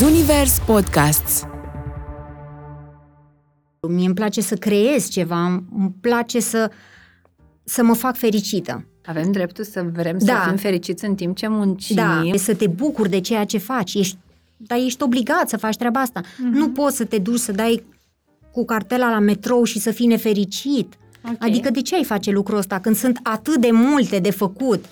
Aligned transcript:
Zunivers 0.00 0.58
Podcasts. 0.66 1.42
Mie 3.88 4.06
îmi 4.06 4.14
place 4.14 4.40
să 4.40 4.56
creez 4.56 5.08
ceva, 5.08 5.44
îmi 5.76 5.94
place 6.00 6.40
să, 6.40 6.70
să 7.64 7.82
mă 7.82 7.94
fac 7.94 8.16
fericită. 8.16 8.86
Avem 9.04 9.32
dreptul 9.32 9.64
să 9.64 9.84
vrem 9.92 10.16
Da. 10.20 10.42
să 10.42 10.48
fim 10.48 10.56
fericiți 10.56 11.04
în 11.04 11.14
timp 11.14 11.36
ce 11.36 11.48
muncim. 11.48 11.96
Da, 11.96 12.22
să 12.34 12.54
te 12.54 12.66
bucuri 12.66 13.08
de 13.10 13.20
ceea 13.20 13.44
ce 13.44 13.58
faci. 13.58 13.94
Ești, 13.94 14.18
dar 14.56 14.78
ești 14.78 15.02
obligat 15.02 15.48
să 15.48 15.56
faci 15.56 15.76
treaba 15.76 16.00
asta. 16.00 16.20
Mhm. 16.38 16.56
Nu 16.56 16.70
poți 16.70 16.96
să 16.96 17.04
te 17.04 17.18
duci 17.18 17.38
să 17.38 17.52
dai 17.52 17.84
cu 18.52 18.64
cartela 18.64 19.10
la 19.10 19.18
metrou 19.18 19.64
și 19.64 19.78
să 19.78 19.90
fii 19.90 20.06
nefericit. 20.06 20.94
Ok. 21.28 21.36
Adică 21.38 21.70
de 21.70 21.82
ce 21.82 21.94
ai 21.94 22.04
face 22.04 22.30
lucrul 22.30 22.58
ăsta 22.58 22.80
când 22.80 22.96
sunt 22.96 23.18
atât 23.22 23.56
de 23.60 23.70
multe 23.70 24.18
de 24.18 24.30
făcut? 24.30 24.84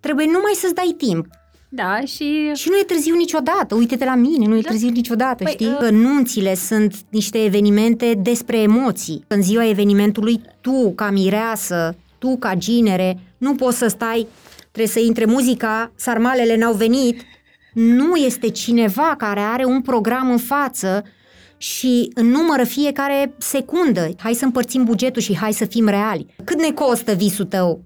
Trebuie 0.00 0.26
numai 0.26 0.52
să-ți 0.54 0.74
dai 0.74 0.94
timp. 0.96 1.26
Da, 1.72 2.00
și 2.00 2.50
Și 2.54 2.68
nu 2.68 2.76
e 2.78 2.82
târziu 2.82 3.14
niciodată. 3.14 3.74
Uite-te 3.74 4.04
la 4.04 4.14
mine, 4.14 4.46
nu 4.46 4.56
e 4.56 4.60
târziu 4.60 4.88
niciodată, 4.88 5.44
Păi, 5.44 5.52
știi? 5.52 5.66
uh, 5.66 5.76
Că 5.78 5.90
nunțile 5.90 6.54
sunt 6.54 6.94
niște 7.10 7.44
evenimente 7.44 8.14
despre 8.22 8.58
emoții. 8.58 9.24
În 9.26 9.42
ziua 9.42 9.68
evenimentului, 9.68 10.40
tu, 10.60 10.92
ca 10.94 11.10
mireasă, 11.10 11.96
tu, 12.18 12.36
ca 12.36 12.54
ginere, 12.54 13.18
nu 13.38 13.54
poți 13.54 13.78
să 13.78 13.86
stai, 13.86 14.26
trebuie 14.60 14.86
să 14.86 14.98
intre 15.00 15.24
muzica, 15.24 15.92
sarmalele 15.96 16.56
n-au 16.56 16.72
venit. 16.72 17.20
Nu 17.74 18.16
este 18.16 18.48
cineva 18.48 19.14
care 19.18 19.40
are 19.40 19.64
un 19.64 19.80
program 19.82 20.30
în 20.30 20.38
față 20.38 21.04
și 21.56 22.12
numără 22.14 22.64
fiecare 22.64 23.34
secundă. 23.38 24.08
Hai 24.18 24.34
să 24.34 24.44
împărțim 24.44 24.84
bugetul 24.84 25.22
și 25.22 25.36
hai 25.36 25.52
să 25.52 25.64
fim 25.64 25.86
reali. 25.88 26.26
Cât 26.44 26.60
ne 26.60 26.70
costă 26.70 27.12
visul 27.12 27.44
tău? 27.44 27.84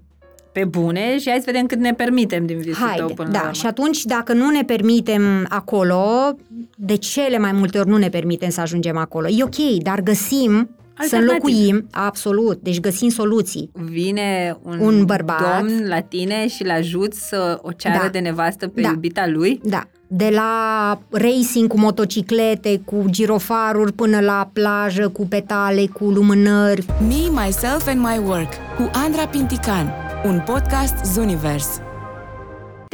Pe 0.55 0.65
bune 0.65 1.19
și 1.19 1.29
hai 1.29 1.37
să 1.37 1.43
vedem 1.45 1.65
cât 1.65 1.79
ne 1.79 1.93
permitem 1.93 2.45
din 2.45 2.57
visul 2.57 2.85
Haide, 2.85 2.97
tău 2.97 3.07
până 3.07 3.27
la 3.27 3.33
da, 3.33 3.39
urmă. 3.39 3.53
și 3.53 3.65
atunci 3.65 4.03
dacă 4.03 4.33
nu 4.33 4.49
ne 4.49 4.63
permitem 4.63 5.45
acolo, 5.49 6.35
de 6.75 6.95
cele 6.95 7.37
mai 7.37 7.51
multe 7.51 7.77
ori 7.77 7.89
nu 7.89 7.97
ne 7.97 8.09
permitem 8.09 8.49
să 8.49 8.61
ajungem 8.61 8.97
acolo. 8.97 9.27
E 9.27 9.43
ok, 9.43 9.83
dar 9.83 10.01
găsim 10.01 10.69
să 10.99 11.15
Alternative. 11.15 11.31
înlocuim, 11.51 11.87
absolut, 11.91 12.59
deci 12.61 12.79
găsim 12.79 13.09
soluții. 13.09 13.69
Vine 13.73 14.57
un, 14.63 14.79
Un 14.79 15.05
bărbat. 15.05 15.59
domn 15.59 15.87
la 15.87 15.99
tine 15.99 16.47
și-l 16.47 16.69
ajut 16.69 17.13
să 17.13 17.59
o 17.61 17.71
ceară 17.71 17.99
Da. 18.03 18.09
de 18.09 18.19
nevastă 18.19 18.67
pe 18.67 18.81
Da. 18.81 18.87
iubita 18.89 19.27
lui. 19.27 19.59
Da, 19.63 19.83
de 20.07 20.29
la 20.33 20.99
racing 21.11 21.67
cu 21.67 21.79
motociclete, 21.79 22.81
cu 22.85 23.03
girofaruri, 23.09 23.93
până 23.93 24.19
la 24.19 24.49
plajă, 24.53 25.09
cu 25.09 25.25
petale, 25.27 25.85
cu 25.93 26.03
lumânări. 26.05 26.85
Me, 27.07 27.41
Myself 27.45 27.87
and 27.87 27.99
My 27.99 28.21
Work 28.25 28.53
cu 28.77 28.89
Andra 29.05 29.27
Pintican, 29.27 29.93
un 30.25 30.41
podcast 30.45 30.95
Zunivers. 31.13 31.67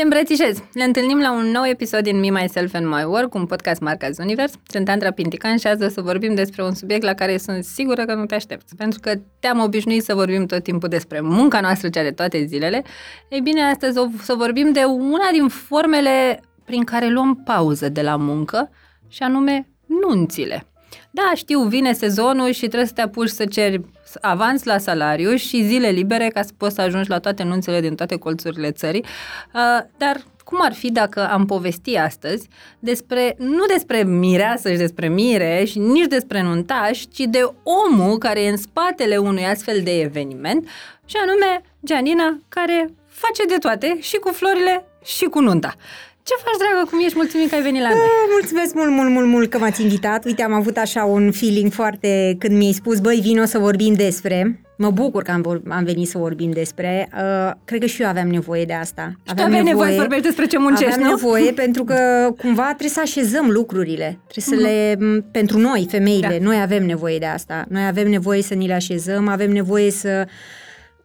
Te 0.02 0.08
îmbrățișez! 0.08 0.64
Ne 0.74 0.84
întâlnim 0.84 1.20
la 1.20 1.32
un 1.32 1.46
nou 1.46 1.66
episod 1.66 2.00
din 2.00 2.20
Me, 2.20 2.30
Myself 2.30 2.74
and 2.74 2.86
My 2.86 3.04
Work, 3.04 3.34
un 3.34 3.46
podcast 3.46 3.82
marca 3.82 4.10
Univers. 4.20 4.54
Sunt 4.68 4.90
Andra 4.90 5.12
Pintican 5.12 5.58
și 5.58 5.68
azi 5.68 5.84
o 5.84 5.88
să 5.88 6.02
vorbim 6.02 6.36
despre 6.36 6.64
un 6.64 6.74
subiect 6.74 7.04
la 7.04 7.14
care 7.14 7.38
sunt 7.38 7.64
sigură 7.64 8.06
că 8.06 8.14
nu 8.14 8.26
te 8.26 8.36
aștepți, 8.36 8.76
pentru 8.76 9.00
că 9.00 9.14
te-am 9.40 9.60
obișnuit 9.60 10.04
să 10.04 10.14
vorbim 10.14 10.46
tot 10.46 10.64
timpul 10.64 10.90
despre 10.90 11.20
munca 11.20 11.60
noastră, 11.60 11.90
cea 11.90 12.04
de 12.04 12.12
toate 12.12 12.46
zilele. 12.46 12.84
Ei 13.30 13.42
bine, 13.42 13.62
astăzi 13.62 13.98
o 13.98 14.08
să 14.22 14.34
vorbim 14.34 14.72
de 14.72 14.84
una 14.84 15.30
din 15.32 15.48
formele 15.48 16.42
prin 16.66 16.84
care 16.84 17.08
luăm 17.08 17.36
pauză 17.36 17.90
de 17.90 18.02
la 18.02 18.16
muncă, 18.16 18.70
și 19.08 19.24
anume 19.24 19.68
nunțile. 19.86 20.70
Da, 21.12 21.31
știu, 21.36 21.62
vine 21.64 21.94
sezonul 21.94 22.52
și 22.52 22.67
trebuie 22.67 22.86
să 22.86 22.94
te 22.94 23.02
apuci 23.02 23.30
să 23.30 23.45
ceri 23.45 23.81
avans 24.22 24.64
la 24.64 24.78
salariu 24.78 25.36
și 25.36 25.64
zile 25.64 25.90
libere 25.90 26.28
ca 26.28 26.42
să 26.42 26.52
poți 26.58 26.76
să 26.76 26.81
ajungi 26.81 27.09
la 27.09 27.20
toate 27.20 27.44
nunțile 27.44 27.81
din 27.81 27.95
toate 27.95 28.17
colțurile 28.17 28.72
țării. 28.72 29.06
Uh, 29.54 29.86
Dar 29.98 30.22
cum 30.44 30.59
ar 30.62 30.73
fi 30.73 30.92
dacă 30.92 31.30
am 31.30 31.45
povesti 31.45 31.95
astăzi 31.95 32.48
despre, 32.80 33.36
nu 33.38 33.66
despre 33.66 34.04
mireasă 34.04 34.72
și 34.72 34.78
despre 34.78 35.08
mire 35.08 35.64
și 35.66 35.80
nici 35.80 36.08
despre 36.08 36.42
nuntaș, 36.42 37.00
ci 37.00 37.20
de 37.20 37.54
omul 37.64 38.17
care 38.17 38.42
e 38.42 38.50
în 38.50 38.58
spatele 38.58 39.17
unui 39.17 39.45
astfel 39.45 39.82
de 39.84 40.00
eveniment 40.00 40.67
și 41.05 41.16
anume 41.22 41.61
Gianina, 41.86 42.39
care 42.49 42.93
face 43.08 43.45
de 43.48 43.58
toate 43.58 43.98
și 43.99 44.17
cu 44.17 44.32
florile 44.32 44.86
și 45.04 45.26
cu 45.26 45.39
nunta. 45.39 45.76
Ce 46.23 46.33
faci, 46.43 46.58
dragă? 46.58 46.87
Cum 46.89 46.99
ești? 46.99 47.17
Mulțumim 47.17 47.48
că 47.48 47.55
ai 47.55 47.61
venit 47.61 47.82
la 47.82 47.87
noi. 47.89 47.98
Ah, 47.98 48.30
Mulțumesc 48.39 48.73
mult, 48.73 48.89
mult, 48.92 49.09
mult, 49.09 49.27
mult 49.27 49.49
că 49.49 49.58
m-ați 49.58 49.82
invitat. 49.82 50.26
Uite, 50.26 50.43
am 50.43 50.54
avut 50.54 50.77
așa 50.77 51.04
un 51.04 51.32
feeling 51.32 51.71
foarte 51.71 52.36
când 52.39 52.58
mi-ai 52.58 52.71
spus, 52.71 52.99
băi, 52.99 53.20
vino 53.23 53.45
să 53.45 53.58
vorbim 53.59 53.93
despre. 53.93 54.61
Mă 54.77 54.89
bucur 54.92 55.23
că 55.23 55.31
am, 55.31 55.42
vor- 55.42 55.61
am 55.70 55.83
venit 55.83 56.08
să 56.08 56.17
vorbim 56.17 56.52
despre. 56.52 57.10
Uh, 57.14 57.52
cred 57.65 57.80
că 57.80 57.86
și 57.86 58.02
eu 58.02 58.08
aveam 58.08 58.27
nevoie 58.27 58.65
de 58.65 58.73
asta. 58.73 59.11
Și 59.27 59.33
tu 59.36 59.42
aveai 59.43 59.64
nevoie 59.64 59.92
să 59.92 59.98
vorbești 59.99 60.23
despre 60.26 60.45
ce 60.45 60.58
muncești, 60.58 60.93
aveam 60.93 61.10
nu? 61.10 61.15
nevoie 61.15 61.52
pentru 61.52 61.83
că 61.83 62.30
cumva 62.37 62.64
trebuie 62.65 62.89
să 62.89 62.99
așezăm 62.99 63.49
lucrurile. 63.49 64.20
Trebuie 64.27 64.60
să 64.60 64.67
le... 64.67 64.95
m, 65.05 65.26
Pentru 65.31 65.58
noi, 65.58 65.87
femeile, 65.89 66.27
Da. 66.39 66.45
noi 66.45 66.61
avem 66.61 66.86
nevoie 66.86 67.17
de 67.17 67.26
asta. 67.26 67.65
Noi 67.70 67.86
avem 67.87 68.10
nevoie 68.10 68.42
să 68.42 68.54
ni 68.54 68.67
le 68.67 68.73
așezăm, 68.73 69.27
avem 69.27 69.52
nevoie 69.52 69.92
să 69.92 70.27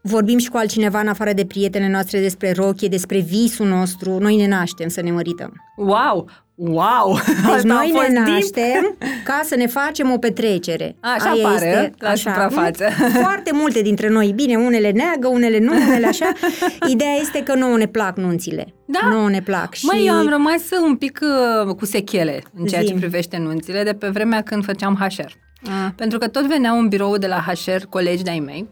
vorbim 0.06 0.38
și 0.38 0.48
cu 0.48 0.56
altcineva 0.56 1.00
în 1.00 1.08
afară 1.08 1.32
de 1.32 1.44
prietenele 1.44 1.90
noastre 1.90 2.20
despre 2.20 2.52
rochie, 2.52 2.88
despre 2.88 3.18
visul 3.18 3.66
nostru. 3.66 4.18
Noi 4.18 4.36
ne 4.36 4.46
naștem 4.46 4.88
să 4.88 5.00
ne 5.00 5.10
mărităm. 5.10 5.52
Wow! 5.76 6.28
Wow! 6.54 7.18
Deci 7.26 7.48
Asta 7.54 7.66
noi 7.68 7.92
a 7.94 7.96
fost 7.96 8.08
ne 8.08 8.12
deep. 8.12 8.26
naștem 8.26 8.96
ca 9.28 9.40
să 9.44 9.56
ne 9.56 9.66
facem 9.66 10.12
o 10.12 10.18
petrecere. 10.18 10.96
Așa 11.00 11.30
Aia 11.30 11.48
pare, 11.48 11.94
la 11.98 12.14
suprafață. 12.14 12.88
Foarte 13.22 13.50
multe 13.52 13.82
dintre 13.82 14.08
noi. 14.08 14.32
Bine, 14.34 14.56
unele 14.56 14.90
neagă, 14.90 15.28
unele 15.28 15.58
nu, 15.58 15.72
unele 15.72 16.06
așa. 16.06 16.32
Ideea 16.92 17.14
este 17.20 17.42
că 17.42 17.54
nouă 17.54 17.76
ne 17.76 17.86
plac 17.86 18.16
nunțile. 18.16 18.74
Da. 18.84 19.08
Nouă 19.08 19.28
ne 19.28 19.40
plac. 19.40 19.74
Și... 19.74 19.84
Măi, 19.84 20.04
eu 20.06 20.14
am 20.14 20.28
rămas 20.28 20.62
un 20.86 20.96
pic 20.96 21.20
uh, 21.66 21.74
cu 21.74 21.84
sechele 21.84 22.42
în 22.54 22.66
ceea 22.66 22.80
ce 22.80 22.86
Zi-mi. 22.86 22.98
privește 22.98 23.36
nunțile 23.36 23.82
de 23.82 23.92
pe 23.92 24.08
vremea 24.08 24.42
când 24.42 24.64
făceam 24.64 24.94
HR. 24.94 25.30
Ah. 25.64 25.90
Pentru 25.96 26.18
că 26.18 26.28
tot 26.28 26.46
veneau 26.46 26.78
în 26.78 26.88
birou 26.88 27.16
de 27.16 27.26
la 27.26 27.44
HR 27.46 27.82
colegi 27.88 28.22
de-ai 28.22 28.38
mei 28.40 28.68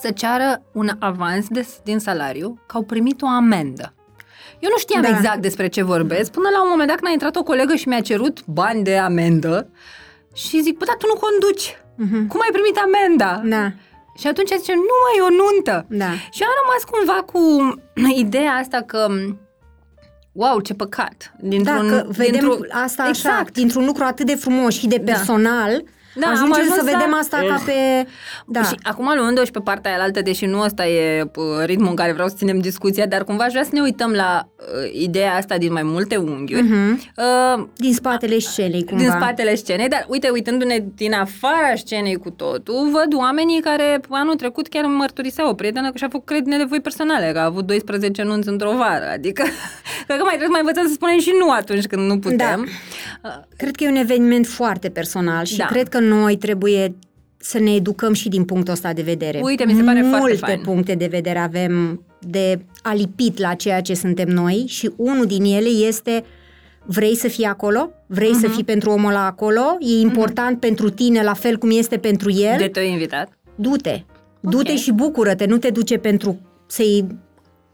să 0.00 0.10
ceară 0.10 0.62
un 0.72 0.90
avans 0.98 1.46
de, 1.48 1.66
din 1.84 1.98
salariu 1.98 2.58
că 2.66 2.76
au 2.76 2.82
primit 2.82 3.22
o 3.22 3.26
amendă. 3.26 3.94
Eu 4.58 4.70
nu 4.70 4.78
știam 4.78 5.02
Da. 5.02 5.08
exact 5.08 5.38
despre 5.42 5.66
ce 5.68 5.82
vorbesc, 5.82 6.30
până 6.30 6.48
la 6.52 6.62
un 6.62 6.68
moment 6.70 6.88
dat 6.88 6.96
când 6.96 7.08
a 7.08 7.12
intrat 7.12 7.36
o 7.36 7.42
colegă 7.42 7.74
și 7.74 7.88
mi-a 7.88 8.00
cerut 8.00 8.46
bani 8.46 8.82
de 8.84 8.96
amendă 8.96 9.68
și 10.34 10.60
zic, 10.62 10.78
bă, 10.78 10.84
dar 10.84 10.96
tu 10.96 11.06
nu 11.06 11.20
conduci. 11.20 11.76
Mhm. 11.96 12.26
Cum 12.26 12.40
ai 12.40 12.48
primit 12.52 12.76
amenda? 12.86 13.42
Da, 13.44 13.72
Și 14.18 14.26
atunci 14.26 14.48
zice, 14.58 14.72
nu 14.74 14.96
mai 15.04 15.14
e 15.18 15.20
o 15.22 15.36
nuntă. 15.42 15.86
da. 15.88 16.10
Și 16.30 16.42
eu 16.42 16.48
am 16.48 16.54
rămas 16.62 16.82
cumva 16.90 17.22
cu 17.32 17.40
ideea 18.24 18.52
asta 18.52 18.80
că 18.86 19.06
wow, 20.32 20.60
ce 20.60 20.74
păcat. 20.74 21.32
Da, 21.38 21.48
Dintr-un, 21.48 21.88
că 21.88 22.04
vedem 22.08 22.30
dintr-un- 22.32 22.68
asta 22.70 23.02
așa, 23.02 23.10
exact. 23.10 23.52
dintr-un 23.52 23.84
lucru 23.84 24.04
atât 24.04 24.26
de 24.26 24.34
frumos 24.34 24.74
și 24.74 24.86
de 24.86 24.96
Da. 24.96 25.12
personal, 25.12 25.70
Da, 25.84 25.90
am 26.22 26.30
ajungem 26.32 26.60
ajuns 26.60 26.74
să 26.74 26.82
la- 26.84 26.90
vedem 26.96 27.14
asta 27.14 27.36
ca 27.48 27.62
pe... 27.64 27.72
Da. 28.46 28.62
Și 28.62 28.74
acum 28.82 29.12
luând-o 29.16 29.44
și 29.44 29.50
pe 29.50 29.58
partea 29.60 29.90
aia 29.94 30.02
altă, 30.02 30.22
deși 30.22 30.46
nu 30.46 30.60
ăsta 30.60 30.86
e 30.86 31.22
uh, 31.36 31.44
ritmul 31.64 31.88
în 31.88 31.94
care 31.94 32.12
vreau 32.12 32.28
să 32.28 32.34
ținem 32.36 32.58
discuția, 32.58 33.06
dar 33.06 33.24
cumva 33.24 33.44
aș 33.44 33.50
vrea 33.50 33.62
să 33.64 33.70
ne 33.72 33.80
uităm 33.80 34.10
la 34.10 34.48
uh, 34.58 35.00
ideea 35.02 35.34
asta 35.34 35.58
din 35.58 35.72
mai 35.72 35.82
multe 35.82 36.16
unghiuri. 36.16 36.62
Mhm. 36.62 37.00
Uh, 37.16 37.64
Din 37.76 37.94
spatele 37.94 38.38
scenei, 38.38 38.84
cumva. 38.84 39.02
din 39.02 39.10
spatele 39.12 39.54
scenei, 39.54 39.88
dar 39.88 40.04
uite, 40.08 40.28
uitându-ne 40.28 40.84
din 40.94 41.12
afara 41.12 41.72
scenei 41.76 42.14
cu 42.16 42.30
totul, 42.30 42.88
văd 42.92 43.14
oamenii 43.14 43.60
care 43.60 44.00
anul 44.10 44.34
trecut 44.34 44.68
chiar 44.68 44.84
îmi 44.84 44.94
mărturiseau 44.96 45.48
o 45.48 45.54
prietenă 45.54 45.90
că 45.90 45.96
și-a 45.98 46.08
făcut 46.10 46.26
credit 46.26 46.46
de 46.48 46.56
nevoi 46.56 46.80
personale, 46.80 47.30
că 47.32 47.38
a 47.38 47.44
avut 47.44 47.66
12 47.66 48.22
nunți 48.22 48.48
într-o 48.48 48.72
vară, 48.76 49.10
adică 49.12 49.42
cred 50.06 50.18
că 50.18 50.24
mai 50.24 50.36
trebuie 50.36 50.46
să 50.46 50.50
mai 50.50 50.60
învățăm 50.60 50.86
să 50.86 50.92
spunem 50.92 51.18
și 51.18 51.32
nu 51.38 51.50
atunci 51.50 51.86
când 51.86 52.06
nu 52.10 52.18
putem. 52.18 52.68
Da. 53.22 53.40
Cred 53.56 53.76
că 53.76 53.84
e 53.84 53.88
un 53.88 53.96
eveniment 53.96 54.46
foarte 54.46 54.88
personal 54.88 55.44
și 55.44 55.56
Da. 55.56 55.64
cred 55.64 55.88
că 55.88 55.98
noi 56.08 56.36
trebuie 56.36 56.94
să 57.36 57.58
ne 57.58 57.74
educăm 57.74 58.12
și 58.12 58.28
din 58.28 58.44
punctul 58.44 58.72
ăsta 58.72 58.92
de 58.92 59.02
vedere. 59.02 59.40
Uite, 59.42 59.64
mi 59.64 59.74
se 59.74 59.82
pare 59.82 60.00
Multe 60.02 60.16
foarte 60.18 60.36
fain. 60.36 60.60
puncte 60.60 60.94
de 60.94 61.06
vedere 61.06 61.38
avem 61.38 62.02
de 62.20 62.58
alipit 62.82 63.38
la 63.38 63.54
ceea 63.54 63.80
ce 63.80 63.94
suntem 63.94 64.28
noi 64.28 64.64
și 64.68 64.90
unul 64.96 65.26
din 65.26 65.44
ele 65.44 65.68
este 65.86 66.24
vrei 66.86 67.16
să 67.16 67.28
fii 67.28 67.44
acolo? 67.44 67.90
Vrei 68.06 68.30
Mhm. 68.30 68.40
să 68.40 68.48
fii 68.48 68.64
pentru 68.64 68.90
omul 68.90 69.10
ăla 69.10 69.26
acolo? 69.26 69.60
E 69.80 70.00
important 70.00 70.60
pentru 70.60 70.90
tine 70.90 71.22
la 71.22 71.32
fel 71.34 71.56
cum 71.56 71.70
este 71.70 71.96
pentru 71.98 72.30
el? 72.30 72.54
De 72.58 72.68
te-ai 72.68 72.90
invitat? 72.92 73.28
Du-te. 73.54 74.02
Du-te 74.40 74.70
Ok. 74.72 74.78
și 74.78 74.92
bucură-te, 74.92 75.44
nu 75.46 75.56
te 75.58 75.70
duce 75.70 75.96
pentru 75.98 76.40
să-i 76.66 77.06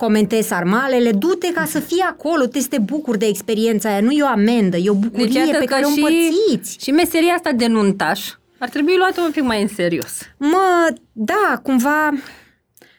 comentezi 0.04 0.48
sarmalele, 0.48 1.10
du-te 1.12 1.52
ca 1.52 1.64
să 1.64 1.78
fii 1.80 2.04
acolo, 2.10 2.46
te 2.46 2.60
să 2.60 2.66
te 2.68 2.78
bucuri 2.78 3.18
de 3.18 3.26
experiența 3.26 3.88
aia, 3.88 4.00
nu 4.00 4.10
e 4.10 4.22
o 4.22 4.26
amendă, 4.26 4.76
e 4.76 4.90
o 4.90 4.94
bucurie 4.94 5.24
Deci 5.26 5.34
iată 5.34 5.58
pe 5.58 5.64
că 5.64 5.72
care 5.72 5.84
o 5.84 5.88
și, 5.88 5.96
împărțiți. 5.98 6.76
și 6.84 6.90
meseria 6.90 7.32
asta 7.32 7.52
de 7.52 7.66
nuntaș 7.66 8.20
ar 8.58 8.68
trebui 8.68 8.96
luată 8.96 9.20
un 9.20 9.30
pic 9.30 9.42
mai 9.42 9.62
în 9.62 9.68
serios. 9.68 10.18
Mă, 10.36 10.94
da, 11.12 11.60
cumva 11.62 12.10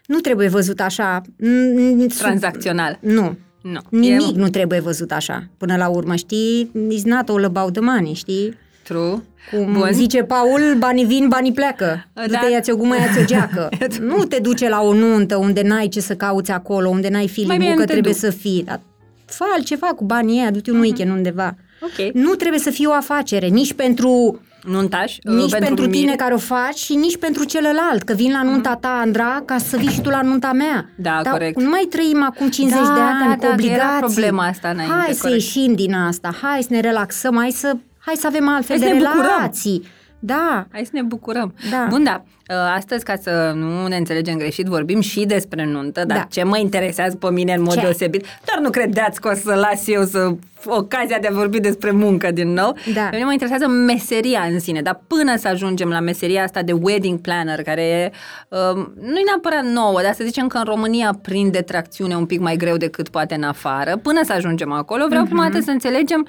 nu 0.06 0.20
trebuie 0.20 0.48
văzut 0.48 0.80
așa. 0.80 1.22
Mm, 1.38 2.00
sub- 2.10 2.22
Tranzacțional. 2.22 2.98
Nu. 3.02 3.38
Nu. 3.62 3.80
Nimic 3.90 4.36
E 4.36 4.40
nu 4.40 4.50
trebuie 4.50 4.80
văzut 4.80 5.12
așa. 5.12 5.48
Până 5.58 5.76
la 5.78 5.88
urmă, 5.88 6.16
știi? 6.16 6.72
It's 6.98 7.04
not 7.04 7.30
all 7.30 7.44
about 7.44 7.72
the 7.74 7.82
money, 7.82 8.14
știi? 8.14 8.58
true. 8.84 9.22
Cum 9.52 9.74
Bun. 9.74 9.90
zice 9.92 10.24
Paul, 10.24 10.76
banii 10.78 11.06
vin, 11.06 11.28
banii 11.28 11.52
pleacă. 11.54 12.06
Da. 12.14 12.22
Du-te, 12.28 12.52
ia-ți 12.52 12.72
o 12.72 12.76
gumă, 12.76 12.96
ia-ți 12.96 13.20
o 13.20 13.24
geacă. 13.26 13.70
nu 14.16 14.24
te 14.24 14.40
duce 14.40 14.70
la 14.70 14.82
o 14.82 14.94
nuntă 14.94 15.36
unde 15.36 15.62
n-ai 15.62 15.88
ce 15.88 16.00
să 16.00 16.16
cauți 16.16 16.52
acolo, 16.52 16.90
unde 16.90 17.10
n-ai 17.10 17.30
Mai 17.36 17.44
bine 17.44 17.48
feeling 17.48 17.70
nu 17.70 17.76
că 17.80 17.86
te 17.86 17.92
trebuie 17.92 18.14
duc. 18.14 18.22
Mhm. 18.22 18.32
să 18.32 18.38
fii. 18.38 18.64
Dar 18.66 18.80
fă 19.26 19.44
altceva 19.54 19.88
cu 19.88 20.04
banii 20.04 20.40
ăia, 20.40 20.52
du-te 20.52 20.72
un 20.72 20.80
weekend 20.80 21.12
undeva. 21.12 21.56
Ok. 21.82 22.14
Nu 22.14 22.34
trebuie 22.34 22.60
să 22.60 22.70
fie 22.70 22.88
o 22.88 22.92
afacere, 22.94 23.48
nici 23.48 23.74
pentru 23.74 24.42
Nuntaș? 24.64 25.18
nici 25.24 25.36
uh, 25.44 25.50
pentru, 25.50 25.60
pentru 25.60 25.86
mire? 25.86 25.98
tine 25.98 26.16
care 26.16 26.34
o 26.34 26.38
faci 26.38 26.78
și 26.78 26.96
nici 26.96 27.18
pentru 27.18 27.44
celălalt, 27.44 28.04
că 28.04 28.14
vin 28.14 28.32
la 28.32 28.44
nunta 28.44 28.76
ta, 28.76 29.00
Andra, 29.02 29.42
ca 29.46 29.58
să 29.58 29.78
vii 29.78 29.88
și 29.90 30.02
tu 30.02 30.10
la 30.10 30.22
nunta 30.22 30.52
mea. 30.52 30.90
Da, 30.98 31.20
Dar 31.24 31.32
corect. 31.34 31.62
Nu 31.62 31.70
mai 31.70 31.88
trăim 31.90 32.24
acum 32.24 32.50
50 32.50 32.80
Da, 32.80 32.94
de 32.94 33.00
da, 33.00 33.06
ani 33.06 33.20
da, 33.28 33.34
cu 33.34 33.40
că 33.40 33.46
era 33.46 33.54
obligații. 33.54 34.00
problema 34.00 34.46
asta 34.46 34.70
înainte, 34.70 34.94
Hai 34.96 35.14
să 35.14 35.22
corect. 35.22 35.42
ieșim 35.42 35.74
din 35.74 35.94
asta, 35.94 36.36
hai 36.42 36.62
să 36.62 36.68
ne 36.72 36.80
relaxăm, 36.80 37.36
hai 37.38 37.52
să, 37.52 37.74
hai 38.06 38.16
să 38.16 38.28
avem 38.28 38.50
altfel 38.50 38.80
Hai 38.80 38.88
de 38.90 38.94
să 38.94 39.02
ne 39.04 39.08
bucurăm. 39.10 39.32
relații. 39.38 39.88
Da, 40.24 40.66
Hai 40.72 40.84
să 40.84 40.92
ne 40.94 41.02
bucurăm. 41.02 41.54
Da. 41.72 41.86
Bun, 41.90 42.04
da. 42.04 42.24
uh, 42.50 42.56
Astăzi, 42.76 43.04
ca 43.04 43.14
să 43.22 43.52
nu 43.56 43.88
ne 43.88 43.96
înțelegem 43.96 44.38
greșit, 44.38 44.66
vorbim 44.66 45.00
și 45.00 45.26
despre 45.26 45.66
nuntă, 45.66 46.04
dar 46.06 46.18
Da. 46.18 46.24
ce 46.30 46.44
mă 46.44 46.58
interesează 46.58 47.16
pe 47.16 47.30
mine 47.32 47.54
în 47.54 47.62
mod 47.62 47.74
Ce? 47.74 47.80
deosebit, 47.80 48.26
doar 48.46 48.60
nu 48.64 48.70
credeți 48.70 49.22
că 49.22 49.30
o 49.30 49.34
să 49.34 49.54
las 49.54 49.88
eu 49.88 50.04
să 50.04 50.32
ocazia 50.66 51.18
de 51.22 51.28
a 51.28 51.32
vorbi 51.34 51.60
despre 51.60 51.92
muncă 51.92 52.32
din 52.32 52.54
nou. 52.54 52.76
Da. 52.94 53.02
Pe 53.02 53.10
mine 53.12 53.24
mă 53.26 53.32
interesează 53.32 53.68
meseria 53.68 54.42
în 54.52 54.60
sine, 54.60 54.82
dar 54.82 55.02
până 55.08 55.36
să 55.38 55.48
ajungem 55.48 55.90
la 55.90 56.00
meseria 56.00 56.44
asta 56.44 56.62
de 56.62 56.72
wedding 56.72 57.20
planner, 57.20 57.62
care 57.64 57.82
e, 57.84 58.12
uh, 58.50 58.86
nu 59.02 59.18
e 59.18 59.24
neapărat 59.26 59.64
nouă, 59.64 60.02
dar 60.02 60.14
să 60.14 60.24
zicem 60.24 60.48
că 60.48 60.58
în 60.58 60.64
România 60.64 61.18
prinde 61.22 61.62
tracțiune 61.62 62.16
un 62.16 62.26
pic 62.26 62.40
mai 62.40 62.56
greu 62.56 62.78
decât 62.78 63.10
poate 63.10 63.36
în 63.36 63.44
afară, 63.44 63.98
până 63.98 64.20
să 64.24 64.34
ajungem 64.34 64.72
acolo, 64.72 65.06
vreau 65.10 65.24
prima 65.24 65.44
dată 65.50 65.64
să 65.64 65.72
înțelegem 65.72 66.28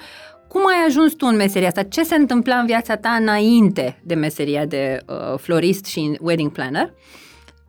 cum 0.53 0.67
ai 0.67 0.85
ajuns 0.87 1.13
tu 1.13 1.25
în 1.25 1.35
meseria 1.35 1.67
asta? 1.67 1.83
Ce 1.83 2.03
se 2.03 2.15
întâmpla 2.15 2.55
în 2.55 2.65
viața 2.65 2.95
ta 2.95 3.09
înainte 3.09 3.99
de 4.03 4.13
meseria 4.13 4.65
de 4.65 4.99
uh, 5.07 5.39
florist 5.39 5.85
și 5.85 6.17
wedding 6.21 6.51
planner? 6.51 6.93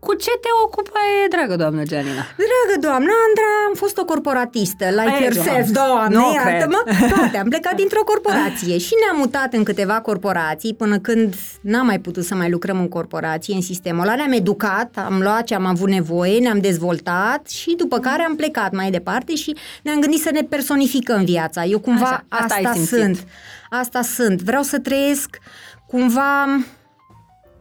Cu 0.07 0.15
ce 0.15 0.31
te 0.41 0.49
ocupai, 0.65 1.11
dragă 1.31 1.57
doamnă 1.57 1.83
Gianina? 1.83 2.23
Dragă 2.47 2.75
doamnă 2.81 3.13
Andra, 3.27 3.49
am 3.69 3.75
fost 3.75 3.99
o 3.99 4.05
corporatistă, 4.05 4.85
like 4.91 5.17
Ei, 5.19 5.23
yourself, 5.23 5.69
doamne, 5.71 5.71
doamne, 5.71 6.17
nu 6.17 6.33
iartă-mă. 6.35 6.83
Toate, 7.17 7.37
am 7.39 7.49
plecat 7.49 7.75
dintr-o 7.83 8.05
corporație 8.05 8.79
și 8.79 8.93
ne-am 9.05 9.17
mutat 9.19 9.53
în 9.53 9.65
câteva 9.65 10.01
corporații 10.01 10.75
până 10.75 10.99
când 10.99 11.35
n-am 11.61 11.87
mai 11.87 11.99
putut 11.99 12.25
să 12.25 12.35
mai 12.35 12.51
lucrăm 12.51 12.79
în 12.81 12.89
corporație, 12.89 13.55
în 13.55 13.63
sistemul 13.63 14.03
ăla. 14.03 14.15
Ne-am 14.15 14.33
educat, 14.33 14.97
am 15.07 15.21
luat 15.23 15.45
ce 15.45 15.55
am 15.55 15.67
avut 15.67 15.89
nevoie, 15.89 16.39
ne-am 16.39 16.59
dezvoltat 16.61 17.49
și 17.49 17.75
după 17.77 17.99
care 17.99 18.23
am 18.23 18.37
plecat 18.37 18.73
mai 18.73 18.91
departe 18.91 19.35
și 19.35 19.57
ne-am 19.83 20.01
gândit 20.01 20.21
să 20.21 20.31
ne 20.33 20.41
personificăm 20.43 21.25
viața. 21.25 21.65
Eu 21.65 21.79
cumva 21.79 22.05
Așa, 22.05 22.25
asta 22.29 22.55
ai 22.55 22.63
asta 22.63 22.73
simțit. 22.73 22.99
sunt. 22.99 23.27
Asta 23.71 24.03
sunt. 24.03 24.43
Vreau 24.43 24.63
să 24.63 24.79
trăiesc 24.79 25.39
cumva 25.87 26.47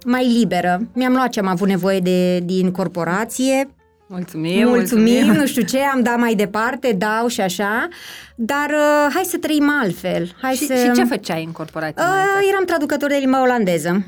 mai 0.05 0.37
liberă. 0.39 0.87
Mi-am 0.93 1.13
luat 1.13 1.29
ce 1.29 1.39
am 1.39 1.47
avut 1.47 1.67
nevoie 1.67 1.99
de, 1.99 2.39
din 2.39 2.71
corporație, 2.71 3.67
Mulțumim, 4.07 4.67
mulțumim, 4.67 5.25
nu 5.25 5.45
știu 5.45 5.61
ce, 5.61 5.79
am 5.79 6.01
dat 6.01 6.19
mai 6.19 6.35
departe, 6.35 6.91
dau 6.97 7.27
și 7.27 7.41
așa, 7.41 7.87
dar 8.35 8.69
uh, 8.69 9.11
hai 9.13 9.23
să 9.23 9.37
trăim 9.37 9.69
altfel. 9.81 10.31
Hai 10.41 10.53
Și, 10.53 10.65
să... 10.65 10.73
și 10.73 10.91
ce 10.91 11.03
făceai 11.03 11.43
în 11.43 11.51
corporație? 11.51 12.03
Uh, 12.03 12.47
eram 12.51 12.65
traducător 12.65 13.09
de 13.09 13.15
limba 13.15 13.41
olandeză. 13.41 14.05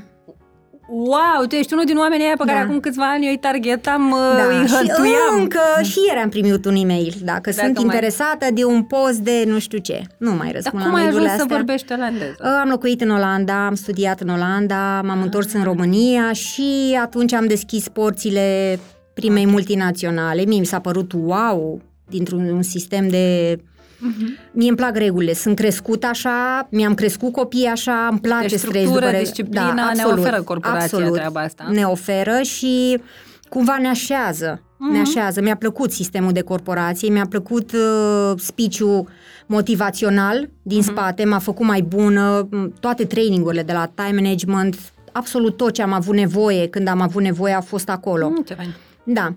Wow, 0.87 1.45
tu 1.49 1.55
ești 1.55 1.73
unul 1.73 1.85
din 1.85 1.97
oamenii 1.97 2.25
aia 2.25 2.33
pe 2.37 2.43
care 2.45 2.57
Da. 2.57 2.63
acum 2.63 2.79
câțiva 2.79 3.09
ani 3.11 3.25
eu 3.25 3.31
îi 3.31 3.37
targetam, 3.37 4.11
uh, 4.11 4.17
Da, 4.37 4.59
îi 4.59 4.67
și 4.67 4.73
hătuiam. 4.73 5.35
încă 5.39 5.59
și 5.81 5.97
ieri 6.07 6.19
am 6.19 6.29
primit 6.29 6.65
un 6.65 6.75
e-mail, 6.75 7.13
dacă, 7.23 7.39
Dacă 7.49 7.51
sunt 7.51 7.73
mai- 7.75 7.83
interesată 7.83 8.45
de 8.53 8.63
un 8.63 8.83
post 8.83 9.17
de 9.19 9.43
nu 9.47 9.59
știu 9.59 9.77
ce. 9.77 10.01
Nu 10.17 10.29
mai 10.31 10.45
Dar 10.45 10.53
răspund 10.53 10.83
cum 10.83 10.91
la 10.91 10.97
ai 10.97 11.03
mail-urile 11.03 11.29
ajuns 11.29 11.35
să 11.37 11.41
astea. 11.43 11.55
vorbești 11.57 11.93
olandeză? 11.93 12.35
Uh, 12.39 12.47
Am 12.61 12.69
locuit 12.69 13.01
în 13.01 13.09
Olanda, 13.09 13.65
am 13.65 13.75
studiat 13.75 14.19
în 14.21 14.29
Olanda, 14.29 15.01
m-am 15.01 15.21
întors 15.21 15.47
Ah. 15.47 15.53
în 15.53 15.63
România 15.63 16.31
și 16.33 16.97
atunci 17.01 17.33
am 17.33 17.45
deschis 17.47 17.87
porțile 17.87 18.79
primei 19.13 19.45
multinaționale. 19.45 20.43
Mie 20.45 20.59
mi 20.59 20.65
s-a 20.65 20.79
părut 20.79 21.11
wow, 21.13 21.81
dintr-un 22.09 22.49
un 22.49 22.61
sistem 22.61 23.07
de... 23.09 23.57
Mhm. 23.99 24.37
Mie 24.51 24.67
îmi 24.67 24.77
plac 24.77 24.95
regulile, 24.97 25.33
sunt 25.33 25.55
crescut 25.55 26.03
așa, 26.03 26.67
mi-am 26.71 26.93
crescut 26.93 27.31
copiii 27.31 27.65
așa, 27.67 28.07
îmi 28.09 28.19
place 28.19 28.47
Deci 28.47 28.57
stres 28.59 28.71
structură, 28.71 28.99
după 29.05 29.11
re- 29.11 29.19
disciplină, 29.23 29.73
da, 29.75 29.91
ne 29.93 30.01
absolut, 30.01 30.17
oferă 30.19 30.41
corporația 30.41 30.83
absolut, 30.83 31.13
treaba 31.13 31.41
asta. 31.41 31.67
Ne 31.71 31.83
oferă 31.83 32.41
și 32.41 33.01
cumva 33.49 33.77
ne 33.77 33.87
așează, 33.87 34.61
Mhm. 34.77 34.91
ne 34.91 34.99
așează. 34.99 35.41
Mi-a 35.41 35.55
plăcut 35.55 35.91
sistemul 35.91 36.31
de 36.31 36.41
corporație, 36.41 37.09
mi-a 37.09 37.25
plăcut 37.29 37.71
uh, 37.71 38.33
speech-ul 38.37 39.07
motivațional 39.45 40.49
din 40.61 40.77
Mhm. 40.77 40.87
spate, 40.89 41.25
m-a 41.25 41.39
făcut 41.39 41.65
mai 41.65 41.81
bună, 41.81 42.47
m, 42.51 42.73
toate 42.79 43.05
trainingurile 43.05 43.63
de 43.63 43.73
la 43.73 43.91
time 43.95 44.21
management, 44.21 44.77
absolut 45.11 45.57
tot 45.57 45.71
ce 45.73 45.81
am 45.81 45.93
avut 45.93 46.15
nevoie 46.15 46.67
când 46.67 46.87
am 46.87 47.01
avut 47.01 47.21
nevoie 47.21 47.53
a 47.53 47.61
fost 47.61 47.89
acolo. 47.89 48.29
Mm, 48.29 48.43
ce 48.47 48.53
fain. 48.53 48.75
Da. 49.03 49.33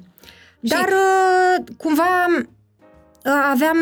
Dar 0.60 0.88
uh, 0.88 1.64
cumva 1.76 2.26
uh, 2.28 3.32
aveam, 3.52 3.76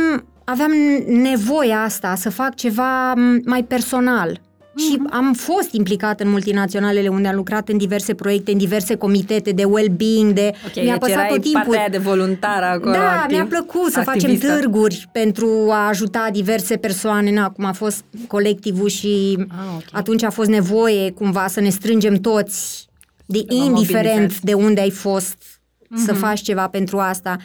aveam 0.48 0.70
nevoia 1.06 1.82
asta 1.82 2.14
să 2.14 2.30
fac 2.30 2.54
ceva 2.54 3.12
m, 3.12 3.40
mai 3.44 3.62
personal. 3.64 4.40
Și 4.78 5.02
am 5.10 5.32
fost 5.32 5.72
implicat 5.72 6.20
în 6.20 6.30
multinaționalele 6.30 7.08
unde 7.08 7.28
am 7.28 7.34
lucrat 7.34 7.68
în 7.68 7.76
diverse 7.78 8.14
proiecte, 8.14 8.52
în 8.52 8.58
diverse 8.58 8.94
comitete 8.94 9.50
de 9.50 9.64
well-being, 9.64 10.32
de... 10.32 10.52
Ok, 10.66 10.74
mi-a 10.74 10.84
deci 10.84 10.98
păsat 11.00 11.16
erai 11.16 11.28
tot 11.28 11.40
timpul. 11.40 11.60
partea 11.62 11.80
aia 11.80 11.88
de 11.88 11.98
voluntar 11.98 12.62
acolo, 12.62 12.92
Da, 12.92 13.10
activ, 13.20 13.36
mi-a 13.36 13.46
plăcut 13.46 13.90
să 13.92 13.98
activistă. 13.98 14.46
facem 14.46 14.58
târguri 14.60 15.08
pentru 15.12 15.48
a 15.70 15.88
ajuta 15.88 16.28
diverse 16.32 16.76
persoane. 16.76 17.32
Na, 17.32 17.44
acum 17.44 17.64
a 17.64 17.72
fost 17.72 18.04
colectivul 18.26 18.88
și 18.88 19.36
Ah, 19.48 19.56
ok. 19.76 19.82
atunci 19.92 20.22
a 20.22 20.30
fost 20.30 20.48
nevoie 20.48 21.10
cumva 21.10 21.46
să 21.48 21.60
ne 21.60 21.68
strângem 21.68 22.14
toți, 22.14 22.88
de 23.26 23.44
vă 23.48 23.54
indiferent 23.54 24.10
mobilizați. 24.14 24.44
de 24.44 24.52
unde 24.52 24.80
ai 24.80 24.90
fost, 24.90 25.55
să 25.94 26.12
Mhm. 26.12 26.20
faci 26.20 26.40
ceva 26.40 26.68
pentru 26.68 26.98
asta. 26.98 27.36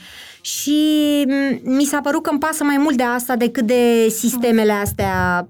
Și 0.41 0.75
m, 1.27 1.71
mi 1.75 1.83
s-a 1.83 1.99
părut 2.01 2.23
că 2.23 2.29
îmi 2.29 2.39
pasă 2.39 2.63
mai 2.63 2.77
mult 2.77 2.97
de 2.97 3.03
asta 3.03 3.35
decât 3.35 3.65
de 3.65 4.07
sistemele 4.09 4.71
astea 4.71 5.47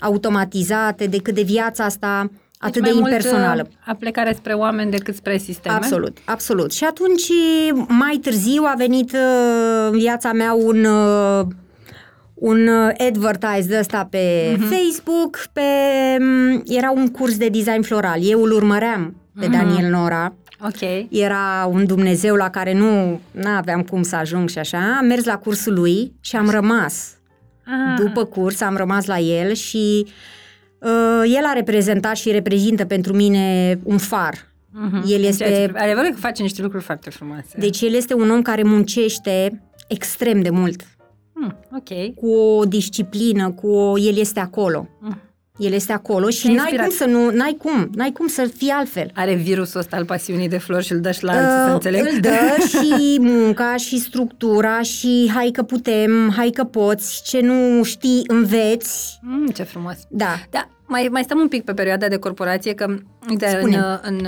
automatizate, 0.00 1.06
decât 1.06 1.34
de 1.34 1.42
viața 1.42 1.84
asta 1.84 2.30
atât 2.58 2.82
deci 2.82 2.92
de 2.92 3.00
mai 3.00 3.10
impersonală. 3.12 3.54
Mult, 3.62 3.68
uh, 3.68 3.82
aplecare 3.86 4.32
spre 4.32 4.52
oameni 4.52 4.90
decât 4.90 5.14
spre 5.14 5.36
sisteme. 5.38 5.74
Absolut, 5.74 6.18
absolut. 6.24 6.72
Și 6.72 6.84
atunci, 6.84 7.28
mai 7.88 8.16
târziu, 8.22 8.62
a 8.66 8.74
venit 8.76 9.12
uh, 9.12 9.88
în 9.90 9.98
viața 9.98 10.32
mea 10.32 10.52
un, 10.52 10.84
uh, 10.84 11.44
un 12.34 12.66
uh, 12.66 12.90
advertise 13.08 13.68
de 13.68 13.78
ăsta 13.78 14.06
pe 14.10 14.54
Mhm. 14.58 14.68
Facebook, 14.68 15.38
pe, 15.52 15.62
m, 16.24 16.62
era 16.66 16.90
un 16.90 17.08
curs 17.08 17.36
de 17.36 17.48
design 17.48 17.82
floral. 17.82 18.18
Eu 18.22 18.42
îl 18.42 18.52
urmăream 18.52 19.16
pe 19.40 19.46
Mhm. 19.46 19.56
Daniel 19.56 19.90
Nora. 19.90 20.32
Ok. 20.64 21.06
Era 21.08 21.68
un 21.72 21.86
Dumnezeu 21.86 22.34
la 22.34 22.50
care 22.50 22.72
nu 22.72 23.20
aveam 23.44 23.82
cum 23.82 24.02
să 24.02 24.16
ajung 24.16 24.48
și 24.48 24.58
așa. 24.58 24.96
Am 24.98 25.06
mers 25.06 25.24
la 25.24 25.38
cursul 25.38 25.74
lui 25.74 26.12
și 26.20 26.36
am 26.36 26.50
rămas. 26.50 27.16
Ah, 27.64 27.94
După 28.04 28.24
curs 28.24 28.60
am 28.60 28.76
rămas 28.76 29.06
la 29.06 29.18
el 29.18 29.52
și 29.52 30.06
uh, 30.80 31.32
el 31.36 31.44
a 31.44 31.52
reprezentat 31.52 32.16
și 32.16 32.30
reprezintă 32.30 32.84
pentru 32.84 33.12
mine 33.14 33.78
un 33.82 33.98
far. 33.98 34.34
mhm. 34.72 34.96
el 34.96 35.02
Ceea 35.06 35.28
este- 35.28 35.44
ce- 35.44 35.78
Adevărul 35.78 36.10
că 36.10 36.16
face 36.16 36.42
niște 36.42 36.62
lucruri 36.62 36.84
foarte 36.84 37.10
frumoase. 37.10 37.56
Deci 37.58 37.80
el 37.80 37.94
este 37.94 38.14
un 38.14 38.30
om 38.30 38.42
care 38.42 38.62
muncește 38.62 39.62
extrem 39.88 40.40
de 40.42 40.50
mult, 40.50 40.82
Hmm, 41.32 41.56
ok. 41.76 42.14
cu 42.14 42.30
o 42.30 42.64
disciplină, 42.64 43.50
cu 43.50 43.66
o... 43.70 43.98
el 43.98 44.16
este 44.16 44.40
acolo. 44.40 44.88
Mm. 45.00 45.20
El 45.58 45.72
este 45.72 45.92
acolo 45.92 46.28
și 46.28 46.42
Te-a 46.46 46.52
n-ai 46.54 46.60
inspirat. 46.60 46.86
cum 46.86 46.96
să 46.96 47.04
nu, 47.04 47.30
n-ai 47.30 47.56
cum, 47.58 47.90
n-ai 47.94 48.12
cum 48.12 48.26
să 48.26 48.50
fii 48.56 48.70
altfel. 48.70 49.10
Are 49.14 49.34
virusul 49.34 49.80
ăsta 49.80 49.96
al 49.96 50.04
pasiunii 50.04 50.48
de 50.48 50.58
flori 50.58 50.84
și 50.84 50.92
îl 50.92 51.00
dă 51.00 51.10
și 51.10 51.24
la 51.24 51.32
alții, 51.32 51.48
să 51.48 51.64
Uh, 51.66 51.72
înțeleg? 51.72 52.12
Îl 52.14 52.20
dă 52.20 52.56
și 52.72 53.18
munca 53.20 53.76
și 53.76 53.98
structura 53.98 54.80
și 54.82 55.30
hai 55.34 55.50
că 55.52 55.62
putem, 55.62 56.32
hai 56.36 56.50
că 56.50 56.64
poți, 56.64 57.22
ce 57.24 57.40
nu 57.40 57.82
știi 57.82 58.22
înveți. 58.26 59.18
Mm, 59.22 59.46
ce 59.46 59.62
frumos. 59.62 59.96
Da, 60.08 60.34
Da, 60.50 60.68
mai, 60.86 61.08
mai 61.10 61.22
stăm 61.22 61.38
un 61.38 61.48
pic 61.48 61.64
pe 61.64 61.72
perioada 61.74 62.08
de 62.08 62.16
corporație, 62.16 62.74
că 62.74 62.94
uite, 63.28 63.46
în, 63.46 63.58
Spune. 63.58 63.98
în, 64.02 64.20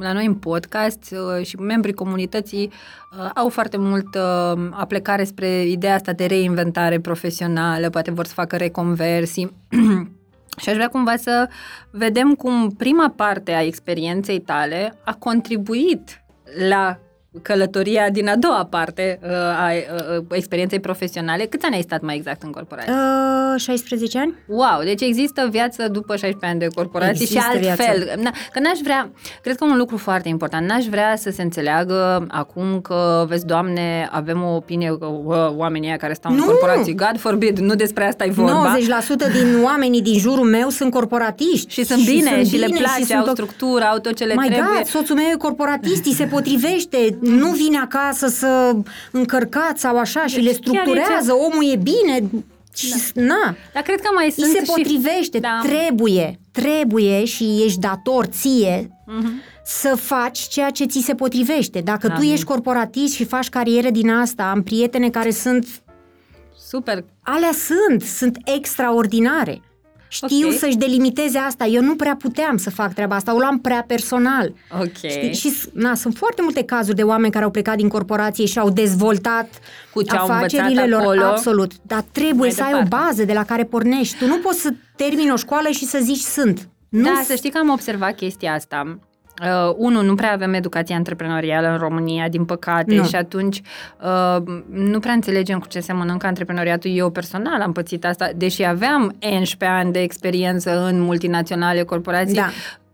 la 0.00 0.12
noi 0.12 0.26
în 0.26 0.34
podcast 0.34 1.14
uh, 1.38 1.44
și 1.46 1.56
membrii 1.56 1.94
comunității 1.94 2.70
uh, 3.18 3.30
au 3.34 3.48
foarte 3.48 3.76
mult 3.76 4.14
uh, 4.14 4.68
aplecare 4.70 5.24
spre 5.24 5.66
ideea 5.66 5.94
asta 5.94 6.12
de 6.12 6.24
reinventare 6.24 7.00
profesională, 7.00 7.90
poate 7.90 8.10
vor 8.10 8.26
să 8.26 8.32
facă 8.32 8.56
reconversii. 8.56 9.50
Și 10.56 10.68
aș 10.68 10.74
vrea 10.74 10.88
cumva 10.88 11.16
să 11.16 11.48
vedem 11.90 12.34
cum 12.34 12.70
prima 12.70 13.10
parte 13.16 13.52
a 13.52 13.62
experienței 13.62 14.40
tale 14.40 14.98
a 15.04 15.14
contribuit 15.14 16.22
la 16.68 16.98
călătoria 17.42 18.10
din 18.10 18.28
a 18.28 18.36
doua 18.36 18.66
parte 18.70 19.18
uh, 19.22 19.30
a 19.30 19.70
uh, 20.16 20.24
experienței 20.30 20.80
profesionale. 20.80 21.44
Câți 21.44 21.64
ani 21.64 21.74
ai 21.74 21.82
stat 21.82 22.00
mai 22.02 22.16
exact 22.16 22.42
în 22.42 22.50
corporație? 22.50 22.92
uh, 22.92 23.60
16 23.60 24.18
ani? 24.18 24.34
Wow, 24.46 24.80
deci 24.84 25.00
există 25.00 25.48
viață 25.50 25.88
după 25.88 26.16
16 26.16 26.46
ani 26.50 26.58
de 26.58 26.66
corporație 26.74 27.12
Există 27.22 27.38
și 27.38 27.44
altfel. 27.66 27.96
viață. 28.04 28.20
Na, 28.22 28.30
că 28.52 28.60
n-aș 28.60 28.78
vrea, 28.82 29.10
cred 29.42 29.56
că 29.56 29.64
un 29.64 29.76
lucru 29.76 29.96
foarte 29.96 30.28
important, 30.28 30.68
n-aș 30.68 30.84
vrea 30.84 31.16
să 31.16 31.30
se 31.30 31.42
înțeleagă 31.42 32.26
acum 32.30 32.80
că, 32.80 33.24
vezi, 33.28 33.46
Doamne, 33.46 34.08
avem 34.12 34.42
o 34.42 34.54
opinie 34.54 34.96
că 34.98 35.06
uh, 35.06 35.34
oamenii 35.56 35.88
ăia 35.88 35.96
care 35.96 36.12
stau 36.12 36.32
în 36.32 36.38
Nu! 36.38 36.44
corporații, 36.44 36.94
God 36.94 37.14
forbid, 37.18 37.58
nu 37.58 37.74
despre 37.74 38.04
asta 38.06 38.24
e 38.24 38.30
vorba. 38.30 38.76
90% 38.78 39.32
din 39.32 39.62
oamenii 39.64 40.02
din 40.02 40.18
jurul 40.18 40.44
meu 40.46 40.68
sunt 40.68 40.90
corporatiști. 40.90 41.72
Și 41.72 41.84
sunt 41.84 42.04
bine 42.04 42.44
și, 42.44 42.56
le 42.56 42.66
bine 42.66 42.78
place, 42.78 42.98
și 42.98 43.04
sunt 43.04 43.18
au 43.18 43.26
o- 43.26 43.30
structură, 43.30 43.84
au 43.84 43.98
tot 43.98 44.16
ce 44.16 44.24
le 44.24 44.34
My 44.34 44.46
trebuie. 44.46 44.72
God, 44.76 44.84
soțul 44.86 45.14
meu 45.16 45.24
e 45.32 45.36
corporatist, 45.38 46.04
îi 46.06 46.12
se 46.12 46.24
potrivește, 46.24 47.18
nu 47.28 47.50
vine 47.50 47.78
acasă 47.78 48.26
să 48.26 48.76
încărcați 49.12 49.80
sau 49.80 49.98
așa 49.98 50.26
și 50.26 50.34
Deci 50.34 50.44
le 50.44 50.50
chiar 50.50 50.58
e 50.60 50.62
structurează, 50.62 51.32
omul 51.32 51.70
e 51.72 51.76
bine, 51.76 52.28
Și, 52.74 52.94
na, 53.14 53.56
Dar 53.74 53.82
cred 53.82 54.00
că 54.00 54.08
mai 54.14 54.24
îi 54.24 54.32
sunt 54.32 54.52
se 54.52 54.64
și... 54.64 54.70
potrivește, 54.70 55.38
Da. 55.38 55.60
trebuie, 55.62 56.38
trebuie 56.52 57.24
și 57.24 57.62
ești 57.64 57.78
dator 57.80 58.24
ție 58.24 58.90
Mhm. 59.06 59.32
să 59.64 59.96
faci 59.96 60.38
ceea 60.38 60.70
ce 60.70 60.84
ți 60.84 61.00
se 61.04 61.14
potrivește. 61.14 61.80
Dacă 61.80 62.06
tu 62.08 62.14
Amin. 62.16 62.32
ești 62.32 62.44
corporatist 62.44 63.14
și 63.14 63.24
faci 63.24 63.48
carieră 63.48 63.90
din 63.90 64.10
asta, 64.10 64.42
am 64.54 64.62
prietene 64.62 65.10
care 65.10 65.30
sunt, 65.30 65.66
Super. 66.68 67.04
alea 67.22 67.50
sunt, 67.52 68.02
sunt 68.02 68.36
extraordinare. 68.56 69.60
Știu 70.24 70.48
Ok. 70.48 70.52
să-și 70.58 70.76
delimiteze 70.76 71.38
asta. 71.38 71.64
Eu 71.66 71.82
nu 71.82 71.96
prea 71.96 72.16
puteam 72.18 72.56
să 72.56 72.70
fac 72.70 72.92
treaba 72.94 73.14
asta, 73.14 73.34
o 73.34 73.38
luam 73.38 73.58
prea 73.60 73.84
personal. 73.86 74.52
Ok. 74.80 74.96
Știi? 75.10 75.34
Și 75.34 75.52
na, 75.72 75.94
sunt 75.94 76.16
foarte 76.16 76.42
multe 76.42 76.62
cazuri 76.64 76.96
de 76.96 77.02
oameni 77.02 77.32
care 77.32 77.44
au 77.44 77.50
plecat 77.50 77.76
din 77.76 77.88
corporație 77.88 78.46
și 78.46 78.58
au 78.58 78.70
dezvoltat 78.70 79.48
Cu 79.92 80.02
ce 80.02 80.16
au 80.16 80.24
afacerile 80.26 80.68
învățat 80.82 80.88
lor. 80.88 81.00
acolo. 81.00 81.22
Absolut. 81.24 81.72
Dar 81.82 82.04
trebuie 82.12 82.38
Mai 82.38 82.50
să 82.50 82.62
ai 82.62 82.72
departe. 82.72 82.94
o 82.94 82.98
bază 82.98 83.24
de 83.24 83.32
la 83.32 83.44
care 83.44 83.64
pornești. 83.64 84.16
Tu 84.18 84.26
nu 84.26 84.36
poți 84.38 84.60
să 84.60 84.70
termini 84.96 85.32
o 85.32 85.36
școală 85.36 85.68
și 85.68 85.84
să 85.84 85.98
zici 86.02 86.20
sunt. 86.20 86.68
Nu 86.88 87.02
da, 87.02 87.20
s- 87.22 87.26
să 87.26 87.34
știi 87.34 87.50
că 87.50 87.58
am 87.58 87.68
observat 87.70 88.14
chestia 88.16 88.52
asta. 88.54 88.98
Uh, 89.42 89.74
unu, 89.76 90.02
nu 90.02 90.14
prea 90.14 90.32
avem 90.32 90.54
educație 90.54 90.94
antreprenorială 90.94 91.68
în 91.68 91.78
România, 91.78 92.28
din 92.28 92.44
păcate, 92.44 92.94
Nu. 92.94 93.04
și 93.04 93.14
atunci 93.14 93.62
uh, 94.02 94.42
nu 94.70 94.98
prea 94.98 95.12
înțelegem 95.12 95.58
cu 95.58 95.68
ce 95.68 95.80
se 95.80 95.92
mănâncă 95.92 96.26
antreprenoriatul. 96.26 96.90
Eu 96.94 97.10
personal 97.10 97.60
am 97.60 97.72
pățit 97.72 98.04
asta, 98.04 98.30
deși 98.36 98.64
aveam 98.64 99.16
11 99.22 99.78
ani 99.78 99.92
de 99.92 100.00
experiență 100.00 100.86
în 100.86 101.00
multinaționale, 101.00 101.82
corporații. 101.82 102.34
Da. 102.34 102.48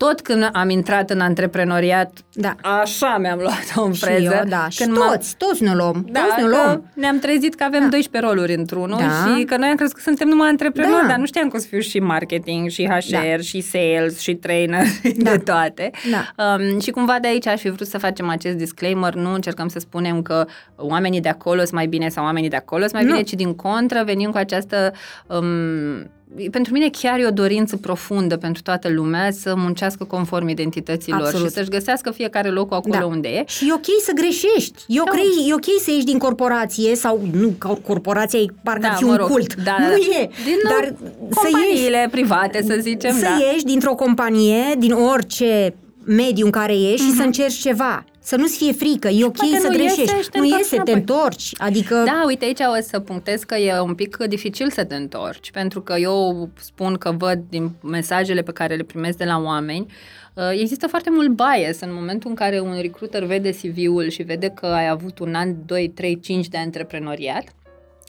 Tot 0.07 0.21
când 0.21 0.49
am 0.53 0.71
intrat 0.71 1.11
în 1.11 1.21
antreprenoriat, 1.21 2.13
Da. 2.33 2.55
așa 2.83 3.17
mi-am 3.21 3.39
luat-o 3.39 3.83
în 3.85 3.93
Și 3.93 4.05
preză. 4.05 4.35
eu, 4.43 4.49
da. 4.49 4.67
Și 4.69 4.83
când 4.83 4.97
m-am- 4.97 5.09
toți, 5.11 5.35
toți 5.37 5.63
ne 5.63 5.75
luăm. 5.75 6.07
Da, 6.11 6.21
toți 6.21 6.37
ne 6.37 6.43
că 6.43 6.49
luăm. 6.49 6.91
ne-am 6.95 7.19
trezit 7.19 7.55
că 7.55 7.65
avem 7.65 7.81
Da. 7.81 7.89
12 7.89 8.33
roluri 8.33 8.55
într-unul 8.55 8.99
Da. 8.99 9.35
și 9.37 9.45
că 9.45 9.57
noi 9.57 9.69
am 9.69 9.75
crezut 9.75 9.95
că 9.95 10.01
suntem 10.05 10.29
numai 10.29 10.49
antreprenori, 10.49 11.01
Da. 11.03 11.09
dar 11.09 11.17
nu 11.17 11.27
știam 11.27 11.49
că 11.49 11.57
o 11.57 11.59
să 11.61 11.67
fiu 11.67 11.79
și 11.81 11.99
marketing, 11.99 12.69
și 12.69 12.89
HR, 12.89 13.41
și 13.41 13.61
sales, 13.61 14.21
și 14.21 14.35
trainer, 14.35 14.85
Da. 15.17 15.31
de 15.31 15.37
toate. 15.39 15.91
Da. 16.11 16.45
Um, 16.45 16.81
și 16.81 16.91
cumva 16.91 17.19
de 17.21 17.29
aici 17.29 17.47
aș 17.47 17.61
fi 17.61 17.71
vrut 17.71 17.87
să 17.89 17.99
facem 17.99 18.29
acest 18.29 18.57
disclaimer, 18.57 19.15
nu 19.15 19.33
încercăm 19.33 19.69
să 19.69 19.79
spunem 19.79 20.23
că 20.23 20.47
oamenii 20.77 21.21
de 21.21 21.29
acolo 21.29 21.59
sunt 21.59 21.73
mai 21.73 21.87
bine 21.87 22.09
sau 22.09 22.25
oamenii 22.25 22.49
de 22.49 22.57
acolo 22.57 22.81
sunt 22.81 22.93
mai 22.95 23.05
Nu. 23.05 23.11
bine, 23.11 23.23
ci 23.23 23.33
din 23.33 23.55
contră 23.55 24.03
venim 24.05 24.31
cu 24.31 24.37
această... 24.37 24.93
Um, 25.27 26.11
pentru 26.51 26.73
mine 26.73 26.89
chiar 26.89 27.19
e 27.19 27.27
o 27.27 27.31
dorință 27.31 27.77
profundă 27.77 28.37
pentru 28.37 28.62
toată 28.62 28.89
lumea 28.89 29.31
să 29.31 29.55
muncească 29.57 30.05
conform 30.05 30.49
identităților 30.49 31.21
Absolut. 31.21 31.47
și 31.47 31.53
să-și 31.53 31.69
găsească 31.69 32.11
fiecare 32.11 32.49
locul 32.49 32.77
acolo 32.77 32.99
Da. 32.99 33.07
unde 33.07 33.29
e. 33.29 33.45
Și 33.47 33.69
e 33.69 33.73
ok 33.73 33.85
să 34.05 34.12
greșești. 34.15 34.85
E 34.89 35.01
ok, 35.01 35.11
Da. 35.11 35.21
e 35.49 35.55
ok 35.55 35.65
să 35.83 35.91
ieși 35.91 36.05
din 36.05 36.19
corporație 36.19 36.95
sau 36.95 37.21
nu, 37.33 37.49
ca 37.59 37.79
corporația 37.87 38.39
e 38.39 38.47
parcă 38.62 38.81
Da, 38.81 38.89
ar 38.89 38.97
fi 38.97 39.05
mă 39.05 39.11
un 39.11 39.17
rog, 39.17 39.29
cult. 39.29 39.55
da, 39.55 39.77
nu 39.79 39.87
da. 39.87 39.95
e. 40.21 40.29
Din 40.45 40.57
nou, 40.65 40.73
Dar 40.73 40.95
să 41.31 41.41
ieși 41.43 41.53
companiile 41.53 42.09
private, 42.11 42.62
să 42.67 42.77
zicem, 42.81 43.15
să 43.17 43.21
da. 43.25 43.45
ieși 43.51 43.65
dintr-o 43.65 43.95
companie, 43.95 44.75
din 44.79 44.93
orice 44.93 45.75
mediu 46.05 46.45
în 46.45 46.51
care 46.51 46.73
ești 46.75 47.05
și 47.07 47.13
să 47.13 47.23
încerci 47.23 47.55
ceva. 47.59 48.05
Să 48.25 48.37
nu-ți 48.37 48.57
fie 48.57 48.73
frică, 48.73 49.09
e 49.09 49.25
ok 49.25 49.37
poate 49.37 49.59
să 49.59 49.67
nu 49.69 49.83
iese 49.83 49.95
greșești. 49.95 50.23
și 50.23 50.29
te 50.31 50.39
nu 50.39 50.45
întorci 50.45 50.59
iese, 50.61 50.69
te 50.71 50.75
înapoi. 50.77 50.95
întorci. 50.95 51.53
Adică 51.57 52.03
Da, 52.07 52.23
uite, 52.27 52.45
aici 52.45 52.59
o 52.79 52.83
să 52.83 53.01
punctez 53.01 53.43
că 53.43 53.55
e 53.57 53.81
un 53.81 53.95
pic 53.95 54.17
dificil 54.17 54.71
să 54.71 54.85
te 54.85 54.95
întorci, 54.95 55.51
pentru 55.51 55.81
că 55.83 55.95
eu 55.99 56.49
spun 56.61 56.95
că 56.95 57.15
văd 57.19 57.39
din 57.51 57.71
mesajele 57.83 58.43
pe 58.43 58.53
care 58.53 58.75
le 58.75 58.83
primesc 58.83 59.17
de 59.19 59.25
la 59.25 59.39
oameni, 59.45 59.87
uh, 60.35 60.45
există 60.61 60.87
foarte 60.87 61.11
mult 61.11 61.29
bias 61.29 61.81
în 61.81 61.91
momentul 61.95 62.31
în 62.31 62.37
care 62.37 62.61
un 62.61 62.75
recruiter 62.81 63.25
vede 63.25 63.51
CV-ul 63.51 64.09
și 64.09 64.23
vede 64.23 64.49
că 64.49 64.67
ai 64.67 64.89
avut 64.89 65.19
un 65.19 65.35
an, 65.35 65.55
2, 65.67 65.89
3, 65.89 66.21
5 66.21 66.49
de 66.49 66.59
antreprenoriat 66.59 67.45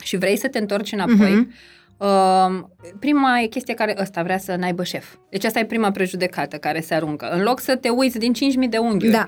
și 0.03 0.17
vrei 0.17 0.37
să 0.37 0.47
te 0.47 0.57
întorci 0.57 0.91
înapoi, 0.91 1.31
Mhm. 1.31 1.53
Uh, 2.03 2.63
prima 2.99 3.39
e 3.39 3.45
chestie 3.45 3.73
care 3.73 3.95
ăsta 3.99 4.23
vrea 4.23 4.37
să 4.37 4.55
n-aibă 4.55 4.83
șef. 4.83 5.15
Deci 5.29 5.45
asta 5.45 5.59
e 5.59 5.65
prima 5.65 5.91
prejudecată 5.91 6.57
care 6.57 6.79
se 6.81 6.93
aruncă. 6.93 7.29
În 7.31 7.41
loc 7.43 7.59
să 7.59 7.75
te 7.75 7.89
uiți 7.89 8.17
din 8.19 8.33
5.000 8.33 8.69
de 8.69 8.77
unghiuri, 8.77 9.13
Da. 9.13 9.25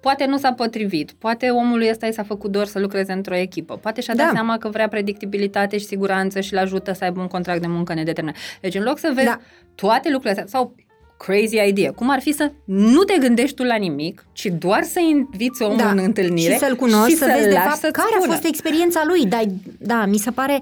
poate 0.00 0.24
nu 0.26 0.36
s-a 0.38 0.52
potrivit, 0.52 1.12
poate 1.18 1.48
omului 1.48 1.88
ăsta 1.90 2.06
i 2.06 2.12
s-a 2.12 2.22
făcut 2.22 2.50
dor 2.50 2.66
să 2.66 2.78
lucreze 2.78 3.12
într-o 3.12 3.36
echipă, 3.36 3.76
poate 3.76 4.00
și-a 4.00 4.14
dat 4.14 4.26
Da. 4.26 4.32
seama 4.32 4.58
că 4.58 4.68
vrea 4.68 4.88
predictibilitate 4.88 5.78
și 5.78 5.84
siguranță 5.84 6.40
și 6.40 6.52
îl 6.52 6.58
ajută 6.58 6.92
să 6.92 7.04
aibă 7.04 7.20
un 7.20 7.26
contract 7.26 7.60
de 7.60 7.66
muncă 7.66 7.94
nedeterminat. 7.94 8.38
Deci 8.60 8.74
în 8.74 8.82
loc 8.82 8.98
să 8.98 9.10
vezi 9.14 9.26
Da. 9.26 9.40
toate 9.74 10.10
lucrurile 10.10 10.30
astea, 10.42 10.58
sau 10.58 10.74
crazy 11.18 11.68
idea, 11.68 11.92
cum 11.92 12.10
ar 12.10 12.20
fi 12.20 12.32
să 12.32 12.52
nu 12.64 13.02
te 13.02 13.18
gândești 13.18 13.54
tu 13.54 13.62
la 13.62 13.76
nimic, 13.76 14.26
ci 14.32 14.46
doar 14.58 14.82
să 14.82 15.00
inviți 15.00 15.62
omul 15.62 15.76
da. 15.76 15.90
în 15.90 15.98
întâlnire 15.98 16.52
și 16.52 16.58
să-l 16.58 16.76
cunoști, 16.76 17.10
și 17.10 17.16
să, 17.16 17.24
să 17.24 17.30
vezi 17.34 17.46
de 17.48 17.52
lași 17.52 17.66
fapt 17.66 17.78
să-ți 17.78 17.92
care 17.92 18.08
spună. 18.10 18.32
a 18.32 18.34
fost 18.34 18.46
experiența 18.46 19.02
lui. 19.06 19.26
Da, 19.26 19.40
da, 19.78 20.04
mi 20.06 20.18
se 20.18 20.30
pare 20.30 20.60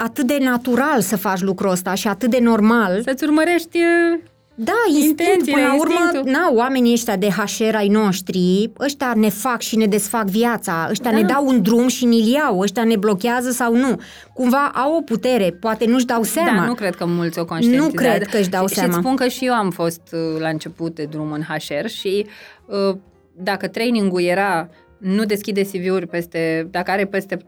atât 0.00 0.26
de 0.26 0.38
natural 0.40 1.00
să 1.00 1.16
faci 1.16 1.40
lucrul 1.40 1.70
ăsta 1.70 1.94
și 1.94 2.08
atât 2.08 2.30
de 2.30 2.38
normal. 2.40 3.02
Să-ți 3.02 3.24
urmărești 3.24 3.76
uh, 3.78 4.20
Da, 4.54 4.72
instinct, 4.86 5.20
Intențiile, 5.20 5.52
până 5.60 5.66
la 5.66 5.78
urmă, 5.80 5.94
instinctul. 6.02 6.32
na, 6.32 6.50
oamenii 6.52 6.92
ăștia 6.92 7.16
de 7.16 7.28
HR 7.28 7.74
ai 7.74 7.88
noștri, 7.88 8.70
ăștia 8.80 9.12
ne 9.16 9.28
fac 9.28 9.60
și 9.60 9.76
ne 9.76 9.86
desfac 9.86 10.24
viața, 10.26 10.86
ăștia 10.90 11.10
Da. 11.10 11.16
ne 11.16 11.22
dau 11.22 11.46
un 11.46 11.62
drum 11.62 11.88
și 11.88 12.04
ni-l 12.04 12.26
iau, 12.32 12.58
ăștia 12.58 12.84
ne 12.84 12.96
blochează 12.96 13.50
sau 13.50 13.74
nu. 13.76 14.00
Cumva 14.34 14.70
au 14.74 14.96
o 14.96 15.00
putere, 15.00 15.50
poate 15.60 15.84
nu-și 15.86 16.04
dau 16.06 16.22
seama. 16.22 16.60
Da, 16.60 16.64
nu 16.66 16.74
cred 16.74 16.94
că 16.94 17.04
mulți 17.06 17.38
o 17.38 17.44
conștientizează. 17.44 17.90
Nu 17.96 18.02
cred 18.16 18.26
că 18.28 18.36
își 18.36 18.48
dau 18.48 18.66
și, 18.66 18.74
seama. 18.74 18.92
Și 18.92 18.98
spun 18.98 19.16
că 19.16 19.28
și 19.28 19.44
eu 19.44 19.52
am 19.52 19.70
fost 19.70 20.00
uh, 20.12 20.40
la 20.40 20.48
început 20.48 20.94
de 20.94 21.04
drum 21.04 21.32
în 21.32 21.42
HR 21.42 21.86
și 21.86 22.26
uh, 22.66 22.96
dacă 23.32 23.68
trainingul 23.68 24.22
era 24.22 24.68
nu 24.98 25.24
deschide 25.24 25.62
CV-uri 25.62 26.06
peste, 26.06 26.68
dacă 26.70 26.90
are 26.90 27.04
peste 27.04 27.36
35-40, 27.36 27.40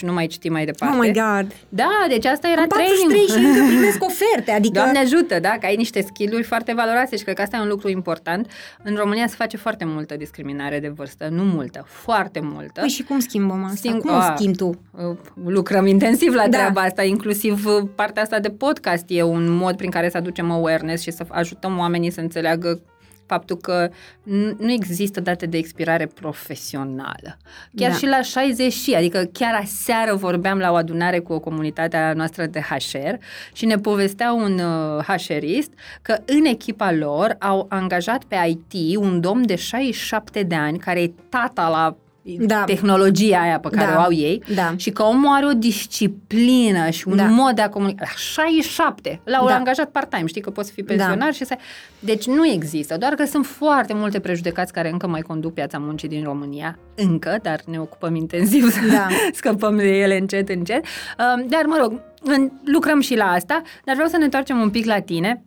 nu 0.00 0.12
mai 0.12 0.26
citi 0.26 0.48
mai 0.48 0.64
departe. 0.64 0.96
Oh 0.96 1.02
my 1.06 1.12
God! 1.12 1.52
Da, 1.68 2.04
deci 2.08 2.24
asta 2.26 2.48
era 2.48 2.60
Am 2.60 2.66
43 2.66 3.26
training. 3.26 3.28
și 3.54 3.58
încă 3.58 3.68
primesc 3.76 4.04
oferte, 4.04 4.50
adică... 4.50 4.72
Doamne 4.78 4.98
ajută, 4.98 5.40
da, 5.40 5.48
că 5.60 5.66
ai 5.66 5.76
niște 5.76 6.00
skill-uri 6.00 6.42
foarte 6.42 6.72
valoroase 6.74 7.16
și 7.16 7.22
cred 7.22 7.34
că 7.36 7.42
asta 7.42 7.56
e 7.56 7.60
un 7.60 7.68
lucru 7.68 7.88
important. 7.90 8.50
În 8.82 8.94
România 8.94 9.26
se 9.26 9.34
face 9.38 9.56
foarte 9.56 9.84
multă 9.84 10.16
discriminare 10.16 10.78
de 10.80 10.88
vârstă, 10.88 11.28
nu 11.30 11.42
multă, 11.42 11.84
foarte 11.88 12.40
multă. 12.42 12.80
Păi 12.80 12.88
și 12.88 13.02
cum 13.02 13.18
schimbăm 13.18 13.64
asta? 13.64 13.88
Sing- 13.88 14.00
cum 14.00 14.10
o 14.10 14.14
a, 14.14 14.32
schimbi 14.36 14.56
tu? 14.56 14.66
Uh, 14.90 15.16
lucrăm 15.44 15.86
intensiv 15.86 16.34
la 16.34 16.42
Da. 16.42 16.48
treaba 16.48 16.80
asta, 16.80 17.02
inclusiv 17.02 17.66
uh, 17.66 17.88
partea 17.94 18.22
asta 18.22 18.38
de 18.38 18.48
podcast 18.50 19.04
e 19.06 19.22
un 19.22 19.50
mod 19.50 19.76
prin 19.76 19.90
care 19.90 20.08
să 20.08 20.16
aducem 20.16 20.50
awareness 20.50 21.02
și 21.02 21.10
să 21.10 21.24
ajutăm 21.28 21.78
oamenii 21.78 22.10
să 22.10 22.20
înțeleagă 22.20 22.80
faptul 23.26 23.56
că 23.56 23.88
n- 23.88 24.56
nu 24.58 24.70
există 24.72 25.20
date 25.20 25.46
de 25.46 25.56
expirare 25.56 26.06
profesională. 26.06 27.36
Chiar 27.76 27.90
Da. 27.90 27.96
și 27.96 28.06
la 28.06 28.22
60 28.22 28.72
și, 28.72 28.94
adică 28.94 29.28
chiar 29.32 29.54
aseară 29.62 30.14
vorbeam 30.14 30.58
la 30.58 30.70
o 30.70 30.74
adunare 30.74 31.18
cu 31.18 31.32
o 31.32 31.40
comunitate 31.40 31.96
a 31.96 32.12
noastră 32.12 32.46
de 32.46 32.60
HR 32.60 33.14
și 33.52 33.66
ne 33.66 33.76
povestea 33.76 34.32
un 34.32 34.58
uh, 34.58 35.04
HR-ist 35.04 35.70
că 36.02 36.16
în 36.26 36.44
echipa 36.44 36.92
lor 36.92 37.36
au 37.40 37.66
angajat 37.68 38.24
pe 38.24 38.36
IT 38.48 38.96
un 38.96 39.20
domn 39.20 39.46
de 39.46 39.54
67 39.56 40.42
de 40.42 40.54
ani 40.54 40.78
care 40.78 41.02
e 41.02 41.12
tata 41.28 41.68
la 41.68 41.96
Da. 42.38 42.64
tehnologia 42.64 43.38
aia 43.40 43.58
pe 43.58 43.68
care 43.68 43.90
Da. 43.92 43.96
o 43.98 44.00
au 44.00 44.12
ei 44.12 44.42
Da. 44.54 44.72
și 44.76 44.90
că 44.90 45.02
omul 45.02 45.34
are 45.34 45.46
o 45.46 45.52
disciplină 45.52 46.90
și 46.90 47.08
un 47.08 47.16
Da. 47.16 47.24
mod 47.24 47.54
de 47.54 47.62
a 47.62 47.68
comunica. 47.68 48.04
La 48.04 48.12
67! 48.16 49.20
L-au 49.24 49.46
Da. 49.46 49.54
angajat 49.54 49.90
part-time, 49.90 50.26
știi 50.26 50.40
că 50.40 50.50
poți 50.50 50.72
fi 50.72 50.82
pensionar 50.82 51.32
și 51.32 51.44
să... 51.44 51.56
Deci 51.98 52.26
nu 52.26 52.46
există, 52.46 52.96
doar 52.96 53.12
că 53.14 53.24
sunt 53.24 53.46
foarte 53.46 53.94
multe 53.94 54.20
prejudecați 54.20 54.72
care 54.72 54.90
încă 54.90 55.06
mai 55.06 55.20
conduc 55.20 55.54
piața 55.54 55.78
muncii 55.78 56.08
din 56.08 56.24
România, 56.24 56.78
încă, 56.94 57.38
dar 57.42 57.60
ne 57.66 57.80
ocupăm 57.80 58.14
intensiv 58.14 58.70
să 58.70 58.80
Da. 58.92 59.06
scăpăm 59.32 59.76
de 59.76 59.88
ele 59.98 60.18
încet, 60.18 60.48
încet. 60.48 60.84
Um, 61.18 61.46
Dar, 61.48 61.62
mă 61.66 61.76
rog, 61.80 62.00
în- 62.22 62.50
lucrăm 62.64 63.00
și 63.00 63.16
la 63.16 63.24
asta, 63.24 63.62
dar 63.84 63.94
vreau 63.94 64.10
să 64.10 64.16
ne 64.16 64.24
întoarcem 64.24 64.60
un 64.60 64.70
pic 64.70 64.84
la 64.86 65.00
tine 65.00 65.42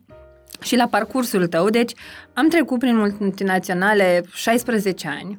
și 0.61 0.75
la 0.75 0.87
parcursul 0.87 1.47
tău. 1.47 1.69
Deci, 1.69 1.91
am 2.33 2.47
trecut 2.47 2.79
prin 2.79 2.97
multinaționale 3.19 4.23
16 4.33 5.07
ani, 5.07 5.29
uh, 5.29 5.37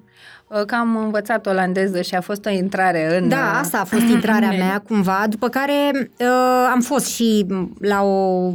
că 0.66 0.74
am 0.74 0.96
învățat 0.96 1.46
olandeză 1.46 2.00
și 2.02 2.14
a 2.14 2.20
fost 2.20 2.46
o 2.46 2.50
intrare 2.50 3.18
în... 3.18 3.28
Da, 3.28 3.36
uh, 3.36 3.58
asta 3.60 3.78
a 3.80 3.84
fost 3.84 4.02
intrarea 4.02 4.48
în- 4.52 4.56
mea 4.56 4.82
cumva, 4.88 5.24
după 5.28 5.48
care 5.48 5.90
uh, 6.18 6.26
am 6.72 6.80
fost 6.80 7.06
și 7.06 7.46
la 7.80 8.02
o... 8.02 8.52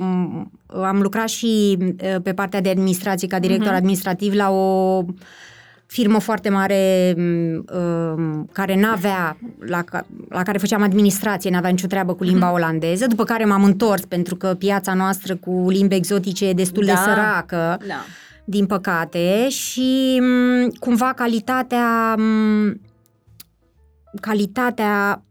am 0.84 1.00
lucrat 1.02 1.28
și 1.28 1.78
uh, 1.82 2.16
pe 2.24 2.34
partea 2.34 2.62
de 2.62 2.70
administrație 2.70 3.28
ca 3.28 3.40
director 3.40 3.68
Mhm. 3.68 3.76
administrativ 3.76 4.34
la 4.34 4.50
o 4.52 5.02
firmă 5.86 6.20
foarte 6.20 6.50
mare 6.50 7.14
m, 7.18 7.66
uh, 7.74 8.44
care 8.52 8.80
n-avea, 8.80 9.38
la, 9.68 9.82
ca- 9.82 10.06
la 10.30 10.44
care 10.44 10.58
făceam 10.58 10.82
administrație, 10.82 11.50
n-avea 11.50 11.70
nicio 11.70 11.88
treabă 11.88 12.14
cu 12.14 12.24
Mhm. 12.24 12.32
limba 12.32 12.52
olandeză, 12.52 13.08
după 13.08 13.24
care 13.24 13.46
m-am 13.46 13.64
întors 13.64 14.02
pentru 14.06 14.36
că 14.36 14.48
piața 14.48 14.94
noastră 14.94 15.36
cu 15.36 15.66
limbi 15.70 15.96
exotice 15.96 16.48
e 16.48 16.54
destul 16.54 16.86
de 16.86 16.92
Da. 16.92 16.98
săracă 16.98 17.78
Da. 17.88 18.06
Din 18.46 18.66
păcate, 18.66 19.50
și 19.50 20.22
m, 20.22 20.70
cumva 20.80 21.14
calitatea 21.14 22.16
m, 22.16 22.82
calitatea 24.22 25.24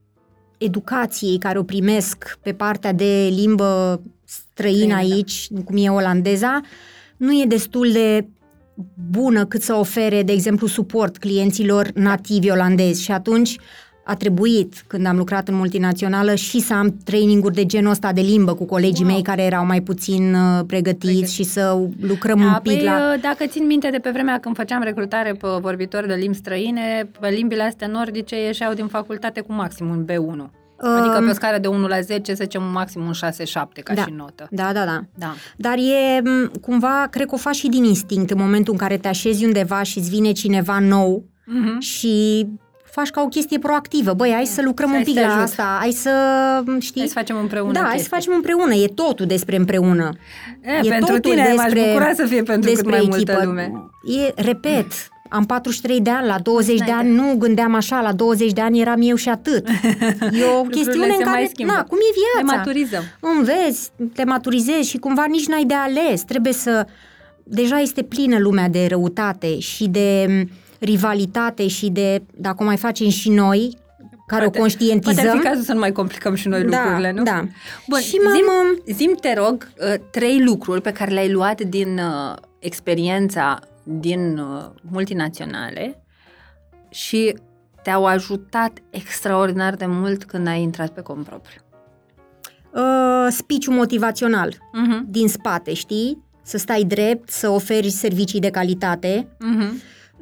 educației 0.59 1.39
care 1.39 1.59
o 1.59 1.63
primesc 1.63 2.39
pe 2.43 2.53
partea 2.53 2.93
de 2.93 3.29
limbă 3.31 4.03
străină 4.25 4.85
Străină, 4.85 4.95
da. 4.95 5.01
aici, 5.01 5.49
cum 5.65 5.77
e 5.77 5.89
olandeza, 5.89 6.61
nu 7.17 7.33
e 7.33 7.45
destul 7.47 7.93
de 7.93 8.27
bună 9.11 9.47
cât 9.47 9.63
să 9.63 9.75
ofere, 9.75 10.23
de 10.23 10.33
exemplu, 10.33 10.67
suport 10.67 11.19
clienților 11.19 11.91
nativi 11.95 12.51
olandezi 12.51 13.03
și 13.03 13.13
atunci 13.13 13.59
a 14.05 14.15
trebuit, 14.17 14.85
când 14.87 15.07
am 15.07 15.17
lucrat 15.17 15.49
în 15.49 15.55
multinațională, 15.55 16.35
și 16.35 16.61
să 16.61 16.75
am 16.75 16.97
traininguri 17.05 17.55
de 17.55 17.67
genul 17.67 17.91
ăsta 17.91 18.13
de 18.13 18.21
limbă 18.21 18.55
cu 18.55 18.65
colegii 18.65 19.05
Wow. 19.05 19.13
mei 19.15 19.23
care 19.23 19.43
erau 19.43 19.67
mai 19.67 19.81
puțin 19.81 20.35
uh, 20.35 20.65
pregătiți 20.67 20.99
Pregătiți. 21.07 21.35
și 21.35 21.43
să 21.43 21.79
lucrăm 22.01 22.41
un 22.41 22.51
Da, 22.53 22.61
pic 22.63 22.73
păi, 22.77 22.85
la... 22.85 23.13
uh, 23.15 23.21
dacă 23.21 23.47
țin 23.47 23.67
minte 23.67 23.89
de 23.91 23.99
pe 23.99 24.11
vremea 24.11 24.39
când 24.41 24.57
făceam 24.57 24.83
recrutare 24.83 25.33
pe 25.33 25.49
vorbitori 25.61 26.07
de 26.07 26.15
limbi 26.15 26.37
străine, 26.37 27.11
pe 27.21 27.29
limbile 27.29 27.63
astea 27.63 27.87
nordice 27.87 28.37
ieșeau 28.45 28.73
din 28.75 28.87
facultate 28.87 29.41
cu 29.41 29.53
maxim 29.53 29.89
un 29.89 30.05
B1. 30.05 30.51
Adică 30.99 31.17
Um, 31.19 31.25
pe 31.25 31.31
o 31.31 31.35
scară 31.35 31.59
de 31.59 31.67
1 31.69 31.87
la 31.87 32.01
10, 32.01 32.35
să 32.35 32.43
zicem 32.43 32.63
maxim 32.73 33.01
un 33.07 33.13
6-7 33.13 33.83
ca 33.83 33.95
Da. 33.95 34.03
și 34.03 34.13
notă. 34.17 34.47
Da, 34.51 34.71
da, 34.73 34.85
da. 34.85 35.01
Da. 35.15 35.35
Dar 35.57 35.75
e 35.79 36.21
m, 36.21 36.51
cumva, 36.61 37.07
cred 37.11 37.27
că 37.27 37.35
o 37.35 37.39
faci 37.39 37.55
și 37.55 37.69
din 37.69 37.85
instinct 37.85 38.31
în 38.31 38.39
momentul 38.41 38.73
în 38.73 38.79
care 38.79 38.97
te 38.97 39.09
așezi 39.09 39.45
undeva 39.45 39.83
și 39.83 39.99
îți 39.99 40.11
vine 40.11 40.33
cineva 40.33 40.79
nou 40.79 41.25
Mhm. 41.47 41.79
și 41.81 42.47
faci 42.95 43.11
ca 43.11 43.23
o 43.23 43.27
chestie 43.27 43.59
proactivă. 43.59 44.13
Băi, 44.13 44.31
hai 44.33 44.47
să 44.47 44.63
lucrăm 44.65 44.89
Hai 44.89 44.99
un 44.99 45.05
să 45.05 45.11
pic 45.11 45.21
te 45.21 45.27
la 45.27 45.33
ajut. 45.33 45.43
asta, 45.49 45.77
hai 45.81 45.91
să, 45.93 46.11
știi? 46.79 47.01
Hai 47.01 47.09
să 47.09 47.15
facem 47.19 47.37
împreună 47.37 47.73
Da, 47.73 47.79
hai 47.79 47.89
să 47.89 47.95
chestii. 47.95 48.11
facem 48.17 48.33
împreună. 48.35 48.75
E 48.75 48.87
totul 48.87 49.27
despre 49.27 49.57
împreună. 49.57 50.11
E, 50.83 50.89
pentru 50.89 51.19
tine 51.19 51.53
m-aș 51.57 51.73
bucura 51.73 52.13
să 52.15 52.25
fie 52.25 52.43
pentru 52.43 52.73
cât 52.73 52.89
mai 52.91 53.05
multă 53.09 53.41
lume. 53.45 53.73
E, 54.05 54.43
repet, 54.43 54.87
am 55.29 55.47
43 55.47 56.01
de 56.01 56.11
ani, 56.11 56.27
la 56.27 56.39
20 56.43 56.79
de 56.79 56.85
N-ai 56.87 56.99
ani 56.99 57.11
nu 57.11 57.35
gândeam 57.39 57.75
așa, 57.75 58.01
la 58.01 58.13
20 58.13 58.53
de 58.53 58.61
ani 58.61 58.81
eram 58.81 59.01
eu 59.03 59.15
și 59.17 59.29
atât. 59.29 59.67
E 60.41 60.45
o 60.59 60.63
chestiune 60.63 61.07
se 61.07 61.13
în 61.13 61.23
mai 61.25 61.33
care, 61.35 61.49
schimbă. 61.53 61.73
na, 61.73 61.85
cum 61.85 61.99
e 61.99 62.15
Ne 62.15 62.43
viața? 62.45 62.57
maturizăm. 62.59 63.03
Înveți, 63.21 63.91
te 64.15 64.25
maturizezi 64.25 64.89
și 64.89 64.99
cumva 64.99 65.25
nici 65.25 65.47
n-ai 65.47 65.65
de 65.65 65.75
ales. 65.75 66.23
Trebuie 66.23 66.53
să... 66.53 66.87
Deja 67.45 67.79
este 67.79 68.03
plină 68.03 68.39
lumea 68.39 68.69
de 68.69 68.87
răutate 68.89 69.59
și 69.59 69.89
de 69.89 70.27
m, 70.29 70.51
rivalitate 70.85 71.69
și 71.69 71.91
de, 71.91 72.23
dacă 72.35 72.57
o 72.63 72.65
mai 72.65 72.77
facem 72.77 73.09
și 73.09 73.31
noi, 73.31 73.77
care 74.27 74.43
Poate- 74.43 74.59
o 74.59 74.61
conștientizăm... 74.61 75.15
Poate 75.15 75.29
ar 75.31 75.37
fi 75.37 75.47
cazul 75.49 75.63
să 75.65 75.73
nu 75.73 75.79
mai 75.79 75.93
complicăm 75.93 76.35
și 76.35 76.49
noi 76.49 76.65
Da, 76.65 76.77
lucrurile, 76.83 77.13
nu? 77.13 77.23
da. 77.23 77.45
Bun, 77.89 78.01
Și 78.01 78.15
m-am- 78.17 78.35
zim, 78.85 78.95
zim, 78.95 79.17
te 79.21 79.35
rog, 79.35 79.69
uh, 79.79 79.95
trei 80.11 80.43
lucruri 80.45 80.81
pe 80.81 80.93
care 80.93 81.11
le-ai 81.13 81.31
luat 81.33 81.61
din 81.61 81.99
uh, 81.99 82.37
experiența 82.59 83.59
din 83.83 84.39
uh, 84.39 84.65
multinaționale 84.91 86.03
și 86.91 87.37
te-au 87.83 88.05
ajutat 88.07 88.73
extraordinar 88.91 89.75
de 89.75 89.87
mult 89.87 90.25
când 90.25 90.47
ai 90.47 90.63
intrat 90.63 90.89
pe 90.91 91.01
cont 91.01 91.25
propriu. 91.27 91.61
Uh, 92.75 93.27
speech 93.31 93.67
motivațional 93.67 94.51
Uh-huh. 94.53 95.07
din 95.07 95.29
spate, 95.29 95.75
știi? 95.75 96.23
Să 96.43 96.59
stai 96.59 96.85
drept, 96.85 97.31
să 97.31 97.49
oferi 97.49 97.91
servicii 97.91 98.41
de 98.41 98.51
calitate, 98.51 99.27
Uh-huh. 99.37 99.73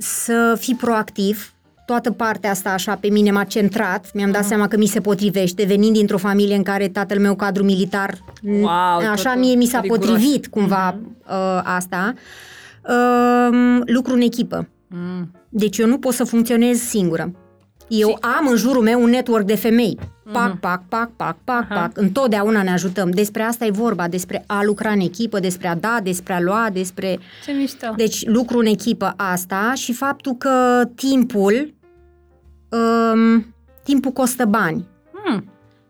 Să 0.01 0.57
fii 0.61 0.75
proactiv. 0.75 1.53
Toată 1.87 2.11
partea 2.11 2.51
asta 2.51 2.71
așa 2.71 2.95
pe 2.95 3.09
mine 3.09 3.31
m-a 3.31 3.45
centrat, 3.45 4.11
mi-am 4.15 4.31
dat 4.31 4.45
seama 4.45 4.69
că 4.69 4.77
mi 4.77 4.87
se 4.87 5.01
potrivește, 5.01 5.65
venind 5.65 5.93
dintr-o 5.93 6.19
familie 6.19 6.57
în 6.57 6.63
care 6.63 6.89
tatăl 6.89 7.19
meu 7.21 7.35
cadru 7.35 7.65
militar, 7.65 8.15
Wow, 8.43 8.67
așa 9.11 9.23
totul 9.23 9.41
mie 9.41 9.55
mi 9.55 9.65
s-a 9.67 9.81
riguros. 9.81 10.07
potrivit 10.07 10.47
cumva 10.47 10.97
uh, 11.29 11.61
asta. 11.65 12.15
Uh, 12.89 13.79
lucru 13.87 14.15
în 14.15 14.21
echipă. 14.21 14.69
Mm. 14.87 15.31
Deci 15.49 15.79
eu 15.79 15.87
nu 15.87 15.99
pot 15.99 16.15
să 16.15 16.25
funcționez 16.25 16.79
singură. 16.79 17.33
Eu 17.91 18.09
Și- 18.09 18.17
am 18.21 18.47
în 18.47 18.57
jurul 18.57 18.83
meu 18.83 19.03
un 19.03 19.11
network 19.11 19.45
de 19.47 19.55
femei. 19.55 19.99
Pac, 20.33 20.59
pac, 20.61 20.83
pac, 20.89 21.11
pac, 21.17 21.37
pac, 21.45 21.67
Aha. 21.71 21.81
pac. 21.81 21.99
Întotdeauna 21.99 22.63
ne 22.63 22.71
ajutăm. 22.71 23.11
Despre 23.11 23.43
asta 23.43 23.65
e 23.65 23.71
vorba, 23.71 24.09
despre 24.09 24.45
a 24.47 24.63
lucra 24.65 24.91
în 24.91 25.01
echipă, 25.01 25.39
despre 25.39 25.69
a 25.69 25.75
da, 25.75 25.99
despre 26.03 26.33
a 26.33 26.41
lua, 26.41 26.69
despre... 26.73 27.19
Ce 27.45 27.53
mișto. 27.53 27.93
Deci 27.97 28.27
lucru 28.27 28.59
în 28.59 28.67
echipă 28.67 29.15
asta 29.17 29.73
și 29.75 29.93
faptul 29.93 30.35
că 30.37 30.83
timpul, 30.95 31.75
um, 32.69 33.55
timpul 33.83 34.11
costă 34.11 34.45
bani. 34.45 34.87
Mm. 35.29 35.45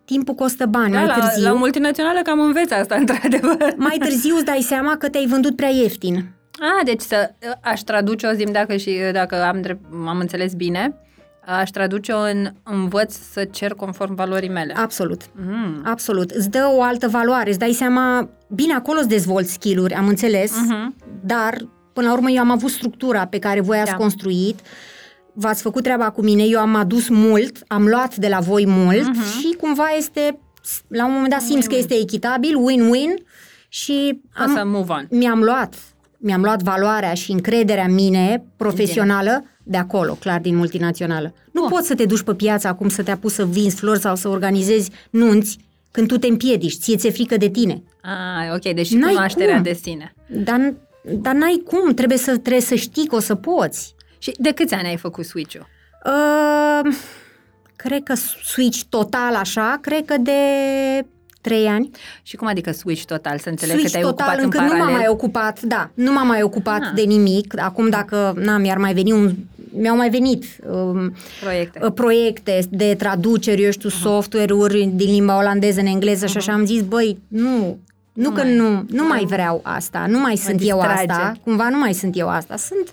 Timpul 0.05 0.35
costă 0.35 0.67
bani. 0.67 0.93
Da, 0.93 0.99
mai 0.99 1.07
la, 1.07 1.15
târziu, 1.15 1.43
la 1.43 1.53
multinațională 1.53 2.21
cam 2.23 2.41
înveți 2.41 2.73
asta, 2.75 2.95
într-adevăr. 3.05 3.75
mai 3.77 3.97
târziu 3.99 4.35
îți 4.35 4.45
dai 4.45 4.61
seama 4.61 4.97
că 4.97 5.09
te-ai 5.09 5.27
vândut 5.27 5.57
prea 5.57 5.69
ieftin. 5.69 6.25
A, 6.61 6.85
deci 6.85 7.01
să, 7.01 7.31
aș 7.63 7.81
traduce 7.81 8.27
o 8.27 8.33
zi 8.33 8.45
dacă 8.45 8.77
și 8.77 8.99
dacă 9.13 9.43
am, 9.45 9.61
drept, 9.61 9.85
am 10.07 10.19
înțeles 10.19 10.53
bine, 10.55 10.95
aș 11.59 11.71
traduce-o 11.71 12.19
în 12.19 12.53
învăț 12.63 13.15
să 13.33 13.45
cer 13.45 13.73
conform 13.75 14.15
valorii 14.15 14.49
mele. 14.49 14.75
Absolut. 14.77 15.23
Mm. 15.35 15.81
Absolut. 15.85 16.31
Îți 16.31 16.51
dă 16.51 16.71
o 16.77 16.83
altă 16.83 17.09
valoare, 17.09 17.49
îți 17.51 17.59
dai 17.59 17.73
seama, 17.73 18.29
bine, 18.49 18.73
acolo 18.75 18.99
îți 18.99 19.09
dezvolți 19.09 19.53
skill-uri, 19.53 19.95
am 19.95 20.07
înțeles, 20.09 20.53
Mhm. 20.67 20.95
dar 21.25 21.57
până 21.93 22.07
la 22.07 22.13
urmă 22.13 22.31
eu 22.31 22.41
am 22.41 22.51
avut 22.51 22.71
structura 22.71 23.27
pe 23.27 23.39
care 23.39 23.61
voi 23.61 23.79
ați 23.79 23.91
Da. 23.91 23.97
construit, 23.97 24.61
v-ați 25.33 25.63
făcut 25.63 25.83
treaba 25.83 26.11
cu 26.11 26.23
mine, 26.23 26.43
eu 26.45 26.61
am 26.61 26.75
adus 26.75 27.09
mult, 27.09 27.59
am 27.67 27.87
luat 27.87 28.17
de 28.17 28.29
la 28.29 28.39
voi 28.41 28.65
mult 28.67 29.07
Mhm. 29.07 29.23
și 29.39 29.57
cumva 29.61 29.89
este, 29.97 30.39
la 30.89 31.05
un 31.07 31.13
moment 31.13 31.31
dat 31.31 31.41
simți 31.41 31.69
că 31.69 31.75
este 31.77 31.95
echitabil, 31.95 32.57
win-win 32.57 33.25
și 33.69 34.21
Am... 34.33 34.53
Să 34.55 34.59
am, 34.59 34.69
move 34.69 34.93
on. 34.93 35.07
mi-am 35.11 35.43
luat 35.43 35.75
mi-am 36.23 36.43
luat 36.43 36.63
valoarea 36.63 37.15
și 37.15 37.31
încrederea 37.33 37.85
în 37.85 37.95
mine 37.95 38.45
profesională 38.57 39.45
de 39.71 39.77
acolo, 39.77 40.13
clar, 40.15 40.41
din 40.41 40.57
multinațională. 40.57 41.35
Nu 41.53 41.61
Bun. 41.61 41.71
poți 41.71 41.87
să 41.87 41.95
te 41.95 42.05
duci 42.05 42.23
pe 42.23 42.35
piață 42.35 42.69
acum 42.69 42.89
să 42.89 43.03
te 43.03 43.11
apuci 43.11 43.31
să 43.33 43.45
vinzi 43.47 43.77
flori 43.77 44.01
sau 44.01 44.17
să 44.17 44.29
organizezi 44.29 44.91
nunți 45.11 45.59
când 45.91 46.09
tu 46.09 46.19
te 46.19 46.27
împiedici, 46.27 46.77
ție 46.79 46.97
ți-e 46.97 47.11
frică 47.11 47.37
de 47.37 47.49
tine. 47.49 47.83
Ah, 48.03 48.55
ok, 48.55 48.75
deci 48.75 48.91
N-ai 48.93 49.13
cunoașterea 49.13 49.55
cum. 49.55 49.63
de 49.63 49.79
sine. 49.83 50.15
Dar, 50.27 50.75
dar 51.05 51.35
n-ai 51.35 51.63
cum, 51.67 51.95
trebuie 51.95 52.19
să, 52.19 52.31
trebuie 52.37 52.61
să 52.61 52.75
știi 52.75 53.07
că 53.07 53.15
o 53.17 53.21
să 53.21 53.35
poți. 53.35 53.95
Și 54.19 54.33
de 54.39 54.51
câți 54.53 54.75
ani 54.75 54.89
ai 54.89 54.97
făcut 54.97 55.25
switch-ul? 55.25 55.67
Uh, 56.07 56.93
cred 57.77 58.03
că 58.03 58.15
switch 58.45 58.81
total 58.89 59.35
așa, 59.35 59.79
cred 59.81 60.05
că 60.05 60.15
de 60.21 60.33
trei 61.41 61.67
ani. 61.67 61.91
Și 62.23 62.37
cum 62.37 62.47
adică 62.47 62.73
switch 62.73 63.05
total? 63.05 63.39
Să 63.39 63.49
înțeleg 63.49 63.75
Switch 63.77 63.93
că 63.93 63.99
te-ai 64.01 64.11
total, 64.11 64.27
ocupat 64.29 64.45
încă 64.45 64.59
în 64.59 64.65
nu 64.65 64.71
paralel. 64.71 64.91
m-am 64.91 65.01
mai 65.01 65.09
ocupat, 65.11 65.61
da, 65.63 65.91
nu 65.95 66.13
m-am 66.13 66.27
mai 66.27 66.43
ocupat 66.43 66.81
Ah. 66.83 66.93
de 66.95 67.03
nimic. 67.03 67.59
Acum 67.61 67.89
dacă, 67.89 68.35
na, 68.37 68.57
mi-ar 68.59 68.77
mai 68.79 68.95
veni 68.95 69.13
un, 69.13 69.35
mi-au 69.79 69.97
mai 69.97 70.11
venit 70.11 70.45
um, 70.71 71.13
proiecte. 71.41 71.81
uh, 71.85 71.93
proiecte 71.95 72.61
de 72.71 72.95
traduceri, 72.99 73.63
eu 73.63 73.71
știu, 73.71 73.89
software-uri 73.89 74.91
din 74.95 75.11
limba 75.13 75.39
olandeză 75.39 75.81
în 75.81 75.87
engleză 75.87 76.27
și 76.27 76.37
așa 76.37 76.53
am 76.53 76.65
zis, 76.65 76.83
băi, 76.83 77.19
nu, 77.29 77.79
nu, 78.13 78.23
Nu 78.23 78.31
că 78.31 78.43
mai- 78.43 78.55
nu, 78.55 78.85
nu 78.91 79.07
mai 79.07 79.25
vreau 79.25 79.61
asta, 79.65 80.07
nu 80.09 80.19
mai 80.21 80.37
sunt 80.37 80.61
eu 80.65 80.77
distrage. 80.77 81.11
asta, 81.13 81.37
cumva 81.45 81.69
nu 81.69 81.79
mai 81.79 81.93
sunt 81.95 82.19
eu 82.19 82.29
asta, 82.29 82.57
sunt 82.57 82.93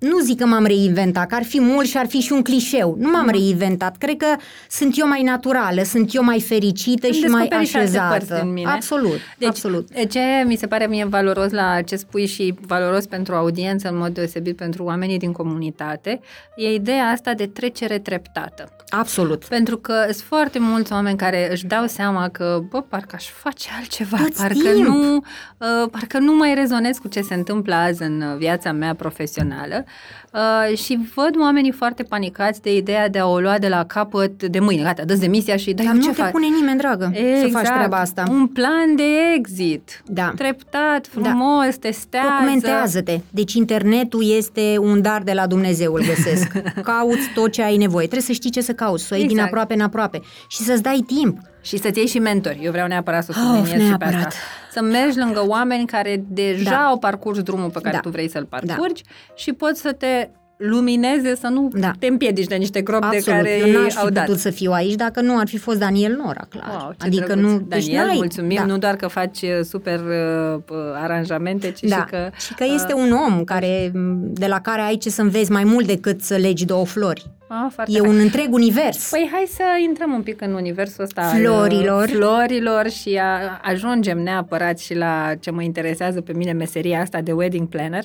nu 0.00 0.18
zic 0.20 0.38
că 0.38 0.46
m-am 0.46 0.64
reinventat, 0.64 1.28
că 1.28 1.34
ar 1.34 1.44
fi 1.44 1.60
mult 1.60 1.86
și 1.88 1.96
ar 1.98 2.06
fi 2.06 2.20
și 2.20 2.32
un 2.32 2.42
clișeu. 2.42 2.96
Nu 2.98 3.10
m-am 3.10 3.28
reinventat. 3.28 3.96
Cred 3.96 4.16
că 4.16 4.26
sunt 4.70 4.98
eu 4.98 5.08
mai 5.08 5.22
naturală, 5.22 5.82
sunt 5.82 6.14
eu 6.14 6.22
mai 6.24 6.40
fericită 6.40 7.06
Îmi 7.06 7.16
și 7.16 7.22
mai 7.24 7.40
descoperi 7.40 7.68
și 7.68 7.76
alte 7.76 7.88
așezată. 7.88 8.16
părți 8.24 8.42
din 8.42 8.52
mine. 8.52 8.70
Absolut, 8.70 9.18
Deci, 9.38 9.48
absolut. 9.48 9.88
ce 10.08 10.20
mi 10.46 10.56
se 10.56 10.66
pare 10.66 10.86
mie 10.86 11.04
valoros 11.04 11.50
la 11.50 11.80
ce 11.82 11.96
spui 11.96 12.26
și 12.26 12.54
valoros 12.60 13.06
pentru 13.06 13.34
audiență, 13.34 13.88
în 13.88 13.96
mod 13.98 14.14
deosebit 14.14 14.56
pentru 14.56 14.84
oamenii 14.84 15.18
din 15.18 15.32
comunitate, 15.32 16.20
e 16.56 16.72
ideea 16.74 17.04
asta 17.04 17.34
de 17.34 17.46
trecere 17.46 17.98
treptată. 17.98 18.68
Absolut. 18.88 19.44
Pentru 19.44 19.76
că 19.76 19.94
sunt 20.02 20.16
foarte 20.16 20.58
mulți 20.58 20.92
oameni 20.92 21.16
care 21.16 21.48
își 21.50 21.66
dau 21.66 21.86
seama 21.86 22.28
că, 22.28 22.62
bă, 22.70 22.80
parcă 22.80 23.14
aș 23.16 23.28
face 23.28 23.68
altceva, 23.78 24.16
Dă-ți 24.16 24.40
parcă 24.42 24.72
timp. 24.74 24.86
nu, 24.86 25.16
uh, 25.16 25.88
parcă 25.90 26.18
nu 26.18 26.34
mai 26.36 26.54
rezonez 26.54 26.96
cu 26.98 27.08
ce 27.08 27.20
se 27.20 27.34
întâmplă 27.34 27.74
azi 27.74 28.02
în 28.02 28.20
uh, 28.20 28.36
viața 28.36 28.72
mea 28.72 28.94
profesională 28.94 29.84
uh, 30.32 30.76
și 30.78 30.98
văd 31.14 31.36
oamenii 31.40 31.70
foarte 31.72 32.02
panicați 32.02 32.62
de 32.62 32.76
ideea 32.76 33.08
de 33.08 33.18
a 33.18 33.26
o 33.26 33.38
lua 33.40 33.58
de 33.58 33.68
la 33.68 33.84
capăt 33.84 34.42
de 34.42 34.58
mâine. 34.60 34.82
Gata, 34.82 35.04
dă 35.04 35.14
demisia 35.14 35.56
și 35.56 35.72
dai 35.72 35.86
Dar 35.86 35.94
ce 35.94 36.06
nu 36.06 36.12
te 36.12 36.20
faci? 36.22 36.30
pune 36.30 36.46
nimeni, 36.46 36.78
dragă, 36.78 37.12
să 37.14 37.48
faci 37.50 37.66
treaba 37.66 37.96
asta. 37.96 38.24
Un 38.30 38.46
plan 38.46 38.96
de 38.96 39.02
exit. 39.36 40.02
Da. 40.06 40.32
Treptat, 40.36 41.06
frumos, 41.06 41.76
testează. 41.80 42.28
Documentează-te. 42.38 43.20
Deci 43.30 43.52
internetul 43.54 44.30
este 44.36 44.74
un 44.78 45.02
dar 45.02 45.22
de 45.22 45.32
la 45.32 45.46
Dumnezeu, 45.46 45.92
îl 45.94 46.04
găsesc. 46.06 46.52
Cauți 46.82 47.30
tot 47.34 47.50
ce 47.50 47.62
ai 47.62 47.76
nevoie. 47.76 48.06
Trebuie 48.06 48.26
să 48.26 48.32
știi 48.32 48.50
ce 48.50 48.60
să 48.60 48.72
cauți, 48.72 49.04
să 49.04 49.14
o 49.14 49.16
iei 49.16 49.26
din 49.26 49.36
Exact. 49.36 49.52
aproape 49.52 49.74
în 49.74 49.80
aproape. 49.80 50.20
Și 50.48 50.62
să-ți 50.62 50.82
dai 50.82 51.04
timp. 51.06 51.38
Și 51.60 51.76
să-ți 51.78 51.98
iei 51.98 52.06
și 52.06 52.18
mentori. 52.18 52.58
Eu 52.62 52.70
vreau 52.70 52.86
neapărat 52.86 53.24
să 53.24 53.30
Of, 53.36 53.36
subliniez 53.36 53.68
și 53.70 53.76
pe 53.76 53.82
neapărat. 54.04 54.26
asta. 54.26 54.38
Să 54.72 54.82
mergi 54.82 55.18
lângă 55.18 55.44
oameni 55.46 55.86
care 55.86 56.24
deja 56.28 56.70
Da. 56.70 56.76
au 56.76 56.98
parcurs 56.98 57.40
drumul 57.42 57.70
pe 57.70 57.78
care 57.82 57.94
Da. 57.94 58.00
tu 58.00 58.08
vrei 58.08 58.28
să-l 58.30 58.44
parcurgi 58.44 59.02
și 59.34 59.52
poți 59.52 59.80
să 59.80 59.92
te 59.92 60.28
lumineze, 60.56 61.34
să 61.34 61.46
nu 61.46 61.68
Da. 61.72 61.90
te 61.98 62.06
împiedici 62.06 62.46
de 62.46 62.54
niște 62.54 62.80
gropi 62.80 63.08
de 63.10 63.16
Absolut. 63.16 63.38
care 63.38 63.58
Eu 63.58 63.80
n-aș 63.80 63.92
fi 63.92 63.98
au 63.98 64.08
dat. 64.10 64.24
putut 64.24 64.40
să 64.40 64.50
fiu 64.50 64.72
aici 64.72 64.94
dacă 64.94 65.20
nu 65.20 65.38
ar 65.38 65.48
fi 65.48 65.58
fost 65.58 65.78
Daniel 65.78 66.16
Nora, 66.24 66.46
clar. 66.48 66.68
Wow, 66.70 66.94
ce 66.98 67.06
adică 67.06 67.24
drăguț. 67.34 67.42
nu... 67.44 67.48
Daniel, 67.58 67.68
deci 67.68 67.88
n-ai- 67.94 68.14
mulțumim, 68.16 68.56
da. 68.56 68.64
nu 68.64 68.78
doar 68.78 68.96
că 68.96 69.06
faci 69.06 69.40
uh, 69.42 69.48
super 69.62 69.98
uh, 70.00 70.54
uh, 70.70 70.76
aranjamente, 70.94 71.70
ci 71.70 71.80
da. 71.80 71.96
și 71.96 72.02
că... 72.10 72.30
și 72.46 72.54
că 72.54 72.64
este 72.74 72.94
un 72.94 73.12
om 73.12 73.44
care, 73.44 73.90
de 74.22 74.46
la 74.46 74.60
care 74.60 74.80
ai 74.80 74.96
ce 74.96 75.10
să 75.10 75.22
înveți 75.22 75.50
mai 75.50 75.64
mult 75.64 75.86
decât 75.86 76.22
să 76.22 76.36
legi 76.36 76.64
două 76.64 76.84
flori. 76.86 77.30
Ah, 77.52 77.66
foarte 77.72 77.92
E 77.92 77.98
fain. 77.98 78.10
un 78.10 78.18
întreg 78.18 78.52
univers. 78.52 79.10
Păi 79.10 79.28
hai 79.32 79.44
să 79.48 79.62
intrăm 79.88 80.12
un 80.12 80.22
pic 80.22 80.40
în 80.40 80.52
universul 80.54 81.04
ăsta 81.04 81.20
al, 81.22 81.38
Florilor. 81.40 82.02
uh, 82.04 82.10
florilor 82.10 82.88
și 82.88 83.18
a, 83.22 83.58
ajungem 83.62 84.18
neapărat 84.18 84.78
și 84.78 84.94
la 84.94 85.34
ce 85.40 85.50
mă 85.50 85.62
interesează 85.62 86.20
pe 86.20 86.32
mine, 86.32 86.52
meseria 86.52 87.00
asta 87.00 87.20
de 87.20 87.32
wedding 87.32 87.68
planner. 87.68 88.04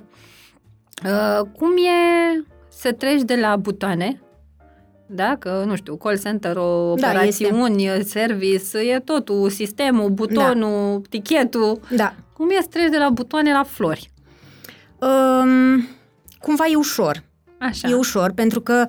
Uh, 1.06 1.40
cum 1.58 1.70
e 1.78 2.44
să 2.70 2.92
treci 2.92 3.22
de 3.22 3.36
la 3.36 3.56
butoane 3.56 4.20
Da, 5.06 5.36
că, 5.40 5.64
nu 5.66 5.76
știu, 5.76 5.96
call 5.96 6.20
center, 6.20 6.54
Da, 6.54 6.62
operațiuni, 6.62 7.90
service, 8.06 8.78
e 8.78 9.00
totul, 9.00 9.50
sistemul, 9.50 10.10
butonul, 10.10 10.94
da. 11.02 11.08
tichetul. 11.10 11.80
Da. 11.96 12.14
Cum 12.34 12.50
e 12.50 12.58
să 12.62 12.68
treci 12.70 12.90
de 12.90 12.98
la 12.98 13.10
butoane 13.10 13.52
la 13.52 13.64
flori? 13.64 14.10
Um, 15.00 15.88
cumva 16.40 16.64
e 16.72 16.76
ușor. 16.76 17.24
Așa. 17.60 17.88
E 17.90 17.94
ușor 17.94 18.32
pentru 18.32 18.62
că 18.62 18.86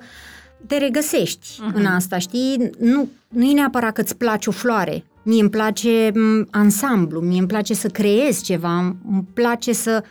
te 0.67 0.77
regăsești 0.77 1.47
uh-huh. 1.47 1.73
în 1.73 1.85
asta, 1.85 2.17
știi? 2.17 2.69
Nu, 2.79 3.07
nu 3.27 3.43
e 3.43 3.53
neapărat 3.53 3.93
că 3.93 4.01
îți 4.01 4.15
place 4.15 4.49
o 4.49 4.51
floare. 4.51 5.03
Mie 5.23 5.41
îmi 5.41 5.49
place 5.49 6.11
m, 6.13 6.47
ansamblu, 6.51 7.19
mie 7.19 7.39
îmi 7.39 7.47
place 7.47 7.73
să 7.73 7.87
creez 7.87 8.41
ceva, 8.41 8.77
îmi 9.09 9.25
place 9.33 9.73
să, 9.73 10.03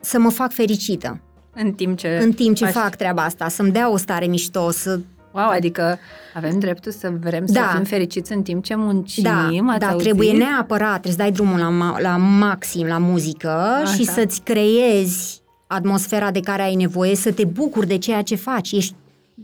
să 0.00 0.18
mă 0.18 0.30
fac 0.30 0.52
fericită 0.52 1.20
În 1.54 1.72
timp 1.72 1.98
ce 1.98 2.18
în 2.22 2.32
timp 2.32 2.56
ce 2.56 2.64
faci... 2.64 2.82
fac 2.82 2.96
treaba 2.96 3.22
asta, 3.22 3.48
să-mi 3.48 3.72
dea 3.72 3.90
o 3.90 3.96
stare 3.96 4.26
mișto, 4.26 4.70
să... 4.70 5.00
Wow, 5.32 5.48
adică 5.48 5.98
avem 6.34 6.58
dreptul 6.58 6.92
să 6.92 7.12
vrem 7.20 7.44
Da. 7.46 7.60
să 7.60 7.76
fim 7.76 7.84
fericiți 7.84 8.32
în 8.32 8.42
timp 8.42 8.64
ce 8.64 8.74
muncim, 8.74 9.22
Da, 9.22 9.48
ați 9.68 9.78
da 9.78 9.86
auzit? 9.86 10.02
trebuie 10.04 10.32
neapărat, 10.32 11.00
trebuie 11.00 11.12
să 11.12 11.18
dai 11.18 11.32
drumul 11.32 11.58
la, 11.58 11.70
ma- 11.70 12.00
la 12.02 12.16
maxim 12.16 12.86
la 12.86 12.98
muzică 12.98 13.50
Așa. 13.50 13.94
și 13.94 14.04
să-ți 14.04 14.40
creezi 14.40 15.42
atmosfera 15.66 16.30
de 16.30 16.40
care 16.40 16.62
ai 16.62 16.74
nevoie, 16.74 17.14
să 17.14 17.32
te 17.32 17.44
bucuri 17.44 17.86
de 17.86 17.98
ceea 17.98 18.22
ce 18.22 18.34
faci. 18.34 18.72
Ești, 18.72 18.94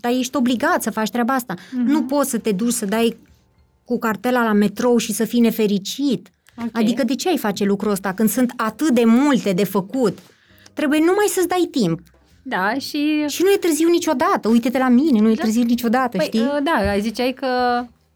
dar 0.01 0.13
ești 0.13 0.37
obligat 0.37 0.83
să 0.83 0.91
faci 0.91 1.11
treaba 1.11 1.35
asta. 1.35 1.55
Mhm. 1.73 1.91
Nu 1.91 2.03
poți 2.03 2.31
să 2.31 2.39
te 2.39 2.53
duci 2.53 2.73
să 2.73 2.85
dai 2.85 3.17
cu 3.85 3.99
cartela 3.99 4.43
la 4.43 4.53
metrou 4.53 4.97
și 4.97 5.13
să 5.13 5.25
fii 5.25 5.41
nefericit. 5.41 6.31
Ok. 6.59 6.69
Adică 6.73 7.05
de 7.05 7.15
ce 7.15 7.29
ai 7.29 7.39
face 7.39 7.65
lucrul 7.65 7.91
ăsta 7.91 8.13
când 8.13 8.29
sunt 8.29 8.53
atât 8.57 8.91
de 8.91 9.05
multe 9.05 9.53
de 9.53 9.65
făcut? 9.65 10.19
Trebuie 10.73 10.99
numai 10.99 11.27
să-ți 11.29 11.49
dai 11.49 11.69
timp. 11.71 12.01
Da, 12.43 12.75
și... 12.75 13.25
Și 13.29 13.43
nu 13.43 13.51
e 13.51 13.57
târziu 13.57 13.89
niciodată. 13.89 14.49
Uite-te 14.49 14.79
la 14.79 14.89
mine, 14.89 15.21
nu 15.21 15.31
e 15.31 15.35
târziu 15.35 15.63
niciodată, 15.63 16.17
Păi, 16.17 16.27
știi? 16.27 16.41
uh, 16.41 16.59
da, 16.63 16.91
ai 16.91 17.01
ziceai 17.01 17.33
că 17.33 17.47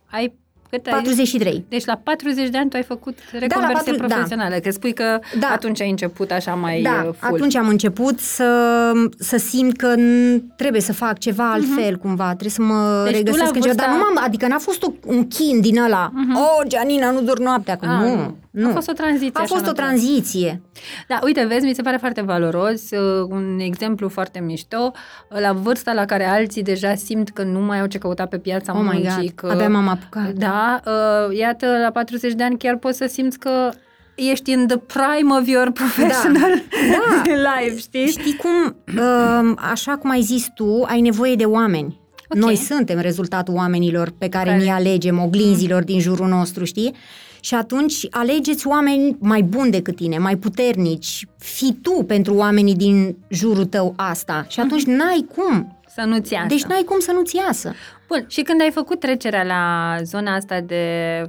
ai... 0.07 0.33
Cât 0.70 0.87
ai 0.87 0.92
43. 0.92 1.64
Deci 1.68 1.85
la 1.85 2.00
40 2.04 2.48
de 2.48 2.59
ani 2.59 2.70
tu 2.70 2.76
ai 2.76 2.83
făcut 2.83 3.18
reconversie 3.33 3.92
patru- 3.92 4.06
da. 4.06 4.14
profesională, 4.14 4.54
că 4.56 4.70
spui 4.70 4.92
că 4.92 5.18
Da. 5.40 5.48
atunci 5.52 5.80
ai 5.80 5.90
început 5.90 6.30
așa 6.30 6.54
mai 6.54 6.83
Da, 6.83 7.04
uh, 7.09 7.14
full. 7.18 7.35
atunci 7.35 7.54
am 7.56 7.68
început 7.68 8.18
să, 8.18 8.92
să 9.18 9.37
simt 9.37 9.76
că 9.76 9.94
n- 9.96 10.40
trebuie 10.56 10.80
să 10.80 10.92
fac 10.92 11.18
ceva 11.18 11.52
altfel 11.52 11.96
cumva, 11.96 12.24
trebuie 12.26 12.50
să 12.50 12.62
mă 12.62 13.00
Deci 13.04 13.12
tu 13.12 13.16
regăsesc 13.18 13.42
la 13.44 13.50
în 13.54 13.61
ceva, 13.61 13.74
dar 13.74 13.87
vârsta- 13.87 13.92
nu 13.92 14.12
m-am, 14.14 14.24
adică 14.24 14.46
n-a 14.46 14.59
fost 14.59 14.83
o- 14.83 14.92
un 15.06 15.28
chin 15.28 15.61
din 15.61 15.78
ăla, 15.78 16.11
oh, 16.35 16.66
Gianina, 16.68 17.11
nu 17.11 17.20
dur 17.20 17.38
noaptea, 17.38 17.76
că 17.76 17.87
Ah, 17.87 18.02
nu, 18.02 18.14
nu. 18.14 18.37
Nu. 18.51 18.69
A 18.69 18.73
fost 18.73 18.89
o 18.89 18.93
tranziție 18.93 19.31
A 19.35 19.41
așa 19.41 19.47
fost 19.55 19.65
o 19.65 19.67
naturală. 19.67 19.93
tranziție. 19.93 20.63
Da, 21.09 21.19
uite, 21.25 21.45
vezi, 21.49 21.65
mi 21.67 21.75
se 21.75 21.83
pare 21.83 21.97
foarte 21.97 22.21
valoros, 22.21 22.91
uh, 22.91 23.27
un 23.29 23.59
exemplu 23.61 24.09
foarte 24.09 24.41
mișto, 24.41 24.93
la 25.29 25.53
vârsta 25.53 25.93
la 25.93 26.05
care 26.05 26.25
alții 26.29 26.63
deja 26.63 26.95
simt 26.95 27.29
că 27.31 27.43
nu 27.43 27.61
mai 27.61 27.81
au 27.81 27.87
ce 27.87 27.99
căuta 27.99 28.27
pe 28.27 28.39
piața 28.39 28.73
Oh 28.77 28.81
my 28.83 28.87
muncii. 28.93 29.33
God, 29.35 29.35
că, 29.35 29.47
abia 29.47 29.69
m-am 29.69 29.89
apucat. 29.89 30.31
Da, 30.33 30.81
uh, 30.87 31.37
iată, 31.39 31.67
la 31.83 31.91
40 31.91 32.33
de 32.33 32.43
ani 32.43 32.59
chiar 32.59 32.77
poți 32.77 32.97
să 32.99 33.07
simți 33.07 33.39
că 33.39 33.71
ești 34.15 34.51
in 34.53 34.67
the 34.67 34.77
prime 34.77 35.35
of 35.41 35.47
your 35.47 35.71
professional 35.71 36.51
Da. 36.91 37.33
life, 37.61 37.77
știi? 37.79 38.07
Știi 38.07 38.37
cum, 38.37 38.77
uh, 38.97 39.53
așa 39.73 39.97
cum 39.97 40.11
ai 40.11 40.21
zis 40.21 40.47
tu, 40.55 40.85
ai 40.89 41.01
nevoie 41.01 41.35
de 41.35 41.45
oameni. 41.45 42.01
Ok. 42.29 42.39
Noi 42.43 42.57
suntem 42.57 42.99
rezultatul 42.99 43.55
oamenilor 43.55 44.13
pe 44.19 44.29
care 44.29 44.51
Care- 44.51 44.63
ni 44.63 44.71
alegem, 44.71 45.19
oglinzilor 45.23 45.83
din 45.85 46.01
jurul 46.01 46.29
nostru, 46.29 46.65
știi? 46.65 46.95
Și 47.40 47.55
atunci 47.55 48.07
alegeți 48.11 48.66
oameni 48.66 49.16
mai 49.20 49.42
buni 49.42 49.70
decât 49.70 49.96
tine, 49.96 50.18
mai 50.18 50.37
puternici. 50.37 51.26
Fii 51.38 51.79
tu 51.83 52.05
pentru 52.07 52.35
oamenii 52.35 52.74
din 52.74 53.16
jurul 53.29 53.64
tău 53.64 53.92
asta. 53.96 54.44
Și 54.48 54.61
atunci 54.61 54.85
n-ai 54.85 55.26
cum. 55.35 55.79
Să 55.94 56.03
nu-ți 56.07 56.33
iasă. 56.33 56.46
Deci 56.46 56.64
n-ai 56.64 56.83
cum 56.83 56.98
să 56.98 57.12
nu-ți 57.12 57.37
iasă. 57.37 57.74
Bun, 58.09 58.24
și 58.29 58.42
când 58.42 58.61
ai 58.61 58.70
făcut 58.70 59.00
trecerea 59.00 59.42
la 59.42 59.96
zona 60.03 60.35
asta 60.35 60.61
de 60.61 61.24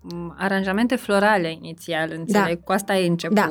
m, 0.00 0.34
aranjamente 0.38 0.96
florale 0.96 1.52
inițial, 1.52 2.12
înțeleg, 2.18 2.64
cu 2.64 2.72
asta 2.72 2.92
ai 2.92 3.06
început. 3.06 3.36
Da. 3.36 3.48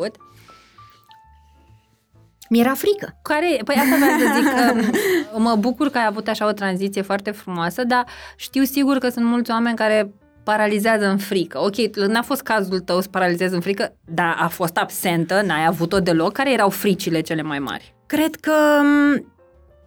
Mi-era 2.50 2.74
frică. 2.74 3.20
Care, 3.22 3.62
păi 3.66 3.76
asta 3.76 3.96
vreau 3.96 4.20
să 4.20 4.40
zic, 4.40 4.50
că 4.50 5.40
mă 5.40 5.56
bucur 5.60 5.90
că 5.90 5.98
ai 5.98 6.06
avut 6.06 6.28
așa 6.28 6.48
o 6.48 6.52
tranziție 6.52 7.02
foarte 7.02 7.32
frumoasă, 7.32 7.84
dar 7.84 8.06
știu 8.36 8.64
sigur 8.64 8.98
că 8.98 9.10
sunt 9.10 9.26
mulți 9.26 9.52
oameni 9.52 9.76
care 9.76 10.14
paralizează 10.52 11.06
în 11.08 11.18
frică. 11.18 11.60
Ok, 11.60 11.96
n-a 12.08 12.22
fost 12.22 12.42
cazul 12.42 12.80
tău 12.80 13.02
să 13.02 13.08
paralizezi 13.12 13.54
în 13.54 13.60
frică, 13.62 13.96
dar 14.06 14.36
a 14.40 14.48
fost 14.48 14.78
absentă, 14.78 15.42
n-ai 15.46 15.66
avut-o 15.66 16.00
deloc. 16.00 16.32
Care 16.32 16.52
erau 16.54 16.70
fricile 16.70 17.22
cele 17.22 17.42
mai 17.42 17.60
mari? 17.60 17.96
Cred 18.06 18.36
că, 18.36 18.52
m, 18.84 19.26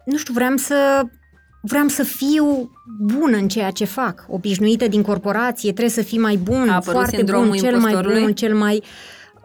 nu 0.05 0.17
știu, 0.17 0.33
vreau 0.33 0.55
să 0.57 1.01
vreau 1.61 1.87
să 1.87 2.03
fiu 2.03 2.71
bună 2.99 3.37
în 3.37 3.47
ceea 3.47 3.69
ce 3.71 3.85
fac. 3.85 4.25
Obișnuită 4.29 4.87
din 4.87 5.01
corporație, 5.01 5.69
trebuie 5.71 5.93
să 5.93 6.01
fii 6.01 6.19
mai 6.19 6.35
bun, 6.35 6.69
A 6.69 6.73
apărut 6.75 6.93
foarte 6.93 7.15
sindromul 7.15 7.47
bun, 7.47 7.57
cel 7.57 7.71
mai 7.77 7.79
impostorului? 7.91 8.21
bun, 8.21 8.33
cel 8.33 8.55
mai... 8.55 8.83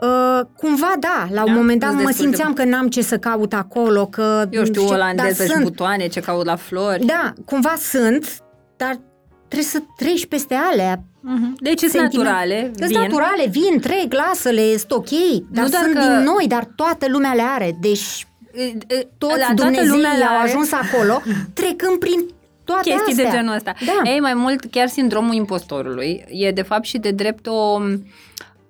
Uh, 0.01 0.41
cumva 0.57 0.93
da, 1.01 1.27
la 1.31 1.41
un 1.41 1.47
Da? 1.53 1.53
moment 1.59 1.81
dat 1.81 1.91
Nu-ți 1.91 2.03
mă 2.03 2.09
destul 2.09 2.31
de 2.31 2.35
simțeam 2.37 2.53
că 2.55 2.65
n-am 2.65 2.89
ce 2.89 3.03
să 3.03 3.19
caut 3.19 3.53
acolo, 3.53 4.07
că... 4.07 4.47
Eu 4.51 4.65
știu, 4.65 4.83
dar 4.83 4.93
olandeză 4.95 5.45
și 5.45 5.51
sunt. 5.51 5.63
butoane, 5.63 6.07
ce 6.07 6.21
caut 6.21 6.45
la 6.45 6.57
flori. 6.57 7.05
Da, 7.05 7.33
cumva 7.45 7.75
sunt, 7.79 8.39
dar 8.77 8.99
trebuie 9.49 9.69
să 9.69 9.83
treci 9.97 10.27
peste 10.27 10.55
alea. 10.73 11.03
Mhm. 11.21 11.55
Deci 11.61 11.79
sunt 11.79 11.91
sentiment- 11.91 12.25
naturale, 12.29 12.71
Sunt 12.77 12.89
vin. 12.91 12.99
naturale, 13.01 13.47
vin, 13.47 13.81
trec, 13.81 14.13
lasă-le, 14.13 14.77
sunt 14.77 14.91
ok, 14.93 15.09
dar 15.51 15.69
doar 15.69 15.83
sunt 15.83 15.95
că- 15.95 16.01
din 16.01 16.23
noi, 16.23 16.47
dar 16.49 16.65
toată 16.77 17.07
lumea 17.09 17.33
le 17.35 17.43
are. 17.43 17.77
Deci 17.81 18.25
E, 18.55 18.63
e, 18.63 19.09
toți 19.19 19.39
la 19.39 19.45
toată 19.45 19.55
Dumnezeii 19.63 19.89
lumea 19.89 20.17
le 20.17 20.25
au 20.25 20.39
are 20.39 20.49
ajuns 20.49 20.73
acolo, 20.73 21.23
trecând 21.61 21.99
prin 21.99 22.21
toate 22.65 22.91
chestii 22.91 23.13
astea. 23.13 23.25
de 23.31 23.37
genul 23.37 23.55
ăsta. 23.55 23.75
Da. 23.87 24.11
Ei, 24.11 24.21
mai 24.21 24.35
mult, 24.35 24.65
chiar 24.71 24.89
sindromul 24.89 25.35
impostorului 25.35 26.25
e 26.29 26.51
de 26.51 26.63
fapt 26.63 26.85
și 26.85 26.99
de 26.99 27.11
drept 27.11 27.47
o 27.47 27.81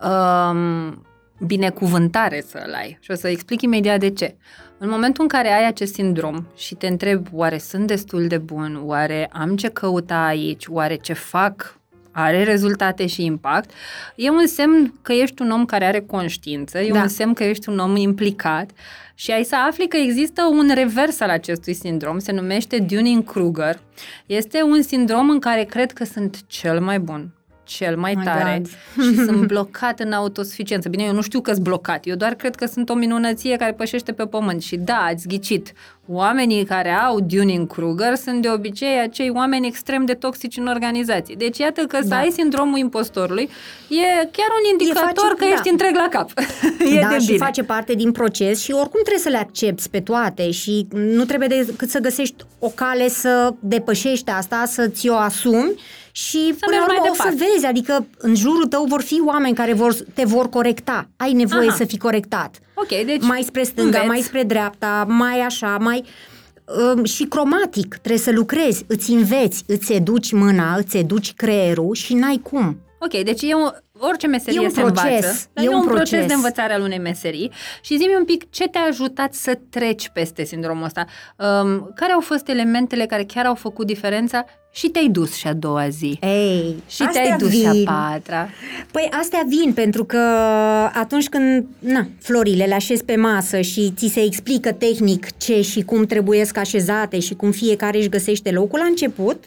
um, 0.08 1.04
binecuvântare 1.46 2.44
să-l 2.48 2.72
ai. 2.76 2.98
Și 3.00 3.10
o 3.10 3.14
să 3.14 3.28
explic 3.28 3.62
imediat 3.62 4.00
de 4.00 4.10
ce. 4.10 4.36
În 4.78 4.88
momentul 4.88 5.22
în 5.22 5.28
care 5.28 5.52
ai 5.52 5.66
acest 5.66 5.94
sindrom 5.94 6.46
și 6.56 6.74
te 6.74 6.86
întrebi 6.86 7.28
oare 7.32 7.58
sunt 7.58 7.86
destul 7.86 8.26
de 8.26 8.38
bun, 8.38 8.80
oare 8.84 9.28
am 9.32 9.56
ce 9.56 9.68
căuta 9.68 10.24
aici, 10.24 10.64
oare 10.68 10.96
ce 10.96 11.12
fac 11.12 11.78
are 12.12 12.44
rezultate 12.44 13.06
și 13.06 13.24
impact, 13.24 13.70
e 14.14 14.30
un 14.30 14.46
semn 14.46 14.94
că 15.02 15.12
ești 15.12 15.42
un 15.42 15.50
om 15.50 15.64
care 15.64 15.84
are 15.84 16.00
conștiință, 16.00 16.78
e 16.78 16.90
Da. 16.92 17.00
un 17.00 17.08
semn 17.08 17.32
că 17.32 17.44
ești 17.44 17.68
un 17.68 17.78
om 17.78 17.96
implicat 17.96 18.70
și 19.14 19.30
ai 19.30 19.44
să 19.44 19.56
afli 19.68 19.88
că 19.88 19.96
există 19.96 20.42
un 20.50 20.70
revers 20.74 21.20
al 21.20 21.28
acestui 21.30 21.74
sindrom, 21.74 22.18
se 22.18 22.32
numește 22.32 22.78
Dunning-Kruger. 22.78 23.78
Este 24.26 24.62
un 24.62 24.82
sindrom 24.82 25.30
în 25.30 25.38
care 25.38 25.64
cred 25.64 25.92
că 25.92 26.04
sunt 26.04 26.46
cel 26.46 26.80
mai 26.80 26.98
bun, 26.98 27.34
cel 27.76 27.96
mai 27.96 28.14
My 28.16 28.24
tare 28.24 28.62
God. 28.62 28.70
și 29.04 29.14
sunt 29.24 29.46
blocat 29.52 30.00
în 30.00 30.12
autosuficiență. 30.12 30.88
Bine, 30.88 31.02
eu 31.04 31.12
nu 31.12 31.20
știu 31.22 31.40
că 31.40 31.52
sunt 31.52 31.64
blocat, 31.64 32.06
eu 32.06 32.14
doar 32.14 32.34
cred 32.34 32.54
că 32.54 32.66
sunt 32.66 32.88
o 32.88 32.94
minunăție 32.94 33.56
care 33.56 33.72
pășește 33.72 34.12
pe 34.12 34.26
pământ. 34.26 34.62
Și 34.62 34.76
da, 34.76 34.96
ați 34.96 35.28
ghicit, 35.28 35.72
oamenii 36.06 36.64
care 36.64 36.90
au 36.90 37.20
Dunning-Kruger 37.20 38.14
sunt 38.14 38.42
de 38.42 38.48
obicei 38.50 38.98
acei 39.02 39.30
oameni 39.34 39.66
extrem 39.66 40.04
de 40.04 40.14
toxici 40.14 40.56
în 40.56 40.66
organizație. 40.66 41.34
Deci 41.38 41.58
iată 41.58 41.80
că 41.82 41.98
să 42.02 42.08
Da. 42.08 42.16
ai 42.16 42.30
sindromul 42.30 42.78
impostorului 42.78 43.42
e 43.88 44.26
chiar 44.32 44.48
un 44.62 44.70
indicator 44.78 45.24
face- 45.24 45.34
că 45.36 45.44
da. 45.44 45.50
ești 45.52 45.68
întreg 45.70 45.94
la 45.94 46.06
cap. 46.10 46.30
e 46.96 47.00
da, 47.00 47.08
de 47.08 47.18
și 47.18 47.26
bine. 47.26 47.38
face 47.38 47.62
parte 47.62 47.92
din 47.94 48.12
proces 48.12 48.60
și 48.62 48.70
oricum 48.72 49.00
trebuie 49.02 49.22
să 49.22 49.28
le 49.28 49.36
accepti 49.36 49.88
pe 49.88 50.00
toate 50.00 50.50
și 50.50 50.86
nu 50.90 51.24
trebuie 51.24 51.48
decât 51.48 51.90
să 51.90 51.98
găsești 51.98 52.44
o 52.58 52.68
cale 52.68 53.08
să 53.08 53.54
depășești 53.60 54.30
asta, 54.30 54.64
să 54.66 54.88
ți-o 54.88 55.14
asumi 55.14 55.72
și 56.12 56.38
Să 56.58 56.64
până 56.64 56.76
la 56.78 56.86
mergi 56.86 56.86
mai 56.86 56.96
urmă 56.96 57.10
o 57.10 57.14
să 57.14 57.22
departe. 57.30 57.52
vezi, 57.52 57.66
adică 57.66 58.06
în 58.18 58.34
jurul 58.34 58.66
tău 58.66 58.84
vor 58.84 59.02
fi 59.02 59.20
oameni 59.26 59.54
care 59.54 59.72
vor, 59.72 59.94
te 60.14 60.24
vor 60.24 60.48
corecta. 60.48 61.08
Ai 61.16 61.32
nevoie 61.32 61.68
Aha. 61.68 61.76
să 61.76 61.84
fii 61.84 61.98
corectat. 61.98 62.58
Ok, 62.74 62.88
deci 62.88 63.22
mai 63.22 63.42
spre 63.42 63.62
stânga, 63.62 63.84
înveți. 63.86 64.06
mai 64.06 64.20
spre 64.20 64.42
dreapta, 64.42 65.04
mai 65.08 65.40
așa, 65.40 65.76
mai... 65.80 66.04
um, 66.94 67.04
Și 67.04 67.24
cromatic, 67.24 67.94
trebuie 67.94 68.18
să 68.18 68.30
lucrezi, 68.30 68.84
îți 68.86 69.10
înveți, 69.10 69.64
îți 69.66 69.92
educi 69.92 70.32
mâna, 70.32 70.74
îți 70.76 70.96
educi 70.96 71.32
creierul 71.34 71.94
și 71.94 72.14
n-ai 72.14 72.40
cum. 72.42 72.78
Ok, 73.02 73.22
deci 73.24 73.42
e 73.42 73.54
un, 73.54 73.70
orice 73.98 74.26
meserie 74.26 74.60
E 74.60 74.64
un 74.64 74.70
se 74.70 74.80
proces, 74.80 75.02
învață. 75.04 75.48
dar 75.52 75.64
e 75.64 75.66
e 75.66 75.70
un 75.70 75.74
un 75.74 75.84
proces. 75.86 76.08
proces. 76.08 76.26
de 76.26 76.34
învățare 76.34 76.72
al 76.72 76.82
unei 76.82 76.98
meserii. 76.98 77.50
Și 77.82 77.96
zi 77.96 78.08
un 78.18 78.24
pic 78.24 78.50
ce 78.50 78.68
te-a 78.68 78.80
ajutat 78.88 79.34
să 79.34 79.58
treci 79.70 80.08
peste 80.08 80.44
sindromul 80.44 80.84
ăsta. 80.84 81.04
Um, 81.36 81.90
care 81.94 82.12
au 82.12 82.20
fost 82.20 82.48
elementele 82.48 83.06
care 83.06 83.24
chiar 83.24 83.46
au 83.46 83.54
făcut 83.54 83.86
diferența 83.86 84.44
și 84.72 84.88
te-ai 84.88 85.08
dus 85.08 85.34
și 85.34 85.46
a 85.46 85.52
doua 85.52 85.88
zi. 85.88 86.18
Ei, 86.22 86.74
Și 86.88 87.02
astea 87.02 87.22
te-ai 87.22 87.36
dus 87.38 87.50
și 87.50 87.56
vin. 87.70 87.88
a 87.88 88.10
patra. 88.12 88.48
Păi 88.92 89.08
astea 89.20 89.42
vin 89.48 89.72
pentru 89.72 90.04
că 90.04 90.16
atunci 90.92 91.28
când 91.28 91.66
na, 91.78 92.06
florile 92.18 92.64
le 92.64 92.74
așezi 92.74 93.04
pe 93.04 93.16
masă 93.16 93.60
și 93.60 93.92
ți 93.96 94.06
se 94.12 94.20
explică 94.22 94.72
tehnic 94.72 95.36
ce 95.36 95.60
și 95.60 95.82
cum 95.82 96.04
trebuie 96.04 96.44
să 96.44 96.52
așezate 96.58 97.18
și 97.20 97.34
cum 97.34 97.50
fiecare 97.50 97.98
își 97.98 98.08
găsește 98.08 98.50
locul 98.50 98.78
la 98.78 98.84
început, 98.84 99.44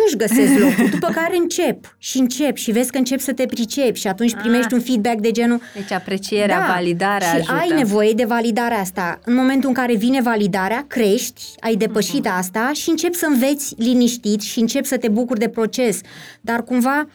nu-și 0.00 0.16
găsesc 0.16 0.58
locul, 0.64 0.88
după 0.90 1.08
care 1.14 1.36
încep 1.36 1.94
și 1.98 2.18
încep 2.18 2.56
și 2.56 2.70
vezi 2.70 2.90
că 2.90 2.98
încep 2.98 3.20
să 3.20 3.32
te 3.32 3.46
pricepi 3.46 3.98
și 3.98 4.06
atunci 4.06 4.34
primești 4.34 4.66
Ah. 4.66 4.72
un 4.72 4.80
feedback 4.80 5.16
de 5.20 5.30
genul 5.30 5.60
Deci 5.74 5.92
aprecierea, 5.92 6.66
validarea 6.74 7.28
și 7.28 7.34
ajută. 7.36 7.52
ai 7.52 7.68
nevoie 7.76 8.12
de 8.12 8.24
validarea 8.24 8.78
asta. 8.78 9.18
În 9.24 9.34
momentul 9.34 9.68
în 9.68 9.74
care 9.74 9.94
vine 9.96 10.20
validarea, 10.22 10.84
crești, 10.88 11.42
ai 11.60 11.74
depășit 11.76 12.24
Mhm. 12.24 12.36
asta 12.38 12.70
și 12.74 12.90
începi 12.90 13.16
să 13.16 13.26
înveți 13.26 13.74
liniștit 13.78 14.40
și 14.40 14.60
începi 14.60 14.86
să 14.86 14.96
te 14.96 15.08
bucuri 15.08 15.38
de 15.40 15.48
proces. 15.48 16.00
Dar 16.40 16.62
cumva 16.64 17.08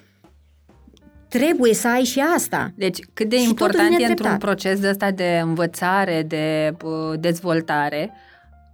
trebuie 1.27 1.73
să 1.73 1.87
ai 1.87 2.03
și 2.03 2.19
asta. 2.35 2.71
Deci 2.75 2.97
cât 3.13 3.29
de 3.29 3.35
Și 3.37 3.41
totul 3.41 3.49
important 3.51 3.89
vine 3.89 4.03
e 4.03 4.07
într-un 4.07 4.15
treptat. 4.15 4.39
proces 4.39 4.79
de 4.79 4.89
ăsta 4.89 5.11
de 5.11 5.39
învățare, 5.43 6.23
de 6.27 6.73
uh, 6.83 7.19
dezvoltare, 7.19 8.11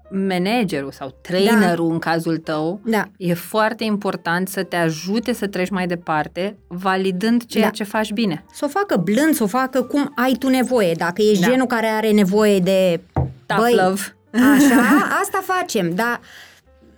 managerul 0.09 0.91
sau 0.91 1.15
trainerul 1.21 1.91
în 1.91 1.99
cazul 1.99 2.37
tău, 2.37 2.79
Da. 2.85 3.03
e 3.17 3.33
foarte 3.33 3.83
important 3.83 4.47
să 4.47 4.63
te 4.63 4.75
ajute 4.75 5.33
să 5.33 5.47
treci 5.47 5.69
mai 5.69 5.87
departe, 5.87 6.57
validând 6.67 7.45
ceea 7.45 7.63
Da. 7.65 7.69
ce 7.69 7.83
faci 7.83 8.11
bine. 8.13 8.45
Să 8.53 8.65
o 8.65 8.67
facă 8.67 8.97
blând, 8.97 9.33
să 9.35 9.43
o 9.43 9.47
facă 9.47 9.81
cum 9.81 10.11
ai 10.15 10.33
tu 10.39 10.49
nevoie. 10.49 10.93
Dacă 10.97 11.21
ești 11.21 11.43
Da. 11.43 11.49
genul 11.49 11.65
care 11.67 11.87
are 11.87 12.11
nevoie 12.11 12.59
de... 12.59 12.99
Tough 13.45 13.69
love. 13.83 14.01
Așa, 14.33 14.81
asta 15.21 15.43
facem, 15.43 15.95
dar 15.95 16.19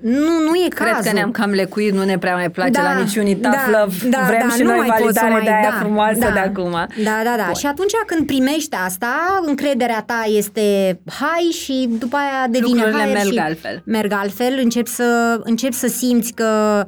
nu, 0.02 0.40
nu 0.46 0.56
e 0.66 0.68
Cred 0.70 0.88
cazul. 0.88 1.04
că 1.06 1.12
ne-am 1.14 1.32
cam 1.32 1.50
lecuit, 1.50 1.94
nu 1.94 2.04
ne 2.04 2.18
prea 2.18 2.36
mai 2.36 2.50
place 2.50 2.70
Da, 2.72 2.82
la 2.82 3.00
niciunii 3.00 3.36
tough 3.36 3.56
da, 3.72 3.80
love. 3.80 3.96
da, 4.10 4.18
Vrem 4.28 4.46
da, 4.48 4.56
și 4.56 4.62
nu 4.62 4.68
noi 4.70 4.78
mai 4.88 4.88
poți 5.02 5.18
să 5.20 5.26
validare 5.26 5.32
mai- 5.34 5.44
de 5.44 5.50
aia 5.50 5.70
da, 5.70 5.78
frumoasă 5.80 6.20
da. 6.20 6.30
de 6.32 6.40
acum. 6.40 6.72
Da, 7.04 7.22
da, 7.24 7.34
da. 7.38 7.44
Bun. 7.46 7.54
Și 7.54 7.66
atunci 7.66 7.92
când 8.06 8.26
primești 8.28 8.76
asta, 8.86 9.42
încrederea 9.46 10.04
ta 10.06 10.24
este 10.28 11.00
hai 11.20 11.50
și 11.64 11.90
după 12.00 12.16
aia 12.18 12.48
devine 12.50 12.74
Lucrurile 12.74 13.02
higher 13.04 13.16
merg 13.24 13.32
și 13.34 13.40
altfel. 13.40 13.82
Merg 13.86 14.12
altfel, 14.12 14.60
începi 14.64 14.90
să, 14.90 15.40
începi 15.44 15.74
să 15.76 15.88
simți 15.88 16.34
că 16.34 16.84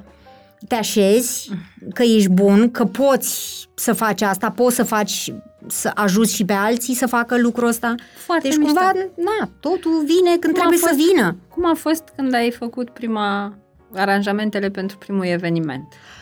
te 0.68 0.76
așezi, 0.76 1.50
că 1.94 2.04
ești 2.04 2.30
bun, 2.30 2.72
că 2.72 2.86
poți 2.86 3.68
să 3.76 3.94
faci 3.94 4.22
asta, 4.22 4.50
poți 4.56 4.76
să 4.76 4.84
faci 4.84 5.34
să 5.68 5.92
ajuți 5.96 6.36
și 6.36 6.46
pe 6.46 6.54
alții 6.54 6.94
să 6.94 7.08
facă 7.08 7.38
lucrul 7.38 7.68
ăsta. 7.68 7.96
Foarte 8.26 8.48
deci 8.48 8.58
mișto. 8.58 8.74
cumva, 8.74 8.92
na, 9.16 9.50
totul 9.60 10.04
vine 10.06 10.38
când 10.40 10.54
Cum 10.54 10.62
a 10.64 10.68
trebuie 10.68 10.78
fost? 10.78 10.94
să 10.94 11.04
vină. 11.08 11.36
Cum 11.54 11.66
a 11.66 11.74
fost 11.74 12.04
când 12.16 12.34
ai 12.34 12.52
făcut 12.52 12.90
prima 12.90 13.58
aranjamentele 13.94 14.70
pentru 14.70 14.98
primul 14.98 15.26
eveniment? 15.26 15.88
Uh, 15.90 16.19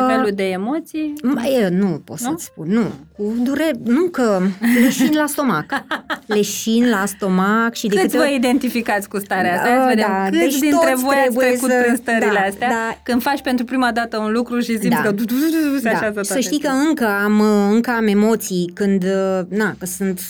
Nivelul 0.00 0.30
de 0.34 0.42
emoții? 0.48 1.12
Mai, 1.22 1.52
e, 1.52 1.68
nu 1.68 2.02
pot 2.04 2.20
Nu? 2.20 2.28
să-ți 2.30 2.44
spun, 2.44 2.66
nu. 2.68 2.82
Cu 3.16 3.34
dure, 3.42 3.70
nu 3.84 4.02
că 4.08 4.40
leșin 4.82 5.10
la 5.14 5.26
stomac. 5.26 5.64
Leșin 6.26 6.88
la 6.88 7.04
stomac 7.06 7.74
și 7.74 7.86
de 7.86 7.94
Cât 7.94 8.04
câte 8.04 8.16
vă 8.16 8.22
ori... 8.22 8.34
identificați 8.34 9.08
cu 9.08 9.18
starea 9.18 9.54
asta? 9.54 9.68
Da, 9.68 9.70
Hai 9.74 9.80
să 9.82 9.88
vedem. 9.88 10.06
da. 10.08 10.24
Câți 10.24 10.38
Deci 10.38 10.58
dintre 10.58 10.90
toți 10.90 11.02
voi 11.02 11.14
ați 11.14 11.22
trebuie 11.24 11.46
trecut 11.48 11.70
să- 11.70 11.80
prin 11.82 11.94
stările 11.96 12.30
da, 12.40 12.46
astea? 12.46 12.68
da. 12.68 12.98
Când 13.02 13.22
faci 13.22 13.40
pentru 13.42 13.64
prima 13.64 13.92
dată 13.92 14.18
un 14.18 14.32
lucru 14.32 14.58
și 14.60 14.78
simți 14.78 14.88
Da. 14.88 15.00
că 15.02 15.14
se 15.18 15.80
Da. 15.82 15.90
așează 15.90 16.20
Să 16.22 16.26
toate 16.26 16.40
știi 16.42 16.60
că 16.60 16.68
astea. 16.68 16.82
încă 16.88 17.06
am, 17.24 17.40
încă 17.70 17.90
am 17.90 18.06
emoții 18.06 18.70
când, 18.74 19.04
na, 19.48 19.74
că 19.78 19.86
sunt 19.86 20.20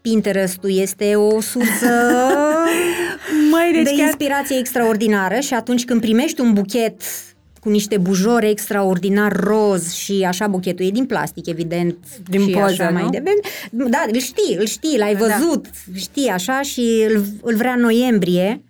Pinterest-ul 0.00 0.78
este 0.78 1.14
o 1.14 1.40
sursă 1.40 1.86
Măi, 3.50 3.70
deci 3.72 3.82
de 3.84 3.90
chiar... 3.96 4.06
inspirație 4.06 4.58
extraordinară 4.58 5.38
și 5.40 5.54
atunci 5.54 5.84
când 5.84 6.00
primești 6.00 6.40
un 6.40 6.52
buchet 6.52 7.00
cu 7.66 7.72
niște 7.72 7.98
bujori 7.98 8.48
extraordinar 8.48 9.32
roz 9.32 9.92
și 9.92 10.24
așa 10.28 10.46
buchetul 10.46 10.86
e 10.86 10.90
din 10.90 11.06
plastic, 11.06 11.46
evident, 11.46 11.96
Din 12.28 12.40
și 12.46 12.50
poză, 12.50 12.64
așa 12.64 12.90
nu? 12.90 12.92
mai 12.98 13.08
departe. 13.10 13.40
Da, 13.90 14.04
îl 14.12 14.18
știi, 14.18 14.56
îl 14.58 14.64
știi, 14.66 14.98
l-ai 14.98 15.14
Da. 15.14 15.26
văzut, 15.26 15.66
știi 15.94 16.28
așa 16.28 16.62
și 16.62 17.04
îl, 17.08 17.24
îl 17.42 17.54
vrea 17.56 17.72
în 17.72 17.80
noiembrie. 17.80 18.62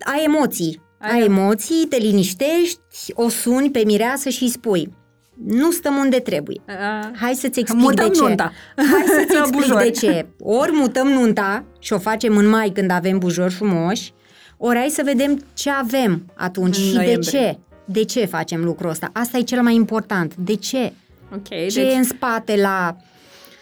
Ai 0.00 0.22
emoții, 0.24 0.80
Ai 0.98 1.10
ai 1.20 1.24
emoții, 1.24 1.86
te 1.88 1.96
liniștești, 1.96 2.78
o 3.12 3.28
suni 3.28 3.70
pe 3.70 3.82
mireasă 3.86 4.28
și 4.28 4.42
îi 4.42 4.48
spui 4.50 4.92
nu 5.46 5.70
stăm 5.70 5.96
unde 5.96 6.18
trebuie. 6.18 6.60
A, 6.66 7.10
Hai 7.20 7.34
să-ți 7.34 7.60
explic 7.60 7.82
Mutăm 7.82 8.08
de 8.08 8.14
ce. 8.14 8.20
nunta. 8.22 8.52
Hai 8.76 9.04
să-ți 9.06 9.32
La 9.38 9.38
explic 9.38 9.60
bujori. 9.60 9.84
de 9.84 9.90
ce. 9.90 10.26
Ori 10.40 10.70
mutăm 10.72 11.08
nunta 11.08 11.64
și 11.78 11.92
o 11.92 11.98
facem 11.98 12.36
în 12.36 12.48
mai 12.48 12.68
când 12.74 12.90
avem 12.90 13.18
bujori 13.18 13.52
frumoși, 13.52 14.12
ori 14.66 14.78
hai 14.78 14.88
să 14.88 15.02
vedem 15.04 15.44
ce 15.54 15.70
avem 15.70 16.32
atunci 16.36 16.76
În 16.76 16.82
și 16.82 16.94
noiembrie. 16.94 17.16
de 17.30 17.38
ce. 17.38 17.58
De 17.84 18.04
ce 18.04 18.24
facem 18.24 18.64
lucrul 18.64 18.90
ăsta? 18.90 19.10
Asta 19.12 19.38
e 19.38 19.42
cel 19.42 19.62
mai 19.62 19.74
important. 19.74 20.34
De 20.36 20.54
ce? 20.54 20.92
ok, 21.34 21.48
Ce 21.48 21.54
e 21.80 21.84
deci 21.84 21.96
în 21.96 22.04
spate 22.04 22.56
la... 22.56 22.96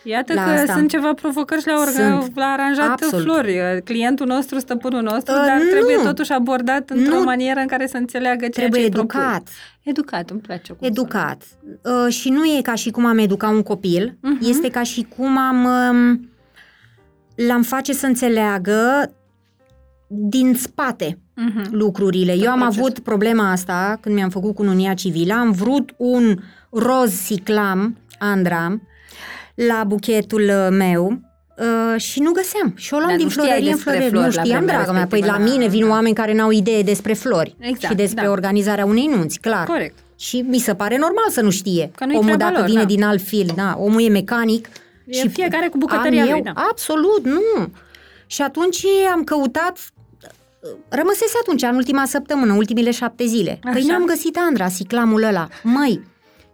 iată 0.05 0.33
la 0.35 0.45
că 0.45 0.51
asta. 0.51 0.73
sunt 0.73 0.89
ceva 0.89 1.13
provocări 1.15 1.61
și 1.61 1.67
la, 1.67 1.75
orga, 1.79 1.91
Sunt. 2.21 2.37
la 2.37 2.45
aranjat 2.45 2.89
Absolut. 2.91 3.25
flori. 3.25 3.81
Clientul 3.85 4.27
nostru, 4.27 4.59
stăpânul 4.59 5.03
nostru, 5.03 5.35
Uh, 5.35 5.43
dar 5.47 5.57
nu. 5.59 5.69
trebuie 5.71 5.97
totuși 5.97 6.33
abordat 6.33 6.91
într-o 6.91 7.15
Nu. 7.17 7.23
manieră 7.23 7.61
în 7.61 7.67
care 7.67 7.87
să 7.87 7.97
înțeleagă 7.97 8.39
ceea 8.49 8.51
Trebuie 8.51 8.81
ce 8.81 8.87
îi 8.87 8.93
propui. 8.93 9.21
educat. 9.21 9.49
Educat, 9.83 10.31
îmi 10.31 10.41
place. 10.41 10.73
cum 10.73 10.87
Educat. 10.89 11.43
Uh, 11.83 12.13
și 12.13 12.29
nu 12.29 12.45
e 12.45 12.61
ca 12.63 12.75
și 12.75 12.91
cum 12.91 13.07
am 13.07 13.19
educa 13.19 13.49
un 13.49 13.63
copil, 13.63 14.17
Mhm. 14.23 14.39
este 14.49 14.69
ca 14.71 14.83
și 14.83 15.07
cum 15.17 15.39
am 15.39 15.65
um, 15.65 16.31
l-am 17.47 17.63
face 17.63 17.93
să 17.93 18.07
înțeleagă 18.07 19.13
din 20.15 20.55
spate 20.55 21.19
sună. 21.35 21.51
Mhm. 21.55 21.75
lucrurile. 21.77 22.33
Eu 22.33 22.51
am 22.51 22.59
procesul. 22.59 22.83
avut 22.83 22.99
problema 22.99 23.51
asta 23.51 23.99
când 24.01 24.15
mi-am 24.15 24.31
făcut 24.31 24.55
cununia 24.55 24.95
civilă. 24.95 25.35
Am 25.35 25.51
vrut 25.51 25.95
un 25.97 26.39
roz 26.71 27.27
ciclam, 27.27 27.97
Andra, 28.19 28.81
la 29.55 29.85
buchetul 29.87 30.43
uh, 30.43 30.67
meu 30.71 31.21
uh, 31.59 32.01
și 32.01 32.21
nu 32.21 32.31
găseam. 32.31 32.73
Și 32.77 32.95
o 32.95 32.97
luam 32.97 33.09
Dar 33.09 33.17
din 33.17 33.27
nu 33.27 33.31
știai 33.31 33.47
florărie 33.47 33.71
în 33.71 33.75
despre 33.75 33.91
florărie. 33.93 34.11
flori 34.11 34.29
Nu 34.29 34.35
la 34.35 34.43
știam, 34.43 34.59
vremea 34.59 34.77
dragă 34.77 34.93
mea. 34.93 35.07
Păi 35.07 35.21
la 35.21 35.27
respectivă, 35.27 35.53
mine 35.53 35.65
da, 35.65 35.71
vin 35.71 35.85
da. 35.85 35.91
oameni 35.91 36.15
care 36.15 36.35
n-au 36.35 36.51
idee 36.51 36.83
despre 36.83 37.13
flori 37.13 37.57
Exact, 37.59 37.93
și 37.93 37.95
despre 37.95 38.25
da. 38.25 38.31
organizarea 38.31 38.85
unei 38.85 39.07
nunți, 39.07 39.41
clar. 39.41 39.67
Corect. 39.67 39.99
Și 40.19 40.45
mi 40.49 40.59
se 40.59 40.75
pare 40.75 40.99
normal 40.99 41.29
să 41.31 41.41
nu 41.41 41.51
știe. 41.51 41.91
Că 41.95 42.05
nu-i 42.05 42.17
omul 42.17 42.35
treaba 42.35 42.45
dacă 42.45 42.59
lor, 42.59 42.69
vine 42.69 42.81
da. 42.81 42.87
din 42.87 43.03
alt 43.03 43.21
fil, 43.21 43.53
da, 43.57 43.77
omul 43.79 44.03
e 44.03 44.09
mecanic. 44.09 44.69
E 45.07 45.29
fiecare 45.29 45.69
cu 45.69 45.79
bucătăria 45.79 46.23
am 46.23 46.29
lui, 46.29 46.37
eu, 46.37 46.43
da. 46.43 46.63
Absolut, 46.71 47.25
nu. 47.25 47.69
Și 48.27 48.43
atunci 48.43 48.85
am 49.13 49.25
căutat 49.25 49.79
Rămăsese 50.89 51.33
atunci, 51.41 51.63
în 51.63 51.75
ultima 51.75 52.05
săptămână, 52.07 52.53
ultimile 52.55 52.91
șapte 52.91 53.27
zile. 53.27 53.59
Păi 53.63 53.73
Așa. 53.73 53.87
n-am 53.87 54.05
găsit 54.05 54.39
Andra, 54.49 54.69
siclamul 54.69 55.23
ăla. 55.23 55.49
Măi, 55.63 56.01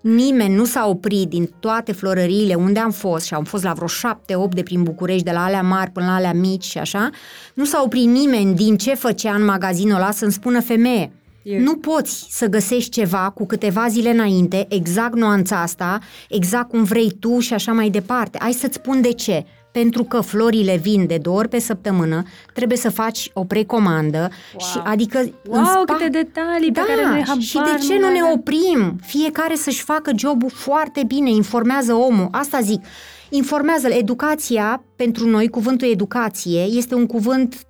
nimeni 0.01 0.55
nu 0.55 0.65
s-a 0.65 0.87
oprit 0.87 1.29
din 1.29 1.51
toate 1.61 1.93
florăriile 1.93 2.55
unde 2.55 2.79
am 2.79 2.91
fost, 2.91 3.25
și 3.27 3.35
am 3.35 3.45
fost 3.45 3.63
la 3.65 3.73
vreo 3.73 3.87
șapte, 3.87 4.35
opt 4.35 4.55
de 4.55 4.63
prin 4.63 4.83
București, 4.83 5.23
de 5.25 5.31
la 5.31 5.45
alea 5.45 5.63
mari 5.63 5.91
până 5.91 6.07
la 6.07 6.15
alea 6.15 6.33
mici 6.33 6.65
și 6.65 6.79
așa, 6.79 7.11
nu 7.55 7.65
s-a 7.65 7.83
oprit 7.85 8.07
nimeni 8.07 8.55
din 8.55 8.77
ce 8.77 8.95
făcea 8.95 9.35
în 9.35 9.45
magazinul 9.45 9.97
ăla 9.97 10.11
să-mi 10.11 10.33
spună 10.33 10.61
femeie. 10.61 11.13
E- 11.43 11.59
Nu 11.59 11.77
poți 11.77 12.27
să 12.31 12.47
găsești 12.47 12.91
ceva 12.91 13.31
cu 13.35 13.47
câteva 13.47 13.89
zile 13.89 14.11
înainte, 14.11 14.67
exact 14.69 15.15
nuanța 15.15 15.61
asta, 15.63 15.99
exact 16.29 16.69
cum 16.69 16.83
vrei 16.83 17.11
tu 17.21 17.39
și 17.39 17.55
așa 17.55 17.73
mai 17.73 17.91
departe. 17.91 18.39
Hai 18.41 18.53
să-ți 18.53 18.75
spun 18.75 19.01
de 19.01 19.13
ce. 19.13 19.45
Pentru 19.81 20.05
că 20.05 20.21
florile 20.21 20.77
vin 20.77 21.07
de 21.07 21.19
două 21.23 21.37
ori 21.39 21.49
pe 21.49 21.59
săptămână, 21.59 22.23
trebuie 22.55 22.79
să 22.79 22.91
faci 22.91 23.31
o 23.33 23.45
precomandă 23.45 24.19
Wow. 24.19 24.71
și 24.71 24.79
adică 24.85 25.19
în 25.19 25.33
Wow, 25.49 25.65
spa- 25.65 25.85
câte 25.93 26.09
detalii 26.09 26.71
da, 26.71 26.81
pe 26.81 26.87
care 26.87 27.09
noi 27.09 27.23
habar 27.27 27.43
și 27.43 27.55
de 27.57 27.85
ce 27.87 27.95
nu 27.95 28.01
ne 28.11 28.19
aveam. 28.19 28.31
oprim? 28.33 28.99
Fiecare 29.07 29.55
să-și 29.55 29.83
facă 29.83 30.11
jobul 30.17 30.51
foarte 30.51 31.03
bine, 31.07 31.31
informează 31.31 31.93
omul. 31.95 32.29
Asta 32.31 32.61
zic, 32.61 32.85
informează 33.31 33.89
Educația, 33.89 34.83
pentru 34.97 35.27
noi, 35.29 35.49
cuvântul 35.49 35.91
educație, 35.91 36.61
este 36.63 36.95
un 36.95 37.07
cuvânt 37.07 37.67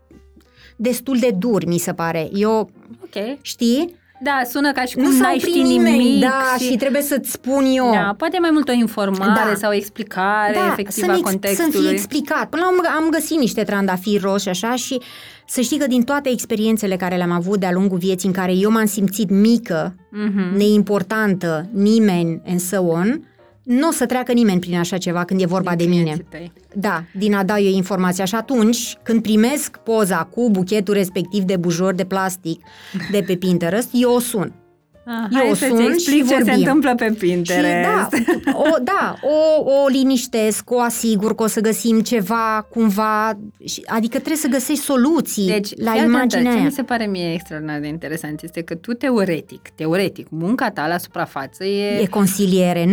destul 0.76 1.18
de 1.18 1.34
dur, 1.38 1.64
mi 1.66 1.78
se 1.78 1.92
pare. 1.92 2.28
Eu, 2.32 2.70
Ok. 3.02 3.38
știi? 3.42 3.94
Da, 4.20 4.40
sună 4.50 4.72
ca 4.72 4.82
și 4.84 4.94
cum 4.94 5.02
nu 5.04 5.10
s-a 5.10 5.18
n-ai 5.18 5.34
oprit 5.36 5.54
ști 5.54 5.62
nimeni, 5.62 5.96
nimic. 5.96 6.20
da, 6.20 6.56
și... 6.58 6.76
trebuie 6.76 7.02
să-ți 7.02 7.30
spun 7.30 7.64
eu. 7.76 7.90
Da, 7.92 8.14
poate 8.16 8.38
mai 8.40 8.50
mult 8.52 8.68
o 8.68 8.72
informare 8.72 9.50
Da. 9.50 9.54
sau 9.56 9.70
o 9.70 9.74
explicare 9.74 10.52
da, 10.54 10.66
efectivă 10.72 11.06
să-mi 11.06 11.10
a 11.12 11.16
ex- 11.18 11.30
contextului. 11.30 11.72
Să-mi 11.72 11.84
fie 11.84 11.92
explicat. 11.92 12.48
Până 12.48 12.62
la 12.62 12.68
urmă 12.70 12.82
am 12.96 13.08
găsit 13.10 13.38
niște 13.38 13.62
trandafiri 13.62 14.22
roși 14.22 14.42
și 14.42 14.48
așa 14.48 14.74
și 14.74 15.00
să 15.46 15.60
știi 15.60 15.78
că 15.78 15.86
din 15.86 16.02
toate 16.02 16.28
experiențele 16.30 16.96
care 16.96 17.16
le-am 17.16 17.30
avut 17.30 17.58
de-a 17.60 17.72
lungul 17.72 17.98
vieții 17.98 18.28
în 18.28 18.34
care 18.34 18.52
eu 18.52 18.70
m-am 18.70 18.86
simțit 18.86 19.30
mică, 19.30 19.94
Mhm. 20.10 20.56
neimportantă, 20.56 21.68
nimeni 21.72 22.42
and 22.46 22.60
so 22.60 22.80
on, 22.82 23.27
nu 23.68 23.88
o 23.88 23.90
să 23.90 24.06
treacă 24.06 24.32
nimeni 24.32 24.60
prin 24.60 24.78
așa 24.78 24.96
ceva 24.98 25.24
când 25.24 25.40
e 25.40 25.46
vorba 25.46 25.74
Din 25.74 25.78
de 25.90 25.90
mine. 25.96 26.02
clienții 26.02 26.26
tăi. 26.30 26.52
Da, 26.74 27.04
din 27.14 27.34
a 27.34 27.44
da 27.44 27.58
eu 27.58 27.72
informația. 27.72 28.24
Și 28.24 28.34
atunci, 28.34 28.96
când 29.02 29.22
primesc 29.22 29.76
poza 29.76 30.24
cu 30.24 30.50
buchetul 30.50 30.94
respectiv 30.94 31.42
de 31.42 31.56
bujor 31.56 31.94
de 31.94 32.04
plastic 32.04 32.60
de 33.10 33.22
pe 33.26 33.34
Pinterest, 33.36 33.88
eu 33.92 34.12
o 34.14 34.18
sun. 34.18 34.52
Ah, 35.10 35.26
Eu 35.30 35.38
hai 35.38 35.50
o 35.50 35.54
să-ți 35.54 35.70
sun 35.70 35.80
explic 35.92 36.16
și 36.16 36.20
ce 36.22 36.28
se 36.28 36.34
vorbim. 36.34 36.52
întâmplă 36.54 36.94
pe 36.94 37.04
Și 37.06 37.12
Pinterest. 37.12 37.88
da, 37.88 38.08
o, 38.52 38.76
da 38.82 39.14
o, 39.22 39.62
o 39.70 39.86
liniștesc, 39.88 40.70
o 40.70 40.80
asigur 40.80 41.34
că 41.34 41.42
o 41.42 41.46
să 41.46 41.60
găsim 41.60 42.00
ceva, 42.00 42.66
cumva, 42.70 43.38
și- 43.66 43.82
adică 43.86 44.16
trebuie 44.16 44.36
să 44.36 44.48
găsești 44.48 44.82
soluții 44.82 45.46
Deci, 45.46 45.70
la 45.76 45.90
fii 45.90 46.00
imaginea 46.02 46.24
atentă, 46.24 46.48
ce 46.50 46.56
aia. 46.56 46.64
mi 46.64 46.70
se 46.70 46.82
pare 46.82 47.06
mie 47.06 47.32
extraordinar 47.32 47.78
de 47.80 47.86
interesant 47.86 48.42
este 48.42 48.62
că 48.62 48.74
tu 48.74 48.92
teoretic, 48.92 49.68
teoretic, 49.74 50.26
munca 50.30 50.70
ta 50.70 50.86
la 50.88 50.98
suprafață 50.98 51.64
e... 51.64 52.00
E 52.00 52.06
consiliere, 52.06 52.84
90% 52.84 52.88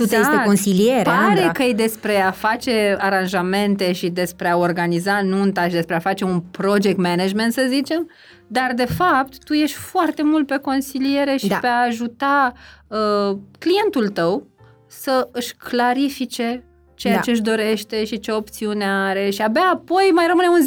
este 0.00 0.18
consiliere, 0.44 1.02
Da, 1.02 1.10
Pare 1.10 1.24
Andra. 1.28 1.52
că 1.52 1.62
e 1.62 1.72
despre 1.72 2.20
a 2.20 2.30
face 2.30 2.96
aranjamente 2.98 3.92
și 3.92 4.08
despre 4.08 4.48
a 4.50 4.56
organiza 4.56 5.20
nunta 5.22 5.64
și 5.64 5.72
despre 5.74 5.94
a 5.94 5.98
face 5.98 6.24
un 6.24 6.40
project 6.50 6.98
management, 6.98 7.52
să 7.52 7.66
zicem, 7.68 8.10
dar 8.52 8.72
de 8.74 8.84
fapt 8.84 9.44
tu 9.44 9.52
ești 9.52 9.76
foarte 9.76 10.22
mult 10.22 10.46
pe 10.46 10.56
consiliere 10.56 11.36
și 11.36 11.46
Da. 11.48 11.56
pe 11.56 11.66
a 11.66 11.84
ajuta 11.86 12.52
uh, 12.88 13.36
clientul 13.58 14.08
tău 14.08 14.46
să 14.86 15.28
își 15.32 15.54
clarifice 15.56 16.64
ceea 16.94 17.14
Da. 17.14 17.20
ce 17.20 17.30
își 17.30 17.40
dorește 17.40 18.04
și 18.04 18.18
ce 18.20 18.32
opțiune 18.32 18.84
are 18.84 19.30
și 19.30 19.42
abia 19.42 19.70
apoi 19.72 20.10
mai 20.14 20.26
rămâne 20.26 20.48
un 20.48 20.60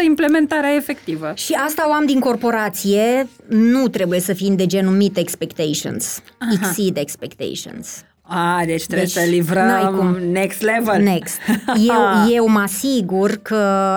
10% 0.00 0.04
implementarea 0.04 0.74
efectivă. 0.74 1.32
Și 1.34 1.52
asta 1.52 1.88
o 1.88 1.92
am 1.92 2.06
din 2.06 2.20
corporație, 2.20 3.28
nu 3.48 3.88
trebuie 3.88 4.20
să 4.20 4.32
fim 4.32 4.56
de 4.56 4.66
genul 4.66 4.94
meet 4.94 5.16
expectations, 5.16 6.22
exceed 6.52 6.96
expectations. 6.96 8.04
A, 8.28 8.62
deci 8.66 8.84
trebuie 8.86 9.06
Deci, 9.06 9.22
să 9.22 9.30
livrăm 9.30 9.66
n-ai 9.66 9.90
cum. 9.96 10.16
next 10.30 10.62
level. 10.62 11.02
Next. 11.02 11.38
Eu, 11.88 12.34
eu 12.34 12.48
mă 12.48 12.58
asigur 12.58 13.30
că 13.42 13.56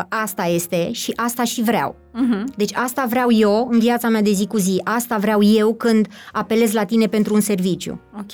asta 0.10 0.44
este 0.46 0.92
și 0.92 1.14
asta 1.16 1.44
și 1.44 1.62
vreau. 1.62 1.96
Mhm. 2.14 2.54
Deci 2.56 2.76
asta 2.76 3.06
vreau 3.10 3.32
eu 3.32 3.68
în 3.72 3.80
viața 3.80 4.08
mea 4.10 4.22
de 4.22 4.32
zi 4.32 4.48
cu 4.48 4.58
zi. 4.58 4.82
Asta 4.84 5.18
vreau 5.18 5.44
eu 5.44 5.74
când 5.74 6.08
apelez 6.32 6.72
la 6.74 6.84
tine 6.84 7.06
pentru 7.06 7.34
un 7.34 7.40
serviciu. 7.42 8.02
Ok. 8.20 8.34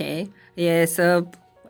E 0.53 0.85
să 0.85 1.23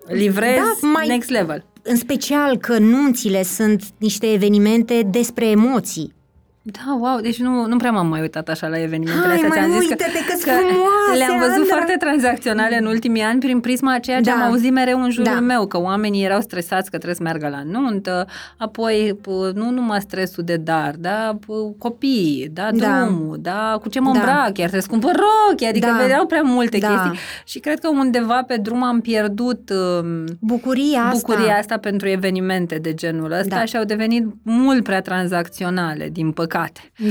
livrezi 0.07 0.55
Da, 0.81 0.88
mai- 0.88 1.07
next 1.07 1.29
level. 1.29 1.65
În 1.83 1.95
special 1.95 2.57
că 2.57 2.77
nunțile 2.77 3.43
sunt 3.43 3.83
niște 3.97 4.31
evenimente 4.31 5.07
despre 5.11 5.45
emoții. 5.49 6.13
Da, 6.67 6.97
wow, 6.99 7.19
deci 7.21 7.39
nu, 7.39 7.65
nu 7.65 7.78
prea 7.78 7.91
m-am 7.91 8.08
mai 8.08 8.21
uitat 8.21 8.49
așa 8.49 8.67
la 8.67 8.82
evenimentele 8.82 9.25
Hai, 9.25 9.34
astea. 9.36 9.47
mai 9.49 9.58
Ți-am 9.58 9.71
zis 9.80 9.89
uită-te 9.89 10.19
că-s 10.28 10.43
că 10.43 10.49
frumoase, 10.49 11.17
le-am 11.17 11.38
văzut 11.39 11.54
Andra. 11.56 11.75
foarte 11.75 11.95
tranzacționale 11.99 12.78
în 12.78 12.86
ultimii 12.86 13.21
ani 13.21 13.39
prin 13.39 13.60
prisma 13.60 13.93
a 13.93 13.99
ceea 13.99 14.21
ce 14.21 14.30
Da. 14.30 14.36
am 14.36 14.41
auzit 14.41 14.71
mereu 14.71 15.01
în 15.04 15.10
jurul 15.12 15.34
Da. 15.34 15.39
meu, 15.39 15.67
că 15.67 15.80
oamenii 15.82 16.23
erau 16.25 16.41
stresați 16.41 16.84
că 16.89 16.95
trebuie 16.95 17.15
să 17.15 17.23
meargă 17.23 17.47
la 17.47 17.63
nuntă, 17.80 18.25
apoi 18.58 19.17
p- 19.21 19.54
nu 19.54 19.69
numai 19.69 20.01
stresul 20.01 20.43
de 20.43 20.56
dar, 20.56 20.93
da, 20.99 21.38
p- 21.39 21.78
copii, 21.78 22.49
da, 22.54 22.69
Da. 22.73 22.88
drumul, 23.06 23.38
da, 23.41 23.78
cu 23.82 23.89
ce 23.89 23.99
mă 23.99 24.12
Da. 24.12 24.17
îmbrac, 24.19 24.43
chiar 24.43 24.54
trebuie 24.54 24.82
să 24.82 24.89
cumpăr 24.89 25.12
rochi, 25.15 25.63
adică 25.69 25.88
Da. 25.88 25.97
vedeau 26.01 26.25
prea 26.25 26.41
multe 26.43 26.78
Da. 26.78 26.88
chestii 26.88 27.19
și 27.45 27.60
cred 27.60 27.80
că 27.80 27.89
undeva 27.89 28.43
pe 28.47 28.56
drum 28.58 28.84
am 28.84 29.01
pierdut 29.01 29.69
um, 29.69 30.23
Bucuria 30.39 31.01
asta. 31.01 31.19
bucuria 31.28 31.58
asta 31.58 31.78
pentru 31.78 32.08
evenimente 32.08 32.75
de 32.75 32.93
genul 32.93 33.32
ăsta 33.32 33.56
Da. 33.56 33.65
și 33.65 33.78
au 33.78 33.84
devenit 33.84 34.28
mult 34.43 34.84
prea 34.84 35.01
tranzacționale, 35.01 36.10
din 36.12 36.32
păcate. 36.32 36.54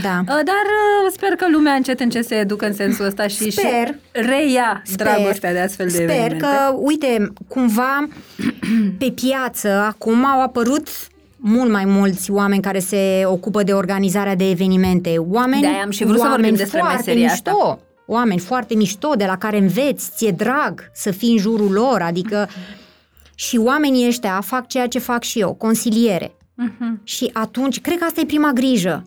Da. 0.03 0.19
Uh, 0.21 0.27
Dar 0.27 0.65
uh, 1.05 1.11
sper 1.13 1.29
că 1.31 1.47
lumea 1.53 1.73
încet 1.73 2.01
încet 2.01 2.27
se 2.27 2.35
educă 2.35 2.67
în 2.67 2.73
sensul 2.75 3.05
ăsta 3.05 3.27
și, 3.27 3.51
Sper. 3.51 3.87
și 3.87 3.93
reia 4.13 4.83
Sper, 4.85 5.07
dragostea 5.07 5.53
de 5.53 5.59
astfel 5.61 5.87
de 5.87 5.93
Sper 5.93 6.05
evenimente. 6.11 6.37
că, 6.45 6.75
uite, 6.79 7.33
cumva 7.49 8.09
pe 8.99 9.11
piață 9.15 9.69
acum 9.69 10.25
au 10.25 10.43
apărut 10.43 10.89
mult 11.37 11.71
mai 11.71 11.85
mulți 11.85 12.31
oameni 12.31 12.63
care 12.63 12.79
se 12.79 13.23
ocupă 13.27 13.63
de 13.63 13.73
organizarea 13.73 14.35
de 14.35 14.51
evenimente. 14.51 15.15
Oameni, 15.19 15.61
De-aia 15.61 15.83
am 15.83 15.91
și 15.91 16.05
vrut 16.05 16.17
să 16.19 16.23
oameni 16.23 16.41
vorbim 16.43 16.59
despre 16.59 16.79
foarte 16.79 16.97
meseria 16.97 17.31
mișto. 17.31 17.51
asta. 17.51 17.79
Oameni 18.07 18.41
foarte 18.41 18.75
mișto, 18.75 19.13
de 19.17 19.25
la 19.25 19.37
care 19.39 19.59
înveți, 19.59 20.11
ți-e 20.17 20.31
drag 20.31 20.91
să 20.95 21.11
fii 21.11 21.31
în 21.31 21.39
jurul 21.39 21.73
lor, 21.73 22.03
adică 22.03 22.49
și 23.35 23.57
oamenii 23.57 24.07
ăștia 24.07 24.41
fac 24.41 24.67
ceea 24.69 24.87
ce 24.87 24.99
fac 24.99 25.23
și 25.23 25.41
eu, 25.41 25.55
consiliere. 25.55 26.35
Mhm. 26.55 27.01
Și 27.05 27.31
atunci, 27.33 27.81
cred 27.81 27.99
că 27.99 28.05
asta 28.05 28.21
e 28.21 28.25
prima 28.25 28.51
grijă. 28.53 29.03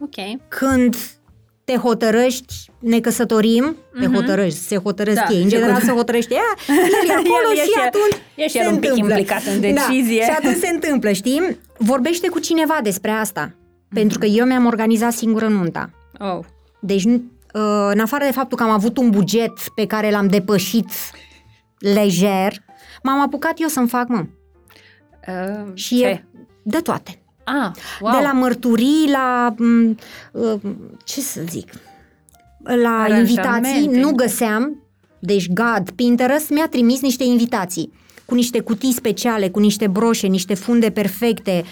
Ok. 0.00 0.40
Când 0.48 0.96
te 1.64 1.76
hotărăști, 1.76 2.54
ne 2.78 3.00
căsătorim, 3.00 3.76
te 4.00 4.06
hotărăști, 4.06 4.58
se 4.58 4.76
hotărăsc 4.76 5.16
Mhm. 5.20 5.26
Da, 5.28 5.34
ei. 5.34 5.42
În 5.42 5.48
sigur. 5.48 5.62
general 5.64 5.82
se 5.84 5.92
hotărăște 5.92 6.34
ea, 6.34 6.54
el 6.68 7.08
e 7.08 7.12
acolo 7.12 7.50
El 7.52 7.56
e 7.58 7.60
și 7.60 7.70
și- 7.70 7.80
atunci 7.86 8.22
e 8.34 8.42
și 8.42 8.48
se 8.50 8.58
el 8.58 8.68
un 8.72 8.78
pic 8.78 8.88
întâmplă. 8.90 9.14
implicat 9.16 9.42
în 9.54 9.60
decizie. 9.60 10.18
Da, 10.18 10.24
și 10.24 10.30
atunci 10.38 10.56
se 10.56 10.68
întâmplă, 10.68 11.12
știi? 11.12 11.58
Vorbește 11.78 12.28
cu 12.28 12.38
cineva 12.38 12.78
despre 12.82 13.10
asta. 13.10 13.54
Pentru 13.94 14.18
că 14.18 14.26
eu 14.26 14.46
mi-am 14.46 14.66
organizat 14.66 15.12
singură 15.12 15.48
nunta. 15.48 15.90
Oh. 16.18 16.38
Deci, 16.80 17.04
nu- 17.04 17.22
uh, 17.54 17.90
în 17.92 18.00
afară 18.00 18.24
de 18.24 18.30
faptul 18.32 18.56
că 18.56 18.62
am 18.62 18.70
avut 18.70 18.96
un 18.98 19.10
buget 19.10 19.52
pe 19.74 19.86
care 19.86 20.10
l-am 20.10 20.26
depășit 20.28 20.88
lejer, 21.78 22.52
m-am 23.02 23.20
apucat 23.20 23.52
eu 23.60 23.68
să-mi 23.68 23.88
fac, 23.88 24.08
mă. 24.08 24.24
Uh, 25.28 25.70
Și 25.74 25.98
ce? 25.98 26.06
e 26.06 26.24
de 26.62 26.78
toate. 26.78 27.19
Ah, 27.44 27.70
wow. 28.00 28.12
De 28.12 28.22
la 28.22 28.32
mărturii 28.32 29.08
la, 29.12 29.54
m, 29.58 29.96
uh, 30.32 30.60
ce 31.04 31.20
să 31.20 31.40
zic, 31.48 31.72
la 32.62 32.88
Aranjamente. 32.88 33.18
invitații, 33.30 33.86
nu 33.86 34.12
găseam, 34.12 34.82
deci 35.18 35.48
God, 35.48 35.90
Pinterest 35.94 36.50
mi-a 36.50 36.68
trimis 36.68 37.00
niște 37.00 37.24
invitații 37.24 37.92
cu 38.24 38.34
niște 38.36 38.60
cutii 38.60 38.92
speciale, 38.92 39.48
cu 39.48 39.58
niște 39.58 39.86
broșe, 39.86 40.26
niște 40.26 40.54
funde 40.54 40.90
perfecte, 40.90 41.64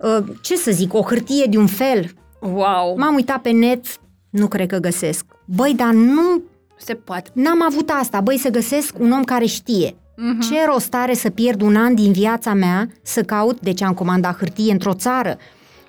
uh, 0.00 0.24
ce 0.40 0.56
să 0.56 0.70
zic, 0.70 0.94
o 0.94 1.02
hârtie 1.02 1.46
de 1.50 1.58
un 1.58 1.66
fel. 1.66 2.10
Wow. 2.40 2.96
M-am 2.96 3.14
uitat 3.14 3.40
pe 3.40 3.50
net, 3.50 3.84
nu 4.30 4.46
cred 4.48 4.68
că 4.68 4.76
găsesc. 4.78 5.24
Băi, 5.44 5.74
dar 5.76 5.92
nu, 5.92 6.42
Se 6.78 6.94
poate. 6.94 7.30
n-am 7.32 7.62
avut 7.62 7.90
asta, 8.00 8.20
băi, 8.20 8.38
să 8.38 8.48
găsesc 8.48 8.94
un 8.98 9.10
om 9.12 9.24
care 9.24 9.44
știe. 9.44 9.94
Mhm. 10.16 10.40
Ce 10.40 10.64
rost 10.66 10.94
are 10.94 11.14
să 11.14 11.30
pierd 11.30 11.60
un 11.60 11.76
an 11.76 11.94
din 11.94 12.12
viața 12.12 12.52
mea 12.54 12.88
să 13.02 13.22
caut, 13.22 13.60
deci 13.60 13.82
am 13.82 13.92
comandat 13.94 14.36
hârtie 14.36 14.72
într-o 14.72 14.94
țară, 14.94 15.38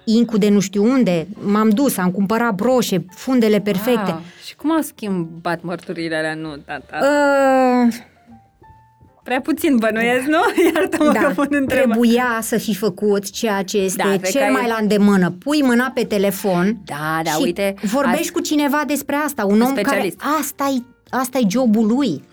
incu 0.04 0.38
de 0.38 0.50
nu 0.50 0.60
știu 0.60 0.84
unde, 0.84 1.28
m-am 1.46 1.70
dus, 1.70 1.98
am 1.98 2.12
cumpărat 2.12 2.54
broșe, 2.56 3.06
fundele 3.16 3.60
perfecte. 3.60 4.12
Wow. 4.12 4.22
Și 4.46 4.56
cum 4.56 4.72
au 4.72 4.82
schimbat 4.82 5.62
mărturile 5.62 6.16
alea? 6.16 6.34
Nu, 6.34 6.56
tata. 6.66 7.00
Uh, 7.02 7.94
Prea 9.24 9.42
puțin 9.42 9.78
bănuiesc, 9.78 10.26
nu? 10.26 10.40
Iartă-mă 10.76 11.12
că 11.12 11.20
da, 11.20 11.32
pun 11.36 11.48
întrebarea. 11.50 11.88
trebuia 11.92 12.40
să 12.42 12.58
fi 12.58 12.76
făcut 12.76 13.32
ceea 13.32 13.64
ce 13.64 13.78
este 13.78 14.04
Da, 14.04 14.10
cred 14.18 14.32
cel 14.32 14.42
că 14.46 14.52
mai 14.52 14.62
ai- 14.62 14.68
la 14.68 14.78
îndemână. 14.82 15.32
Pui 15.32 15.62
mâna 15.62 15.92
pe 15.94 16.04
telefon 16.04 16.78
Da, 16.86 17.20
da, 17.24 17.30
și 17.32 17.42
uite. 17.42 17.74
vorbești 17.82 18.30
azi- 18.30 18.32
cu 18.32 18.40
cineva 18.40 18.84
despre 18.88 19.16
asta, 19.16 19.46
un 19.46 19.62
om 19.62 19.68
Specialist. 19.70 20.18
care 20.18 20.34
asta 20.40 20.74
e 20.78 20.82
asta 21.18 21.38
e 21.38 21.46
jobul 21.50 21.88
lui. 21.88 22.24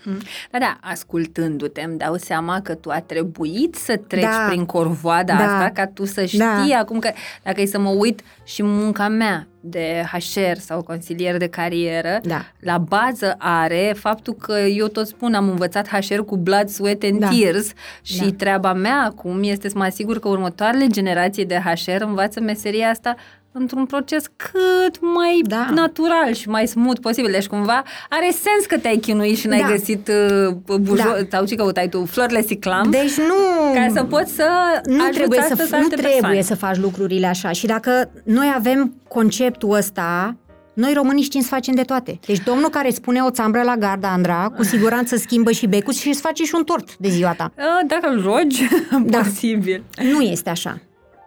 Da, 0.51 0.57
da, 0.59 0.77
ascultându-te 0.81 1.81
îmi 1.81 1.97
dau 1.97 2.15
seama 2.15 2.61
că 2.61 2.73
tu 2.75 2.89
a 2.89 2.99
trebuit 2.99 3.75
să 3.75 3.97
treci 4.07 4.23
Da. 4.23 4.45
prin 4.49 4.65
corvoada 4.65 5.33
Da. 5.33 5.43
asta 5.43 5.69
ca 5.73 5.87
tu 5.87 6.05
să 6.05 6.25
știi 6.25 6.39
Da. 6.39 6.77
acum 6.79 6.99
că 6.99 7.09
dacă 7.43 7.61
e 7.61 7.65
să 7.65 7.79
mă 7.79 7.89
uit 7.89 8.21
și 8.43 8.63
munca 8.63 9.07
mea 9.07 9.47
de 9.65 10.03
HR 10.11 10.57
sau 10.59 10.81
consilier 10.81 11.37
de 11.37 11.47
carieră, 11.47 12.19
Da. 12.23 12.41
la 12.59 12.77
bază 12.77 13.35
are 13.37 13.95
faptul 13.97 14.33
că 14.33 14.57
eu 14.59 14.87
tot 14.87 15.07
spun 15.07 15.33
am 15.33 15.49
învățat 15.49 15.87
HR 15.87 16.19
cu 16.19 16.37
blood, 16.37 16.67
sweat 16.69 17.03
and 17.03 17.19
Da. 17.19 17.27
tears 17.27 17.71
și 18.01 18.17
Da. 18.19 18.31
treaba 18.37 18.73
mea 18.73 19.01
acum 19.05 19.43
este 19.43 19.69
să 19.69 19.77
mă 19.77 19.83
asigur 19.83 20.19
că 20.19 20.27
următoarele 20.27 20.87
generații 20.87 21.45
de 21.45 21.61
HR 21.75 22.01
învață 22.01 22.39
meseria 22.39 22.89
asta 22.89 23.15
într-un 23.53 23.85
proces 23.85 24.23
cât 24.35 24.99
mai 25.01 25.41
Da. 25.47 25.67
natural 25.73 26.33
și 26.33 26.49
mai 26.49 26.67
smooth 26.67 26.99
posibil. 27.01 27.31
Deci 27.31 27.45
cumva 27.47 27.83
are 28.09 28.25
sens 28.31 28.65
că 28.67 28.77
te-ai 28.77 28.97
chinuit 28.97 29.37
și 29.37 29.47
n-ai 29.47 29.59
Da. 29.61 29.67
găsit 29.67 30.07
uh, 30.07 30.53
bujo- 30.79 30.95
Da. 31.03 31.15
sau 31.31 31.45
ce 31.45 31.55
căutai 31.55 31.89
tu, 31.89 32.05
flori 32.05 32.43
siclam, 32.47 32.89
Deci 32.89 33.17
nu 33.17 33.33
ca 33.73 33.87
să 33.93 34.03
poți 34.03 34.33
să 34.35 34.47
nu 34.85 35.01
ajuți 35.01 35.17
trebuie 35.17 35.39
să, 35.41 35.47
astăzi 35.51 35.71
nu 35.71 35.77
alte 35.77 35.89
trebuie 35.89 36.11
persoane. 36.13 36.41
să 36.41 36.55
faci 36.55 36.77
lucrurile 36.77 37.27
așa. 37.27 37.51
Și 37.51 37.65
dacă 37.65 38.11
noi 38.23 38.51
avem 38.55 38.93
conceptul 39.07 39.71
ăsta, 39.73 40.35
noi 40.73 40.93
românii 40.93 41.23
știm 41.23 41.41
să 41.41 41.47
facem 41.47 41.75
de 41.75 41.81
toate. 41.81 42.19
Deci 42.25 42.39
domnul 42.39 42.69
care 42.69 42.89
spune 42.89 43.21
o 43.21 43.29
țambră 43.29 43.61
la 43.61 43.75
garda, 43.75 44.07
Andra, 44.11 44.51
cu 44.55 44.63
siguranță 44.73 45.15
schimbă 45.15 45.51
și 45.51 45.67
becul 45.67 45.93
și 45.93 46.07
îți 46.07 46.21
face 46.21 46.43
și 46.43 46.55
un 46.55 46.63
tort 46.63 46.97
de 46.97 47.09
ziua 47.09 47.33
ta. 47.33 47.51
Uh, 47.57 47.63
Dacă 47.87 48.07
îl 48.07 48.21
rogi, 48.21 48.67
Da. 49.05 49.17
posibil. 49.17 49.83
Nu 50.13 50.21
este 50.21 50.49
așa. 50.49 50.79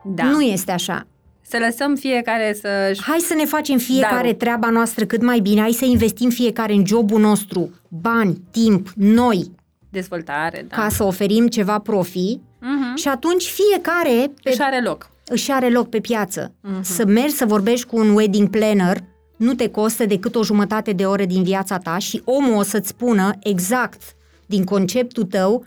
Da. 0.04 0.24
Nu 0.24 0.40
este 0.40 0.72
așa. 0.72 1.06
Să 1.48 1.56
lăsăm 1.66 1.94
fiecare 1.94 2.56
să 2.60 2.68
Hai 3.00 3.18
să 3.18 3.34
ne 3.34 3.44
facem 3.44 3.78
fiecare 3.78 4.30
Da. 4.30 4.36
treaba 4.36 4.70
noastră 4.70 5.04
cât 5.04 5.22
mai 5.22 5.38
bine, 5.40 5.60
hai 5.60 5.72
să 5.72 5.84
investim 5.84 6.28
fiecare 6.28 6.72
în 6.72 6.86
jobul 6.86 7.20
nostru, 7.20 7.70
bani, 7.88 8.40
timp, 8.50 8.88
noi, 8.94 9.50
dezvoltare, 9.90 10.66
da. 10.68 10.76
ca 10.76 10.88
să 10.88 11.04
oferim 11.04 11.46
ceva 11.48 11.78
profi 11.78 12.38
Mhm. 12.60 12.96
și 12.96 13.08
atunci 13.08 13.44
fiecare 13.44 14.32
pe 14.42 14.50
Își 14.50 14.60
are 14.62 14.80
loc. 14.82 15.10
își 15.28 15.50
are 15.50 15.68
loc 15.70 15.88
pe 15.88 16.00
piață. 16.00 16.52
Mhm. 16.60 16.82
Să 16.82 17.04
mergi 17.06 17.34
să 17.34 17.44
vorbești 17.44 17.86
cu 17.86 17.96
un 17.96 18.14
wedding 18.14 18.48
planner 18.50 18.98
nu 19.36 19.54
te 19.54 19.68
costă 19.68 20.06
decât 20.06 20.34
o 20.34 20.42
jumătate 20.44 20.92
de 20.92 21.04
ore 21.06 21.26
din 21.26 21.42
viața 21.42 21.78
ta 21.78 21.98
și 21.98 22.22
omul 22.24 22.56
o 22.56 22.62
să-ți 22.62 22.88
spună 22.88 23.30
exact 23.42 24.02
din 24.46 24.64
conceptul 24.64 25.24
tău 25.24 25.64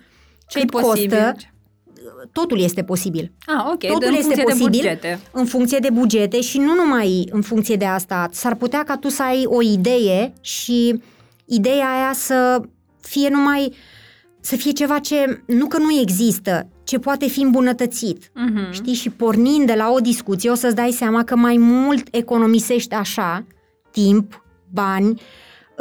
Ce-i 0.48 0.62
cât 0.62 0.70
posibil? 0.82 1.10
costă. 1.18 1.36
Totul 2.32 2.60
este 2.60 2.84
posibil. 2.84 3.32
Ah, 3.46 3.64
ok, 3.72 3.80
Totul 3.86 4.08
în 4.08 4.14
este 4.14 4.22
funcție 4.22 4.36
de 4.36 4.52
posibil 4.52 4.80
bugete. 4.80 5.20
în 5.32 5.46
funcție 5.46 5.78
de 5.78 5.90
bugete 5.90 6.42
și 6.42 6.58
nu 6.58 6.74
numai 6.74 7.28
în 7.32 7.42
funcție 7.42 7.76
de 7.76 7.86
asta. 7.86 8.30
S-ar 8.32 8.56
putea 8.56 8.84
ca 8.84 8.98
tu 8.98 9.10
să 9.10 9.24
ai 9.24 9.44
o 9.46 9.62
idee 9.62 10.34
și 10.42 11.02
ideea 11.46 11.92
aia 11.92 12.14
să 12.14 12.62
fie 13.02 13.30
numai 13.30 13.74
să 14.42 14.56
fie 14.56 14.72
ceva 14.72 15.00
ce 15.00 15.44
nu 15.46 15.68
că 15.68 15.78
nu 15.78 16.00
există, 16.02 16.68
ce 16.84 17.00
poate 17.00 17.28
fi 17.28 17.42
îmbunătățit. 17.42 18.32
Mhm. 18.34 18.72
Știi? 18.72 18.94
Și 18.94 19.10
pornind 19.10 19.66
de 19.66 19.74
la 19.74 19.92
o 19.92 20.00
discuție 20.00 20.50
o 20.50 20.54
să-ți 20.56 20.76
dai 20.76 20.92
seama 20.92 21.24
că 21.24 21.36
mai 21.36 21.58
mult 21.58 22.08
economisești 22.12 22.94
așa 22.94 23.46
timp, 23.92 24.44
bani, 24.74 25.22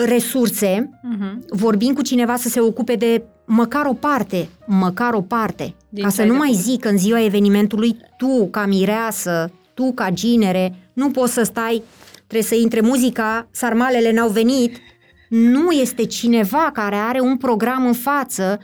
resurse, 0.06 0.90
Mhm. 1.02 1.44
vorbind 1.48 1.94
cu 1.96 2.02
cineva 2.02 2.36
să 2.36 2.48
se 2.48 2.60
ocupe 2.60 2.94
de 2.94 3.22
măcar 3.46 3.86
o 3.86 3.92
parte, 3.92 4.48
măcar 4.66 5.14
o 5.14 5.20
parte. 5.22 5.74
Din 5.88 6.02
ca 6.02 6.08
ce 6.08 6.14
să 6.14 6.20
ai 6.20 6.26
nu 6.26 6.32
de 6.32 6.38
mai 6.38 6.48
făcut. 6.50 6.62
zic 6.64 6.80
că 6.80 6.88
în 6.88 6.98
ziua 6.98 7.24
evenimentului 7.24 7.96
tu, 8.16 8.48
ca 8.50 8.66
mireasă, 8.66 9.50
tu, 9.74 9.92
ca 9.92 10.10
ginere, 10.10 10.74
nu 10.92 11.10
poți 11.10 11.32
să 11.32 11.42
stai 11.42 11.82
trebuie 12.16 12.42
să 12.48 12.54
intre 12.54 12.80
muzica, 12.80 13.48
sarmalele 13.50 14.12
n-au 14.12 14.28
venit, 14.28 14.76
nu 15.28 15.70
este 15.70 16.04
cineva 16.04 16.70
care 16.72 16.96
are 16.96 17.20
un 17.20 17.36
program 17.36 17.86
în 17.86 17.92
față 17.92 18.58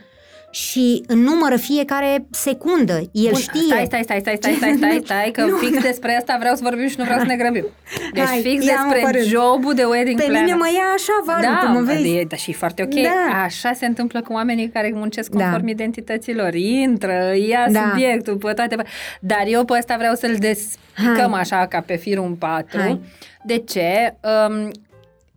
și 0.55 1.03
numără 1.07 1.55
fiecare 1.55 2.25
secundă. 2.31 2.97
El 3.11 3.31
Bun, 3.31 3.39
știe. 3.39 3.61
Stai, 3.69 3.85
stai, 3.85 4.01
stai, 4.03 4.19
stai, 4.19 4.35
stai, 4.35 4.53
stai, 4.57 4.73
stai, 4.77 5.01
stai 5.03 5.29
că 5.33 5.41
Nu. 5.51 5.55
fix 5.55 5.81
despre 5.81 6.15
asta 6.17 6.35
vreau 6.39 6.55
să 6.55 6.61
vorbim 6.63 6.87
și 6.87 6.95
nu 6.97 7.03
vreau 7.03 7.19
să 7.19 7.25
ne 7.25 7.35
grăbim. 7.35 7.65
Deci 8.13 8.23
Hai, 8.23 8.39
fix 8.41 8.65
ia-mă 8.65 8.83
despre 8.91 8.99
părând. 9.11 9.25
jobul 9.25 9.73
de 9.73 9.83
wedding 9.83 10.17
Pe 10.19 10.23
planner. 10.25 10.43
mine 10.43 10.55
mă 10.55 10.67
ia 10.75 10.87
așa, 10.95 11.13
Valu, 11.25 11.41
da, 11.41 11.59
tu 11.65 11.71
mă 11.71 11.81
vezi. 11.81 12.09
E, 12.15 12.25
da, 12.29 12.35
și 12.35 12.49
e 12.49 12.53
foarte 12.53 12.81
ok. 12.83 12.93
Da. 13.03 13.41
Așa 13.43 13.73
se 13.73 13.85
întâmplă 13.85 14.21
cu 14.21 14.33
oamenii 14.33 14.69
care 14.69 14.91
muncesc 14.93 15.29
Da. 15.31 15.43
conform 15.43 15.67
identităților. 15.67 16.53
Intră, 16.53 17.33
ia 17.49 17.65
Da. 17.71 17.89
subiectul, 17.89 18.35
pe 18.35 18.51
toate. 18.53 18.75
Dar 19.19 19.43
eu 19.47 19.65
pe 19.65 19.73
ăsta 19.77 19.95
vreau 19.97 20.13
să-l 20.15 20.35
despicăm 20.39 21.31
Hai. 21.31 21.39
așa, 21.39 21.65
ca 21.69 21.79
pe 21.85 21.95
firul 21.95 22.25
în 22.25 22.35
patru. 22.35 22.79
Hai. 22.79 22.99
De 23.45 23.57
ce? 23.57 24.15
Um, 24.47 24.71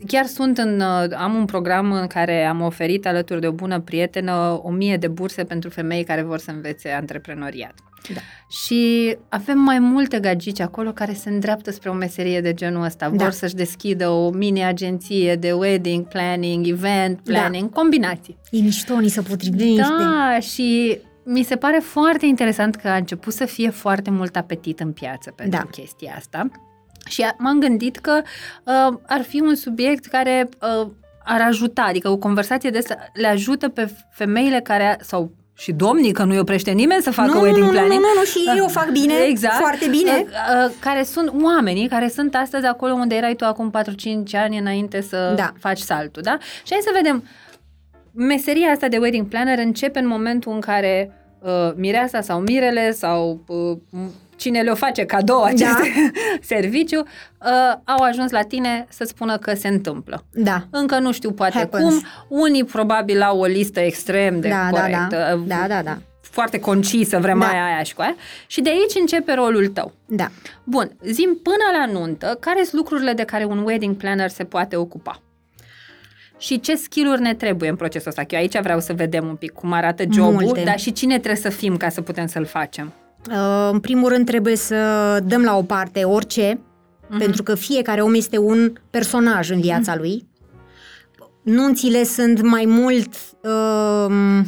Chiar 0.06 0.24
sunt 0.24 0.58
în, 0.58 0.80
uh, 0.80 1.16
am 1.16 1.34
un 1.34 1.44
program 1.44 1.92
în 1.92 2.06
care 2.06 2.44
am 2.44 2.60
oferit 2.60 3.06
alături 3.06 3.40
de 3.40 3.46
o 3.46 3.52
bună 3.52 3.80
prietenă 3.80 4.60
o 4.62 4.70
mie 4.70 4.96
de 4.96 5.08
burse 5.08 5.44
pentru 5.44 5.70
femei 5.70 6.04
care 6.04 6.22
vor 6.22 6.38
să 6.38 6.50
învețe 6.50 6.90
antreprenoriat. 6.90 7.74
Da. 8.14 8.20
Și 8.48 9.16
avem 9.28 9.58
mai 9.58 9.78
multe 9.78 10.20
gagici 10.20 10.60
acolo 10.60 10.92
care 10.92 11.12
se 11.12 11.28
îndreaptă 11.28 11.70
spre 11.70 11.90
o 11.90 11.92
meserie 11.92 12.40
de 12.40 12.54
genul 12.54 12.84
ăsta. 12.84 13.08
Da. 13.08 13.24
Vor 13.24 13.32
să-și 13.32 13.54
deschidă 13.54 14.08
o 14.08 14.30
mini-agenție 14.30 15.36
de 15.36 15.52
wedding 15.52 16.06
planning, 16.08 16.66
event 16.66 17.20
planning, 17.20 17.72
combinații. 17.72 18.38
E 18.50 18.60
mișto, 18.60 19.00
ni 19.00 19.08
se 19.08 19.20
potrivește. 19.20 19.82
Da, 19.98 20.38
și 20.40 20.98
mi 21.24 21.42
se 21.42 21.56
pare 21.56 21.78
foarte 21.78 22.26
interesant 22.26 22.74
că 22.74 22.88
a 22.88 22.96
început 22.96 23.32
să 23.32 23.44
fie 23.44 23.70
foarte 23.70 24.10
mult 24.10 24.36
apetit 24.36 24.80
în 24.80 24.92
piață 24.92 25.30
pentru 25.36 25.58
Da. 25.58 25.68
chestia 25.70 26.14
asta. 26.16 26.50
Și 27.08 27.22
a- 27.22 27.34
m-am 27.38 27.58
gândit 27.58 27.96
că 27.96 28.22
uh, 28.64 28.98
ar 29.06 29.22
fi 29.22 29.40
un 29.40 29.54
subiect 29.54 30.04
care 30.06 30.48
uh, 30.82 30.86
ar 31.24 31.40
ajuta, 31.40 31.82
adică 31.82 32.08
o 32.08 32.16
conversație 32.16 32.70
de 32.70 32.78
asta 32.78 32.96
le 33.14 33.26
ajută 33.26 33.68
pe 33.68 33.90
femeile 34.10 34.60
care, 34.60 34.98
sau 35.00 35.30
și 35.56 35.72
domnii, 35.72 36.12
că 36.12 36.24
nu-i 36.24 36.38
oprește 36.38 36.70
nimeni 36.70 37.02
să 37.02 37.10
facă 37.10 37.32
nu, 37.32 37.40
wedding 37.40 37.64
nu, 37.64 37.70
planning. 37.70 37.92
Nu, 37.92 38.06
nu, 38.14 38.18
nu, 38.18 38.24
și 38.24 38.38
ei 38.54 38.60
o 38.60 38.68
fac 38.68 38.90
bine, 38.90 39.14
exact. 39.14 39.54
foarte 39.54 39.86
bine. 39.86 40.10
Uh, 40.10 40.66
uh, 40.66 40.72
care 40.80 41.02
sunt 41.02 41.32
oamenii 41.42 41.88
care 41.88 42.08
sunt 42.08 42.34
astăzi 42.34 42.66
acolo 42.66 42.92
unde 42.92 43.14
erai 43.14 43.34
tu 43.34 43.44
acum 43.44 43.72
4-5 44.30 44.30
ani 44.32 44.58
înainte 44.58 45.00
să 45.00 45.32
Da. 45.36 45.52
faci 45.58 45.78
saltul, 45.78 46.22
da? 46.22 46.38
Și 46.40 46.70
hai 46.70 46.80
să 46.82 46.90
vedem, 46.94 47.24
meseria 48.12 48.68
asta 48.70 48.88
de 48.88 48.96
wedding 48.98 49.26
planner 49.28 49.58
începe 49.58 49.98
în 49.98 50.06
momentul 50.06 50.52
în 50.52 50.60
care 50.60 51.12
uh, 51.38 51.72
mireasa 51.76 52.20
sau 52.20 52.40
mirele 52.40 52.92
sau 52.92 53.44
uh, 53.46 53.76
cine 54.38 54.60
le-o 54.60 54.74
face 54.74 55.04
cadou 55.04 55.42
acest 55.42 55.62
Da. 55.72 55.80
serviciu 56.54 56.98
uh, 56.98 57.78
au 57.84 58.02
ajuns 58.02 58.30
la 58.30 58.42
tine 58.42 58.86
să 58.88 59.04
spună 59.04 59.38
că 59.38 59.54
se 59.54 59.68
întâmplă. 59.68 60.24
Da. 60.32 60.66
Încă 60.70 60.98
nu 60.98 61.12
știu 61.12 61.30
poate 61.32 61.58
Happens. 61.58 61.84
cum. 61.84 62.02
Unii 62.28 62.64
probabil 62.64 63.22
au 63.22 63.38
o 63.40 63.44
listă 63.44 63.80
extrem 63.80 64.40
de 64.40 64.48
Da, 64.48 64.68
da, 64.72 64.80
corectă. 64.80 65.34
uh, 65.36 65.42
da. 65.46 65.54
Da, 65.60 65.66
da, 65.74 65.82
da. 65.82 65.98
Foarte 66.20 66.60
concisă, 66.60 67.18
vrem 67.18 67.38
Da. 67.38 67.48
aia, 67.48 67.64
aia 67.64 67.82
și 67.82 67.94
cu 67.94 68.00
aia. 68.02 68.16
Și 68.46 68.60
de 68.60 68.68
aici 68.70 68.94
începe 69.00 69.32
rolul 69.32 69.66
tău. 69.68 69.92
Da. 70.06 70.28
Bun, 70.64 70.96
zim 71.04 71.38
până 71.42 71.64
la 71.78 71.92
nuntă, 71.98 72.36
care 72.40 72.62
sunt 72.62 72.74
lucrurile 72.74 73.12
de 73.12 73.22
care 73.24 73.44
un 73.44 73.62
wedding 73.64 73.96
planner 73.96 74.28
se 74.28 74.44
poate 74.44 74.76
ocupa? 74.76 75.22
Și 76.38 76.60
ce 76.60 76.74
skill-uri 76.74 77.20
ne 77.20 77.34
trebuie 77.34 77.68
în 77.68 77.76
procesul 77.76 78.08
ăsta? 78.08 78.22
Că 78.22 78.34
eu 78.34 78.40
aici 78.40 78.58
vreau 78.62 78.80
să 78.80 78.92
vedem 78.92 79.26
un 79.26 79.34
pic 79.34 79.52
cum 79.52 79.72
arată 79.72 80.04
jobul, 80.12 80.32
Multe. 80.44 80.62
dar 80.64 80.78
și 80.78 80.92
cine 80.92 81.14
trebuie 81.18 81.42
să 81.42 81.48
fim 81.48 81.76
ca 81.76 81.88
să 81.88 82.00
putem 82.02 82.26
să-l 82.26 82.44
facem. 82.44 82.92
Uh, 83.30 83.68
În 83.72 83.78
primul 83.80 84.08
rând 84.08 84.26
trebuie 84.26 84.56
să 84.56 84.76
dăm 85.26 85.42
la 85.42 85.56
o 85.56 85.62
parte 85.62 86.04
orice, 86.04 86.60
Mhm. 87.10 87.18
pentru 87.18 87.42
că 87.42 87.54
fiecare 87.54 88.00
om 88.00 88.14
este 88.14 88.38
un 88.38 88.72
personaj 88.90 89.50
în 89.50 89.60
viața 89.60 89.96
lui. 89.96 90.26
Nunțile 91.42 92.04
sunt 92.04 92.42
mai 92.42 92.64
mult 92.66 93.08
uh, 93.42 94.40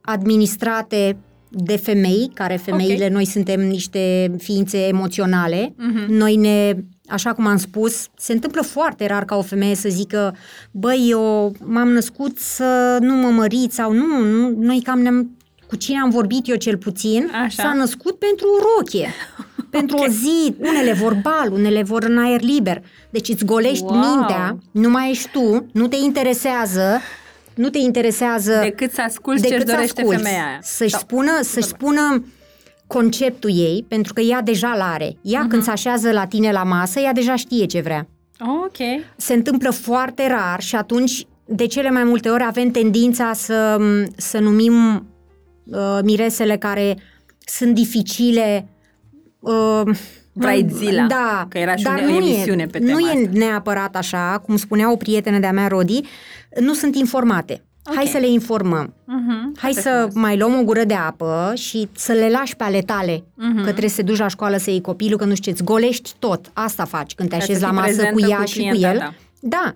administrate 0.00 1.16
de 1.50 1.76
femei, 1.76 2.30
care 2.34 2.56
femeile, 2.56 3.04
Ok. 3.04 3.10
noi 3.10 3.24
suntem 3.24 3.60
niște 3.60 4.34
ființe 4.38 4.78
emoționale. 4.86 5.74
Mhm. 5.76 6.12
Noi 6.12 6.36
ne, 6.36 6.76
așa 7.08 7.32
cum 7.32 7.46
am 7.46 7.56
spus, 7.56 8.06
se 8.16 8.32
întâmplă 8.32 8.62
foarte 8.62 9.06
rar 9.06 9.24
ca 9.24 9.36
o 9.36 9.42
femeie 9.42 9.74
să 9.74 9.88
zică 9.88 10.36
băi, 10.70 11.06
eu 11.10 11.52
m-am 11.64 11.88
născut 11.88 12.38
să 12.38 12.98
nu 13.00 13.14
mă 13.14 13.28
mărit 13.28 13.72
sau 13.72 13.92
nu, 13.92 14.20
nu 14.24 14.54
noi 14.58 14.80
cam 14.82 14.98
ne-am 15.00 15.35
cu 15.66 15.76
cine 15.76 15.98
am 16.00 16.10
vorbit 16.10 16.48
eu 16.48 16.56
cel 16.56 16.76
puțin, 16.76 17.30
Așa. 17.44 17.62
s-a 17.62 17.72
născut 17.72 18.18
pentru 18.18 18.46
o 18.46 18.62
rochie, 18.76 19.08
pentru 19.76 19.96
o 19.96 20.06
zi, 20.06 20.54
unele 20.58 20.92
vor 20.92 21.14
bal, 21.22 21.52
unele 21.52 21.82
vor 21.82 22.02
în 22.02 22.18
aer 22.18 22.40
liber. 22.40 22.82
Deci 23.10 23.28
îți 23.28 23.44
golești 23.44 23.84
Wow. 23.84 23.94
mintea, 23.98 24.58
nu 24.70 24.88
mai 24.90 25.10
ești 25.10 25.28
tu, 25.32 25.66
nu 25.72 25.88
te 25.88 25.96
interesează, 25.96 27.00
nu 27.54 27.68
te 27.70 27.78
interesează 27.78 28.58
Decât 28.62 28.92
să 28.92 29.00
asculți 29.02 29.40
ce-și 29.42 29.52
decât 29.52 29.68
să 29.68 29.74
dorește 29.74 30.00
asculți, 30.00 30.22
femeia 30.22 30.44
aia. 30.44 30.58
Să-și 30.62 30.90
Sau- 30.90 31.00
spună, 31.00 31.30
să-și 31.42 31.66
spună 31.66 32.24
conceptul 32.86 33.50
ei, 33.54 33.84
pentru 33.88 34.12
că 34.12 34.20
ea 34.20 34.42
deja 34.42 34.74
l-are. 34.76 35.16
Ea 35.22 35.40
Mhm. 35.40 35.48
când 35.48 35.62
se 35.62 35.70
așează 35.70 36.10
la 36.12 36.26
tine 36.26 36.52
la 36.52 36.62
masă, 36.62 37.00
ea 37.00 37.12
deja 37.12 37.36
știe 37.36 37.66
ce 37.66 37.80
vrea. 37.80 38.06
Ok. 38.40 38.76
Se 39.16 39.34
întâmplă 39.34 39.70
foarte 39.70 40.26
rar 40.28 40.60
și 40.60 40.76
atunci, 40.76 41.26
de 41.44 41.66
cele 41.66 41.90
mai 41.90 42.04
multe 42.04 42.28
ori, 42.28 42.44
avem 42.46 42.70
tendința 42.70 43.32
să, 43.32 43.80
să 44.16 44.38
numim 44.38 45.06
uh, 45.66 45.98
miresele 46.02 46.56
care 46.56 46.96
sunt 47.46 47.74
dificile 47.74 48.68
uh, 49.40 49.82
Bridezilla, 50.32 51.06
da, 51.06 51.46
că 51.48 51.58
era 51.58 51.76
și 51.76 51.82
dar 51.84 51.98
o 51.98 52.10
nu 52.10 52.16
emisiune 52.16 52.62
e, 52.62 52.66
pe 52.66 52.78
tema 52.78 52.90
Nu 52.92 52.98
e 52.98 53.08
asta. 53.24 53.28
neapărat 53.32 53.96
așa, 53.96 54.42
cum 54.46 54.56
spunea 54.56 54.92
o 54.92 54.96
prietenă 54.96 55.38
de-a 55.38 55.52
mea, 55.52 55.66
Rodi, 55.68 56.00
nu 56.60 56.74
sunt 56.74 56.94
informate. 56.96 57.64
Hai 57.94 58.04
Ok. 58.04 58.10
să 58.10 58.18
le 58.18 58.28
informăm. 58.28 58.94
Uh-huh. 58.94 59.60
Hai 59.60 59.72
să 59.72 60.08
mai 60.14 60.38
luăm 60.38 60.58
o 60.58 60.62
gură 60.62 60.84
de 60.84 60.94
apă 60.94 61.52
și 61.54 61.88
să 61.92 62.12
le 62.12 62.28
lași 62.30 62.56
pe 62.56 62.64
ale 62.64 62.80
tale, 62.80 63.24
Mhm. 63.34 63.56
că 63.56 63.68
trebuie 63.70 63.88
să 63.90 63.96
te 63.96 64.02
duci 64.02 64.18
la 64.18 64.28
școală 64.28 64.56
să 64.56 64.70
iei 64.70 64.80
copilul, 64.80 65.18
că 65.18 65.24
nu 65.24 65.34
știu 65.34 65.44
ce, 65.44 65.50
îți 65.50 65.64
golești 65.72 66.12
tot. 66.18 66.50
Asta 66.52 66.84
faci 66.84 67.14
când 67.14 67.28
te 67.28 67.36
Ca 67.36 67.40
să 67.44 67.50
așezi 67.50 67.64
la 67.64 67.68
fii 67.68 67.76
masă 67.76 67.90
cu 67.90 67.96
prezentă 67.96 68.26
ea 68.30 68.38
cu 68.38 68.44
și 68.46 68.58
cu 68.60 68.68
clienta 68.68 68.92
el. 68.92 68.98
ta. 68.98 69.14
Da. 69.40 69.74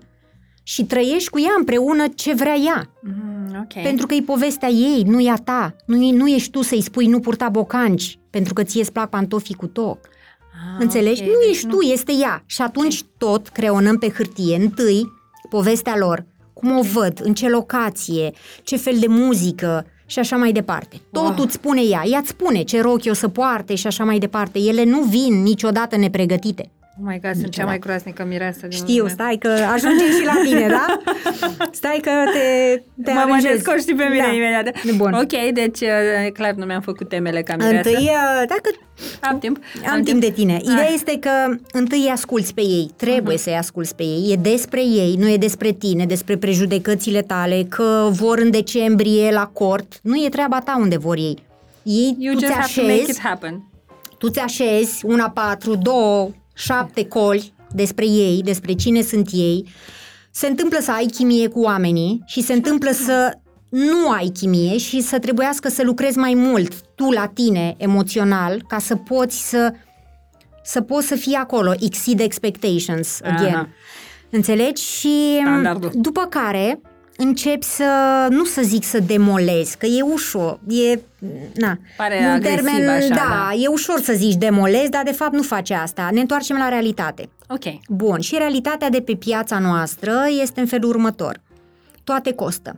Și 0.72 0.84
trăiești 0.84 1.30
cu 1.30 1.38
ea 1.40 1.54
împreună 1.58 2.04
ce 2.14 2.34
vrea 2.34 2.54
ea. 2.54 2.90
Mm, 3.02 3.56
ok. 3.62 3.82
Pentru 3.82 4.06
că 4.06 4.14
e 4.14 4.20
povestea 4.22 4.68
ei, 4.68 5.02
nu 5.06 5.20
e 5.20 5.30
a 5.30 5.34
ta. 5.34 5.76
Nu, 5.86 6.02
e, 6.02 6.12
nu 6.12 6.28
ești 6.28 6.50
tu 6.50 6.62
să-i 6.62 6.80
spui 6.82 7.06
nu 7.06 7.20
purta 7.20 7.48
bocanci, 7.48 8.18
pentru 8.30 8.52
că 8.54 8.62
ție 8.62 8.80
îți 8.80 8.92
plac 8.92 9.08
pantofii 9.08 9.54
cu 9.54 9.66
toc. 9.66 9.98
Ah, 9.98 10.78
Înțelegi? 10.82 11.22
ok, 11.22 11.26
Nu 11.28 11.34
deci 11.40 11.50
ești 11.50 11.66
tu, 11.66 11.80
este 11.80 12.12
ea. 12.12 12.42
Și 12.46 12.62
atunci 12.62 13.02
tot 13.18 13.48
creonăm 13.48 13.98
pe 13.98 14.08
hârtie. 14.08 14.56
Întâi, 14.56 15.12
povestea 15.48 15.96
lor, 15.96 16.24
cum 16.52 16.78
o 16.78 16.82
văd, 16.82 17.20
în 17.22 17.34
ce 17.34 17.48
locație, 17.48 18.32
ce 18.62 18.76
fel 18.76 18.96
de 18.98 19.06
muzică 19.06 19.86
și 20.06 20.18
așa 20.18 20.36
mai 20.36 20.52
departe. 20.52 21.00
Totul 21.12 21.34
Wow. 21.34 21.44
îți 21.44 21.54
spune 21.54 21.80
ea. 21.82 22.02
Ea 22.04 22.18
îți 22.18 22.28
spune 22.28 22.62
ce 22.62 22.80
rochi 22.80 23.06
o 23.10 23.14
să 23.14 23.28
poarte 23.28 23.74
și 23.74 23.86
așa 23.86 24.04
mai 24.04 24.18
departe. 24.18 24.58
Ele 24.58 24.84
nu 24.84 25.00
vin 25.00 25.42
niciodată 25.42 25.96
nepregătite. 25.96 26.70
Oh 27.02 27.06
my 27.12 27.20
God, 27.22 27.34
sunt 27.40 27.50
cea 27.52 27.64
mai 27.64 27.78
groaznică 27.78 28.24
mireasă 28.24 28.66
din 28.66 28.70
Știu, 28.78 28.96
lume. 28.96 29.08
stai 29.10 29.36
că 29.38 29.48
ajunge 29.48 30.04
și 30.04 30.24
la 30.24 30.34
tine, 30.44 30.66
da? 30.68 30.86
Stai 31.80 31.98
că 32.02 32.10
te, 32.32 32.76
te 33.02 33.12
Mă 33.12 33.18
mă 33.18 33.20
aranjezi. 33.20 33.54
descoși 33.54 33.86
și 33.86 33.94
pe 33.94 34.04
mine 34.10 34.24
Da. 34.26 34.32
imediat. 34.32 34.96
Bun. 34.96 35.12
Ok, 35.12 35.52
deci 35.54 35.80
uh, 35.80 36.32
clar 36.32 36.52
nu 36.54 36.64
mi-am 36.64 36.80
făcut 36.80 37.08
temele 37.08 37.42
ca 37.42 37.56
mireasă. 37.56 37.88
Întâi, 37.88 38.02
uh, 38.04 38.42
dacă 38.48 38.70
Am 39.20 39.38
timp. 39.38 39.58
Am, 39.90 40.02
timp 40.02 40.20
de 40.20 40.30
tine. 40.30 40.58
Ideea 40.62 40.86
Ah. 40.86 40.92
este 40.94 41.18
că 41.18 41.30
întâi 41.72 41.98
îi 42.00 42.10
asculți 42.10 42.54
pe 42.54 42.60
ei, 42.60 42.90
trebuie 42.96 43.36
să-i 43.38 43.56
asculți 43.56 43.94
pe 43.94 44.02
ei, 44.02 44.32
e 44.32 44.36
despre 44.36 44.80
ei, 44.80 45.14
nu 45.18 45.28
e 45.28 45.36
despre 45.36 45.70
tine, 45.72 46.06
despre 46.06 46.36
prejudecățile 46.36 47.22
tale, 47.22 47.66
că 47.68 48.08
vor 48.10 48.38
în 48.38 48.50
decembrie 48.50 49.30
la 49.32 49.46
cort, 49.46 49.98
nu 50.02 50.16
e 50.24 50.28
treaba 50.28 50.60
ta 50.60 50.76
unde 50.80 50.96
vor 50.96 51.16
ei. 51.16 51.38
Ei, 51.82 52.16
You 52.18 52.34
tu 52.34 52.40
just 52.40 52.52
ți 52.52 52.58
have 52.58 52.72
to 52.74 52.80
make 52.82 52.94
it 52.94 53.02
așezi, 53.02 53.20
happen. 53.20 53.64
tu 54.18 54.28
ți 54.30 54.38
așezi 54.38 55.04
una 55.04 55.30
patru, 55.30 55.74
două, 55.74 56.30
șapte 56.60 57.04
coli 57.04 57.52
despre 57.72 58.06
ei, 58.06 58.40
despre 58.44 58.72
cine 58.72 59.02
sunt 59.02 59.28
ei, 59.32 59.68
se 60.30 60.46
întâmplă 60.46 60.78
să 60.80 60.92
ai 60.92 61.06
chimie 61.06 61.48
cu 61.48 61.60
oamenii 61.60 62.22
și 62.26 62.42
se 62.42 62.52
întâmplă 62.52 62.90
să 62.90 63.38
nu 63.68 64.10
ai 64.10 64.30
chimie 64.38 64.78
și 64.78 65.00
să 65.00 65.18
trebuiască 65.18 65.68
să 65.68 65.82
lucrezi 65.82 66.18
mai 66.18 66.34
mult 66.34 66.72
tu 66.94 67.10
la 67.10 67.26
tine 67.26 67.74
emoțional 67.76 68.62
ca 68.68 68.78
să 68.78 68.96
poți 68.96 69.48
să 69.48 69.72
să 70.64 70.80
poți 70.80 71.06
să 71.06 71.14
fii 71.14 71.34
acolo, 71.34 71.72
exceed 71.80 72.20
expectations 72.20 73.20
again. 73.22 73.54
Aha. 73.54 73.68
Înțelegi? 74.30 74.82
Și 74.82 75.38
Standardul. 75.40 75.90
după 75.94 76.26
care 76.26 76.80
începi 77.22 77.64
să, 77.64 77.84
nu 78.30 78.44
să 78.44 78.62
zic 78.62 78.84
să 78.84 78.98
demolezi, 78.98 79.76
că 79.76 79.86
e 79.86 80.02
ușor, 80.02 80.60
e, 80.68 80.98
na, 81.54 81.78
Pare 81.96 82.18
un 82.20 82.30
agresiv 82.30 82.64
termen, 82.64 82.88
așa, 82.88 83.08
da, 83.08 83.14
da. 83.14 83.54
e 83.58 83.66
ușor 83.66 84.00
să 84.00 84.12
zici 84.12 84.34
demolezi, 84.34 84.90
dar 84.90 85.02
de 85.02 85.12
fapt 85.12 85.32
nu 85.32 85.42
face 85.42 85.74
asta. 85.74 86.08
Ne 86.12 86.20
întoarcem 86.20 86.56
la 86.56 86.68
realitate. 86.68 87.28
Ok. 87.48 87.64
Bun, 87.88 88.20
și 88.20 88.36
realitatea 88.38 88.90
de 88.90 89.00
pe 89.00 89.14
piața 89.14 89.58
noastră 89.58 90.12
este 90.42 90.60
în 90.60 90.66
felul 90.66 90.88
următor. 90.88 91.40
Toate 92.04 92.32
costă. 92.32 92.76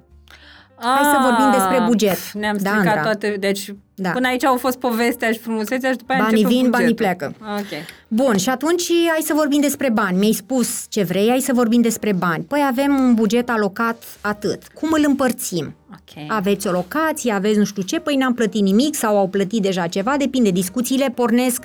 Hai 0.77 1.03
să 1.15 1.19
vorbim 1.23 1.51
despre 1.53 1.77
Ah, 1.77 1.87
buget. 1.87 2.15
pf, 2.15 2.33
Ne-am 2.35 2.57
Da, 2.61 2.71
stricat 2.71 2.87
Andra. 2.97 3.03
toate, 3.03 3.37
deci 3.41 3.75
Da. 3.95 4.11
până 4.11 4.27
aici 4.29 4.45
au 4.45 4.57
fost 4.57 4.79
povestea 4.79 5.33
și 5.33 5.39
frumusețea 5.39 5.91
și 5.91 5.97
după 5.97 6.13
aia 6.13 6.23
Banii 6.23 6.43
începe 6.43 6.61
vin, 6.61 6.71
banii 6.71 6.95
bugetul. 6.95 7.35
pleacă. 7.39 7.59
Ok. 7.61 7.85
Bun, 8.09 8.37
și 8.37 8.49
atunci 8.49 8.83
hai 9.11 9.21
să 9.23 9.33
vorbim 9.37 9.61
despre 9.61 9.91
bani. 9.91 10.19
Mi-ai 10.19 10.33
spus 10.33 10.85
ce 10.89 11.03
vrei, 11.03 11.29
hai 11.29 11.41
să 11.41 11.53
vorbim 11.55 11.81
despre 11.81 12.13
bani. 12.13 12.45
Păi 12.45 12.65
avem 12.71 12.99
un 12.99 13.15
buget 13.15 13.51
alocat 13.51 14.03
atât. 14.21 14.63
Cum 14.75 14.89
îl 14.93 15.05
împărțim? 15.07 15.75
Ok. 15.91 16.25
Aveți 16.29 16.67
o 16.67 16.71
locație, 16.71 17.33
aveți 17.33 17.59
nu 17.59 17.65
știu 17.65 17.83
ce, 17.83 17.99
păi 18.01 18.17
n-am 18.17 18.35
plătit 18.35 18.63
nimic 18.63 18.95
sau 18.95 19.19
au 19.19 19.29
plătit 19.29 19.63
deja 19.63 19.87
ceva, 19.87 20.15
depinde. 20.19 20.51
Discuțiile 20.51 21.09
pornesc 21.15 21.63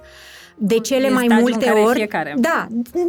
de 0.59 0.79
cele 0.79 1.05
Din 1.05 1.13
mai 1.13 1.25
stadiul 1.25 1.49
multe 1.49 1.65
în 1.65 1.71
care 1.71 1.79
e 1.79 1.83
ori. 1.85 1.95
fiecare. 1.97 2.35
Da, 2.37 2.67
mm, 2.71 3.05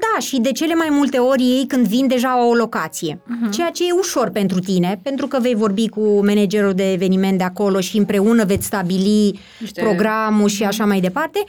da, 0.00 0.20
și 0.20 0.40
de 0.40 0.52
cele 0.52 0.74
mai 0.74 0.88
multe 0.90 1.18
ori 1.18 1.42
ei 1.42 1.64
când 1.66 1.86
vin 1.86 2.06
deja 2.06 2.28
au 2.28 2.48
o 2.50 2.54
locație. 2.54 3.20
Mhm. 3.26 3.50
Ceea 3.50 3.70
ce 3.70 3.82
e 3.88 3.92
ușor 3.98 4.28
pentru 4.30 4.58
tine, 4.58 5.00
pentru 5.02 5.26
că 5.26 5.38
vei 5.40 5.54
vorbi 5.54 5.88
cu 5.88 6.24
managerul 6.24 6.72
de 6.72 6.92
eveniment 6.92 7.38
de 7.38 7.44
acolo 7.44 7.80
și 7.80 7.98
împreună 7.98 8.44
veți 8.44 8.66
stabili 8.66 9.38
Niște- 9.60 9.80
programul 9.80 10.48
și 10.48 10.64
așa 10.64 10.84
mai 10.84 11.00
departe. 11.00 11.44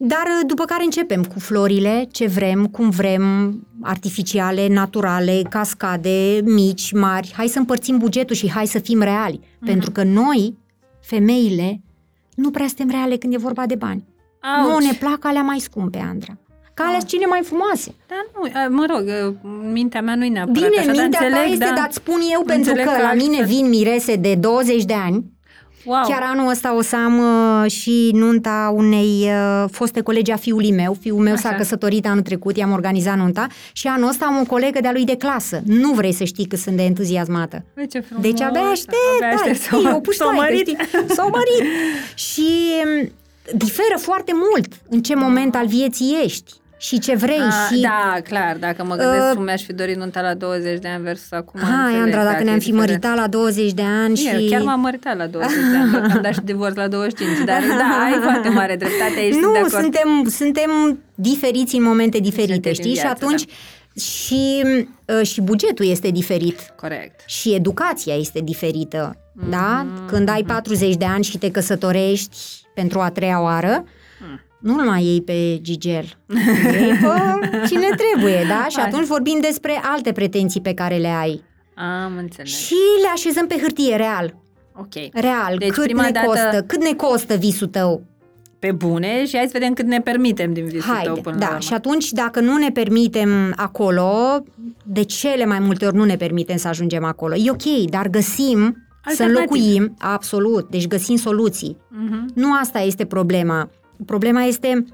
Dar 0.00 0.24
după 0.46 0.64
care 0.64 0.84
începem 0.84 1.24
cu 1.24 1.38
florile, 1.38 2.08
ce 2.12 2.26
vrem, 2.26 2.66
cum 2.66 2.90
vrem, 2.90 3.54
artificiale, 3.82 4.68
naturale, 4.68 5.42
cascade, 5.50 6.40
mici, 6.44 6.92
mari. 6.92 7.32
Hai 7.36 7.46
să 7.48 7.58
împărțim 7.58 7.98
bugetul 7.98 8.36
și 8.36 8.50
hai 8.50 8.66
să 8.66 8.78
fim 8.78 9.00
reali. 9.02 9.40
Pentru 9.64 9.90
că 9.90 10.02
noi, 10.02 10.56
femeile, 11.00 11.80
nu 12.34 12.50
prea 12.50 12.66
suntem 12.66 12.90
reale 12.90 13.16
când 13.16 13.34
e 13.34 13.36
vorba 13.36 13.66
de 13.66 13.74
bani. 13.74 14.04
Auci. 14.40 14.70
Nu 14.72 14.78
ne 14.86 14.92
plac 14.98 15.24
alea 15.24 15.42
mai 15.42 15.58
scumpe, 15.58 15.98
Andra. 16.10 16.36
Că 16.74 16.82
alea 16.86 16.98
sunt 16.98 17.10
cele 17.10 17.26
mai 17.26 17.40
frumoase. 17.44 17.94
Da, 18.08 18.14
nu, 18.34 18.50
a, 18.60 18.68
mă 18.68 18.86
rog, 18.94 19.04
în 19.64 19.72
mintea 19.72 20.00
mea 20.02 20.14
nu-i 20.14 20.28
neapărat 20.28 20.54
Bine, 20.68 20.78
așa, 20.78 20.86
dar 20.86 20.94
mintea 21.02 21.18
ta 21.20 21.26
înțeleg, 21.26 21.52
este, 21.52 21.64
da. 21.64 21.72
dar 21.74 21.84
îți 21.88 21.96
spun 21.96 22.20
eu, 22.32 22.42
pentru 22.42 22.70
Înțeleg 22.70 22.84
că 22.94 23.00
la 23.02 23.08
altfel- 23.08 23.28
mine 23.28 23.44
vin 23.44 23.68
mirese 23.68 24.16
de 24.16 24.34
20 24.34 24.84
de 24.84 24.94
ani, 24.94 25.36
Wow. 25.84 26.02
Chiar 26.08 26.22
anul 26.22 26.48
ăsta 26.50 26.76
o 26.76 26.82
să 26.82 26.96
am 26.96 27.18
uh, 27.18 27.70
și 27.70 28.10
nunta 28.14 28.72
unei 28.76 29.24
uh, 29.24 29.64
foste 29.70 30.00
colegi 30.00 30.30
a 30.30 30.36
fiului 30.36 30.72
meu. 30.72 30.96
Fiul 31.00 31.18
meu 31.22 31.36
s-a 31.36 31.48
Așa. 31.48 31.56
căsătorit 31.56 32.06
anul 32.06 32.22
trecut, 32.22 32.56
i-am 32.56 32.72
organizat 32.72 33.16
nunta 33.16 33.46
și 33.72 33.86
anul 33.86 34.08
ăsta 34.08 34.24
am 34.24 34.40
o 34.40 34.44
colegă 34.44 34.78
de-a 34.80 34.92
lui 34.92 35.04
de 35.04 35.16
clasă. 35.16 35.60
Nu 35.64 35.92
vrei 35.92 36.12
să 36.12 36.24
știi 36.24 36.44
cât 36.46 36.58
sunt 36.58 36.76
de 36.76 36.82
entuziasmată. 36.82 37.64
Băi, 37.74 37.86
ce 37.86 38.00
frumos. 38.00 38.22
Deci 38.24 38.40
abia 38.40 38.60
aștept, 38.60 38.92
abia 39.16 39.28
da, 39.28 39.34
aștept 39.34 39.56
știi, 39.62 39.80
să 39.82 39.92
o 39.94 40.00
puștoaică, 40.00 40.34
s-o 40.36 40.42
mărit. 40.42 40.66
știi? 40.66 40.76
S-au 41.14 41.28
mărit. 41.30 41.72
și 42.30 42.48
m, 42.84 43.10
diferă 43.54 43.96
foarte 43.96 44.32
mult 44.34 44.66
în 44.88 45.02
ce 45.02 45.14
moment 45.14 45.54
al 45.54 45.66
vieții 45.66 46.16
ești 46.24 46.52
și 46.80 46.98
ce 46.98 47.14
vrei 47.16 47.38
A, 47.40 47.74
și... 47.74 47.80
Da, 47.80 48.16
clar, 48.28 48.56
dacă 48.56 48.84
mă 48.84 48.94
gândesc 48.96 49.24
Uh, 49.28 49.32
cum 49.34 49.44
mi-aș 49.44 49.62
fi 49.62 49.72
dorit 49.72 49.96
nunta 49.96 50.20
la 50.20 50.34
20 50.34 50.78
de 50.78 50.88
ani 50.88 51.02
versus 51.02 51.30
acum. 51.32 51.60
Hai, 51.60 51.70
înțeleg, 51.84 52.02
Andra, 52.02 52.24
dacă 52.24 52.40
e 52.40 52.44
ne-am 52.44 52.58
fi 52.58 52.64
diferit. 52.70 52.86
măritat 52.88 53.16
la 53.16 53.26
20 53.26 53.72
de 53.72 53.82
ani 53.82 54.14
Bine, 54.14 54.38
și... 54.40 54.48
chiar 54.48 54.62
m-am 54.62 54.80
măritat 54.80 55.16
la 55.16 55.26
20 55.26 55.54
de 55.70 55.76
ani, 55.76 55.90
doar 55.90 56.06
că 56.06 56.12
am 56.12 56.22
dat 56.22 56.32
și 56.34 56.40
divorț 56.40 56.76
la 56.76 56.88
25, 56.88 57.44
dar 57.44 57.62
da, 57.78 58.04
ai 58.04 58.18
foarte 58.28 58.48
mare 58.48 58.76
dreptate, 58.76 59.14
aici 59.18 59.34
nu, 59.34 59.40
sunt 59.40 59.52
de 59.52 59.58
acord. 59.58 59.72
suntem, 59.82 60.28
suntem 60.30 60.98
diferiți 61.14 61.76
în 61.76 61.82
momente 61.82 62.18
diferite, 62.18 62.52
Diferite 62.54 62.72
știi? 62.72 62.84
din 62.84 62.94
și 62.94 63.00
viață, 63.00 63.24
atunci 63.24 63.44
și, 64.00 64.62
uh, 65.20 65.26
și 65.26 65.40
bugetul 65.40 65.86
este 65.86 66.10
diferit. 66.10 66.58
Corect. 66.76 67.20
Și 67.26 67.54
educația 67.54 68.14
este 68.14 68.40
diferită, 68.40 69.16
Mhm. 69.34 69.50
da? 69.50 69.86
Când 70.06 70.28
ai 70.28 70.42
40 70.42 70.94
de 70.96 71.04
ani 71.04 71.24
și 71.24 71.38
te 71.38 71.50
căsătorești 71.50 72.36
pentru 72.80 73.00
a 73.00 73.10
treia 73.10 73.42
oară, 73.42 73.84
Mm. 74.20 74.40
nu-l 74.60 74.84
mai 74.86 75.04
iei 75.04 75.22
pe 75.22 75.58
Gigel. 75.62 76.04
Iei 76.80 76.92
pe 76.92 77.66
cine 77.68 77.88
trebuie, 77.96 78.44
da? 78.48 78.66
Și 78.68 78.76
Hai. 78.78 78.84
atunci 78.86 79.06
vorbim 79.06 79.38
despre 79.40 79.80
alte 79.82 80.12
pretenții 80.12 80.60
pe 80.60 80.74
care 80.74 80.96
le 80.96 81.08
ai. 81.08 81.42
Am 81.74 82.16
înțeles. 82.18 82.50
Și 82.66 82.74
le 83.02 83.08
așezăm 83.14 83.46
pe 83.46 83.58
hârtie, 83.60 83.96
real. 83.96 84.34
Ok. 84.76 84.92
Real, 85.12 85.56
Deci, 85.58 85.70
cât 85.70 85.82
prima 85.84 86.02
ne 86.02 86.10
dată- 86.10 86.26
costă, 86.26 86.64
cât 86.66 86.82
ne 86.82 86.92
costă 86.92 87.34
visul 87.34 87.66
tău? 87.66 88.02
Pe 88.58 88.72
bune 88.72 89.26
și 89.26 89.36
hai 89.36 89.44
să 89.44 89.50
vedem 89.52 89.72
cât 89.72 89.86
ne 89.86 90.00
permitem 90.00 90.52
din 90.52 90.64
visul 90.64 90.92
Haide, 90.92 91.04
tău 91.06 91.14
până 91.22 91.34
la 91.34 91.40
da, 91.40 91.46
urmă. 91.46 91.60
și 91.60 91.72
atunci 91.72 92.10
dacă 92.12 92.40
nu 92.40 92.56
ne 92.56 92.70
permitem 92.70 93.52
acolo, 93.56 94.42
de 94.84 95.02
cele 95.02 95.44
mai 95.44 95.58
multe 95.58 95.86
ori 95.86 95.96
nu 95.96 96.04
ne 96.04 96.16
permitem 96.16 96.56
să 96.56 96.68
ajungem 96.68 97.04
acolo. 97.04 97.34
E 97.34 97.50
ok, 97.50 97.90
dar 97.90 98.08
găsim 98.08 98.87
să 99.14 99.22
Alternative. 99.22 99.58
înlocuim, 99.58 99.94
absolut, 99.98 100.70
deci 100.70 100.86
găsim 100.86 101.16
soluții. 101.16 101.76
Mhm. 101.88 102.30
Nu 102.34 102.54
asta 102.60 102.78
este 102.78 103.04
problema. 103.04 103.70
Problema 104.06 104.42
este 104.42 104.84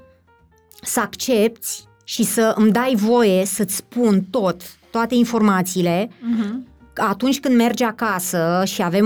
să 0.81 0.99
accepti 0.99 1.67
și 2.03 2.23
să 2.23 2.53
îmi 2.57 2.71
dai 2.71 2.93
voie 2.95 3.45
să-ți 3.45 3.75
spun 3.75 4.21
tot, 4.29 4.61
toate 4.91 5.15
informațiile, 5.15 6.09
Mhm. 6.19 6.67
atunci 6.95 7.39
când 7.39 7.55
mergi 7.55 7.83
acasă 7.83 8.61
și 8.65 8.83
avem 8.83 9.05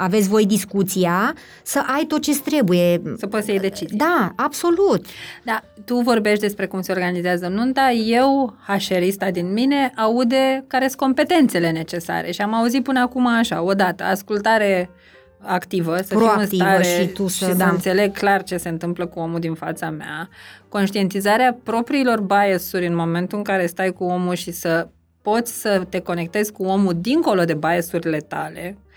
aveți 0.00 0.28
voi 0.28 0.46
discuția, 0.46 1.34
să 1.62 1.82
ai 1.96 2.04
tot 2.04 2.22
ce 2.22 2.40
trebuie. 2.40 3.02
Să 3.16 3.26
poți 3.26 3.44
să 3.44 3.50
iei 3.50 3.60
decizii. 3.60 3.96
Da, 3.96 4.32
absolut. 4.36 5.06
Da, 5.42 5.62
tu 5.84 5.94
vorbești 5.96 6.40
despre 6.40 6.66
cum 6.66 6.80
se 6.80 6.92
organizează 6.92 7.48
nunta, 7.48 7.90
eu, 7.90 8.54
hașerista 8.66 9.30
din 9.30 9.52
mine, 9.52 9.92
aude 9.96 10.64
care 10.66 10.86
sunt 10.86 10.98
competențele 11.00 11.70
necesare 11.70 12.30
și 12.30 12.40
am 12.40 12.54
auzit 12.54 12.82
până 12.82 13.00
acum 13.00 13.26
așa, 13.26 13.62
odată, 13.62 14.04
ascultare 14.04 14.90
activă, 15.38 15.96
să 15.96 16.14
Proactivă 16.14 16.44
fiu 16.46 16.64
în 16.64 16.82
stare 16.82 17.02
și 17.02 17.06
tu 17.08 17.26
să- 17.28 17.44
și 17.44 17.54
da. 17.54 17.64
să 17.64 17.70
înțeleg 17.72 18.12
clar 18.12 18.42
ce 18.42 18.56
se 18.56 18.68
întâmplă 18.68 19.06
cu 19.06 19.18
omul 19.18 19.40
din 19.40 19.54
fața 19.54 19.90
mea, 19.90 20.28
conștientizarea 20.68 21.58
propriilor 21.62 22.20
bias-uri 22.20 22.86
în 22.86 22.94
momentul 22.94 23.38
în 23.38 23.44
care 23.44 23.66
stai 23.66 23.92
cu 23.92 24.04
omul 24.04 24.34
și 24.34 24.50
să 24.50 24.88
poți 25.22 25.60
să 25.60 25.82
te 25.88 26.00
conectezi 26.00 26.52
cu 26.52 26.62
omul 26.62 26.94
dincolo 26.96 27.44
de 27.44 27.54
bias-urile 27.54 28.18
tale. 28.18 28.76
Uh, 28.76 28.88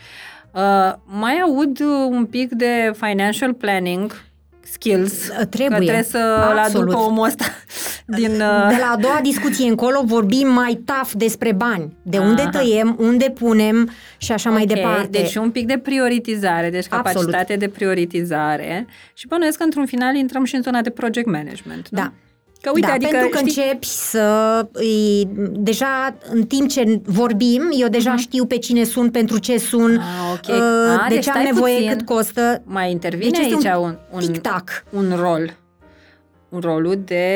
mai 1.06 1.40
aud 1.44 1.80
uh, 1.80 2.08
un 2.10 2.26
pic 2.26 2.52
de 2.52 2.92
financial 3.00 3.54
planning 3.54 4.22
skills, 4.62 5.28
Trebuie, 5.50 5.68
că 5.68 5.76
trebuie 5.76 6.04
să-l 6.04 6.20
aduc 6.48 6.58
absolut. 6.58 6.90
pe 6.90 6.96
omul 6.96 7.26
ăsta 7.26 7.46
din... 8.18 8.32
uh, 8.32 8.68
De 8.70 8.78
la 8.80 8.92
a 8.94 8.98
doua 9.00 9.20
discuție 9.24 9.70
încolo 9.70 10.02
vorbim 10.06 10.48
mai 10.48 10.82
taf 10.86 11.14
despre 11.14 11.52
bani. 11.52 11.98
De 12.02 12.18
unde 12.18 12.42
Aha. 12.42 12.50
tăiem, 12.50 12.96
unde 13.00 13.30
punem 13.30 13.90
și 14.18 14.32
așa 14.32 14.50
mai 14.50 14.62
Ok, 14.62 14.68
departe. 14.74 15.08
Deci 15.08 15.36
un 15.36 15.52
pic 15.52 15.68
de 15.68 15.78
prioritizare, 15.78 16.70
deci 16.70 16.86
Absolut. 16.90 17.06
capacitate 17.06 17.56
de 17.56 17.68
prioritizare 17.68 18.88
și 19.14 19.28
bănuiesc 19.28 19.58
că 19.58 19.64
într-un 19.64 19.86
final 19.86 20.16
intrăm 20.16 20.44
și 20.44 20.56
în 20.56 20.62
zona 20.62 20.82
de 20.82 20.90
project 20.90 21.28
management, 21.28 21.88
nu? 21.90 21.98
Da. 22.00 22.12
Că 22.64 22.72
uite, 22.74 22.88
da, 22.88 22.94
adică 22.94 23.10
pentru 23.12 23.30
că 23.30 23.38
știi, 23.38 23.62
începi 23.64 23.86
să... 23.88 24.68
îi- 24.72 25.28
Deja 25.52 26.16
în 26.30 26.44
timp 26.46 26.70
ce 26.70 27.00
vorbim, 27.04 27.62
eu 27.80 27.88
deja 27.88 28.16
știu 28.16 28.46
pe 28.46 28.58
cine 28.58 28.84
sun, 28.84 29.10
pentru 29.12 29.38
ce 29.40 29.58
sun, 29.58 29.98
Ah, 29.98 30.34
ok. 30.34 30.56
uh, 30.56 30.62
Ah, 31.00 31.06
de 31.10 31.14
deci 31.16 31.24
ce 31.24 31.30
am 31.30 31.36
stai 31.40 31.52
nevoie, 31.54 31.74
puțin. 31.76 31.90
cât 31.90 32.06
costă. 32.06 32.62
mai 32.66 32.92
intervine 32.92 33.30
Deci 33.30 33.40
este 33.40 33.68
aici 33.70 33.76
un 33.78 33.84
un, 33.84 33.98
un, 34.12 34.20
Tic-tac. 34.32 34.84
un 34.90 35.14
rol. 35.20 35.58
Un 36.50 36.60
rolul 36.60 37.02
de... 37.06 37.28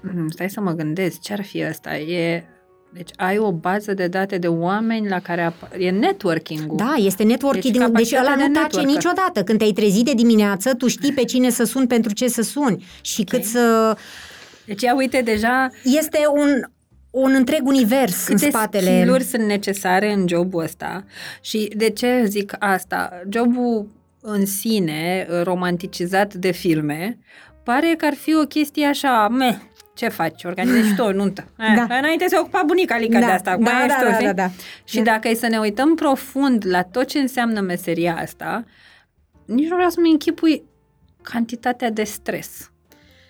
Hmm, 0.00 0.28
Stai 0.28 0.50
să 0.50 0.60
mă 0.60 0.72
gândesc, 0.72 1.20
ce 1.20 1.32
ar 1.32 1.42
fi 1.44 1.64
ăsta? 1.68 1.96
E... 1.96 2.44
Deci 2.92 3.10
ai 3.16 3.38
o 3.38 3.52
bază 3.52 3.94
de 3.94 4.06
date 4.06 4.38
de 4.38 4.48
oameni 4.48 5.08
la 5.08 5.18
care 5.20 5.52
ap- 5.52 5.78
e 5.78 5.90
networking-ul. 5.90 6.76
Da, 6.76 6.94
este 6.96 7.22
networking. 7.22 7.62
Deci 7.62 7.72
Deci, 7.72 7.80
deci 7.80 7.90
capacitatea 7.90 8.32
ăla 8.32 8.36
de 8.42 8.46
nu 8.46 8.52
tace 8.52 8.62
networker. 8.64 8.94
niciodată. 8.94 9.42
Când 9.42 9.58
te-ai 9.58 9.72
trezit 9.72 10.04
de 10.04 10.12
dimineață, 10.14 10.74
tu 10.74 10.88
știi 10.88 11.12
pe 11.12 11.24
cine 11.24 11.50
să 11.50 11.64
suni, 11.64 11.86
pentru 11.86 12.12
ce 12.12 12.28
să 12.28 12.42
suni. 12.42 12.86
Și 13.00 13.22
cât 13.24 13.44
să... 13.44 13.96
Deci 14.64 14.82
ia 14.82 14.94
uite 14.94 15.20
deja 15.20 15.68
Este 15.84 16.18
un, 16.34 16.62
un 17.10 17.34
întreg 17.34 17.66
univers 17.66 18.24
câte 18.24 18.44
în 18.44 18.50
spatele... 18.50 18.90
skill-uri 18.96 19.22
sunt 19.22 19.42
necesare 19.42 20.12
în 20.12 20.28
jobul 20.28 20.62
ăsta. 20.62 21.04
Și 21.40 21.72
de 21.76 21.90
ce 21.90 22.24
zic 22.26 22.56
asta? 22.58 23.22
Jobul 23.30 23.88
în 24.20 24.46
sine, 24.46 25.26
romanticizat 25.42 26.34
de 26.34 26.50
filme, 26.50 27.18
pare 27.62 27.94
că 27.98 28.06
ar 28.06 28.14
fi 28.14 28.34
o 28.34 28.42
chestie 28.42 28.86
așa, 28.86 29.28
meh, 29.28 29.54
ce 29.98 30.08
faci? 30.08 30.44
Organizezi 30.44 30.88
și 30.88 30.94
tu 30.94 31.02
o 31.02 31.12
nuntă. 31.12 31.44
Eh, 31.58 31.74
Da. 31.88 31.96
Înainte 31.98 32.26
se 32.28 32.38
ocupa 32.38 32.62
bunica 32.66 32.98
Lica 32.98 33.18
Da, 33.20 33.26
de 33.26 33.32
asta. 33.32 33.56
da, 33.56 33.70
mai 33.70 33.84
ești 33.86 33.98
da, 33.98 34.04
tu, 34.04 34.08
da, 34.10 34.14
știi? 34.14 34.26
da, 34.26 34.32
da. 34.32 34.50
Și 34.84 35.00
dacă 35.00 35.28
e 35.28 35.34
să 35.34 35.46
ne 35.46 35.58
uităm 35.58 35.94
profund 35.94 36.64
la 36.66 36.82
tot 36.82 37.06
ce 37.06 37.18
înseamnă 37.18 37.60
meseria 37.60 38.16
asta, 38.20 38.64
nici 39.44 39.68
nu 39.68 39.74
vreau 39.74 39.90
să-mi 39.90 40.10
închipui 40.10 40.62
cantitatea 41.22 41.90
de 41.90 42.02
stres 42.04 42.70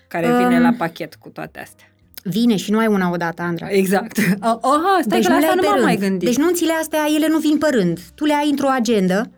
care 0.07 0.27
Um, 0.27 0.37
vine 0.37 0.59
la 0.59 0.73
pachet 0.77 1.15
cu 1.15 1.29
toate 1.29 1.59
astea. 1.59 1.85
Vine 2.23 2.55
și 2.55 2.71
nu 2.71 2.77
ai 2.77 2.87
una 2.87 3.11
odată, 3.11 3.41
Andra. 3.41 3.67
Exact. 3.69 4.17
Aha, 4.39 4.99
stai 5.01 5.19
deci 5.19 5.25
că 5.25 5.31
la 5.31 5.37
nu 5.37 5.39
le 5.39 5.45
asta 5.45 5.49
ai 5.49 5.55
nu 5.55 5.61
pe 5.61 5.67
m-am 5.67 5.73
rând. 5.73 5.85
mai 5.85 5.95
gândit. 5.95 6.27
Deci 6.27 6.37
nunțile 6.37 6.73
astea, 6.73 6.99
ele 7.15 7.27
nu 7.27 7.37
vin 7.37 7.57
pe 7.57 7.67
rând. 7.71 7.99
Tu 8.15 8.25
le 8.25 8.33
ai 8.33 8.49
într-o 8.49 8.67
agendă 8.69 9.31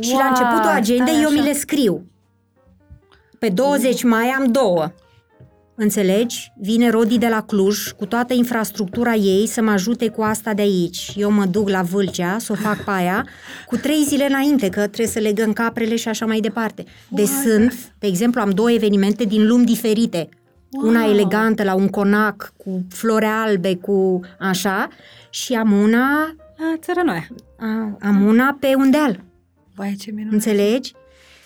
și 0.00 0.10
la 0.12 0.16
Wow, 0.18 0.28
începutul 0.28 0.70
agendei 0.70 1.12
stai 1.14 1.22
eu 1.22 1.30
mi 1.30 1.38
așa. 1.38 1.46
le 1.48 1.52
scriu. 1.54 2.06
Pe 3.38 3.48
20 3.48 4.02
mai 4.02 4.26
am 4.28 4.44
două. 4.52 4.92
Înțelegi? 5.76 6.52
Vine 6.60 6.90
Rodi 6.90 7.18
de 7.18 7.28
la 7.28 7.42
Cluj 7.42 7.90
cu 7.90 8.06
toată 8.06 8.34
infrastructura 8.34 9.14
ei 9.14 9.46
să 9.46 9.62
mă 9.62 9.70
ajute 9.70 10.08
cu 10.08 10.22
asta 10.22 10.54
de 10.54 10.62
aici. 10.62 11.12
Eu 11.16 11.30
mă 11.30 11.44
duc 11.44 11.68
la 11.68 11.82
Vâlcea 11.82 12.38
să 12.38 12.52
o 12.52 12.54
fac 12.54 12.84
pe 12.84 12.90
aia 12.90 13.26
cu 13.66 13.76
trei 13.76 14.04
zile 14.06 14.26
înainte, 14.26 14.68
că 14.68 14.80
trebuie 14.80 15.06
să 15.06 15.18
legăm 15.18 15.52
caprele 15.52 15.96
și 15.96 16.08
așa 16.08 16.26
mai 16.26 16.40
departe. 16.40 16.84
Deci 17.08 17.28
sunt, 17.28 17.92
de 17.98 18.06
exemplu, 18.06 18.40
am 18.40 18.50
două 18.50 18.70
evenimente 18.70 19.24
din 19.24 19.46
lumi 19.46 19.64
diferite. 19.64 20.28
Wow. 20.70 20.88
Una 20.88 21.04
elegantă 21.04 21.62
la 21.62 21.74
un 21.74 21.88
conac 21.88 22.52
cu 22.56 22.86
flore 22.88 23.26
albe, 23.26 23.76
cu 23.76 24.20
așa, 24.38 24.88
și 25.30 25.54
am 25.54 25.72
una 25.72 26.34
La 26.56 26.76
țărănoaia. 26.80 27.26
A, 27.58 27.96
am 28.00 28.26
una 28.26 28.56
pe 28.60 28.74
un 28.76 28.90
deal, 28.90 29.20
Vai, 29.74 29.96
ce 30.00 30.10
minunat. 30.10 30.32
înțelegi? 30.32 30.92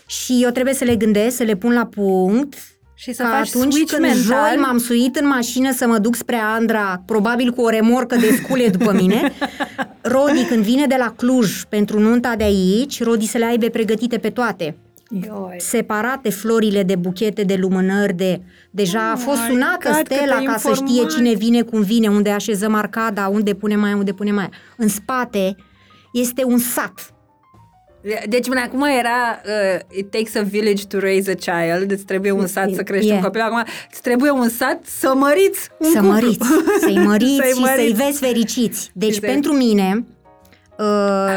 Și 0.07 0.39
eu 0.43 0.51
trebuie 0.51 0.75
să 0.75 0.85
le 0.85 0.97
gândesc, 0.97 1.37
să 1.37 1.43
le 1.43 1.57
pun 1.57 1.73
la 1.73 1.87
punct, 1.87 2.55
Și 3.01 3.13
să 3.13 3.23
Că 3.23 3.29
faci 3.29 3.49
atunci 3.49 3.73
switch 3.73 3.93
când 3.93 4.03
mental. 4.05 4.23
joi 4.23 4.57
m-am 4.61 4.79
suit 4.79 5.17
în 5.17 5.27
mașină 5.27 5.73
să 5.73 5.87
mă 5.87 5.99
duc 5.99 6.15
spre 6.15 6.37
Andra, 6.37 7.03
probabil 7.07 7.51
cu 7.51 7.61
o 7.61 7.69
remorcă 7.69 8.17
de 8.17 8.41
scule 8.43 8.69
după 8.69 8.93
mine, 8.93 9.33
Rodi 10.15 10.45
când 10.45 10.63
vine 10.63 10.87
de 10.87 10.95
la 10.99 11.13
Cluj 11.17 11.63
pentru 11.69 12.01
nunta 12.01 12.35
de 12.37 12.45
aici, 12.45 13.03
Rodi 13.03 13.27
să 13.27 13.39
le 13.39 13.45
aibă 13.45 13.67
pregătite 13.67 14.19
pe 14.19 14.31
toate. 14.31 14.77
Ioi. 15.11 15.57
Separate 15.59 16.31
florile 16.31 16.83
de 16.83 16.97
buchete, 16.97 17.43
de 17.43 17.55
lumânări, 17.55 18.13
de... 18.13 18.41
Deja 18.71 19.11
a 19.11 19.17
fost 19.17 19.41
my 19.41 19.49
sunată 19.49 19.91
God, 19.91 20.05
Stela 20.05 20.37
câtă 20.37 20.51
ca 20.51 20.57
să 20.57 20.71
știe 20.75 20.87
informație. 20.87 21.17
cine 21.17 21.35
vine, 21.35 21.63
cum 21.63 21.81
vine, 21.81 22.09
unde 22.09 22.31
așezăm 22.31 22.75
arcada, 22.75 23.29
unde 23.29 23.55
punem 23.55 23.81
mai, 23.81 23.93
unde 23.93 24.13
punem 24.13 24.35
mai. 24.35 24.49
În 24.77 24.89
spate 24.89 25.57
este 26.13 26.45
un 26.45 26.59
sat. 26.59 27.13
Deci 28.29 28.49
până 28.49 28.61
acum 28.61 28.83
era 28.83 29.41
uh, 29.45 29.97
It 29.99 30.11
takes 30.11 30.35
a 30.35 30.43
village 30.43 30.85
to 30.87 30.99
raise 30.99 31.31
a 31.31 31.35
child 31.35 31.91
Îți 31.91 32.05
trebuie 32.05 32.31
un 32.31 32.47
sat 32.47 32.71
să 32.75 32.83
crești 32.83 33.07
Yeah. 33.07 33.19
un 33.19 33.25
copil 33.25 33.41
Acum 33.41 33.63
îți 33.91 34.01
trebuie 34.03 34.31
un 34.31 34.49
sat 34.49 34.81
să 34.85 35.13
măriți 35.17 35.69
un 35.79 35.91
să 35.91 35.99
cuplu. 35.99 36.13
măriți, 36.13 36.47
să-i 36.81 36.99
măriți 37.09 37.37
Să-i 37.37 37.53
și 37.55 37.61
măriți. 37.61 37.97
să-i 37.97 38.05
vezi 38.07 38.19
fericiți. 38.19 38.91
Deci 38.95 39.13
Și 39.13 39.21
să- 39.21 39.27
pentru 39.27 39.53
mine... 39.53 40.05
Uh, 40.79 40.85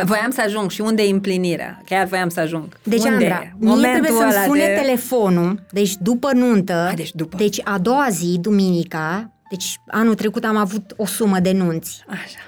Voiam 0.05 0.31
să 0.31 0.41
ajung 0.45 0.69
și 0.71 0.81
unde 0.81 1.03
e 1.03 1.11
împlinirea? 1.11 1.81
Chiar 1.85 2.05
voiam 2.05 2.29
să 2.29 2.39
ajung. 2.39 2.63
Deci, 2.83 2.97
unde 3.03 3.09
Andra, 3.09 3.41
e? 3.43 3.53
mie 3.59 3.89
trebuie 3.91 4.11
să-mi 4.11 4.31
ăla 4.31 4.43
sune 4.43 4.65
de... 4.65 4.81
telefonul, 4.81 5.65
deci 5.71 5.95
după 5.99 6.31
nuntă, 6.33 6.73
A, 6.73 6.93
deci 6.93 7.11
după. 7.13 7.37
deci 7.37 7.61
a 7.63 7.77
doua 7.77 8.07
zi, 8.09 8.37
duminica, 8.41 9.31
deci 9.49 9.79
anul 9.87 10.15
trecut 10.15 10.43
am 10.43 10.55
avut 10.57 10.93
o 10.97 11.05
sumă 11.05 11.39
de 11.39 11.51
nunți. 11.51 12.03
Așa. 12.09 12.39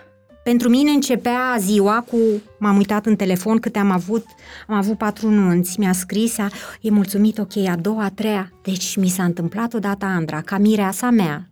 Pentru 0.43 0.69
mine 0.69 0.91
începea 0.91 1.55
ziua 1.59 2.05
cu, 2.09 2.17
m-am 2.59 2.77
uitat 2.77 3.05
în 3.05 3.15
telefon 3.15 3.57
câte 3.57 3.79
am 3.79 3.91
avut, 3.91 4.25
am 4.67 4.75
avut 4.75 4.97
patru 4.97 5.29
nunți, 5.29 5.79
mi-a 5.79 5.93
scris, 5.93 6.37
a, 6.37 6.47
e 6.81 6.89
mulțumit, 6.89 7.37
ok, 7.37 7.57
a 7.57 7.75
doua, 7.75 8.03
a 8.03 8.09
treia. 8.09 8.51
Deci 8.63 8.95
mi 8.95 9.07
s-a 9.07 9.23
întâmplat 9.23 9.73
odată, 9.73 10.05
Andra, 10.05 10.41
ca 10.41 10.57
mireasa 10.57 11.09
mea, 11.09 11.49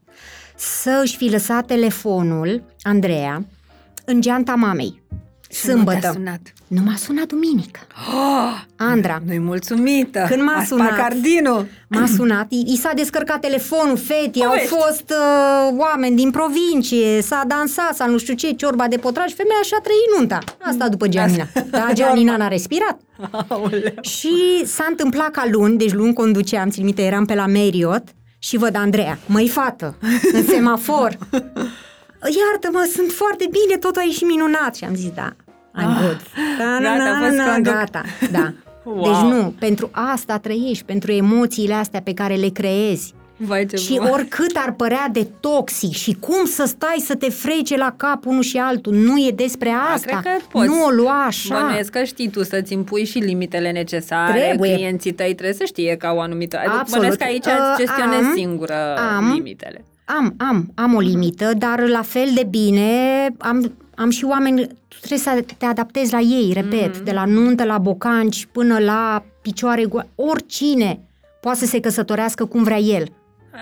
să 0.55 0.99
își 1.03 1.17
fi 1.17 1.29
lăsat 1.29 1.65
telefonul, 1.65 2.63
Andreea, 2.81 3.45
în 4.05 4.21
geanta 4.21 4.55
mamei. 4.55 5.01
Și 5.51 5.67
nu 5.67 5.71
te-a 5.73 5.75
Sâmbătă. 5.75 6.11
sunat. 6.13 6.39
Nu 6.67 6.81
m-a 6.85 6.95
sunat 6.95 7.25
duminică. 7.25 7.79
Oh, 8.13 8.61
Andra, 8.75 9.21
nu-i 9.25 9.39
mulțumită. 9.39 10.25
Când 10.29 10.41
m-a 10.41 10.53
A 10.53 10.63
sunat- 10.63 10.87
spart 10.87 11.01
cardinul. 11.01 11.67
M-a 11.87 12.05
sunat, 12.15 12.45
i, 12.51 12.63
i 12.67 12.75
s-a 12.77 12.91
descărcat 12.95 13.39
telefonul, 13.39 13.97
fetii, 13.97 14.43
au 14.43 14.49
Povești. 14.49 14.67
fost 14.75 15.03
uh, 15.09 15.77
oameni 15.77 16.15
din 16.15 16.31
provincie, 16.31 17.21
s-a 17.21 17.43
dansat, 17.47 17.95
s-a 17.95 18.05
nu 18.05 18.17
știu 18.17 18.33
ce, 18.33 18.51
ciorba 18.51 18.87
de 18.87 18.97
potraj, 18.97 19.33
femeia 19.33 19.61
și-a 19.63 19.79
trăit 19.83 20.17
nunta. 20.17 20.37
Asta 20.61 20.89
după 20.89 21.07
Gianina. 21.07 21.47
Da, 21.69 21.89
Gianina 21.93 22.37
n-a 22.37 22.47
respirat. 22.47 22.99
Aoleu. 23.47 23.93
Și 24.01 24.65
s-a 24.65 24.85
întâmplat 24.89 25.29
ca 25.31 25.43
luni, 25.51 25.77
deci 25.77 25.93
luni 25.93 26.13
conduceam, 26.13 26.69
țin 26.69 26.83
minte, 26.83 27.01
eram 27.01 27.25
pe 27.25 27.35
la 27.35 27.45
Marriott 27.45 28.07
și 28.39 28.57
văd 28.57 28.75
Andreea, 28.75 29.17
măi 29.25 29.47
fată, 29.47 29.95
în 30.33 30.45
semafor. 30.45 31.17
Iartă-mă, 32.39 32.89
sunt 32.95 33.11
foarte 33.11 33.49
bine, 33.51 33.77
totul 33.79 34.01
a 34.01 34.05
ieșit 34.05 34.27
minunat. 34.27 34.75
Și 34.75 34.83
am 34.83 34.95
zis, 34.95 35.09
da, 35.15 35.33
I'm 35.79 36.01
good. 36.01 36.21
Da, 36.59 36.79
na, 36.79 36.97
Gata, 36.97 37.09
a 37.09 37.19
na, 37.19 37.25
fost 37.25 37.37
na, 37.37 37.53
conduc. 37.53 37.73
gata, 37.73 38.01
da. 38.31 38.53
Wow. 38.83 39.01
Deci 39.03 39.31
nu, 39.33 39.53
pentru 39.59 39.89
asta 39.91 40.37
trăiești, 40.37 40.83
pentru 40.83 41.11
emoțiile 41.11 41.73
astea 41.73 42.01
pe 42.01 42.13
care 42.13 42.35
le 42.35 42.47
creezi. 42.49 43.13
Vai, 43.37 43.65
ce 43.65 43.75
Și 43.75 43.95
bun. 43.97 44.07
oricât 44.11 44.51
ar 44.65 44.73
părea 44.73 45.07
de 45.11 45.27
toxic 45.39 45.91
și 45.91 46.17
cum 46.19 46.45
să 46.45 46.63
stai 46.67 46.95
să 47.05 47.15
te 47.15 47.29
frece 47.29 47.77
la 47.77 47.93
cap 47.97 48.25
unul 48.25 48.41
și 48.41 48.57
altul, 48.57 48.93
nu 48.93 49.17
e 49.17 49.31
despre 49.35 49.69
asta. 49.93 50.19
cred 50.21 50.37
că 50.39 50.43
poți. 50.51 50.67
Nu 50.67 50.83
o 50.83 50.89
lua 50.89 51.23
așa. 51.25 51.59
Bănuiesc 51.61 51.89
că 51.91 52.03
știi 52.03 52.29
tu 52.29 52.43
să-ți 52.43 52.73
impui 52.73 53.05
și 53.05 53.17
limitele 53.17 53.71
necesare. 53.71 54.39
Trebuie. 54.39 54.73
Clienții 54.73 55.11
tăi 55.13 55.33
trebuie 55.33 55.53
să 55.55 55.63
știe 55.65 55.95
că 55.95 56.05
au 56.07 56.17
o 56.17 56.21
anumită... 56.21 56.57
Adică 56.57 56.71
Absolut. 56.79 56.91
Bănuiesc 56.93 57.17
că 57.17 57.23
aici 57.23 57.45
Uh, 57.45 57.51
îți 57.71 57.85
gestionezi 57.85 58.27
am- 58.27 58.33
singură 58.35 58.95
am- 59.15 59.31
limitele. 59.33 59.85
Am, 60.05 60.33
am, 60.37 60.71
am 60.75 60.93
o 60.95 60.99
limită, 60.99 61.51
dar 61.57 61.79
la 61.87 62.01
fel 62.01 62.27
de 62.35 62.43
bine 62.49 62.89
am, 63.37 63.73
am 64.01 64.09
și 64.09 64.25
oameni, 64.25 64.67
tu 64.87 64.95
trebuie 64.97 65.19
să 65.19 65.43
te 65.57 65.65
adaptezi 65.65 66.11
la 66.13 66.19
ei, 66.19 66.51
repet, 66.53 66.95
Mhm. 66.95 67.03
de 67.03 67.11
la 67.11 67.25
nuntă, 67.25 67.63
la 67.63 67.77
bocanci, 67.77 68.47
până 68.51 68.77
la 68.79 69.23
picioare 69.41 69.83
goale, 69.85 70.09
oricine 70.15 70.99
poate 71.41 71.59
să 71.59 71.65
se 71.65 71.79
căsătorească 71.79 72.45
cum 72.45 72.63
vrea 72.63 72.77
el. 72.79 73.03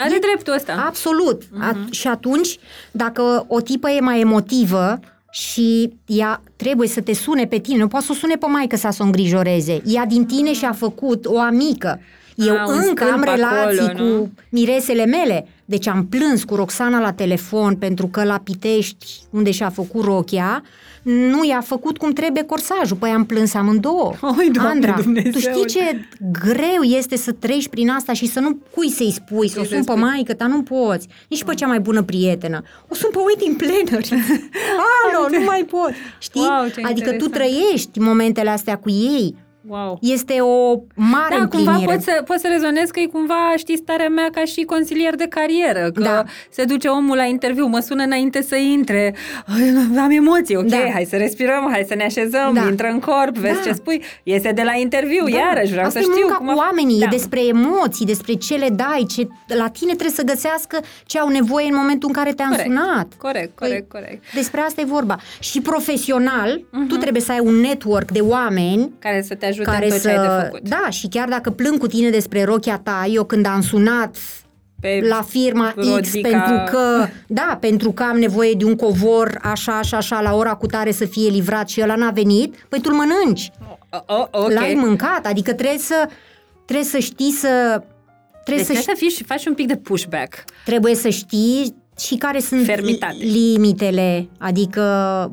Are 0.03 0.17
dreptul 0.21 0.53
ăsta. 0.53 0.83
Absolut. 0.87 1.41
A, 1.59 1.75
și 1.91 2.07
atunci, 2.07 2.57
dacă 2.91 3.45
o 3.47 3.61
tipă 3.61 3.89
e 3.89 3.99
mai 3.99 4.19
emotivă 4.19 4.99
și 5.31 5.93
ea 6.05 6.41
trebuie 6.55 6.87
să 6.87 7.01
te 7.01 7.13
sune 7.13 7.45
pe 7.45 7.57
tine, 7.59 7.77
nu 7.77 7.87
poate 7.87 8.05
să 8.05 8.11
o 8.11 8.15
sune 8.15 8.35
pe 8.35 8.45
maică 8.45 8.75
sa 8.75 8.91
să 8.91 9.01
o 9.01 9.05
îngrijoreze. 9.05 9.81
Ea 9.85 10.05
din 10.05 10.25
tine 10.25 10.53
și-a 10.53 10.71
făcut 10.73 11.25
o 11.25 11.39
amică. 11.39 11.99
Eu 12.47 12.55
Ah, 12.55 12.63
un 12.67 12.81
încă 12.87 13.03
am 13.03 13.09
stâlp 13.21 13.23
relații 13.35 13.79
acolo, 13.79 14.03
nu? 14.07 14.13
cu 14.19 14.31
miresele 14.49 15.05
mele. 15.05 15.47
Deci 15.65 15.87
am 15.87 16.05
plâns 16.05 16.43
cu 16.43 16.55
Roxana 16.55 16.99
la 16.99 17.11
telefon 17.13 17.75
pentru 17.75 18.07
că 18.07 18.23
la 18.23 18.39
Pitești, 18.43 19.05
unde 19.29 19.51
și-a 19.51 19.69
făcut 19.69 20.03
rochia, 20.03 20.63
nu 21.03 21.43
i-a 21.45 21.61
făcut 21.61 21.97
cum 21.97 22.11
trebuie 22.11 22.43
corsajul. 22.43 22.97
Păi 22.97 23.09
am 23.09 23.25
plâns 23.25 23.53
amândouă. 23.53 24.13
Oi, 24.37 24.49
Doamne 24.51 24.69
Andra, 24.71 24.93
tu 24.93 25.01
Dumnezeule. 25.01 25.39
știi 25.39 25.65
ce 25.65 26.07
greu 26.41 26.81
este 26.83 27.17
să 27.17 27.31
treci 27.31 27.67
prin 27.67 27.89
asta 27.89 28.13
și 28.13 28.25
să 28.27 28.39
nu 28.39 28.57
cui 28.75 28.89
să-i 28.89 29.11
spui, 29.11 29.47
să 29.49 29.55
o 29.57 29.59
Cui 29.59 29.67
să-i 29.69 29.77
sun 29.77 29.83
pe 29.85 29.91
spui? 29.91 30.03
maică 30.03 30.33
ta, 30.33 30.47
nu 30.47 30.61
poți. 30.61 31.07
Nici 31.29 31.43
pe 31.43 31.53
cea 31.53 31.67
mai 31.67 31.79
bună 31.79 32.01
prietenă. 32.03 32.61
O 32.87 32.95
sun 32.95 33.09
pe 33.11 33.17
wedding 33.25 33.55
planner. 33.55 34.05
Alo, 35.13 35.37
nu 35.37 35.43
mai 35.45 35.65
pot. 35.69 35.91
Știi? 36.19 36.41
Wow, 36.41 36.67
ce 36.73 36.81
adică 36.83 37.09
tu 37.09 37.13
interesant. 37.23 37.31
trăiești 37.33 37.99
momentele 37.99 38.49
astea 38.49 38.77
cu 38.77 38.89
ei. 38.89 39.35
Wow. 39.69 39.97
Este 40.01 40.33
o 40.39 40.79
mare 40.95 41.35
Da, 41.39 41.47
cumva 41.47 41.71
împlinire. 41.71 41.93
poți 41.93 42.03
să, 42.05 42.21
poți 42.25 42.41
să 42.41 42.47
rezonezi 42.51 42.91
că 42.91 42.99
e 42.99 43.05
cumva, 43.05 43.53
știi, 43.57 43.77
starea 43.77 44.09
mea 44.09 44.29
ca 44.31 44.43
și 44.43 44.61
consilier 44.63 45.15
de 45.15 45.27
carieră, 45.27 45.91
că 45.93 46.01
Da. 46.01 46.23
se 46.49 46.63
duce 46.63 46.87
omul 46.87 47.15
la 47.15 47.23
interviu, 47.23 47.65
mă 47.65 47.79
sună 47.79 48.03
înainte 48.03 48.41
să 48.41 48.55
intre, 48.55 49.15
"Ai, 49.55 49.73
am 50.03 50.09
emoții, 50.11 50.55
ok, 50.55 50.65
Da. 50.65 50.77
hai 50.93 51.05
să 51.09 51.15
respirăm, 51.17 51.67
hai 51.71 51.85
să 51.87 51.95
ne 51.95 52.03
așezăm, 52.03 52.53
Da. 52.53 52.61
intră 52.69 52.87
în 52.87 52.99
corp, 52.99 53.37
vezi 53.37 53.55
Da. 53.63 53.69
ce 53.69 53.73
spui, 53.73 54.03
iese 54.23 54.51
de 54.51 54.61
la 54.63 54.73
interviu, 54.75 55.23
Da. 55.29 55.37
iarăși 55.37 55.71
vreau 55.71 55.85
Asta 55.85 55.99
să 55.99 56.05
e 56.09 56.11
știu 56.11 56.21
munca 56.21 56.35
cum 56.37 56.45
cu 56.45 56.51
a- 56.51 56.55
oamenii, 56.55 56.99
da. 56.99 57.05
e 57.05 57.09
despre 57.11 57.45
emoții, 57.47 58.05
despre 58.05 58.33
ce 58.33 58.55
le 58.55 58.69
dai, 58.69 59.05
ce, 59.15 59.27
la 59.47 59.67
tine 59.69 59.91
trebuie 59.91 60.15
să 60.15 60.23
găsească 60.23 60.79
ce 61.05 61.19
au 61.19 61.27
nevoie 61.27 61.65
în 61.67 61.75
momentul 61.75 62.07
în 62.09 62.15
care 62.15 62.31
te-am 62.33 62.49
Corect. 62.49 62.67
sunat. 62.69 63.07
Corect, 63.17 63.51
Păi, 63.55 63.67
corect, 63.67 63.89
corect. 63.91 64.23
Despre 64.33 64.59
asta 64.61 64.81
e 64.81 64.83
vorba. 64.83 65.17
Și 65.39 65.61
profesional, 65.61 66.61
Mhm. 66.71 66.87
tu 66.87 66.95
trebuie 66.95 67.21
să 67.21 67.31
ai 67.31 67.39
un 67.39 67.55
network 67.55 68.11
de 68.11 68.19
oameni 68.19 68.91
Care 68.99 69.21
să 69.21 69.35
te 69.35 69.45
ajute 69.45 69.58
care 69.63 69.85
în 69.85 69.91
tot 69.91 69.99
să... 69.99 70.09
ce 70.09 70.15
ai 70.17 70.27
de 70.27 70.43
făcut. 70.43 70.69
Da, 70.69 70.89
și 70.89 71.07
chiar 71.07 71.27
dacă 71.29 71.49
plâng 71.49 71.77
cu 71.79 71.87
tine 71.87 72.09
despre 72.09 72.43
rochia 72.43 72.79
ta, 72.83 73.05
eu 73.13 73.23
când 73.23 73.45
am 73.45 73.61
sunat 73.61 74.17
Pe 74.81 75.05
la 75.09 75.21
firma 75.27 75.73
X 75.77 75.85
Rodica- 75.87 76.21
pentru 76.21 76.63
că, 76.71 77.07
da, 77.27 77.57
pentru 77.61 77.91
că 77.91 78.03
am 78.03 78.17
nevoie 78.17 78.53
de 78.53 78.65
un 78.65 78.75
covor 78.75 79.39
așa, 79.41 79.77
așa, 79.77 79.97
așa, 79.97 80.21
la 80.21 80.35
ora 80.35 80.53
cu 80.53 80.65
tare 80.65 80.91
să 80.91 81.05
fie 81.05 81.29
livrat 81.29 81.69
și 81.69 81.81
ăla 81.81 81.95
n-a 81.95 82.11
venit, 82.11 82.55
păi 82.69 82.79
tu-l 82.81 82.93
mănânci. 82.93 83.51
Oh, 83.91 83.99
oh, 84.05 84.25
ok. 84.31 84.51
L-ai 84.51 84.73
mâncat, 84.73 85.25
adică 85.25 85.53
trebuie 85.53 85.79
să, 85.79 86.07
trebuie 86.65 86.85
să 86.87 86.97
știi 86.97 87.31
să... 87.31 87.81
Trebuie 88.43 88.65
Deci 88.67 88.77
să, 88.77 88.83
trebuie 88.83 88.95
să 88.95 89.03
fii 89.05 89.09
și 89.09 89.23
faci 89.23 89.45
un 89.45 89.53
pic 89.53 89.67
de 89.67 89.75
pushback. 89.75 90.43
trebuie 90.65 90.95
să 90.95 91.09
știi 91.09 91.75
și 91.99 92.15
care 92.15 92.39
sunt 92.39 92.65
Fermitate. 92.65 93.15
limitele. 93.19 94.29
Adică 94.37 94.83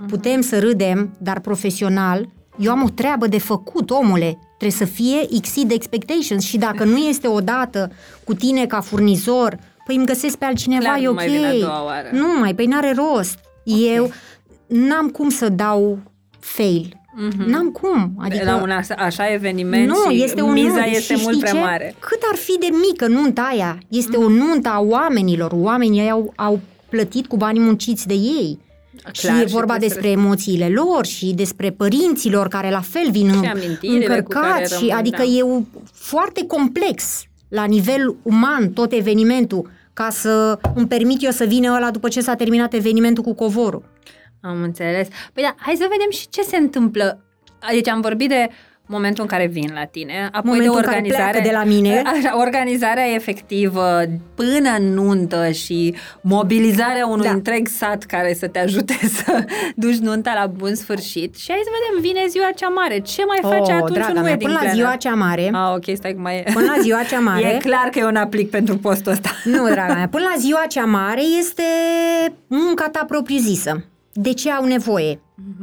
putem 0.08 0.40
să 0.40 0.58
râdem, 0.58 1.16
dar 1.18 1.40
profesional, 1.40 2.28
eu 2.58 2.70
am 2.70 2.82
o 2.82 2.88
treabă 2.88 3.26
de 3.26 3.38
făcut, 3.38 3.90
omule. 3.90 4.38
Trebuie 4.58 4.78
să 4.78 4.84
fie 4.84 5.26
exceed 5.36 5.70
expectations 5.70 6.44
și 6.44 6.56
dacă 6.58 6.84
nu 6.84 6.96
este 6.96 7.28
odată 7.28 7.92
cu 8.24 8.34
tine 8.34 8.66
ca 8.66 8.80
furnizor, 8.80 9.58
păi 9.86 9.96
îmi 9.96 10.06
găsesc 10.06 10.36
pe 10.36 10.44
altcineva, 10.44 10.84
Clar, 10.84 10.98
e 10.98 11.02
nu 11.02 11.08
ok. 11.10 11.14
mai 11.14 11.28
vine 11.28 11.46
a 11.46 11.58
doua 11.58 11.84
oară. 11.84 12.08
Nu 12.12 12.26
mai, 12.38 12.54
păi 12.54 12.66
n-are 12.66 12.94
rost. 12.96 13.38
Eu 13.64 14.10
n-am 14.66 15.08
cum 15.08 15.28
să 15.28 15.48
dau 15.48 15.98
fail. 16.40 17.00
N-am 17.46 17.70
cum. 17.70 18.12
Adică 18.18 18.44
la 18.44 18.56
un 18.62 18.70
as- 18.70 18.90
așa 18.96 19.32
eveniment 19.32 19.86
nu, 19.88 19.94
și 20.10 20.22
este 20.22 20.40
o 20.40 20.50
miza 20.50 20.68
nuntă. 20.68 20.84
este 20.90 21.14
și 21.14 21.20
mult 21.22 21.34
știi 21.34 21.40
prea 21.40 21.52
ce? 21.52 21.58
mare. 21.66 21.94
Cât 21.98 22.18
ar 22.30 22.36
fi 22.36 22.56
de 22.60 22.68
mică 22.88 23.06
nunta 23.06 23.42
aia? 23.52 23.78
Este 23.88 24.16
o 24.16 24.28
nuntă 24.28 24.68
a 24.68 24.80
oamenilor. 24.80 25.52
Oamenii 25.54 26.00
ăia 26.00 26.12
au, 26.12 26.32
au 26.36 26.60
plătit 26.88 27.26
cu 27.26 27.36
banii 27.36 27.60
munciți 27.60 28.06
de 28.06 28.14
ei. 28.14 28.58
Clar, 29.12 29.34
și 29.34 29.42
e 29.42 29.46
și 29.46 29.52
vorba 29.52 29.66
trebuie 29.76 29.88
să 29.88 29.94
despre 29.94 30.10
emoțiile 30.10 30.68
lor 30.68 31.06
și 31.06 31.26
despre 31.34 31.70
părinților 31.70 32.48
care 32.48 32.70
la 32.70 32.80
fel 32.80 33.10
vin 33.10 33.28
în- 33.28 33.44
amintirile 33.44 34.20
cu 34.20 34.28
care 34.28 34.46
încărcați. 34.46 34.74
și 34.74 34.80
rămân, 34.80 34.96
adică 34.96 35.16
da. 35.22 35.28
e 35.28 35.42
o, 35.42 35.60
foarte 35.92 36.44
complex 36.46 37.22
la 37.48 37.64
nivel 37.64 38.16
uman 38.22 38.72
tot 38.72 38.92
evenimentul 38.92 39.70
ca 39.92 40.08
să 40.10 40.58
îmi 40.74 40.86
permit 40.86 41.22
eu 41.24 41.30
să 41.30 41.44
vină 41.44 41.74
ăla 41.76 41.90
după 41.90 42.08
ce 42.08 42.20
s-a 42.20 42.34
terminat 42.34 42.72
evenimentul 42.74 43.22
cu 43.22 43.34
covorul. 43.34 43.82
Am 44.40 44.62
înțeles. 44.62 45.08
Păi 45.32 45.42
da, 45.42 45.54
hai 45.58 45.74
să 45.74 45.86
vedem 45.90 46.10
și 46.10 46.28
ce 46.28 46.42
se 46.42 46.56
întâmplă. 46.56 47.20
Deci 47.72 47.88
am 47.88 48.00
vorbit 48.00 48.28
de 48.28 48.48
momentul 48.86 49.22
în 49.22 49.28
care 49.28 49.46
vin 49.46 49.70
la 49.74 49.84
tine, 49.84 50.28
apoi 50.32 50.50
Momentul 50.50 50.72
de 50.72 50.76
în 50.78 50.84
care 50.84 50.96
organizare, 50.96 51.30
pleacă 51.30 51.48
de 51.48 51.54
la 51.54 51.64
mine. 51.64 52.02
Așa, 52.18 52.38
organizarea 52.38 53.14
efectivă 53.14 54.02
până 54.34 54.70
în 54.78 54.94
nuntă 54.94 55.50
și 55.50 55.94
mobilizarea 56.20 57.06
unui 57.06 57.24
Da. 57.26 57.30
întreg 57.32 57.66
sat 57.68 58.02
care 58.02 58.34
să 58.34 58.46
te 58.48 58.58
ajute 58.58 58.94
să 59.16 59.44
duci 59.74 59.96
nunta 59.96 60.32
la 60.40 60.46
bun 60.46 60.74
sfârșit. 60.74 61.36
Și 61.36 61.46
hai 61.48 61.60
să 61.64 61.70
vedem, 61.78 62.10
vine 62.10 62.26
ziua 62.28 62.50
cea 62.56 62.68
mare. 62.68 62.98
Ce 62.98 63.24
mai 63.24 63.38
face 63.42 63.72
oh, 63.72 63.78
atunci 63.82 63.94
draga 63.94 64.08
un 64.08 64.14
mea, 64.14 64.22
wedding 64.22 64.40
până 64.40 64.52
la 64.52 64.58
planner? 64.58 64.74
ziua 64.76 64.96
cea 64.96 65.14
mare, 65.14 65.50
Ah, 65.52 65.72
ok, 65.74 65.96
stai 65.96 66.12
că 66.12 66.20
mai 66.20 66.36
e. 66.38 66.50
până 66.52 66.66
la 66.76 66.80
ziua 66.82 67.02
cea 67.02 67.18
mare, 67.18 67.46
E 67.54 67.58
clar 67.58 67.88
că 67.90 67.98
eu 67.98 68.06
un 68.08 68.16
aplic 68.16 68.50
pentru 68.50 68.76
postul 68.76 69.12
ăsta. 69.12 69.30
Nu, 69.44 69.68
draga 69.68 69.94
mea, 69.94 70.08
până 70.08 70.24
la 70.34 70.38
ziua 70.38 70.64
cea 70.68 70.84
mare 70.84 71.22
este 71.38 71.62
munca 72.46 72.88
ta 72.88 73.04
propriu-zisă. 73.08 73.84
De 74.18 74.32
ce 74.32 74.50
au 74.50 74.64
nevoie? 74.64 75.20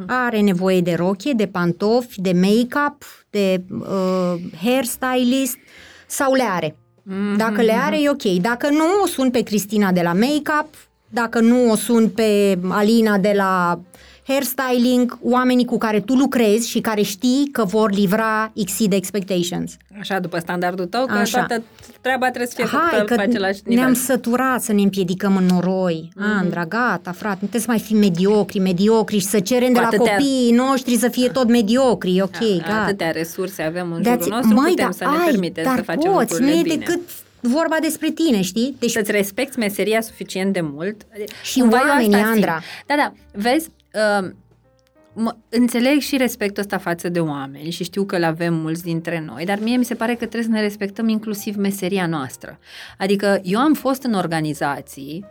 Are 0.07 0.41
nevoie 0.41 0.81
de 0.81 0.95
rochie, 0.95 1.33
de 1.33 1.45
pantofi, 1.45 2.21
de 2.21 2.31
make-up, 2.31 3.03
de 3.29 3.63
uh, 3.69 4.35
hairstylist 4.63 5.57
sau 6.07 6.33
le 6.33 6.43
are. 6.43 6.75
Dacă 7.37 7.61
le 7.61 7.71
are, 7.71 8.01
e 8.01 8.09
ok. 8.09 8.23
Dacă 8.23 8.69
nu, 8.69 8.83
o 9.03 9.07
sun 9.07 9.29
pe 9.29 9.41
Cristina 9.41 9.91
de 9.91 10.01
la 10.01 10.13
make-up, 10.13 10.67
dacă 11.09 11.39
nu, 11.39 11.71
o 11.71 11.75
sun 11.75 12.09
pe 12.09 12.59
Alina 12.69 13.17
de 13.17 13.33
la 13.35 13.79
hairstyling, 14.27 15.17
oamenii 15.21 15.65
cu 15.65 15.77
care 15.77 15.99
tu 15.99 16.13
lucrezi 16.15 16.69
și 16.69 16.79
care 16.79 17.01
știi 17.01 17.49
că 17.51 17.63
vor 17.63 17.91
livra 17.91 18.51
exceed 18.55 18.93
expectations. 18.93 19.77
Așa, 19.99 20.19
după 20.19 20.39
standardul 20.39 20.85
tău, 20.85 21.05
că 21.05 21.13
Așa. 21.13 21.37
toată 21.45 21.63
treaba 22.01 22.25
trebuie 22.27 22.47
să 22.47 22.53
fie 22.55 22.65
Hai 22.65 22.81
făcută 22.91 23.03
că 23.05 23.15
pe 23.15 23.21
același 23.21 23.59
nivel. 23.65 23.83
ne-am 23.83 23.93
săturat 23.93 24.61
să 24.61 24.73
ne 24.73 24.81
împedicăm 24.81 25.35
în 25.37 25.45
noroi. 25.45 26.09
Mm-hmm. 26.11 26.39
Andra, 26.39 26.65
gata, 26.65 27.11
frate, 27.11 27.37
nu 27.41 27.47
trebuie 27.47 27.61
să 27.61 27.67
mai 27.69 27.79
fim 27.79 27.97
mediocri, 27.97 28.59
mediocri 28.59 29.17
și 29.17 29.25
să 29.25 29.39
cerem 29.39 29.67
Cu 29.67 29.73
de 29.73 29.79
la 29.79 29.85
atâtea- 29.87 30.15
copiii 30.15 30.51
noștri 30.51 30.97
să 30.97 31.07
fie 31.07 31.27
tot 31.29 31.47
mediocri, 31.47 32.21
ok, 32.21 32.37
gata. 32.57 32.81
Atâtea 32.83 33.11
resurse 33.11 33.61
avem 33.61 33.91
în 33.91 34.01
That's 34.01 34.03
jurul 34.03 34.25
it. 34.25 34.31
nostru, 34.33 34.53
Măi, 34.53 34.69
putem 34.69 34.85
dar 34.85 34.93
să 34.93 35.03
ne 35.03 35.17
ai, 35.23 35.29
permitem 35.29 35.63
dar 35.63 35.75
să 35.75 35.81
facem 35.83 36.11
poți, 36.11 36.31
nu 36.31 36.37
lucrurile 36.47 36.59
e 36.59 36.61
bine. 36.61 36.75
decât 36.75 36.99
vorba 37.39 37.75
despre 37.81 38.09
tine, 38.09 38.41
știi? 38.41 38.75
Deci 38.79 38.91
Să-ți 38.91 39.11
respecti 39.11 39.59
meseria 39.59 40.01
suficient 40.01 40.53
de 40.53 40.61
mult. 40.61 41.01
Și 41.43 41.59
Cumva 41.59 41.77
eu 41.83 41.87
oamenii, 41.87 42.13
asta 42.15 42.25
simt. 42.31 42.35
Andra. 42.35 42.61
Da, 42.87 42.95
da, 42.97 43.13
vezi, 43.31 43.69
uh, 43.93 44.29
mă, 45.13 45.35
înțeleg 45.49 45.99
și 45.99 46.17
respectul 46.17 46.63
ăsta 46.63 46.77
față 46.77 47.09
de 47.09 47.19
oameni 47.19 47.69
și 47.69 47.83
știu 47.83 48.05
că 48.05 48.15
îl 48.15 48.23
avem 48.23 48.53
mulți 48.53 48.83
dintre 48.83 49.19
noi, 49.19 49.45
dar 49.45 49.59
mie 49.59 49.77
mi 49.77 49.85
se 49.85 49.95
pare 49.95 50.11
că 50.11 50.17
trebuie 50.17 50.43
să 50.43 50.49
ne 50.49 50.61
respectăm 50.61 51.07
inclusiv 51.07 51.55
meseria 51.55 52.07
noastră. 52.07 52.59
Adică 52.97 53.39
eu 53.43 53.59
am 53.59 53.73
fost 53.73 54.03
în 54.03 54.13
organizații 54.13 55.25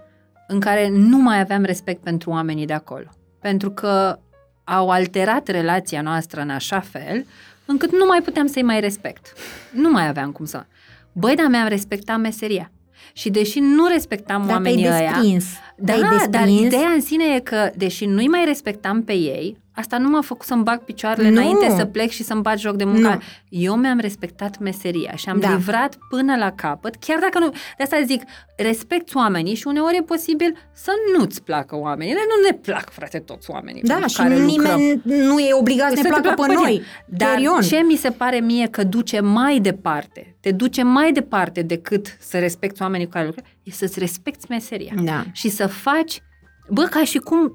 în 0.48 0.60
care 0.60 0.88
nu 0.88 1.18
mai 1.18 1.40
aveam 1.40 1.62
respect 1.62 2.02
pentru 2.02 2.30
oamenii 2.30 2.66
de 2.66 2.72
acolo. 2.72 3.08
Pentru 3.40 3.70
că 3.70 4.18
au 4.64 4.90
alterat 4.90 5.48
relația 5.48 6.02
noastră 6.02 6.40
în 6.40 6.50
așa 6.50 6.80
fel 6.80 7.26
încât 7.64 7.92
nu 7.92 8.06
mai 8.06 8.20
puteam 8.22 8.46
să-i 8.46 8.62
mai 8.62 8.80
respect. 8.80 9.32
Nu 9.72 9.90
mai 9.90 10.08
aveam 10.08 10.32
cum 10.32 10.44
să... 10.44 10.64
Băi, 11.12 11.34
dar 11.34 11.46
mi-am 11.46 11.68
respectat 11.68 12.18
meseria. 12.18 12.70
Și 13.12 13.30
deși 13.30 13.60
nu 13.60 13.86
respectam 13.86 14.46
dar 14.46 14.46
te-ai 14.46 14.56
oamenii 14.56 14.86
ăia... 14.86 15.10
desprins. 15.12 15.44
Da, 15.76 15.92
te-ai 15.92 16.28
dar 16.30 16.44
desprins. 16.44 16.72
ideea 16.72 16.88
în 16.88 17.00
sine 17.00 17.24
e 17.34 17.40
că, 17.40 17.70
deși 17.76 18.04
nu-i 18.04 18.26
mai 18.26 18.44
respectam 18.44 19.02
pe 19.02 19.12
ei, 19.12 19.56
asta 19.75 19.99
nu 19.99 20.09
m-a 20.09 20.20
făcut 20.20 20.47
să-mi 20.47 20.62
bag 20.62 20.79
picioarele 20.85 21.29
Nu. 21.31 21.41
înainte 21.41 21.68
să 21.77 21.85
plec 21.85 22.11
și 22.11 22.23
să-mi 22.23 22.43
bat 22.43 22.59
joc 22.59 22.75
de 22.77 22.85
muncă. 22.85 23.09
Nu. 23.09 23.18
Eu 23.49 23.75
mi-am 23.77 23.99
respectat 23.99 24.59
meseria 24.59 25.12
și 25.14 25.29
am 25.29 25.39
Da. 25.41 25.49
livrat 25.51 25.99
până 26.11 26.37
la 26.37 26.51
capăt, 26.51 26.95
chiar 26.95 27.18
dacă 27.18 27.39
nu... 27.39 27.49
De 27.77 27.83
asta 27.83 28.01
zic, 28.07 28.23
respect 28.57 29.14
oamenii 29.14 29.55
și 29.55 29.66
uneori 29.66 29.97
e 29.97 30.03
posibil 30.03 30.57
să 30.73 30.91
nu-ți 31.18 31.43
placă 31.43 31.77
oamenii. 31.77 32.12
Ele 32.12 32.23
nu 32.29 32.49
ne 32.51 32.57
plac, 32.57 32.91
frate, 32.91 33.18
toți 33.18 33.51
oamenii 33.51 33.83
Da, 33.83 33.93
pentru 33.93 34.09
și 34.11 34.16
care 34.16 34.39
lucrăm. 34.39 34.79
nimeni 34.81 35.01
nu 35.05 35.39
e 35.39 35.55
obligat 35.55 35.89
să 35.89 35.95
ne 35.95 36.03
te 36.03 36.09
placă 36.09 36.29
pe 36.43 36.43
tine. 36.49 36.55
noi. 36.55 36.83
Dar 37.07 37.29
Terion. 37.35 37.61
ce 37.61 37.77
mi 37.87 37.97
se 37.97 38.11
pare 38.11 38.41
mie 38.41 38.66
că 38.68 38.85
duce 38.85 39.20
mai 39.20 39.59
departe, 39.59 40.37
te 40.41 40.51
duce 40.53 40.83
mai 40.83 41.12
departe 41.12 41.62
decât 41.62 42.16
să 42.20 42.39
respecti 42.39 42.83
oamenii 42.83 43.07
cu 43.07 43.12
care 43.12 43.27
lucrezi, 43.27 43.49
e 43.62 43.70
să-ți 43.70 43.99
respecti 43.99 44.47
meseria. 44.49 44.93
Da. 45.03 45.25
Și 45.33 45.49
să 45.49 45.66
faci, 45.66 46.23
bă, 46.70 46.83
ca 46.83 47.05
și 47.05 47.18
cum 47.18 47.53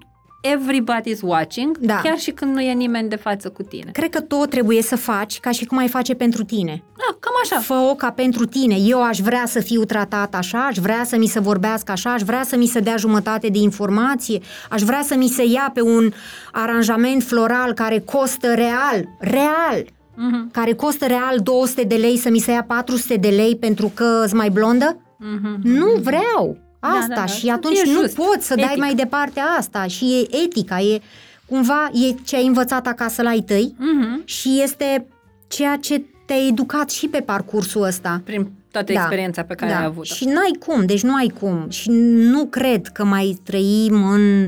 everybody's 0.56 1.20
watching, 1.22 1.78
Da. 1.78 2.00
chiar 2.04 2.18
și 2.18 2.32
când 2.32 2.54
nu 2.54 2.62
e 2.62 2.74
nimeni 2.74 3.10
de 3.10 3.16
față 3.16 3.50
cu 3.50 3.64
tine. 3.64 3.90
Cred 3.92 4.10
că 4.10 4.22
tot 4.22 4.50
trebuie 4.50 4.82
să 4.82 4.96
faci 4.96 5.40
ca 5.40 5.52
și 5.52 5.66
cum 5.66 5.78
ai 5.78 5.88
face 5.88 6.14
pentru 6.14 6.44
tine. 6.44 6.84
Da, 6.98 7.18
cam 7.20 7.34
așa. 7.44 7.60
Fă-o 7.60 7.96
ca 7.96 8.12
pentru 8.12 8.46
tine. 8.46 8.76
Eu 8.76 9.04
aș 9.04 9.20
vrea 9.20 9.44
să 9.46 9.60
fiu 9.60 9.84
tratat 9.84 10.36
așa, 10.36 10.60
aș 10.70 10.78
vrea 10.78 11.04
să 11.04 11.18
mi 11.18 11.28
se 11.28 11.40
vorbească 11.40 11.92
așa, 11.92 12.14
aș 12.14 12.22
vrea 12.22 12.44
să 12.44 12.56
mi 12.58 12.66
se 12.66 12.80
dea 12.80 12.98
jumătate 12.98 13.48
de 13.48 13.58
informație, 13.58 14.40
aș 14.70 14.82
vrea 14.82 15.02
să 15.04 15.16
mi 15.16 15.28
se 15.28 15.44
ia 15.46 15.72
pe 15.74 15.82
un 15.82 16.12
aranjament 16.52 17.24
floral 17.24 17.74
care 17.74 18.00
costă 18.00 18.54
real, 18.54 19.08
real, 19.20 19.86
Mhm, 20.20 20.52
care 20.52 20.74
costă 20.74 21.06
real 21.06 21.38
200 21.44 21.84
de 21.84 21.96
lei 21.96 22.18
să 22.18 22.30
mi 22.30 22.40
se 22.40 22.52
ia 22.52 22.64
400 22.64 23.16
de 23.16 23.28
lei 23.28 23.56
pentru 23.56 23.92
că 23.96 24.22
îți 24.24 24.36
mai 24.36 24.50
blondă? 24.50 24.98
mhm. 25.20 25.60
Nu 25.64 25.88
vreau 26.02 26.58
asta 26.88 27.08
Da, 27.08 27.14
da, 27.16 27.20
da. 27.22 27.26
și 27.26 27.46
Să 27.46 27.52
atunci 27.52 27.78
fie 27.78 27.92
nu 27.94 28.00
just, 28.02 28.16
poți 28.16 28.48
să 28.48 28.56
dai 28.56 28.66
etic. 28.66 28.78
mai 28.78 28.96
departe 28.96 29.40
asta 29.58 29.86
și 29.88 30.06
e 30.32 30.44
etica, 30.44 30.80
e 30.80 31.02
cumva 31.46 31.90
e 31.94 32.14
ce 32.24 32.36
ai 32.36 32.46
învățat 32.46 32.88
acasă 32.88 33.22
la 33.22 33.30
ai 33.30 33.42
tăi 33.42 33.76
Mhm. 33.78 34.22
și 34.26 34.60
este 34.64 35.06
ceea 35.48 35.78
ce 35.82 36.02
te-ai 36.26 36.48
educat 36.48 36.90
și 36.90 37.08
pe 37.08 37.20
parcursul 37.20 37.82
ăsta. 37.84 38.22
Prin 38.26 38.52
toată 38.72 38.92
experiența 38.92 39.44
pe 39.44 39.54
care 39.56 39.72
da. 39.72 39.78
ai 39.78 39.86
avut-o. 39.86 40.14
Și 40.14 40.26
n-ai 40.26 40.58
cum, 40.66 40.86
deci 40.86 41.04
nu 41.04 41.16
ai 41.16 41.34
cum. 41.40 41.66
Și 41.70 41.90
nu 41.92 42.46
cred 42.46 42.88
că 42.88 43.04
mai 43.06 43.40
trăim 43.44 44.04
în 44.10 44.48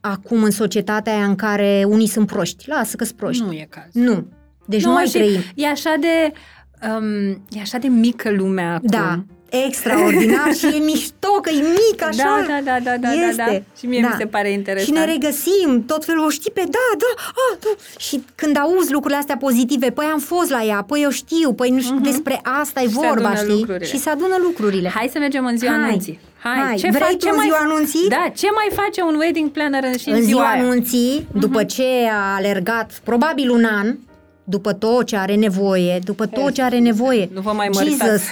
acum 0.00 0.42
în 0.42 0.50
societatea 0.50 1.12
aia 1.14 1.24
în 1.24 1.34
care 1.34 1.84
unii 1.88 2.06
sunt 2.06 2.26
proști. 2.26 2.68
Lasă 2.68 2.96
că 2.96 3.04
sunt 3.04 3.16
proști. 3.16 3.42
Nu 3.42 3.52
e 3.52 3.66
caz. 3.70 3.84
Nu. 3.92 4.26
Deci 4.66 4.84
nu, 4.84 4.92
mai 4.92 5.04
și 5.04 5.12
trăim. 5.12 5.40
E 5.54 5.66
așa 5.68 5.94
de... 6.00 6.32
Um, 6.88 7.28
e 7.50 7.60
așa 7.60 7.78
de 7.78 7.88
mică 7.88 8.30
lumea 8.30 8.74
acum. 8.74 8.88
Da, 8.88 9.24
extraordinar 9.66 10.54
și 10.54 10.66
e 10.66 10.78
mișto 10.78 11.28
că 11.42 11.50
e 11.50 11.60
mic 11.60 12.02
așa. 12.02 12.44
Da, 12.46 12.46
da, 12.48 12.60
da, 12.64 12.78
da, 12.84 12.96
da, 12.96 13.08
da, 13.14 13.26
este. 13.28 13.42
da. 13.46 13.78
Și 13.78 13.86
mie 13.86 14.00
mi 14.00 14.14
se 14.18 14.26
pare 14.26 14.50
interesant. 14.50 14.96
Și 14.96 15.04
ne 15.04 15.12
regăsim, 15.12 15.84
tot 15.86 16.04
felul, 16.04 16.24
o 16.24 16.28
știi 16.30 16.50
pe 16.50 16.60
da, 16.64 16.86
da, 16.98 17.22
a, 17.26 17.56
da. 17.60 17.68
Și 17.98 18.24
când 18.34 18.56
auzi 18.58 18.92
lucrurile 18.92 19.18
astea 19.18 19.36
pozitive, 19.36 19.90
păi 19.90 20.06
am 20.12 20.18
fost 20.18 20.50
la 20.50 20.62
ea, 20.64 20.84
păi 20.88 21.02
eu 21.02 21.10
știu, 21.10 21.52
păi 21.52 21.70
nu 21.70 21.80
știu, 21.80 21.98
despre 21.98 22.40
asta 22.60 22.80
e 22.80 22.84
Mhm. 22.84 22.92
Și 22.92 23.00
se 23.00 23.06
vorba, 23.06 23.28
adună 23.28 23.42
știi? 23.44 23.58
lucrurile. 23.58 23.84
Și 23.86 23.98
se 23.98 24.10
adună 24.10 24.36
lucrurile. 24.42 24.88
Hai 24.88 25.08
să 25.12 25.18
mergem 25.18 25.44
în 25.46 25.56
ziua 25.58 25.72
Hai. 25.72 25.80
anunții. 25.88 26.20
Hai, 26.42 26.58
Hai. 26.66 26.74
ce 26.76 26.88
Vrei 26.88 27.00
faci? 27.00 27.10
tu 27.10 27.16
ce 27.16 27.28
în 27.28 27.36
mai 27.36 27.44
ziua 27.46 27.58
anunții? 27.58 28.08
Da, 28.08 28.24
ce 28.36 28.46
mai 28.54 28.68
face 28.82 29.02
un 29.02 29.14
wedding 29.18 29.50
planner 29.50 29.84
în, 29.84 29.96
și 29.96 30.08
în, 30.08 30.14
în 30.14 30.22
ziua 30.22 30.48
aia? 30.48 30.60
Mhm. 30.62 30.70
anunții, 30.70 31.26
după 31.34 31.64
ce 31.64 31.86
a 32.12 32.34
alergat 32.34 33.00
probabil 33.04 33.50
un 33.50 33.64
an, 33.64 33.96
după 34.44 34.72
tot 34.72 35.06
ce 35.06 35.16
are 35.16 35.34
nevoie, 35.34 35.98
după 36.04 36.26
tot 36.26 36.52
ce 36.52 36.62
are 36.62 36.78
nevoie. 36.78 37.28
Nu 37.32 37.40
vă 37.40 37.52
mai 37.52 37.68
Jesus, 37.72 37.98
măritați. 37.98 38.26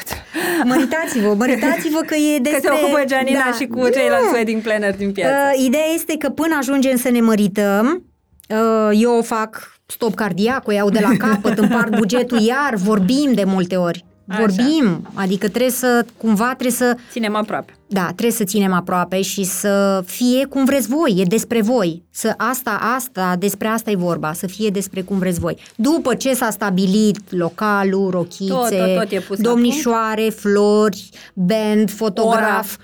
Măritați-vă, 0.65 1.35
măritați-vă 1.35 2.01
că 2.07 2.15
e 2.15 2.37
Că 2.37 2.43
despre... 2.43 2.61
se 2.75 2.83
ocupă 2.83 3.05
Gianina 3.07 3.39
Da. 3.51 3.53
și 3.59 3.67
cu 3.67 3.89
ceilalți 3.89 4.25
Nu. 4.31 4.33
wedding 4.33 4.63
planner 4.63 4.97
din 4.97 5.13
piață. 5.13 5.35
Uh, 5.55 5.65
ideea 5.65 5.85
este 5.95 6.17
că 6.17 6.29
până 6.29 6.57
ajungem 6.59 6.97
să 6.97 7.11
ne 7.11 7.21
mărităm, 7.21 8.05
uh, 8.49 8.99
eu 9.01 9.17
o 9.19 9.23
fac 9.23 9.79
stop 9.87 10.15
cardiac, 10.15 10.67
o 10.67 10.73
iau 10.73 10.91
de 10.91 11.01
la 11.01 11.11
capăt, 11.27 11.59
împart 11.59 11.97
bugetul 11.97 12.39
iar, 12.39 12.75
vorbim 12.75 13.33
de 13.35 13.45
multe 13.45 13.77
ori. 13.77 14.05
Așa. 14.29 14.39
Vorbim, 14.39 15.09
adică 15.15 15.49
trebuie 15.49 15.71
să, 15.71 16.05
cumva 16.17 16.45
trebuie 16.45 16.71
să, 16.71 16.97
Ținem 17.11 17.35
aproape. 17.35 17.73
Da, 17.93 18.05
trebuie 18.05 18.31
să 18.31 18.45
ținem 18.45 18.73
aproape 18.73 19.23
și 19.23 19.45
să 19.45 20.03
fie 20.07 20.47
cum 20.47 20.65
vreți 20.65 20.89
voi, 20.89 21.15
e 21.17 21.23
despre 21.23 21.61
voi. 21.61 22.03
Să 22.11 22.35
asta, 22.37 22.79
asta, 22.97 23.37
despre 23.39 23.69
asta 23.69 23.91
e 23.91 23.97
vorba, 23.97 24.33
să 24.33 24.47
fie 24.47 24.69
despre 24.69 25.03
cum 25.03 25.19
vreți 25.19 25.41
voi. 25.41 25.57
După 25.77 26.15
ce 26.15 26.35
s-a 26.35 26.51
stabilit 26.51 27.21
localul, 27.29 28.11
rochițe, 28.11 28.53
Tot, 28.53 28.69
tot, 28.69 28.95
tot 28.95 29.11
e 29.11 29.19
pus 29.19 29.37
la 29.37 29.51
domnișoare, 29.51 30.29
flori, 30.29 31.09
band, 31.35 31.91
fotograf, 31.91 32.77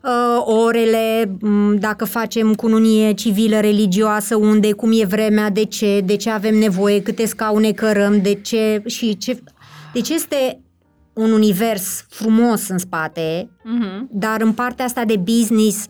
uh, 0.00 0.42
orele, 0.44 1.36
m, 1.40 1.76
dacă 1.78 2.04
facem 2.04 2.54
cununie 2.54 3.12
civilă, 3.12 3.60
religioasă, 3.60 4.36
unde, 4.36 4.72
cum 4.72 4.90
e 5.00 5.04
vremea, 5.04 5.50
de 5.50 5.64
ce, 5.64 6.00
de 6.04 6.16
ce 6.16 6.30
avem 6.30 6.58
nevoie, 6.58 7.02
câte 7.02 7.26
scaune 7.26 7.72
cărăm, 7.72 8.22
de 8.22 8.34
ce 8.34 8.82
și 8.86 9.16
ce... 9.16 9.42
Deci 9.92 10.08
este 10.08 10.60
un 11.20 11.32
univers 11.32 12.04
frumos 12.08 12.68
în 12.68 12.78
spate, 12.78 13.50
Mhm. 13.64 14.08
dar 14.12 14.40
în 14.40 14.52
partea 14.52 14.84
asta 14.84 15.04
de 15.04 15.16
business 15.16 15.86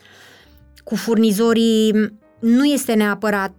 cu 0.85 0.95
furnizorii 0.97 1.95
nu 2.41 2.64
este 2.64 2.93
neapărat, 2.93 3.53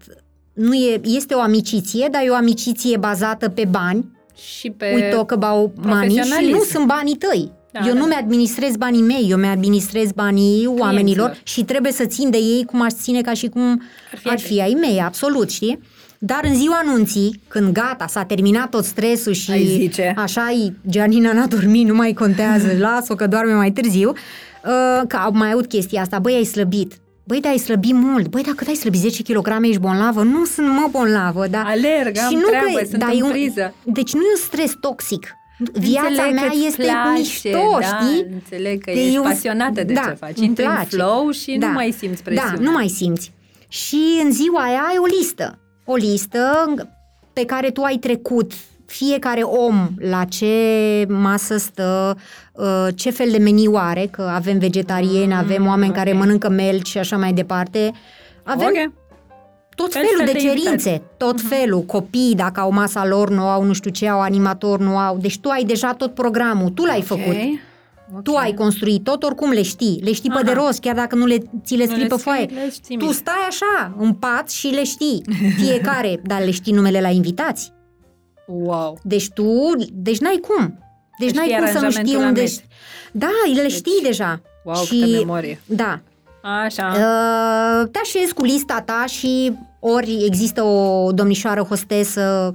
nu 0.53 0.74
e, 0.74 1.01
este 1.03 1.34
o 1.34 1.39
amiciție, 1.39 2.07
dar 2.11 2.22
e 2.26 2.30
o 2.30 2.36
amiciție 2.36 2.97
bazată 2.97 3.49
pe 3.49 3.65
bani, 3.69 4.11
Și 4.59 4.69
pe... 4.69 4.91
we 4.95 5.09
talk 5.09 5.32
about 5.32 5.72
money 5.86 6.09
și 6.09 6.13
profesionalism. 6.15 6.57
nu 6.57 6.63
sunt 6.63 6.86
banii 6.88 7.15
tăi. 7.15 7.51
Da, 7.72 7.80
eu 7.88 7.93
da, 7.93 7.99
nu 7.99 7.99
da. 7.99 8.07
mi-administrez 8.07 8.76
banii 8.76 9.01
mei, 9.01 9.26
eu 9.30 9.38
mi-administrez 9.38 10.11
banii 10.11 10.65
oamenilor 10.67 11.39
și 11.43 11.63
trebuie 11.63 11.91
să 11.91 12.05
țin 12.05 12.30
de 12.30 12.38
ei 12.38 12.63
cum 12.65 12.82
aș 12.82 12.91
ține 12.91 13.22
ca 13.22 13.34
și 13.34 13.47
cum 13.47 13.82
Ar 14.11 14.17
fi 14.19 14.28
ar 14.28 14.34
ai 14.36 14.41
fi 14.41 14.61
ai 14.61 14.74
mei, 14.80 15.01
absolut, 15.01 15.49
știi? 15.49 15.80
Dar 16.24 16.39
în 16.43 16.55
ziua 16.55 16.82
anunții, 16.86 17.41
când 17.47 17.72
gata, 17.74 18.07
s-a 18.07 18.24
terminat 18.24 18.69
tot 18.69 18.84
stresul 18.86 19.34
și 19.34 19.51
Ai 19.51 19.65
zice. 19.65 20.13
așa 20.17 20.51
e, 20.51 20.74
Gianina 20.89 21.34
n-a 21.34 21.45
dormit, 21.47 21.88
nu 21.88 21.93
mai 21.95 22.13
contează, 22.13 22.67
las-o 22.80 23.15
că 23.15 23.28
doarme 23.28 23.53
mai 23.53 23.72
târziu, 23.72 24.09
uh, 24.09 25.01
că 25.07 25.15
au 25.15 25.32
mai 25.34 25.51
aud 25.51 25.65
chestia 25.65 26.01
asta, 26.01 26.19
băi, 26.19 26.34
ai 26.34 26.43
slăbit. 26.43 26.93
Băi, 27.24 27.39
dar 27.39 27.51
ai 27.51 27.57
slăbit 27.57 27.93
mult. 27.93 28.28
Băi, 28.28 28.43
dacă 28.43 28.63
ai 28.67 28.74
slăbit 28.76 28.99
10 28.99 29.22
kg, 29.24 29.57
ești 29.61 29.80
bolnavă. 29.80 30.24
Nu 30.24 30.45
sunt 30.45 30.67
mă 30.67 30.88
bolnavă, 30.91 31.47
da. 31.47 31.63
Alerg, 31.63 32.17
am 32.17 32.34
nu 32.34 32.39
treabă, 32.47 32.67
că, 32.80 32.86
sunt 32.89 32.99
da, 32.99 33.05
în 33.05 33.19
e 33.19 33.24
un, 33.24 33.30
priză. 33.30 33.74
Deci 33.84 34.13
nu 34.13 34.19
e 34.19 34.32
un 34.36 34.41
stres 34.43 34.74
toxic. 34.80 35.36
Viața 35.74 36.07
Înțeleg 36.07 36.34
mea 36.34 36.43
că-ți 36.47 36.65
este 36.65 36.82
place, 36.82 37.17
mișto, 37.17 37.78
da, 37.80 37.86
știi? 37.86 38.26
Înțeleg 38.34 38.84
că 38.84 38.91
De 38.93 38.99
ești 38.99 39.15
eu- 39.15 39.22
pasionată 39.24 39.84
de 39.84 39.93
da, 39.93 40.01
ce 40.01 40.15
faci. 40.19 40.38
îmi 40.38 40.45
Intri 40.47 40.65
în 40.65 40.72
place. 40.72 40.88
flow 40.95 41.30
și 41.32 41.55
Da. 41.59 41.67
nu 41.67 41.74
mai 41.74 41.95
simți 41.97 42.24
presiunea. 42.24 42.55
Da, 42.57 42.63
nu 42.63 42.72
mai 42.72 42.88
simți. 42.88 43.32
Și 43.67 43.99
în 44.24 44.32
ziua 44.32 44.61
aia 44.61 44.80
ai 44.89 44.95
o 44.99 45.05
listă. 45.19 45.59
O 45.92 45.96
listă 45.96 46.74
pe 47.34 47.46
care 47.46 47.70
tu 47.70 47.82
ai 47.82 47.96
trecut 47.98 48.52
fiecare 48.86 49.42
om 49.42 49.89
la 50.00 50.24
ce 50.24 51.06
masă 51.08 51.58
stă, 51.58 52.18
uh, 52.54 52.88
ce 52.96 53.10
fel 53.10 53.30
de 53.32 53.38
meniu 53.38 53.74
are, 53.76 54.08
că 54.12 54.22
avem 54.22 54.60
vegetarieni, 54.60 55.36
avem 55.36 55.68
oameni 55.68 55.94
care 55.94 56.12
ok. 56.12 56.18
mănâncă 56.18 56.50
melci 56.50 56.88
și 56.88 56.98
așa 56.98 57.18
mai 57.18 57.34
departe. 57.34 57.92
Avem 58.44 58.68
Ok. 58.68 58.92
tot 59.76 59.94
Fel 59.94 60.02
felul 60.06 60.18
fel 60.18 60.26
de 60.26 60.32
de 60.32 60.39
invitați. 60.48 60.64
cerințe, 60.64 61.02
tot 61.18 61.42
felul. 61.42 61.82
Copii, 61.82 62.34
dacă 62.36 62.60
au 62.60 62.72
masa 62.72 63.06
lor, 63.06 63.30
nu 63.30 63.42
au 63.42 63.64
nu 63.64 63.74
știu 63.74 63.92
ce, 63.92 64.08
au 64.10 64.22
animator, 64.22 64.80
nu 64.80 64.98
au. 64.98 65.18
Deci 65.18 65.39
tu 65.39 65.50
ai 65.50 65.64
deja 65.64 65.94
tot 65.94 66.14
programul, 66.14 66.70
tu 66.70 66.84
l-ai 66.84 67.02
făcut. 67.02 67.36
Ok. 68.16 68.24
Tu 68.24 68.36
ai 68.36 68.53
construit 68.53 69.03
tot, 69.03 69.24
oricum 69.24 69.49
le 69.51 69.62
știi. 69.62 69.99
Le 70.03 70.14
știi 70.14 70.30
pe 70.30 70.36
Aha. 70.36 70.43
de 70.43 70.51
rost, 70.51 70.80
chiar 70.80 70.95
dacă 70.95 71.16
nu 71.16 71.26
le, 71.26 71.38
ți 71.66 71.76
le 71.76 71.84
Nu 71.86 71.89
scrii 71.89 72.01
le 72.03 72.07
pe 72.07 72.16
scrii, 72.18 72.34
foaie. 72.34 72.45
le 72.66 72.70
știi 72.72 72.97
Tu 72.97 73.03
mie. 73.05 73.14
stai 73.14 73.45
așa, 73.49 73.95
în 73.97 74.14
pat 74.14 74.49
și 74.49 74.68
le 74.68 74.84
știi. 74.84 75.22
Fiecare, 75.57 76.20
dar 76.30 76.43
le 76.43 76.51
știi 76.51 76.74
numele 76.74 77.01
la 77.01 77.09
invitați. 77.09 77.74
Wow. 78.47 78.99
Deci 79.03 79.30
tu, 79.30 79.72
deci 79.93 80.20
n-ai 80.20 80.39
cum. 80.47 80.80
Deci 81.20 81.30
Știi 81.30 81.39
n-ai 81.39 81.57
cum 81.57 81.68
să 81.68 81.80
nu 81.80 81.91
știi 81.91 82.16
aranjamentul 82.16 82.20
la 82.22 82.28
unde... 82.28 82.41
mese. 82.41 82.64
Da, 83.12 83.28
le 83.62 83.68
știi 83.68 83.99
deja. 84.03 84.41
Wow, 84.64 84.76
și, 84.84 84.99
câtă 84.99 85.18
memorie. 85.18 85.62
Da. 85.66 85.99
Așa. 86.64 86.88
Uh, 86.95 87.89
te 87.91 87.99
așezi 88.03 88.34
cu 88.34 88.43
lista 88.43 88.82
ta 88.86 89.03
și 89.07 89.53
ori 89.80 90.24
există 90.26 90.64
o 90.64 91.12
domnișoară 91.12 91.62
hostesă 91.62 92.53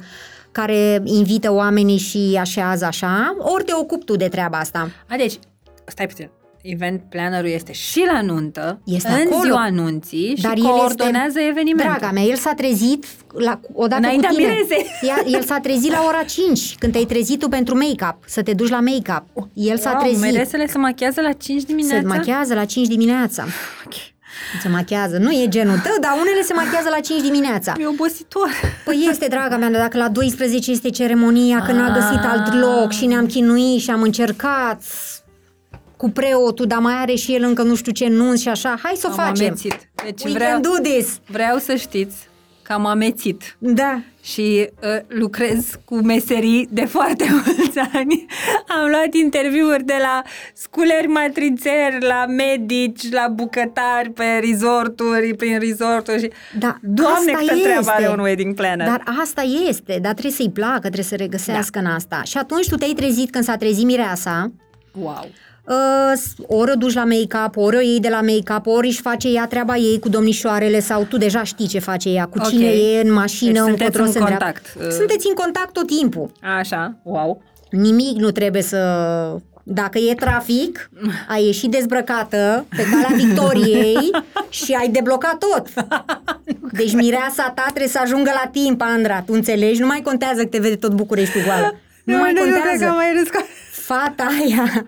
care 0.61 1.03
invită 1.05 1.53
oamenii 1.53 1.99
și 1.99 2.37
așează 2.41 2.85
așa, 2.85 3.37
ori 3.39 3.65
te 3.65 3.73
ocupi 3.75 4.05
tu 4.05 4.17
de 4.17 4.29
treaba 4.29 4.59
asta. 4.59 4.91
A, 5.11 5.17
deci, 5.17 5.39
stai 5.87 6.07
puțin. 6.07 6.31
Event 6.63 7.03
plannerul 7.09 7.49
este 7.51 7.73
și 7.73 8.05
la 8.13 8.21
nuntă, 8.23 8.81
Este 8.85 9.09
în 9.09 9.15
acolo. 9.27 9.43
ziua 9.45 9.61
anunții 9.63 10.35
și 10.37 10.43
Dar 10.43 10.57
el 10.57 10.63
coordonează 10.63 11.39
este, 11.39 11.51
evenimentul. 11.51 11.95
Draga 11.99 12.13
mea, 12.13 12.23
el 12.23 12.37
s-a 12.37 12.53
trezit 12.55 13.05
la, 13.33 13.61
odată 13.73 14.03
Înaintea 14.03 14.29
cu 14.29 14.35
tine. 14.35 14.49
mirezei. 14.49 14.87
Ea- 15.03 15.25
El 15.33 15.43
s-a 15.43 15.59
trezit 15.63 15.91
la 15.91 16.05
ora 16.09 16.23
5, 16.23 16.75
când 16.79 16.93
te-ai 16.93 17.05
trezit 17.05 17.39
tu 17.39 17.49
pentru 17.49 17.75
make-up, 17.75 18.17
să 18.27 18.43
te 18.43 18.53
duci 18.53 18.69
la 18.69 18.81
make-up. 18.81 19.49
El 19.55 19.77
s-a 19.79 19.91
wow, 19.91 20.01
trezit. 20.01 20.21
Meresele 20.21 20.67
se 20.67 20.79
machează 20.79 21.21
la 21.21 21.33
5 21.33 21.63
dimineața? 21.63 22.09
Se 22.09 22.17
machează 22.17 22.55
la 22.55 22.65
5 22.65 22.87
dimineața. 22.87 23.45
Se 24.63 24.69
machează. 24.69 25.17
Nu 25.19 25.31
e 25.31 25.47
genul 25.49 25.79
tău, 25.79 25.93
dar 26.01 26.13
unele 26.21 26.43
se 26.43 26.53
machează 26.53 26.89
la 26.91 27.01
5 27.01 27.21
dimineața. 27.23 27.73
E 27.81 27.87
obositor. 27.87 28.49
Păi 28.85 29.07
este, 29.11 29.27
draga 29.29 29.57
mea, 29.57 29.71
dar 29.71 29.81
dacă 29.81 29.99
la 29.99 30.09
12 30.09 30.71
este 30.71 30.91
ceremonia, 30.91 31.63
că 31.63 31.73
n-a 31.73 31.93
găsit 31.95 32.19
Ah. 32.25 32.31
alt 32.31 32.55
loc 32.61 32.93
și 32.93 33.07
ne-am 33.07 33.27
chinuit 33.27 33.81
și 33.81 33.91
am 33.91 34.03
încercat 34.03 34.83
cu 35.97 36.11
preotul, 36.11 36.67
dar 36.67 36.79
mai 36.79 36.95
are 36.95 37.15
și 37.15 37.35
el 37.35 37.43
încă 37.43 37.63
nu 37.63 37.75
știu 37.75 37.93
ce 37.93 38.09
nunți 38.09 38.43
și 38.43 38.49
așa, 38.49 38.79
hai 38.83 38.93
să 38.97 39.07
o 39.07 39.11
Am 39.21 39.27
facem. 39.27 39.47
amețit. 39.47 39.89
Deci 40.05 40.23
We 40.25 40.33
vreau, 40.33 40.51
can 40.51 40.63
do 40.63 40.89
this. 40.89 41.19
vreau 41.27 41.59
să 41.59 41.75
știți 41.75 42.17
că 42.67 42.73
am 42.73 42.87
amețit 42.87 43.57
Da. 43.59 44.01
și 44.23 44.71
uh, 44.83 44.99
lucrez 45.09 45.81
cu 45.85 45.95
meserii 45.95 46.69
de 46.71 46.85
foarte 46.85 47.25
mulți 47.33 47.79
ani. 47.93 48.27
Am 48.69 48.89
luat 48.91 49.15
interviuri 49.23 49.85
de 49.85 49.95
la 50.01 50.23
sculeri 50.55 51.07
matrițeri, 51.07 51.99
la 52.01 52.27
medici, 52.27 53.11
la 53.13 53.29
bucătari, 53.29 54.11
pe 54.11 54.25
resorturi, 54.51 55.35
prin 55.37 55.59
resorturi 55.59 56.21
și... 56.21 56.31
Da, 56.59 56.77
Doamne, 56.83 57.33
asta 57.33 57.45
câtă 57.47 57.61
treabă 57.63 57.79
este. 57.81 57.93
are 57.93 58.09
un 58.09 58.19
wedding 58.19 58.55
planner! 58.55 58.87
Dar 58.87 59.03
asta 59.21 59.43
este, 59.69 59.99
dar 60.03 60.13
trebuie 60.13 60.33
să-i 60.33 60.51
placă, 60.51 60.79
trebuie 60.81 61.03
să 61.05 61.17
regăsească 61.17 61.79
în 61.79 61.87
asta. 61.87 62.23
Și 62.23 62.37
atunci 62.39 62.69
tu 62.69 62.75
te-ai 62.77 62.93
trezit 62.97 63.31
când 63.31 63.45
s-a 63.45 63.57
trezit 63.57 63.85
mireasa, 63.85 64.53
Wow! 65.01 65.29
Uh, 65.67 66.13
ori 66.47 66.71
o 66.71 66.75
duci 66.75 66.93
la 66.95 67.05
make-up, 67.05 67.57
ori 67.57 67.77
o 67.77 67.81
iei 67.81 68.01
de 68.01 68.09
la 68.09 68.21
make-up, 68.21 68.67
ori 68.67 68.87
își 68.87 69.01
face 69.01 69.29
ea 69.29 69.47
treaba 69.47 69.77
ei 69.77 69.99
cu 69.99 70.09
domnișoarele 70.09 70.81
sau 70.81 71.03
tu 71.05 71.17
deja 71.17 71.43
știi 71.43 71.67
ce 71.69 71.79
face 71.79 72.09
ea, 72.09 72.25
cu 72.25 72.39
Ok. 72.39 72.49
cine 72.49 72.67
e 72.67 73.01
în 73.05 73.13
mașină, 73.13 73.53
Deci 73.65 73.71
încotro 73.71 73.85
sunteți 73.87 74.01
în 74.07 74.13
se 74.13 74.19
îndreaptă. 74.19 74.45
contact, 74.45 74.75
uh. 74.87 74.91
Sunteți 74.99 75.27
în 75.29 75.35
contact 75.35 75.73
tot 75.73 75.87
timpul. 75.87 76.31
Așa, 76.59 76.97
wow! 77.03 77.43
Nimic 77.71 78.17
nu 78.19 78.31
trebuie 78.31 78.63
să... 78.63 78.79
Dacă 79.69 79.99
e 79.99 80.15
trafic, 80.15 80.91
ai 81.29 81.45
ieșit 81.45 81.71
dezbrăcată 81.71 82.65
pe 82.77 82.83
calea 82.91 83.17
Victoriei 83.25 84.11
și 84.49 84.73
ai 84.81 84.89
deblocat 84.89 85.39
tot. 85.39 85.67
Deci 86.79 86.93
mireasa 86.95 87.53
ta 87.55 87.63
trebuie 87.65 87.89
să 87.89 87.99
ajungă 88.03 88.31
la 88.35 88.51
timp, 88.53 88.81
Andra, 88.83 89.23
tu 89.27 89.33
înțelegi? 89.33 89.81
Nu 89.81 89.87
mai 89.87 90.01
contează 90.05 90.41
că 90.41 90.47
te 90.47 90.59
vede 90.59 90.77
tot 90.77 90.93
Bucureștiul 90.93 91.45
goală. 91.45 91.75
Nu, 92.05 92.17
mai 92.19 92.33
cred 92.33 92.45
că 92.45 92.51
contează. 92.59 92.85
am 92.85 92.95
mai 92.97 93.13
râs 93.19 93.29
cu... 93.29 93.47
Fata 93.87 94.27
aia, 94.41 94.87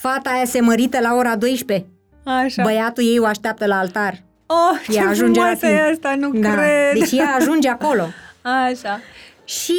fata 0.00 0.30
aia 0.30 0.44
se 0.44 0.60
mărită 0.60 0.98
la 1.00 1.14
ora 1.14 1.36
12. 1.36 1.86
Așa. 2.24 2.62
Băiatul 2.62 3.04
ei 3.04 3.18
o 3.18 3.24
așteaptă 3.24 3.66
la 3.66 3.78
altar. 3.78 4.22
oh, 4.46 4.80
ce 4.90 4.96
Ea 4.98 5.08
ajunge 5.08 5.40
la 5.40 5.46
frumoasă 5.46 5.66
timp. 5.66 5.78
e 5.78 5.90
asta, 5.90 6.14
nu 6.18 6.30
da. 6.30 6.52
cred! 6.54 6.98
Deci 6.98 7.12
ea 7.12 7.34
ajunge 7.38 7.68
acolo. 7.68 8.02
Așa. 8.42 9.00
Și 9.44 9.74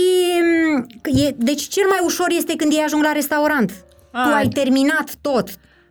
m, 0.75 0.85
e, 1.03 1.33
deci 1.37 1.61
cel 1.67 1.87
mai 1.87 1.97
ușor 2.03 2.27
este 2.29 2.55
când 2.55 2.71
ei 2.71 2.83
ajung 2.85 3.03
la 3.03 3.11
restaurant. 3.11 3.71
A. 4.11 4.23
tu 4.29 4.33
ai 4.35 4.47
terminat 4.47 5.09
tot. 5.21 5.49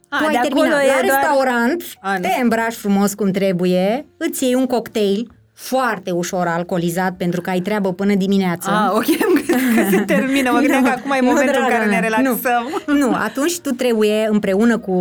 A, 0.08 0.18
tu 0.18 0.24
ai 0.24 0.30
de 0.32 0.36
acolo 0.38 0.62
terminat. 0.62 0.82
e 0.82 0.86
La 0.86 0.92
doar- 0.92 1.02
restaurant 1.02 1.82
A, 2.00 2.12
nu. 2.12 2.20
te 2.20 2.40
îmbraci 2.42 2.74
frumos 2.74 3.14
cum 3.14 3.30
trebuie, 3.30 4.06
îți 4.16 4.44
iei 4.44 4.54
un 4.54 4.66
cocktail 4.66 5.30
foarte 5.60 6.10
ușor 6.10 6.46
alcoolizat 6.46 7.14
pentru 7.16 7.40
că 7.40 7.50
ai 7.50 7.60
treabă 7.60 7.92
până 7.92 8.14
dimineață. 8.14 8.70
Ah, 8.70 8.90
ok, 8.92 9.04
am 9.26 9.34
crezut 9.46 9.74
că 9.74 9.96
se 9.96 10.02
termină. 10.04 10.50
Mă 10.52 10.58
gândeam 10.58 10.82
că 10.88 10.88
acum 10.88 11.10
e 11.10 11.18
Nu, 11.20 11.26
momentul 11.26 11.54
în 11.54 11.60
draga 11.60 11.74
care 11.74 11.84
ne 11.84 11.90
mea, 11.90 12.00
relaxăm. 12.00 12.82
Nu, 12.86 12.94
nu, 12.94 13.12
atunci 13.14 13.58
tu 13.58 13.70
trebuie, 13.70 14.28
împreună 14.30 14.78
cu 14.78 14.92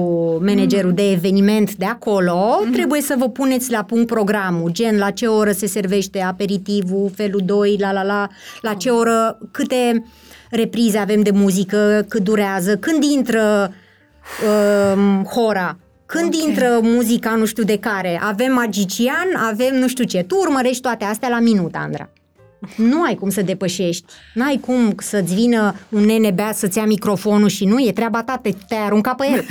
managerul 0.45 0.93
de 0.93 1.11
eveniment 1.11 1.73
de 1.75 1.85
acolo, 1.85 2.59
Mhm. 2.63 2.71
trebuie 2.71 3.01
să 3.01 3.15
vă 3.17 3.29
puneți 3.29 3.71
la 3.71 3.83
punct 3.83 4.07
programul, 4.07 4.69
gen 4.71 4.97
la 4.97 5.09
ce 5.09 5.27
oră 5.27 5.51
se 5.51 5.67
servește 5.67 6.21
aperitivul, 6.21 7.11
felul 7.15 7.41
2, 7.45 7.77
la 7.79 7.91
la 7.91 8.03
la, 8.03 8.27
la 8.61 8.73
ce 8.73 8.89
oră, 8.89 9.37
câte 9.51 10.03
reprize 10.49 10.97
avem 10.97 11.21
de 11.21 11.31
muzică, 11.31 12.05
cât 12.07 12.23
durează, 12.23 12.75
când 12.77 13.03
intră 13.03 13.71
um, 14.93 15.23
hora, 15.23 15.77
când 16.07 16.33
Ok. 16.35 16.47
intră 16.47 16.79
muzica 16.81 17.29
nu 17.35 17.45
știu 17.45 17.63
de 17.63 17.77
care, 17.79 18.19
avem 18.23 18.53
magician, 18.53 19.27
avem 19.49 19.75
nu 19.75 19.87
știu 19.87 20.03
ce, 20.03 20.23
tu 20.23 20.35
urmărești 20.35 20.81
toate 20.81 21.03
astea 21.05 21.29
la 21.29 21.39
minut, 21.39 21.75
Andra. 21.75 22.09
Nu 22.75 23.03
ai 23.03 23.15
cum 23.15 23.29
să 23.29 23.41
depășești. 23.41 24.05
N-ai 24.33 24.57
cum 24.65 24.93
să-ți 24.97 25.33
vină 25.33 25.75
un 25.89 26.03
nene 26.03 26.31
beat 26.31 26.55
să-ți 26.55 26.77
ia 26.77 26.85
microfonul 26.85 27.47
și 27.49 27.65
nu, 27.65 27.79
e 27.79 27.91
treaba 27.91 28.23
ta, 28.23 28.39
te, 28.41 28.51
te-ai 28.67 28.85
aruncat 28.85 29.15
pe 29.15 29.25
el. 29.31 29.45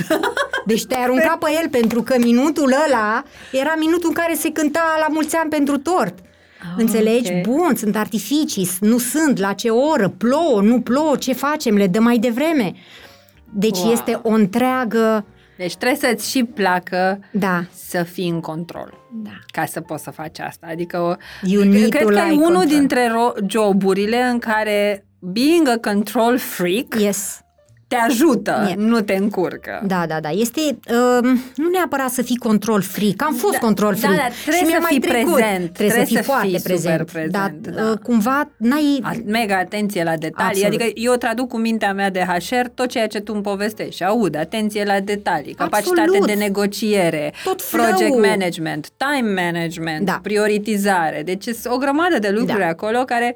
Deci 0.65 0.85
te-ai 0.85 1.03
aruncat 1.03 1.37
pe 1.37 1.45
el 1.61 1.69
pentru 1.69 2.01
că 2.01 2.15
minutul 2.19 2.73
ăla 2.87 3.23
era 3.51 3.75
minutul 3.79 4.07
în 4.07 4.13
care 4.13 4.33
se 4.33 4.51
cânta 4.51 4.97
la 4.99 5.07
mulți 5.09 5.35
ani 5.35 5.49
pentru 5.49 5.77
tort. 5.77 6.13
Înțelegi? 6.77 7.31
ok. 7.33 7.41
Bun, 7.41 7.75
sunt 7.75 7.95
artificii, 7.95 8.69
nu 8.79 8.97
sunt, 8.97 9.37
la 9.39 9.53
ce 9.53 9.69
oră, 9.69 10.13
plouă, 10.17 10.61
nu 10.61 10.81
plouă, 10.81 11.15
ce 11.15 11.33
facem, 11.33 11.75
le 11.75 11.87
dăm 11.87 12.03
mai 12.03 12.17
devreme. 12.17 12.73
Deci 13.53 13.77
Wow. 13.77 13.91
este 13.91 14.19
o 14.23 14.29
întreagă... 14.29 15.25
Deci 15.57 15.75
trebuie 15.75 15.99
să-ți 15.99 16.29
și 16.29 16.43
placă 16.43 17.19
Da, 17.31 17.63
să 17.73 18.03
fii 18.03 18.29
în 18.29 18.39
control. 18.39 18.93
da. 19.23 19.29
Ca 19.51 19.65
să 19.65 19.81
poți 19.81 20.03
să 20.03 20.11
faci 20.11 20.39
asta. 20.39 20.67
Adică 20.69 20.99
o, 20.99 21.13
You 21.41 21.63
need 21.63 21.89
cred 21.89 22.01
to 22.01 22.07
că 22.07 22.13
e 22.17 22.21
like 22.23 22.33
unul 22.33 22.43
control. 22.53 22.65
dintre 22.79 23.07
ro- 23.07 23.45
joburile 23.47 24.21
în 24.21 24.39
care 24.39 25.05
being 25.19 25.67
a 25.67 25.77
control 25.91 26.37
freak 26.37 26.99
Yes. 26.99 27.39
Te 27.87 27.95
ajută, 27.95 28.63
Yeah. 28.65 28.77
nu 28.77 29.01
te 29.01 29.13
încurcă. 29.15 29.81
Da, 29.85 30.05
da, 30.07 30.19
da. 30.19 30.29
Este 30.29 30.59
uh, 30.61 31.29
nu 31.55 31.69
neapărat 31.71 32.09
să 32.09 32.21
fii 32.21 32.37
control 32.37 32.81
freak. 32.81 33.21
Am 33.23 33.33
fost 33.33 33.53
Da, 33.53 33.59
control 33.59 33.91
da, 33.93 33.97
freak. 34.07 34.15
da, 34.15 34.27
trebuie 34.41 34.55
și 34.55 34.63
mi-a 34.63 34.75
să 34.75 34.81
mai 34.81 34.91
fii 34.91 34.99
trecut. 34.99 35.33
prezent, 35.33 35.73
Trebuie, 35.73 35.97
să 35.99 36.05
fii 36.05 36.21
foarte 36.23 36.47
super 36.47 36.61
prezent. 36.71 37.05
prezent, 37.11 37.31
Dar 37.31 37.53
da. 37.83 37.89
uh, 37.91 37.97
cumva 37.97 38.49
n-ai... 38.57 38.99
A- 39.03 39.11
Mega 39.25 39.57
atenție 39.57 40.03
la 40.03 40.15
detalii. 40.17 40.63
Absolut. 40.63 40.81
Adică 40.81 40.99
eu 40.99 41.13
traduc 41.15 41.47
cu 41.47 41.57
mintea 41.57 41.93
mea 41.93 42.09
de 42.09 42.19
HR 42.19 42.65
tot 42.73 42.87
ceea 42.89 43.07
ce 43.07 43.19
tu 43.19 43.31
îmi 43.33 43.41
povestești 43.43 43.95
și 43.95 44.03
aud 44.03 44.35
atenție 44.37 44.83
la 44.83 44.99
detalii, 44.99 45.53
capacitate 45.53 45.99
Absolut. 46.01 46.27
de 46.27 46.33
negociere, 46.33 47.33
Tot 47.43 47.61
project 47.61 47.97
flow-ul. 47.97 48.25
management, 48.25 48.87
time 48.97 49.41
management, 49.41 50.05
Da. 50.05 50.19
prioritizare. 50.23 51.21
Deci 51.25 51.43
sunt 51.43 51.73
o 51.73 51.77
grămadă 51.77 52.19
de 52.19 52.29
lucruri 52.29 52.59
Da. 52.59 52.67
acolo 52.67 52.99
care 53.05 53.35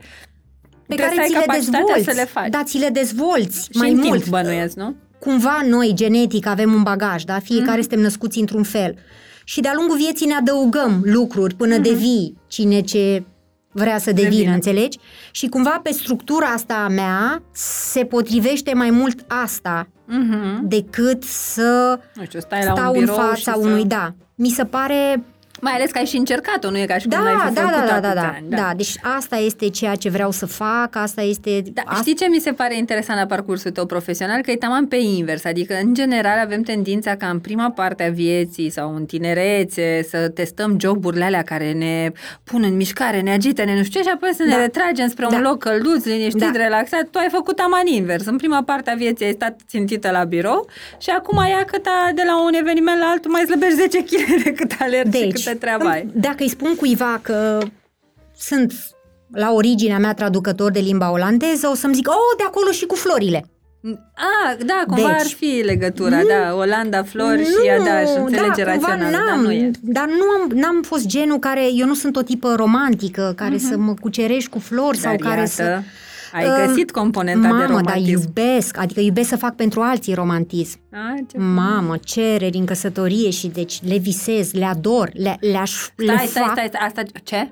pe 0.96 1.02
trebuie 1.02 1.16
care 1.16 1.16
să 1.16 1.22
ai 1.22 1.28
ți 1.28 1.34
le 1.34 1.40
capacitatea 1.54 1.96
dezvolți. 1.96 2.10
să 2.10 2.22
le 2.22 2.26
faci. 2.40 2.50
Da, 2.50 2.64
ți 2.64 2.78
le 2.78 2.90
dezvolți 2.90 3.62
și 3.72 3.78
mai 3.78 3.92
în 3.92 3.98
mult. 4.04 4.12
timp 4.22 4.28
bănuiesc, 4.30 4.76
nu? 4.76 4.96
Cumva 5.20 5.62
noi, 5.70 5.92
genetic, 5.96 6.46
avem 6.46 6.74
un 6.74 6.84
bagaj, 6.84 7.24
da? 7.24 7.40
Fiecare 7.40 7.72
Mhm. 7.72 7.80
suntem 7.80 8.00
născuți 8.00 8.40
într-un 8.40 8.64
fel. 8.64 8.96
Și 9.44 9.62
de-a 9.62 9.74
lungul 9.76 9.98
vieții 9.98 10.26
ne 10.28 10.34
adăugăm 10.34 11.02
lucruri 11.04 11.56
până 11.56 11.78
devii 11.78 12.38
cine 12.48 12.82
ce 12.82 13.24
vrea 13.72 13.98
să 13.98 14.12
devină, 14.12 14.30
Devine. 14.30 14.54
înțelegi? 14.54 14.98
Și 15.32 15.48
cumva 15.48 15.80
pe 15.84 15.92
structura 15.92 16.46
asta 16.48 16.74
a 16.74 16.88
mea 16.88 17.42
se 17.54 18.04
potrivește 18.06 18.74
mai 18.74 18.90
mult 18.90 19.20
asta 19.28 19.88
Mhm. 20.06 20.68
decât 20.68 21.24
să 21.24 22.00
Nu 22.16 22.24
știu, 22.24 22.40
stai 22.40 22.64
la 22.66 22.72
stau 22.76 22.90
un 22.94 23.00
în 23.00 23.04
birou 23.04 23.16
fața 23.16 23.36
și 23.36 23.44
să... 23.44 23.54
unui, 23.58 23.86
da. 23.86 24.14
Mi 24.36 24.50
se 24.50 24.64
pare 24.66 25.24
Mai 25.62 25.72
ales 25.74 25.92
că 25.92 25.98
ai 25.98 26.06
și 26.06 26.18
încercat-o, 26.18 26.70
nu 26.70 26.78
e 26.78 26.86
ca 26.86 26.98
și 26.98 27.08
cum 27.08 27.18
Da, 27.18 27.24
n-ai 27.24 27.48
fi 27.48 27.54
da, 27.54 27.62
făcut 27.62 27.76
da, 27.76 27.86
da, 27.86 28.00
da, 28.00 28.08
atâția 28.08 28.14
da, 28.22 28.34
ani, 28.36 28.50
da. 28.50 28.74
Deci 28.76 28.96
asta 29.18 29.36
este 29.36 29.70
ceea 29.70 29.96
ce 29.96 30.10
vreau 30.10 30.32
să 30.32 30.46
fac, 30.46 30.96
asta 30.96 31.22
este... 31.22 31.62
Da, 31.74 31.82
asta... 31.86 32.02
știi 32.02 32.16
ce 32.16 32.26
mi 32.30 32.40
se 32.40 32.52
pare 32.52 32.78
interesant 32.78 33.20
la 33.20 33.26
parcursul 33.26 33.72
tău 33.72 33.86
profesional? 33.86 34.42
Că 34.42 34.52
e 34.52 34.56
taman 34.56 34.86
pe 34.88 34.96
invers, 34.96 35.46
adică 35.46 35.74
în 35.84 35.94
general 35.94 36.40
avem 36.44 36.62
tendința 36.62 37.16
ca 37.16 37.28
în 37.28 37.40
prima 37.40 37.70
parte 37.70 38.04
a 38.04 38.10
vieții 38.10 38.70
sau 38.70 38.96
în 38.96 39.06
tinerețe 39.06 40.06
să 40.10 40.30
testăm 40.30 40.78
joburile 40.80 41.24
alea 41.24 41.42
care 41.42 41.72
ne 41.72 42.12
pun 42.44 42.64
în 42.64 42.76
mișcare, 42.76 43.22
ne 43.22 43.32
agită, 43.32 43.64
ne 43.64 43.76
nu 43.78 43.84
știu 43.84 44.00
ce 44.02 44.08
și 44.08 44.14
apoi 44.16 44.30
să 44.34 44.44
ne 44.44 44.50
Da. 44.52 44.58
retragem 44.58 45.08
spre 45.08 45.26
Da. 45.30 45.36
un 45.36 45.42
loc 45.42 45.58
călduț, 45.60 46.06
liniștit, 46.06 46.40
Da. 46.42 46.52
relaxat. 46.54 47.04
Tu 47.12 47.18
ai 47.18 47.28
făcut 47.32 47.56
taman 47.56 47.86
invers. 47.88 48.26
În 48.26 48.38
prima 48.38 48.64
parte 48.64 48.90
a 48.90 48.94
vieții 48.96 49.26
ai 49.26 49.32
stat 49.32 49.60
țintită 49.68 50.12
la 50.12 50.24
birou 50.24 50.68
și 51.00 51.10
acum 51.10 51.38
ia 51.50 51.64
cât 51.66 51.86
a, 51.86 52.12
de 52.16 52.22
la 52.26 52.44
un 52.46 52.54
eveniment 52.54 53.00
la 53.00 53.06
altul 53.06 53.32
mai 53.32 53.42
slăbești 53.46 53.76
10 53.76 54.04
kg 54.10 54.44
decât 54.44 54.72
alergi 54.80 55.18
și 55.42 55.50
câtă 55.52 55.66
treabă 55.66 55.88
ai. 55.88 56.10
dacă 56.14 56.36
îi 56.40 56.50
spun 56.50 56.76
cuiva 56.76 57.20
că 57.22 57.58
sunt 58.38 58.74
la 59.32 59.52
originea 59.52 59.98
mea 59.98 60.14
traducător 60.14 60.72
de 60.72 60.80
limba 60.80 61.12
olandeză, 61.12 61.68
o 61.68 61.76
să-mi 61.76 61.94
zic, 61.94 62.08
oh, 62.10 62.38
de 62.38 62.44
acolo 62.44 62.72
și 62.72 62.86
cu 62.86 62.96
florile. 62.96 63.46
Ah, 64.16 64.58
da, 64.66 64.84
cumva 64.88 65.08
Deci- 65.08 65.20
ar 65.20 65.26
fi 65.26 65.62
legătura, 65.66 66.18
da, 66.24 66.56
Olanda, 66.56 67.04
flori 67.04 67.44
și 67.46 67.66
ea, 67.66 67.78
da, 67.78 68.00
și 68.02 68.18
înțelege 68.18 68.64
da, 68.64 68.72
cumva 68.72 68.88
rațională, 68.88 69.12
dar 69.12 69.26
n-am, 69.26 69.42
nu 69.42 69.52
e. 69.52 69.72
dar 69.82 70.06
nu 70.06 70.24
am, 70.42 70.50
n-am 70.60 70.82
fost 70.82 71.06
genul 71.06 71.40
care, 71.40 71.62
eu 71.74 71.86
nu 71.86 71.94
sunt 71.94 72.16
o 72.16 72.22
tipă 72.22 72.54
romantică, 72.56 73.34
care 73.36 73.58
să 73.58 73.78
mă 73.78 73.94
cucerești 73.94 74.50
cu 74.50 74.60
flori 74.60 74.98
sau 74.98 75.12
Mhm. 75.14 75.22
Dar 75.22 75.30
care 75.30 75.40
iată, 75.42 75.52
să... 75.52 75.82
ai 76.34 76.46
Uh, 76.46 76.66
găsit 76.66 76.92
componenta 76.92 77.42
de 77.42 77.48
Mamă, 77.48 77.62
dar 77.66 77.70
romantism. 77.70 78.10
iubesc, 78.10 78.78
adică 78.78 79.00
iubesc 79.00 79.30
să 79.30 79.38
fac 79.38 79.56
pentru 79.56 79.82
alții 79.82 80.14
romantism. 80.14 80.80
Ah, 80.92 81.20
ce 81.32 81.38
Mamă, 81.38 81.98
cereri 82.04 82.58
în 82.58 82.66
căsătorie 82.66 83.30
și 83.30 83.48
deci 83.48 83.80
le 83.88 83.98
visez, 83.98 84.52
le 84.54 84.66
ador, 84.66 85.10
le, 85.14 85.38
le-aș, 85.40 85.88
le 85.96 86.14
Stai, 86.14 86.28
stai, 86.28 86.44
fac. 86.44 86.52
stai, 86.52 86.68
stai, 86.68 86.86
asta 86.88 87.02
ce? 87.24 87.52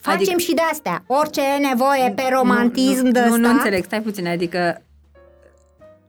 Facem 0.00 0.38
și 0.38 0.54
de 0.54 0.62
astea. 0.72 1.04
Orice 1.06 1.40
e 1.40 1.66
nevoie 1.66 2.12
pe 2.16 2.22
romantism 2.32 3.04
nu, 3.04 3.10
de 3.10 3.20
nu, 3.20 3.26
ăsta. 3.26 3.36
nu 3.38 3.48
înțeleg, 3.48 3.84
stai 3.84 4.00
puțin, 4.00 4.26
adică 4.28 4.82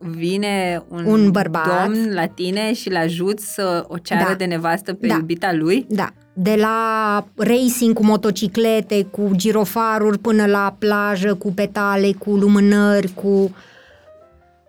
vine 0.09 0.83
un, 0.89 1.05
Un 1.05 1.31
bărbat. 1.31 1.83
domn 1.85 2.13
la 2.13 2.25
tine 2.25 2.73
și 2.73 2.89
l 2.89 2.95
ajuți 2.95 3.53
să 3.53 3.85
o 3.87 3.97
ceară 3.97 4.25
Da. 4.29 4.33
de 4.35 4.45
nevastă 4.45 4.93
pe 4.93 5.07
Da. 5.07 5.13
iubita 5.15 5.53
lui? 5.53 5.85
Da, 5.89 6.09
de 6.33 6.55
la 6.59 7.25
racing 7.35 7.93
cu 7.93 8.03
motociclete, 8.03 9.03
cu 9.11 9.29
girofaruri 9.35 10.17
până 10.17 10.45
la 10.45 10.75
plajă, 10.79 11.33
cu 11.33 11.51
petale, 11.53 12.11
cu 12.17 12.29
lumânări, 12.35 13.13
cu 13.13 13.27
O 13.27 13.49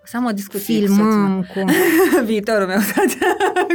să 0.07 0.17
am 0.17 0.25
o 0.25 0.31
discuție 0.31 0.81
cu 0.81 0.87
soțul 0.87 1.05
meu. 1.05 1.13
filmăm, 1.13 1.47
cu... 1.55 1.65
Viitorul 2.31 2.67
meu 2.67 2.79
soț. 2.79 3.13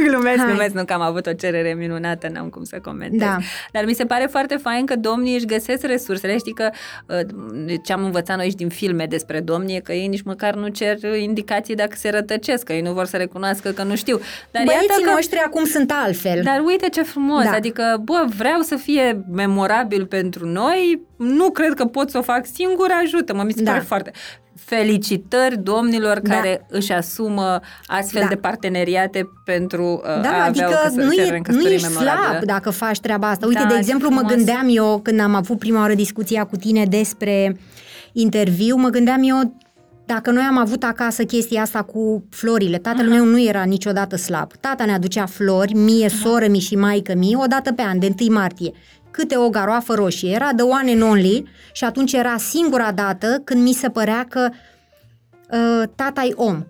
glumesc, 0.08 0.36
Hai. 0.36 0.46
glumesc, 0.46 0.74
nu 0.74 0.84
că 0.84 0.92
am 0.92 1.00
avut 1.00 1.26
o 1.26 1.32
cerere 1.32 1.74
minunată, 1.74 2.28
n-am 2.32 2.48
cum 2.48 2.64
să 2.64 2.78
comentez. 2.82 3.18
Da. 3.18 3.36
Dar 3.72 3.84
mi 3.84 3.94
se 3.94 4.04
pare 4.04 4.26
foarte 4.30 4.56
fain 4.56 4.86
că 4.86 4.96
domnii 4.96 5.34
își 5.34 5.44
găsesc 5.46 5.86
resursele. 5.86 6.36
Știi 6.38 6.52
că 6.52 6.70
uh, 7.06 7.74
ce 7.84 7.92
am 7.92 8.04
învățat 8.04 8.36
noi 8.36 8.48
și 8.48 8.54
din 8.56 8.68
filme 8.68 9.06
despre 9.06 9.40
domni 9.40 9.74
e 9.76 9.80
că 9.80 9.92
ei 9.92 10.06
nici 10.06 10.22
măcar 10.22 10.54
nu 10.54 10.68
cer 10.68 10.98
indicații 11.20 11.74
dacă 11.74 11.94
se 11.96 12.10
rătăcesc, 12.10 12.64
că 12.64 12.72
ei 12.72 12.80
nu 12.80 12.92
vor 12.92 13.04
să 13.04 13.16
recunoască 13.16 13.70
că 13.70 13.82
nu 13.82 13.96
știu. 13.96 14.20
Dar 14.50 14.62
Băieții 14.64 14.88
iată 14.90 15.02
că 15.04 15.10
noștri 15.10 15.38
acum 15.38 15.64
sunt 15.64 15.92
altfel. 16.04 16.40
dar 16.42 16.62
uite 16.64 16.88
ce 16.88 17.02
frumos, 17.02 17.44
da. 17.44 17.50
Da. 17.50 17.56
adică, 17.56 18.00
bă, 18.04 18.24
vreau 18.36 18.60
să 18.60 18.76
fie 18.76 19.24
memorabil 19.32 20.06
pentru 20.06 20.46
noi, 20.46 21.00
nu 21.16 21.50
cred 21.50 21.74
că 21.74 21.84
pot 21.84 22.10
să 22.10 22.18
o 22.18 22.22
fac 22.22 22.46
singur, 22.52 22.88
ajută-mă, 23.02 23.42
mi 23.42 23.52
se 23.52 23.62
Da. 23.62 23.70
pare 23.70 23.82
foarte... 23.84 24.10
Felicitări 24.56 25.58
domnilor 25.62 26.20
Da. 26.20 26.34
care 26.34 26.66
își 26.68 26.92
asumă 26.92 27.60
astfel 27.86 28.22
Da. 28.22 28.28
de 28.28 28.34
parteneriate 28.36 29.28
pentru 29.44 29.84
uh, 29.84 30.02
Da, 30.22 30.28
a 30.28 30.44
avea 30.44 30.44
o 30.44 30.48
adică 30.48 30.80
căsă- 30.84 31.00
nu, 31.00 31.10
cerere 31.12 31.34
e, 31.34 31.36
în 31.36 31.36
nu 31.36 31.42
căsătorie 31.42 31.74
ești 31.74 31.88
memorabilă. 31.88 32.26
slab 32.30 32.44
dacă 32.44 32.70
faci 32.70 33.00
treaba 33.00 33.28
asta. 33.28 33.46
Uite, 33.46 33.60
Da, 33.62 33.66
de 33.66 33.72
ce 33.72 33.78
exemplu, 33.78 34.08
mă 34.08 34.14
frumos. 34.14 34.34
gândeam 34.34 34.66
eu, 34.70 35.00
când 35.02 35.20
am 35.20 35.34
avut 35.34 35.58
prima 35.58 35.80
oară 35.80 35.94
discuția 35.94 36.44
cu 36.44 36.56
tine 36.56 36.84
despre 36.84 37.56
interviu, 38.12 38.76
mă 38.76 38.88
gândeam 38.88 39.22
eu 39.22 39.56
dacă 40.06 40.30
noi 40.30 40.42
am 40.42 40.58
avut 40.58 40.82
acasă 40.82 41.24
chestia 41.24 41.62
asta 41.62 41.82
cu 41.82 42.24
florile, 42.30 42.78
tatăl 42.78 43.08
meu 43.08 43.24
nu 43.24 43.42
era 43.42 43.62
niciodată 43.62 44.16
slab. 44.16 44.52
Tata 44.60 44.84
ne 44.84 44.92
aducea 44.92 45.26
flori, 45.26 45.74
mie, 45.74 46.08
soră 46.08 46.46
mi 46.48 46.58
și 46.58 46.76
maică 46.76 47.14
mi, 47.16 47.34
o 47.42 47.46
dată 47.46 47.72
pe 47.72 47.82
an, 47.82 47.98
de 47.98 48.14
1 48.20 48.32
martie. 48.34 48.72
Câte 49.12 49.36
o 49.36 49.48
garoafă 49.48 49.94
roșie. 49.94 50.30
Era 50.34 50.52
de 50.52 50.62
one 50.62 50.90
and 50.90 51.02
only 51.02 51.44
și 51.72 51.84
atunci 51.84 52.12
era 52.12 52.36
singura 52.36 52.92
dată 52.92 53.40
când 53.44 53.62
mi 53.62 53.72
se 53.72 53.88
părea 53.88 54.26
că 54.28 54.48
uh, 55.50 55.88
tata-i 55.94 56.32
om. 56.36 56.64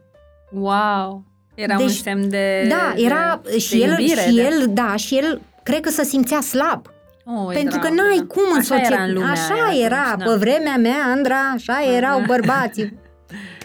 Wow! 0.52 1.24
Era 1.54 1.78
un 1.78 1.86
Deci, 1.86 1.96
semn 1.96 2.28
de 2.28 2.66
Da, 2.68 2.92
era 2.96 3.40
de, 3.44 3.58
și 3.58 3.70
de 3.76 3.82
el, 3.84 3.90
iubire, 3.90 4.20
și 4.20 4.34
de... 4.34 4.42
el, 4.42 4.66
da, 4.70 4.96
și 4.96 5.16
el 5.16 5.40
cred 5.62 5.80
că 5.80 5.90
se 5.90 6.04
simțea 6.04 6.40
slab. 6.40 6.86
Oh, 7.24 7.54
e 7.54 7.58
pentru 7.58 7.78
că 7.78 7.86
dragă. 7.86 8.02
n-ai 8.02 8.24
cum 8.28 8.42
în 8.52 8.58
Așa 8.58 8.74
era 8.74 8.82
societate. 8.84 9.08
în 9.08 9.14
lumea 9.14 9.30
Așa 9.30 9.54
aia 9.68 9.84
era, 9.84 10.02
atunci, 10.02 10.24
pe 10.24 10.30
da. 10.30 10.36
vremea 10.36 10.76
mea, 10.76 11.04
Andra, 11.14 11.36
așa 11.54 11.80
erau 11.96 12.22
bărbații. 12.26 12.98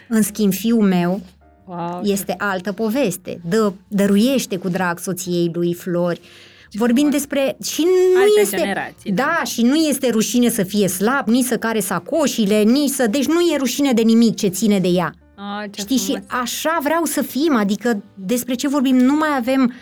În 0.07 0.21
schimb, 0.21 0.53
fiul 0.53 0.81
meu 0.87 1.21
Wow, 1.65 2.01
este 2.03 2.35
altă 2.37 2.71
poveste. 2.71 3.39
Dă, 3.49 3.71
dăruiește 3.87 4.57
cu 4.57 4.69
drag 4.69 4.99
soției 4.99 5.51
lui 5.53 5.73
flori. 5.73 6.21
Vorbim 6.71 7.09
despre... 7.09 7.57
Și 7.63 7.81
nu 7.81 8.19
Alte 8.21 8.41
este... 8.41 8.57
generații, 8.57 9.11
da, 9.11 9.23
da. 9.37 9.43
și 9.43 9.61
nu 9.61 9.75
este 9.75 10.09
rușine 10.09 10.49
să 10.49 10.63
fie 10.63 10.87
slab, 10.87 11.27
nici 11.27 11.45
să 11.45 11.57
care 11.57 11.79
sacoșile, 11.79 12.61
nici 12.61 12.89
să... 12.89 13.07
Deci 13.07 13.25
nu 13.25 13.39
e 13.39 13.57
rușine 13.57 13.93
de 13.93 14.01
nimic 14.01 14.35
ce 14.35 14.47
ține 14.47 14.79
de 14.79 14.87
ea. 14.87 15.13
Ah, 15.35 15.69
ce 15.71 15.81
Știi, 15.81 15.97
și 15.97 16.03
frumos. 16.05 16.23
așa 16.27 16.79
vreau 16.83 17.05
să 17.05 17.21
fim, 17.21 17.55
adică 17.55 18.03
despre 18.13 18.53
ce 18.53 18.67
vorbim? 18.67 18.95
Nu 18.95 19.13
mai 19.15 19.29
avem 19.37 19.73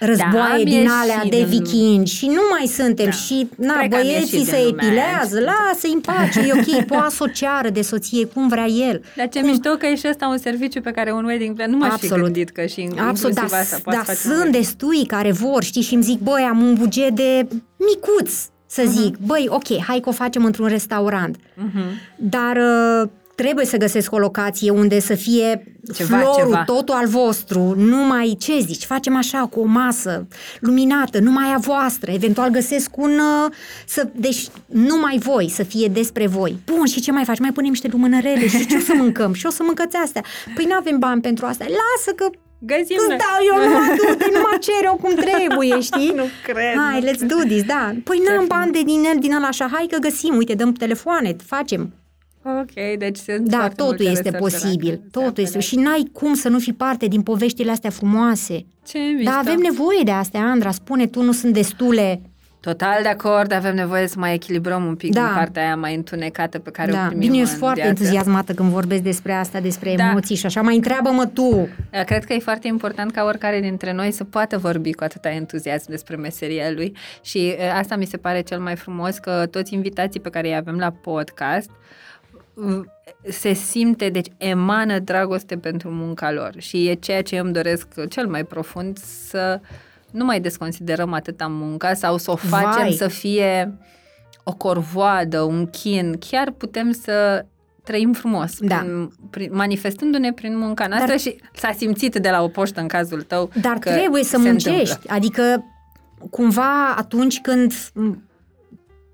războaie 0.00 0.52
am 0.52 0.64
din 0.64 0.72
ieșit 0.72 0.90
alea 1.02 1.22
de 1.30 1.36
din- 1.36 1.46
vikingi 1.46 2.14
și 2.14 2.26
nu 2.26 2.40
mai 2.50 2.66
suntem 2.66 3.04
Da. 3.04 3.10
și 3.10 3.48
na, 3.56 3.74
Cred 3.78 3.90
că 3.90 3.96
am 3.96 4.02
băieții 4.02 4.38
ieșit 4.38 4.48
se 4.48 4.56
din 4.56 4.64
lumea 4.66 4.84
aia, 4.84 4.92
epilează, 4.92 5.36
știi? 5.36 5.48
lasă-i 5.50 5.92
în 5.92 6.00
pace, 6.00 6.40
e 6.40 6.52
ok, 6.52 6.84
poate 6.92 7.14
să 7.14 7.22
o 7.22 7.26
ceară 7.26 7.68
de 7.70 7.82
soție 7.82 8.26
cum 8.26 8.48
vrea 8.48 8.66
el. 8.66 9.02
Dar 9.16 9.28
ce 9.28 9.40
mișto 9.40 9.70
că 9.70 9.86
e 9.86 9.94
și 9.96 10.06
ăsta 10.08 10.26
un 10.26 10.38
serviciu 10.38 10.80
pe 10.80 10.90
care 10.90 11.12
un 11.12 11.24
wedding 11.24 11.56
plan 11.56 11.70
nu 11.70 11.76
m-aș 11.76 11.88
fi 11.88 11.94
Absolut. 11.94 12.24
gândit 12.24 12.50
că 12.50 12.66
și 12.66 12.80
Absolut, 12.98 13.08
inclusiv 13.36 13.50
dar, 13.50 13.60
asta 13.60 13.78
poate 13.82 13.98
dar 13.98 14.06
face 14.06 14.18
un 14.28 14.32
sunt 14.32 14.42
wedding. 14.44 14.54
destui 14.64 15.06
care 15.06 15.32
vor, 15.32 15.62
știi, 15.62 15.82
și 15.82 15.94
îmi 15.94 16.02
zic, 16.02 16.18
băi, 16.20 16.42
am 16.50 16.62
un 16.62 16.74
buget 16.74 17.10
de 17.10 17.46
micuț, 17.76 18.32
să 18.66 18.82
Mhm. 18.84 18.92
zic, 19.02 19.16
băi, 19.16 19.46
ok, 19.48 19.82
hai 19.86 20.00
că 20.00 20.08
o 20.08 20.12
facem 20.12 20.44
într-un 20.44 20.66
restaurant, 20.66 21.36
Mhm. 21.54 21.80
dar 22.16 22.56
uh, 22.56 23.08
trebuie 23.42 23.64
să 23.64 23.76
găsesc 23.76 24.12
o 24.12 24.18
locație 24.18 24.70
unde 24.70 25.00
să 25.00 25.14
fie 25.14 25.62
Ceva, 25.94 26.16
florul, 26.18 26.44
ceva. 26.44 26.62
totul 26.64 26.94
al 26.94 27.06
vostru, 27.06 27.74
numai, 27.76 28.36
ce 28.38 28.58
zici, 28.60 28.84
facem 28.84 29.16
așa, 29.16 29.38
cu 29.50 29.60
o 29.60 29.64
masă 29.64 30.26
luminată, 30.60 31.18
numai 31.18 31.52
a 31.54 31.58
voastră, 31.58 32.10
eventual 32.10 32.50
găsesc 32.50 32.96
un, 32.96 33.10
uh, 33.18 33.52
să, 33.86 34.08
deci 34.14 34.46
numai 34.66 35.18
voi, 35.18 35.50
să 35.50 35.62
fie 35.62 35.88
despre 35.88 36.26
voi. 36.26 36.56
Bun, 36.66 36.86
și 36.86 37.00
ce 37.00 37.12
mai 37.12 37.24
faci? 37.24 37.38
Mai 37.38 37.52
punem 37.52 37.70
niște 37.70 37.88
lumânărele 37.90 38.48
și 38.48 38.66
ce 38.66 38.76
o 38.76 38.80
să 38.80 38.92
mâncăm? 38.96 39.32
Și 39.32 39.46
o 39.46 39.50
să 39.50 39.62
mâncați 39.62 39.96
astea. 39.96 40.24
Păi 40.54 40.64
nu 40.64 40.74
avem 40.74 40.98
bani 40.98 41.20
pentru 41.20 41.46
asta. 41.46 41.64
Lasă 41.64 42.12
că 42.16 42.30
Găsim 42.60 42.96
îți 42.98 43.08
noi. 43.08 43.16
dau 43.18 43.38
eu 43.50 43.68
numai 43.68 43.96
du 43.96 44.04
numai 44.34 44.58
cere-o 44.60 44.94
cum 44.94 45.14
trebuie, 45.14 45.80
știi? 45.80 46.12
Nu 46.20 46.24
cred, 46.44 46.74
Hai, 46.76 47.00
nu 47.00 47.06
let's 47.10 47.26
do 47.26 47.36
this, 47.48 47.62
da. 47.62 47.92
Păi 48.04 48.16
Ce 48.16 48.22
n-am 48.22 48.44
frumos. 48.44 48.46
bani 48.48 48.72
de 48.72 48.82
din 48.82 49.04
el, 49.04 49.16
din 49.20 49.34
ăla 49.34 49.46
așa, 49.46 49.68
hai 49.72 49.86
că 49.90 49.98
găsim, 49.98 50.36
uite, 50.36 50.54
dăm 50.54 50.72
telefoane, 50.72 51.36
facem. 51.46 51.92
Ok, 52.42 52.98
deci 52.98 53.16
sunt 53.16 53.48
Da, 53.48 53.56
foarte 53.56 53.74
totul 53.74 53.94
multe 53.96 54.10
este 54.10 54.30
resurse 54.30 54.56
la 54.56 54.60
posibil, 54.62 54.88
care 54.88 55.00
se 55.04 55.08
totul 55.10 55.42
este. 55.42 55.42
apelează. 55.42 55.58
Și 55.58 55.76
n-ai 55.76 56.10
cum 56.12 56.34
să 56.34 56.48
nu 56.48 56.58
fii 56.58 56.72
parte 56.72 57.06
din 57.06 57.22
poveștile 57.22 57.70
astea 57.70 57.90
frumoase. 57.90 58.66
Ce 58.86 58.98
mișto. 58.98 59.30
Dar 59.30 59.38
avem 59.38 59.58
nevoie 59.58 60.00
de 60.04 60.10
astea, 60.10 60.40
Andra, 60.40 60.70
spune 60.70 61.06
tu, 61.06 61.22
nu 61.22 61.32
sunt 61.32 61.52
destule. 61.52 62.20
Total 62.60 62.98
de 63.02 63.08
acord, 63.08 63.52
avem 63.52 63.74
nevoie 63.74 64.06
să 64.06 64.14
mai 64.18 64.34
echilibrăm 64.34 64.84
un 64.84 64.94
pic 64.94 65.12
Da. 65.14 65.20
din 65.24 65.30
partea 65.34 65.62
aia 65.62 65.76
mai 65.76 65.94
întunecată 65.94 66.58
pe 66.58 66.70
care 66.70 66.90
o 66.90 66.94
Da, 66.94 67.00
primim 67.00 67.18
bine, 67.20 67.34
eu 67.34 67.40
în 67.40 67.46
sunt 67.46 67.58
foarte 67.58 67.80
viață. 67.80 68.02
entuziasmată 68.02 68.52
când 68.52 68.68
vorbesc 68.70 69.02
despre 69.02 69.32
asta, 69.32 69.60
despre 69.60 69.94
Da. 69.96 70.08
emoții 70.08 70.36
și 70.36 70.46
așa. 70.46 70.62
Mai 70.62 70.74
întreabă-mă 70.74 71.26
tu. 71.26 71.68
Da, 71.90 72.02
Cred 72.02 72.24
că 72.24 72.32
e 72.32 72.38
foarte 72.38 72.66
important 72.68 73.12
ca 73.12 73.24
oricare 73.24 73.60
dintre 73.60 73.92
noi 73.92 74.10
să 74.12 74.24
poată 74.24 74.58
vorbi 74.58 74.92
cu 74.92 75.04
atâta 75.04 75.28
entuziasm 75.30 75.90
despre 75.90 76.16
meseria 76.16 76.70
lui 76.70 76.96
și 77.22 77.38
e, 77.38 77.72
asta 77.72 77.96
mi 77.96 78.04
se 78.06 78.16
pare 78.16 78.40
cel 78.40 78.58
mai 78.60 78.76
frumos 78.76 79.18
că 79.18 79.46
toți 79.50 79.74
invitații 79.74 80.20
pe 80.20 80.28
care 80.30 80.48
îi 80.48 80.56
avem 80.56 80.76
la 80.76 80.90
podcast 80.90 81.70
m, 81.70 81.74
se 83.28 83.52
simte, 83.52 84.08
deci 84.08 84.26
emană 84.36 84.98
dragoste 84.98 85.56
pentru 85.56 85.90
munca 85.90 86.32
lor 86.32 86.54
și 86.58 86.88
e 86.88 86.94
ceea 86.94 87.22
ce 87.22 87.36
eu 87.36 87.44
îmi 87.44 87.52
doresc 87.52 87.86
cel 88.08 88.26
mai 88.26 88.44
profund 88.44 88.98
să 88.98 89.60
nu 90.10 90.24
mai 90.24 90.40
desconsiderăm 90.40 91.12
atâta 91.12 91.46
munca 91.46 91.94
sau 91.94 92.16
să 92.18 92.30
o 92.30 92.36
facem 92.36 92.70
Vai. 92.82 92.92
să 92.92 93.08
fie 93.08 93.78
o 94.44 94.52
corvoadă, 94.54 95.40
un 95.40 95.66
chin, 95.66 96.16
chiar 96.30 96.50
putem 96.50 96.92
să 96.92 97.44
trăim 97.84 98.12
frumos, 98.12 98.56
Da. 98.60 98.76
prin, 98.76 99.10
prin, 99.30 99.50
manifestându-ne 99.52 100.32
prin 100.32 100.58
munca 100.58 100.86
noastră 100.86 101.08
Dar- 101.10 101.18
și 101.18 101.36
s-a 101.54 101.72
simțit 101.76 102.16
de 102.16 102.30
la 102.30 102.42
o 102.42 102.48
poștă 102.48 102.80
în 102.80 102.88
cazul 102.88 103.22
tău 103.22 103.50
Dar 103.60 103.78
că 103.78 103.90
trebuie 103.90 104.22
să 104.24 104.28
se 104.30 104.48
muncești. 104.48 104.78
întâmplă. 104.78 105.14
Adică, 105.14 105.64
cumva, 106.30 106.94
atunci 106.96 107.40
când, 107.40 107.72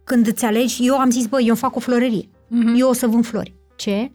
când 0.04 0.26
îți 0.26 0.44
alegi, 0.44 0.86
eu 0.86 0.98
am 0.98 1.10
zis, 1.10 1.26
băi, 1.26 1.42
eu 1.42 1.48
îmi 1.48 1.56
fac 1.56 1.76
o 1.76 1.80
florărie. 1.80 2.28
Mhm. 2.54 2.74
Eu 2.76 2.88
o 2.88 2.92
să 2.92 3.06
vând 3.06 3.26
flori. 3.26 3.54
Ce? 3.76 4.10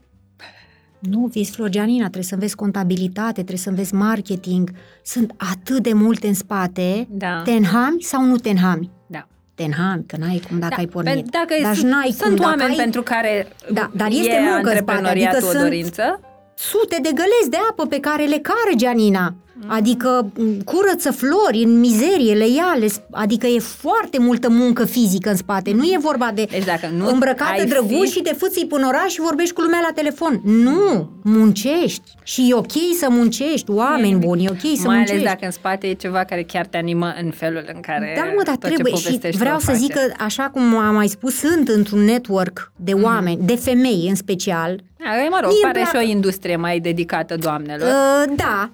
Nu, 0.99 1.29
vezi, 1.33 1.51
Florianina, 1.51 2.01
trebuie 2.03 2.23
să 2.23 2.33
înveți 2.33 2.55
contabilitate, 2.55 3.31
trebuie 3.33 3.57
să 3.57 3.69
înveți 3.69 3.93
marketing. 3.93 4.71
Sunt 5.03 5.33
atât 5.51 5.83
de 5.83 5.93
multe 5.93 6.27
în 6.27 6.33
spate. 6.33 7.07
Da. 7.09 7.41
Te 7.45 7.51
înhami 7.51 8.01
sau 8.01 8.23
nu 8.25 8.35
te 8.35 8.49
înhami? 8.49 8.89
Da. 9.07 9.27
Te 9.55 9.63
înhami, 9.63 10.03
că 10.05 10.17
n-ai 10.19 10.41
cum 10.47 10.59
dacă 10.59 10.73
da, 10.75 10.81
ai 10.81 10.87
pornit. 10.87 11.13
pe- 11.23 11.29
Dacă 11.31 11.53
Dar 11.61 11.75
sunt, 11.75 11.91
n-ai 11.91 12.09
sunt 12.11 12.21
cum, 12.29 12.35
dacă 12.35 12.49
oameni 12.49 12.69
ai 12.69 12.75
pentru 12.75 13.01
care 13.03 13.47
Da, 13.73 13.91
dar 13.95 14.09
este 14.09 14.29
e 14.31 14.39
muncă 14.39 14.55
în 14.55 14.61
spate, 14.63 14.69
antreprenoriatul 14.69 15.35
adică 15.37 15.47
o 15.47 15.51
sunt- 15.51 15.63
dorință. 15.63 16.19
sute 16.55 16.97
de 17.01 17.09
gălezi 17.13 17.49
de 17.49 17.57
apă 17.69 17.85
pe 17.85 17.99
care 17.99 18.23
le 18.23 18.37
care 18.37 18.75
Gianina. 18.75 19.35
Adică 19.67 20.31
m, 20.37 20.61
curăță 20.63 21.11
flori 21.11 21.63
în 21.63 21.79
mizerie, 21.79 22.33
le 22.33 22.47
ia, 22.47 22.75
le, 22.79 22.85
sp- 22.85 23.09
adică 23.11 23.47
e 23.47 23.59
foarte 23.59 24.19
multă 24.19 24.49
muncă 24.49 24.85
fizică 24.85 25.29
în 25.29 25.35
spate. 25.35 25.71
Nu 25.71 25.83
e 25.83 25.97
vorba 25.99 26.31
de 26.33 26.47
Deci 26.51 26.65
dacă 26.65 26.89
nu 26.97 27.07
îmbrăcată 27.07 27.51
ai 27.59 27.65
drăguț 27.65 28.07
fi- 28.09 28.11
și 28.11 28.21
te 28.21 28.33
fâții 28.33 28.65
până 28.65 28.87
oraș 28.87 29.11
și 29.11 29.21
vorbești 29.21 29.53
cu 29.53 29.61
lumea 29.61 29.79
la 29.81 29.93
telefon. 29.95 30.41
Nu, 30.43 31.09
muncești. 31.23 32.01
Și 32.23 32.47
e 32.49 32.53
ok 32.53 32.71
să 32.99 33.07
muncești, 33.09 33.71
oameni 33.71 34.19
buni, 34.19 34.45
e 34.45 34.49
ok 34.49 34.59
să 34.77 34.85
Mai 34.87 34.95
muncești. 34.95 35.11
ales 35.11 35.23
dacă 35.23 35.45
în 35.45 35.51
spate 35.51 35.87
e 35.87 35.93
ceva 35.93 36.23
care 36.23 36.43
chiar 36.43 36.65
te 36.65 36.77
animă 36.77 37.13
în 37.23 37.31
felul 37.31 37.63
în 37.73 37.79
care 37.79 38.13
Da, 38.17 38.23
mă, 38.23 38.41
dar 38.45 38.55
tot 38.55 38.69
trebuie 38.71 38.93
ce 38.93 38.99
și 38.99 39.03
povestești 39.05 39.39
vreau 39.39 39.55
o 39.55 39.59
să 39.59 39.65
faci. 39.65 39.75
zic 39.79 39.93
că, 39.93 39.99
așa 40.19 40.43
cum 40.43 40.77
am 40.77 40.95
mai 40.95 41.07
spus, 41.07 41.35
sunt 41.35 41.67
într-un 41.67 41.99
network 42.03 42.71
de 42.75 42.93
Mhm. 42.93 43.03
oameni, 43.03 43.39
de 43.45 43.55
femei 43.55 44.05
în 44.09 44.15
special, 44.15 44.79
Da, 45.03 45.09
mă 45.29 45.37
rog, 45.41 45.51
Mie 45.51 45.59
îmi 45.63 45.71
pare 45.73 45.85
și 45.85 45.91
plac- 45.91 46.03
o 46.03 46.07
industrie 46.09 46.55
mai 46.55 46.79
dedicată 46.79 47.35
doamnelor. 47.35 47.87
Uh, 47.87 48.33
da, 48.35 48.69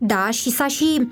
da, 0.00 0.28
și 0.30 0.50
s-a 0.50 0.66
și 0.66 1.08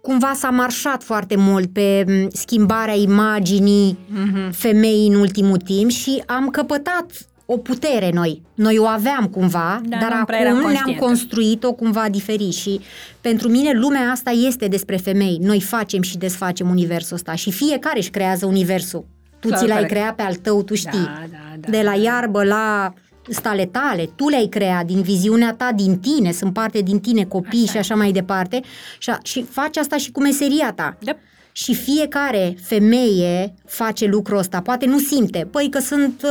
cumva 0.00 0.32
s-a 0.34 0.48
marșat 0.50 1.02
foarte 1.02 1.36
mult 1.36 1.72
pe 1.72 2.04
m, 2.06 2.28
schimbarea 2.32 2.94
imaginii 2.94 3.98
Mhm. 4.08 4.50
femeii 4.52 5.08
în 5.08 5.14
ultimul 5.14 5.56
timp 5.56 5.90
și 5.90 6.22
am 6.26 6.48
căpătat 6.48 7.06
o 7.46 7.56
putere 7.56 8.10
noi. 8.14 8.42
Noi 8.54 8.78
o 8.78 8.84
aveam 8.86 9.26
cumva, 9.26 9.80
Da, 9.84 9.96
dar 10.00 10.18
nu 10.18 10.24
prea 10.24 10.38
eram 10.38 10.50
acum 10.56 10.60
ne-am 10.70 10.74
conștientă. 10.74 11.04
construit-o 11.04 11.72
cumva 11.72 12.06
diferit 12.10 12.52
și 12.52 12.80
pentru 13.20 13.48
mine 13.48 13.72
lumea 13.72 14.10
asta 14.10 14.30
este 14.30 14.66
despre 14.68 14.96
femei. 14.96 15.38
Noi 15.40 15.60
facem 15.60 16.02
și 16.02 16.16
desfacem 16.18 16.68
universul 16.70 17.16
ăsta 17.16 17.34
și 17.34 17.50
fiecare 17.52 17.98
își 17.98 18.10
creează 18.10 18.46
universul. 18.46 19.04
Tu 19.40 19.48
Clar, 19.48 19.60
ți 19.60 19.66
l-ai 19.66 19.74
corect. 19.76 19.92
creat 19.92 20.14
pe 20.14 20.22
al 20.22 20.34
tău, 20.34 20.62
tu 20.62 20.74
știi. 20.74 20.90
Da, 21.04 21.22
da, 21.30 21.36
da, 21.60 21.70
de 21.70 21.82
la 21.82 21.90
da. 21.90 21.96
iarbă 22.02 22.44
la 22.44 22.92
stale 23.28 23.66
tale, 23.66 24.06
tu 24.16 24.28
le-ai 24.28 24.46
creat 24.46 24.86
din 24.86 25.02
viziunea 25.02 25.54
ta, 25.54 25.72
din 25.74 25.98
tine, 25.98 26.32
sunt 26.32 26.52
parte 26.52 26.80
din 26.80 27.00
tine, 27.00 27.24
copii 27.24 27.62
Așa 27.62 27.70
și 27.72 27.76
așa 27.78 27.94
mai 27.94 28.12
departe. 28.12 28.60
Și, 28.98 29.10
a- 29.10 29.18
și 29.22 29.42
faci 29.50 29.76
asta 29.76 29.96
și 29.96 30.10
cu 30.10 30.20
meseria 30.20 30.72
ta. 30.72 30.96
Da. 31.00 31.16
Și 31.52 31.74
fiecare 31.74 32.56
femeie 32.62 33.54
face 33.66 34.06
lucrul 34.06 34.38
ăsta, 34.38 34.60
poate 34.60 34.86
nu 34.86 34.98
simte. 34.98 35.48
Păi 35.50 35.68
că 35.70 35.78
sunt, 35.78 36.22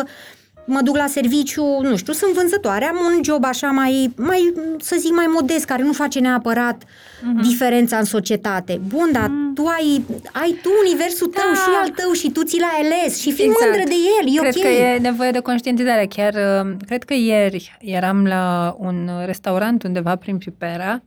mă 0.72 0.82
duc 0.82 0.96
la 0.96 1.08
serviciu, 1.08 1.64
nu 1.82 1.96
știu, 1.98 2.14
sunt 2.14 2.34
vânzătoare, 2.34 2.86
am 2.86 2.96
un 3.16 3.24
job 3.24 3.44
așa 3.44 3.68
mai, 3.68 4.14
mai 4.18 4.54
să 4.80 4.96
zic, 5.00 5.12
mai 5.12 5.26
modest, 5.28 5.66
care 5.66 5.84
nu 5.84 5.92
face 5.94 6.20
neapărat 6.20 6.84
Mhm. 7.24 7.42
diferența 7.42 7.98
în 7.98 8.04
societate. 8.04 8.82
Bun, 8.88 9.10
dar 9.12 9.32
tu 9.54 9.66
ai, 9.66 10.06
ai 10.32 10.56
tu 10.62 10.70
universul 10.86 11.28
tău 11.28 11.44
Da. 11.54 11.60
și 11.60 11.70
al 11.84 11.90
tău 11.90 12.12
și 12.12 12.30
tu 12.32 12.44
ți 12.44 12.60
l-ai 12.60 12.88
ales 12.92 13.20
și 13.20 13.32
fii 13.32 13.44
Exact. 13.46 13.62
mândră 13.64 13.84
de 13.88 13.96
el, 14.22 14.36
e 14.36 14.40
Cred 14.40 14.56
ok. 14.56 14.62
că 14.62 14.68
e 14.68 14.98
nevoie 14.98 15.32
de 15.32 15.40
conștientizare. 15.40 16.06
Chiar, 16.16 16.34
uh, 16.34 16.72
cred 16.88 17.04
că 17.04 17.14
ieri 17.14 17.78
eram 17.82 18.26
la 18.26 18.76
un 18.80 19.10
restaurant 19.26 19.84
undeva 19.84 20.16
prin 20.16 20.38
Pipera, 20.38 21.04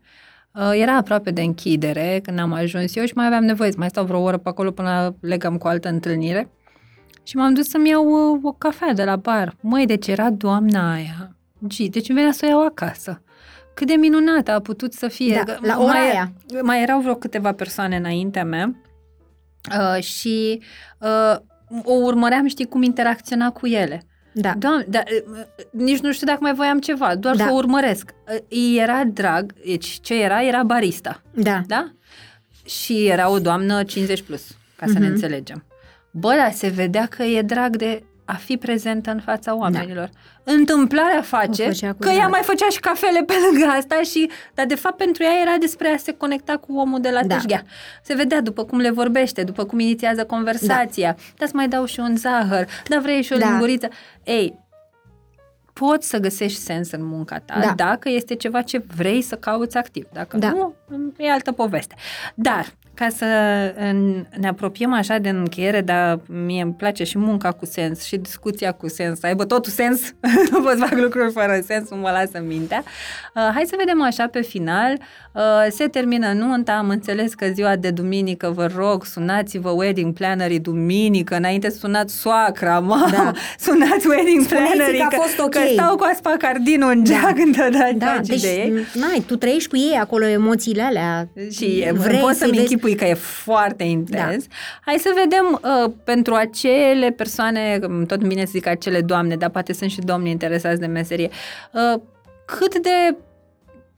Uh, 0.60 0.70
Era 0.80 0.96
aproape 0.96 1.30
de 1.30 1.40
închidere 1.40 2.20
când 2.22 2.38
am 2.38 2.52
ajuns 2.52 2.96
eu 2.96 3.04
și 3.04 3.12
mai 3.14 3.26
aveam 3.26 3.44
nevoie 3.44 3.70
să 3.70 3.76
mai 3.78 3.88
stau 3.88 4.04
vreo 4.04 4.20
oră 4.20 4.36
pe 4.36 4.48
acolo 4.48 4.70
până 4.70 5.14
legam 5.20 5.56
cu 5.56 5.66
o 5.66 5.70
altă 5.70 5.88
întâlnire. 5.88 6.48
Și 7.24 7.36
m-am 7.36 7.54
dus 7.54 7.68
să-mi 7.68 7.88
iau 7.88 8.32
uh, 8.34 8.40
o 8.42 8.52
cafea 8.52 8.92
de 8.92 9.04
la 9.04 9.16
bar. 9.16 9.56
Măi, 9.60 9.86
deci 9.86 10.06
era 10.06 10.30
doamna 10.30 10.92
aia. 10.92 11.36
Gi, 11.68 11.88
deci 11.88 12.12
venea 12.12 12.32
să 12.32 12.40
o 12.44 12.48
iau 12.48 12.64
acasă. 12.64 13.22
Cât 13.74 13.86
de 13.86 13.94
minunată 13.94 14.50
a 14.50 14.60
putut 14.60 14.92
să 14.92 15.08
fie. 15.08 15.42
Da, 15.46 15.52
Că 15.52 15.66
la 15.66 15.78
ora 15.82 15.92
mai, 15.92 16.10
aia. 16.10 16.32
Mai 16.62 16.82
erau 16.82 17.00
vreo 17.00 17.14
câteva 17.14 17.52
persoane 17.52 17.96
înaintea 17.96 18.44
mea 18.44 18.74
uh, 19.96 20.02
și 20.02 20.62
uh, 21.00 21.36
o 21.84 21.92
urmăream, 21.92 22.46
știi, 22.46 22.64
cum 22.66 22.82
interacționa 22.82 23.50
cu 23.50 23.66
ele. 23.66 24.02
Da. 24.32 24.54
Doamne, 24.58 24.84
dar 24.88 25.04
uh, 25.32 25.38
nici 25.70 26.00
nu 26.00 26.12
știu 26.12 26.26
dacă 26.26 26.38
mai 26.42 26.54
voiam 26.54 26.78
ceva, 26.80 27.16
doar 27.16 27.36
Da. 27.36 27.44
să 27.44 27.50
o 27.50 27.54
urmăresc. 27.54 28.10
Uh, 28.32 28.36
Îi 28.48 28.76
era 28.78 29.04
drag, 29.04 29.52
deci 29.66 29.98
ce 30.02 30.22
era? 30.22 30.42
Era 30.42 30.62
barista, 30.62 31.22
Da. 31.34 31.60
da? 31.66 31.92
Și 32.64 33.06
era 33.06 33.30
o 33.30 33.38
doamnă 33.38 33.82
50 33.82 34.22
plus, 34.22 34.56
ca 34.76 34.86
să 34.86 34.92
ne 34.92 35.04
Mhm. 35.04 35.14
înțelegem. 35.14 35.64
Bă, 36.16 36.34
dar 36.36 36.52
se 36.52 36.68
vedea 36.68 37.06
că 37.06 37.22
e 37.22 37.42
drag 37.42 37.76
de 37.76 38.02
a 38.24 38.32
fi 38.34 38.56
prezentă 38.56 39.10
în 39.10 39.20
fața 39.20 39.54
oamenilor. 39.56 40.10
Întâmplarea 40.44 41.22
face 41.22 41.62
Da. 41.62 41.68
O 41.68 41.72
făcea 41.72 41.92
cu 41.92 41.98
că 41.98 42.08
ea 42.08 42.14
drag. 42.16 42.30
mai 42.30 42.40
făcea 42.42 42.68
și 42.68 42.80
cafele 42.80 43.22
pe 43.22 43.34
lângă 43.50 43.66
asta 43.66 44.00
și, 44.02 44.30
dar 44.54 44.66
de 44.66 44.74
fapt 44.74 44.96
pentru 44.96 45.22
ea 45.22 45.32
era 45.42 45.56
despre 45.60 45.88
a 45.88 45.96
se 45.96 46.12
conecta 46.12 46.56
cu 46.56 46.76
omul 46.76 47.00
de 47.00 47.10
la 47.10 47.22
Da. 47.24 47.34
teșghea. 47.36 47.62
Se 48.02 48.14
vedea 48.14 48.40
după 48.40 48.64
cum 48.64 48.78
le 48.78 48.90
vorbește, 48.90 49.42
după 49.42 49.64
cum 49.64 49.78
inițiază 49.78 50.24
conversația. 50.24 51.16
Da, 51.38 51.46
să 51.46 51.52
mai 51.54 51.68
dau 51.68 51.84
și 51.84 52.00
un 52.00 52.16
zahăr, 52.16 52.66
dar 52.88 52.98
vrei 53.00 53.22
și 53.22 53.32
o 53.32 53.36
Da. 53.36 53.48
linguriță. 53.48 53.88
Ei, 54.24 54.58
poți 55.72 56.08
să 56.08 56.18
găsești 56.18 56.58
sens 56.60 56.90
în 56.90 57.04
munca 57.06 57.38
ta 57.38 57.58
Da. 57.60 57.72
dacă 57.76 58.08
este 58.08 58.34
ceva 58.34 58.62
ce 58.62 58.82
vrei 58.96 59.22
să 59.22 59.34
cauți 59.36 59.76
activ. 59.76 60.06
Dacă 60.12 60.36
Da. 60.36 60.48
nu, 60.50 60.74
e 61.16 61.30
altă 61.30 61.52
poveste. 61.52 61.94
Dar, 62.34 62.66
ca 62.94 63.08
să 63.08 63.24
în- 63.78 64.26
ne 64.38 64.48
apropiem 64.48 64.92
așa 64.92 65.18
de 65.18 65.28
încheiere, 65.28 65.80
dar 65.80 66.20
mie 66.26 66.62
îmi 66.62 66.72
place 66.74 67.04
și 67.04 67.18
munca 67.18 67.50
cu 67.52 67.66
sens 67.66 68.02
și 68.02 68.16
discuția 68.16 68.72
cu 68.72 68.88
sens, 68.88 69.18
să 69.18 69.26
aibă 69.26 69.44
totul 69.44 69.72
sens, 69.72 70.12
nu 70.50 70.62
pot 70.62 70.72
să 70.78 70.84
fac 70.88 70.98
lucruri 70.98 71.32
fără 71.32 71.60
sens, 71.64 71.90
nu 71.90 71.96
mă 71.96 72.10
lasă 72.10 72.44
mintea. 72.46 72.82
Uh, 73.34 73.50
hai 73.54 73.62
să 73.66 73.74
vedem 73.78 74.02
așa 74.02 74.26
pe 74.28 74.40
final, 74.42 74.92
uh, 74.92 74.98
se 75.70 75.86
termină 75.88 76.32
nunta, 76.32 76.72
am 76.72 76.88
înțeles 76.88 77.34
că 77.34 77.46
ziua 77.52 77.76
de 77.76 77.90
duminică, 77.90 78.50
vă 78.54 78.70
rog, 78.76 79.04
sunați-vă 79.04 79.68
wedding 79.70 80.12
plannerii 80.14 80.58
duminică, 80.60 81.36
înainte 81.36 81.70
sunați 81.70 82.14
soacra, 82.20 82.78
mă, 82.78 83.08
Da. 83.12 83.32
sunați 83.66 84.06
wedding 84.08 84.42
Spuneți-i 84.44 84.74
plannerii, 84.76 84.98
că 84.98 85.06
a 85.16 85.20
fost 85.20 85.38
ok. 85.38 85.48
că 85.50 85.60
stau 85.72 85.96
cu 85.96 86.06
aspacardinul 86.12 86.90
în 86.90 87.04
geam 87.04 87.32
când 87.34 87.56
te 87.56 87.68
dai 87.78 87.94
Da, 87.94 88.06
paci 88.06 88.26
deci 88.26 88.40
de 88.40 88.48
ei. 88.48 88.72
n-ai, 88.94 89.24
tu 89.26 89.36
trăiești 89.36 89.68
cu 89.68 89.76
ei 89.76 89.98
acolo 90.00 90.26
emoțiile 90.26 90.82
alea. 90.82 91.28
Și 91.50 91.88
Vrei 91.92 92.18
poți 92.18 92.38
să-mi 92.38 92.50
vezi- 92.50 92.60
închipui 92.62 92.94
că 92.94 93.04
e 93.04 93.14
foarte 93.14 93.84
intens. 93.84 94.46
Da. 94.46 94.54
Hai 94.80 94.96
să 94.98 95.08
vedem 95.22 95.60
uh, 95.84 95.92
pentru 96.04 96.34
acele 96.34 97.10
persoane, 97.10 97.78
um, 97.88 98.04
tot 98.06 98.26
bine 98.26 98.44
să 98.44 98.50
zic 98.54 98.66
acele 98.66 99.00
doamne, 99.00 99.36
dar 99.36 99.50
poate 99.50 99.72
sunt 99.72 99.90
și 99.90 99.98
domni 100.00 100.30
interesați 100.30 100.80
de 100.80 100.86
meserie, 100.86 101.28
uh, 101.72 102.00
cât 102.46 102.78
de 102.78 102.90
mm, 103.10 103.16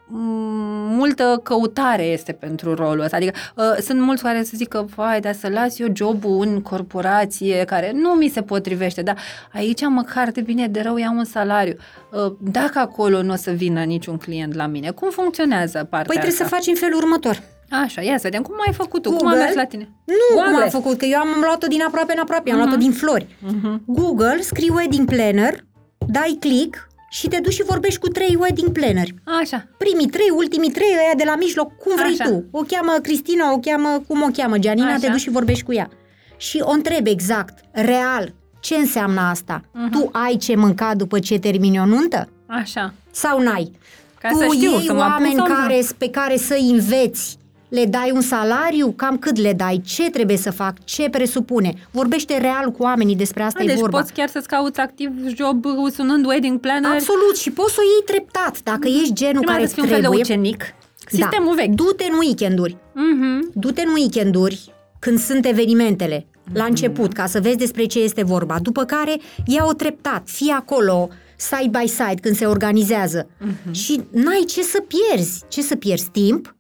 multă 0.09 1.41
căutare 1.43 2.03
este 2.03 2.33
pentru 2.33 2.75
rolul 2.75 3.01
ăsta. 3.05 3.17
Adică 3.17 3.39
uh, 3.57 3.65
sunt 3.81 4.01
mulți 4.01 4.23
care 4.23 4.43
să 4.43 4.53
zică, 4.55 4.87
vai, 4.95 5.21
dar 5.21 5.35
să 5.35 5.49
las 5.49 5.79
eu 5.79 5.87
jobul 5.95 6.47
în 6.47 6.63
corporație 6.63 7.65
care 7.65 7.93
nu 7.95 8.09
mi 8.11 8.29
se 8.29 8.43
potrivește, 8.43 9.03
dar 9.03 9.19
aici 9.53 9.81
măcar 9.89 10.31
de 10.31 10.41
bine 10.41 10.67
de 10.69 10.81
rău 10.81 10.97
iau 10.97 11.17
un 11.17 11.25
salariu. 11.25 11.77
Uh, 12.13 12.33
dacă 12.41 12.79
acolo 12.79 13.23
nu 13.23 13.33
o 13.33 13.37
să 13.37 13.51
vină 13.51 13.83
niciun 13.83 14.17
client 14.17 14.55
la 14.55 14.67
mine, 14.67 14.91
cum 14.91 15.11
funcționează 15.11 15.79
partea 15.79 16.03
Păi 16.13 16.15
trebuie 16.15 16.31
asta? 16.33 16.45
să 16.45 16.51
faci 16.55 16.67
în 16.67 16.75
felul 16.75 16.97
următor. 16.99 17.43
Așa, 17.71 18.03
ia 18.03 18.15
să 18.17 18.21
vedem 18.23 18.43
cum 18.43 18.55
ai 18.67 18.73
făcut 18.73 19.03
tu, 19.03 19.09
cum 19.09 19.19
Google? 19.19 19.37
a 19.37 19.43
mers 19.45 19.55
la 19.55 19.65
tine. 19.65 19.89
Nu 20.05 20.15
Google. 20.37 20.53
cum 20.53 20.63
am 20.63 20.69
făcut, 20.69 20.99
că 20.99 21.05
eu 21.05 21.19
am 21.19 21.29
luat-o 21.45 21.67
din 21.67 21.83
aproape 21.83 22.13
în 22.13 22.19
aproape, 22.19 22.51
am 22.51 22.57
luat-o 22.57 22.77
din 22.77 22.93
flori. 22.93 23.27
Mhm. 23.41 23.83
Google, 23.87 24.41
scrii 24.41 24.71
wedding 24.75 25.09
planner, 25.09 25.65
dai 26.07 26.37
click 26.41 26.87
și 27.11 27.29
te 27.29 27.41
duci 27.41 27.53
și 27.53 27.63
vorbești 27.65 28.01
cu 28.01 28.09
trei 28.09 28.37
wedding 28.41 28.73
planneri. 28.73 29.15
Așa. 29.41 29.67
Primii 29.79 30.07
trei, 30.07 30.31
ultimii 30.37 30.71
trei, 30.71 30.89
ăia 31.05 31.15
de 31.17 31.25
la 31.27 31.37
mijloc, 31.37 31.77
cum 31.77 31.97
vrei 31.97 32.17
Așa. 32.21 32.31
tu. 32.31 32.45
O 32.51 32.61
cheamă 32.61 32.93
Cristina, 33.03 33.53
o 33.53 33.59
cheamă, 33.59 34.03
cum 34.09 34.23
o 34.23 34.29
cheamă, 34.33 34.59
Gianina, 34.59 34.87
Așa. 34.87 34.99
te 34.99 35.09
duci 35.09 35.21
și 35.21 35.31
vorbești 35.31 35.65
cu 35.65 35.73
ea. 35.73 35.91
Și 36.37 36.59
o 36.63 36.71
întrebi 36.71 37.11
exact, 37.11 37.59
real, 37.73 38.35
ce 38.61 38.75
înseamnă 38.75 39.21
asta? 39.21 39.61
Mhm. 39.73 39.91
Tu 39.91 40.09
ai 40.13 40.37
ce 40.37 40.57
mânca 40.57 40.95
după 40.95 41.19
ce 41.19 41.39
termini 41.39 41.81
o 41.81 41.85
nuntă? 41.87 42.29
Așa. 42.47 42.95
Sau 43.11 43.41
n-ai? 43.41 43.73
Ca 44.21 44.29
tu 44.29 44.37
să 44.37 44.47
știu, 44.55 44.71
iei 44.71 44.85
să 44.87 44.93
mă 44.93 45.01
apuc 45.01 45.13
oameni 45.13 45.35
sau 45.35 45.47
nu? 45.47 45.55
care, 45.55 45.81
pe 45.99 46.11
care 46.11 46.37
să 46.37 46.57
înveți, 46.71 47.39
le 47.77 47.85
dai 47.85 48.11
un 48.15 48.21
salariu, 48.21 48.93
cam 48.97 49.19
cât 49.19 49.37
le 49.37 49.53
dai, 49.53 49.81
ce 49.85 50.11
trebuie 50.11 50.37
să 50.37 50.51
fac, 50.51 50.85
ce 50.85 51.09
presupune. 51.11 51.75
Vorbește 51.91 52.39
real 52.39 52.71
cu 52.71 52.83
oamenii, 52.83 53.17
despre 53.17 53.43
asta 53.43 53.59
A, 53.61 53.63
e 53.63 53.67
deci 53.67 53.79
vorba. 53.79 53.99
poți 53.99 54.13
chiar 54.13 54.29
să-ți 54.29 54.49
cauți 54.49 54.81
activ 54.81 55.11
job 55.37 55.65
sunând 55.93 56.27
wedding 56.27 56.61
planner. 56.61 56.91
Absolut, 56.91 57.37
și 57.37 57.51
poți 57.51 57.75
să 57.75 57.81
o 57.81 57.83
iei 57.83 58.05
treptat, 58.19 58.63
dacă 58.63 58.89
ești 58.89 59.13
genul 59.13 59.37
Prima 59.43 59.53
care 59.53 59.65
dată 59.65 59.69
să 59.69 59.75
fii 59.75 59.83
un 59.83 59.89
fel 59.89 60.01
de 60.01 60.07
trebuie. 60.07 60.23
ucenic. 60.23 60.65
Sistemul 61.09 61.55
da. 61.57 61.63
vechi. 61.63 61.75
Du-te 61.75 62.05
în 62.11 62.19
weekenduri. 62.19 62.77
Mhm. 62.93 63.51
Du-te 63.55 63.83
în 63.83 63.93
weekenduri 63.93 64.73
când 64.99 65.19
sunt 65.19 65.47
evenimentele, 65.47 66.27
la 66.53 66.65
început, 66.65 67.13
ca 67.13 67.27
să 67.27 67.41
vezi 67.41 67.57
despre 67.57 67.85
ce 67.85 67.99
este 67.99 68.23
vorba. 68.23 68.59
După 68.63 68.85
care 68.85 69.21
ia-o 69.47 69.73
treptat, 69.73 70.23
fii 70.29 70.51
acolo, 70.51 71.09
side 71.37 71.71
by 71.81 71.87
side, 71.89 72.21
când 72.21 72.37
se 72.37 72.47
organizează. 72.47 73.29
Și 73.71 74.01
n-ai 74.11 74.45
ce 74.47 74.63
să 74.63 74.79
pierzi. 74.81 75.43
Ce 75.49 75.63
să 75.63 75.77
pierzi? 75.77 76.09
Timp? 76.11 76.56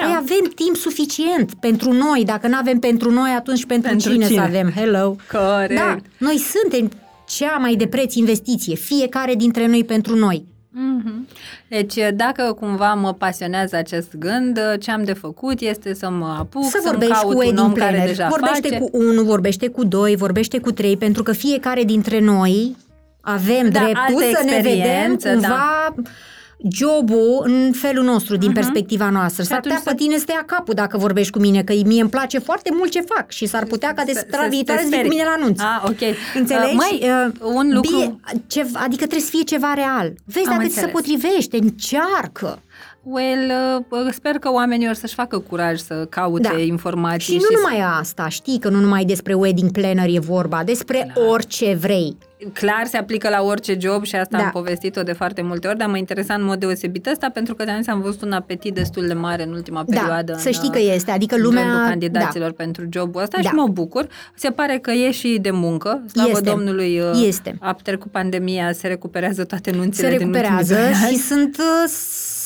Da. 0.00 0.06
Păi 0.06 0.14
avem 0.16 0.52
timp 0.54 0.76
suficient 0.76 1.54
pentru 1.54 1.92
noi. 1.92 2.22
Dacă 2.24 2.48
nu 2.48 2.56
avem 2.56 2.78
pentru 2.78 3.10
noi, 3.10 3.30
atunci 3.30 3.64
pentru, 3.66 3.88
Pentru 3.88 4.10
cine, 4.10 4.24
cine? 4.26 4.38
să 4.38 4.44
avem? 4.44 4.72
Hello! 4.74 5.16
Corect. 5.32 5.74
Da, 5.74 5.96
noi 6.18 6.38
suntem 6.38 6.90
cea 7.28 7.56
mai 7.56 7.74
de 7.74 7.86
preț 7.86 8.14
investiție, 8.14 8.74
fiecare 8.74 9.34
dintre 9.34 9.66
noi 9.66 9.84
pentru 9.84 10.16
noi. 10.16 10.44
Mm-hmm. 10.70 11.34
Deci, 11.68 11.94
dacă 12.14 12.56
cumva 12.60 12.94
mă 12.94 13.12
pasionează 13.14 13.76
acest 13.76 14.16
gând, 14.16 14.60
ce 14.80 14.90
am 14.90 15.04
de 15.04 15.12
făcut 15.12 15.60
este 15.60 15.94
să 15.94 16.10
mă 16.10 16.36
apuc, 16.38 16.64
să 16.64 16.80
să 16.82 16.88
vorbești 16.88 17.12
caut 17.14 17.34
cu 17.34 17.48
un 17.48 17.56
om 17.56 17.72
care 17.72 17.90
planner. 17.90 18.06
deja 18.06 18.26
vorbește 18.28 18.68
face. 18.68 18.78
cu 18.78 18.88
unul, 18.92 19.24
vorbește 19.24 19.68
cu 19.68 19.84
doi, 19.84 20.16
vorbește 20.16 20.58
cu 20.58 20.72
trei, 20.72 20.96
pentru 20.96 21.22
că 21.22 21.32
fiecare 21.32 21.84
dintre 21.84 22.20
noi 22.20 22.76
avem 23.20 23.70
Da, 23.70 23.80
dreptul 23.80 24.22
altă 24.22 24.38
să 24.38 24.44
ne 24.44 24.50
vedem 24.50 25.12
experiență, 25.12 25.34
da. 25.34 25.94
Cumva 26.60 26.68
jobul 26.72 27.42
în 27.44 27.72
felul 27.72 28.04
nostru, 28.04 28.36
din 28.36 28.50
Mhm. 28.50 28.54
perspectiva 28.60 29.10
noastră. 29.10 29.42
Și 29.42 29.48
S-ar 29.48 29.58
atunci 29.58 29.74
putea 29.74 29.92
pe 29.92 29.98
să- 29.98 30.04
tine 30.04 30.18
să 30.18 30.24
te 30.24 30.32
ia 30.32 30.42
capul 30.46 30.74
dacă 30.74 30.98
vorbești 30.98 31.32
cu 31.32 31.38
mine, 31.38 31.62
că 31.62 31.72
mie 31.84 32.00
îmi 32.00 32.10
place 32.10 32.38
foarte 32.38 32.70
mult 32.72 32.90
ce 32.90 33.00
fac 33.00 33.30
și 33.30 33.46
s-ar 33.46 33.64
putea 33.64 33.92
ca 33.94 34.04
de 34.04 34.12
Să- 34.12 34.18
săptămâna 34.18 34.48
să- 34.48 34.54
viitoare 34.54 34.80
să 34.80 34.86
să 34.86 34.90
vii 34.94 35.02
cu 35.02 35.06
speri. 35.10 35.18
mine 35.22 35.28
la 35.36 35.42
anunț. 35.42 35.60
Ah, 35.60 35.82
ok. 35.84 36.16
Înțelegi? 36.34 36.74
Uh, 36.74 36.80
măi, 36.90 37.10
Uh, 37.10 37.54
un 37.54 37.70
lucru... 37.74 37.96
Bie, 37.96 38.20
ce, 38.46 38.60
adică 38.60 38.96
trebuie 39.06 39.20
să 39.20 39.30
fie 39.30 39.42
ceva 39.42 39.72
real. 39.74 40.12
Vezi 40.24 40.46
Am 40.48 40.56
dacă 40.56 40.68
ți 40.68 40.74
se 40.74 40.80
înțeles. 40.80 40.92
potrivește, 40.92 41.56
încearcă. 41.60 42.62
Well, 43.02 43.52
uh, 43.90 44.12
sper 44.12 44.32
că 44.38 44.50
oamenii 44.52 44.88
or 44.88 44.94
să-și 44.94 45.14
facă 45.14 45.38
curaj 45.38 45.78
să 45.78 46.06
caute 46.08 46.48
Da. 46.52 46.58
informații. 46.60 47.32
Și 47.32 47.40
nu 47.40 47.40
să- 47.56 47.60
numai 47.62 47.86
asta, 48.00 48.28
știi 48.28 48.58
că 48.58 48.68
nu 48.68 48.80
numai 48.80 49.04
despre 49.04 49.34
wedding 49.34 49.70
planner 49.70 50.08
e 50.08 50.18
vorba, 50.18 50.62
despre 50.64 51.12
orice 51.28 51.74
vrei. 51.80 52.16
Clar 52.52 52.86
se 52.86 52.96
aplică 52.96 53.28
la 53.28 53.42
orice 53.42 53.76
job 53.80 54.04
și 54.04 54.16
asta 54.16 54.36
Da. 54.38 54.44
am 54.44 54.50
povestit-o 54.50 55.02
de 55.02 55.12
foarte 55.12 55.42
multe 55.42 55.68
ori, 55.68 55.78
dar 55.78 55.88
mă 55.88 55.96
interesa 55.96 56.34
în 56.34 56.44
mod 56.44 56.58
deosebit 56.58 57.06
ăsta 57.06 57.28
pentru 57.34 57.54
că 57.54 57.64
de 57.64 57.70
am 57.90 58.00
văzut 58.00 58.22
un 58.22 58.32
apetit 58.32 58.74
destul 58.74 59.06
de 59.06 59.12
mare 59.12 59.42
în 59.42 59.52
ultima 59.52 59.84
Da, 59.86 59.98
perioadă. 60.00 60.36
să 60.38 60.46
în, 60.46 60.52
știi 60.52 60.70
că 60.70 60.78
uh, 60.78 60.90
este, 60.94 61.10
adică 61.10 61.34
în 61.34 61.42
lumea- 61.42 61.62
rândul 61.62 61.80
candidaților 61.88 62.52
pentru 62.52 62.84
jobul 62.92 63.22
ăsta 63.22 63.38
Da. 63.42 63.48
și 63.48 63.54
mă 63.54 63.66
bucur. 63.68 64.06
Se 64.34 64.50
pare 64.50 64.78
că 64.78 64.90
e 64.90 65.10
și 65.10 65.38
de 65.40 65.50
muncă. 65.50 66.02
Slavă 66.06 66.28
Este. 66.30 66.50
Domnului, 66.50 67.00
uh, 67.00 67.22
Este. 67.26 67.56
a 67.60 67.76
trecut 67.82 68.10
pandemia, 68.10 68.72
se 68.72 68.86
recuperează 68.86 69.44
toate 69.44 69.70
Se 69.70 69.76
nunțile 69.76 70.08
din 70.08 70.18
recuperează 70.18 70.74
ultimii 70.74 70.92
doi 71.00 71.02
ani. 71.08 71.16
și 71.16 71.22
sunt, 71.22 71.56
uh, 71.58 71.90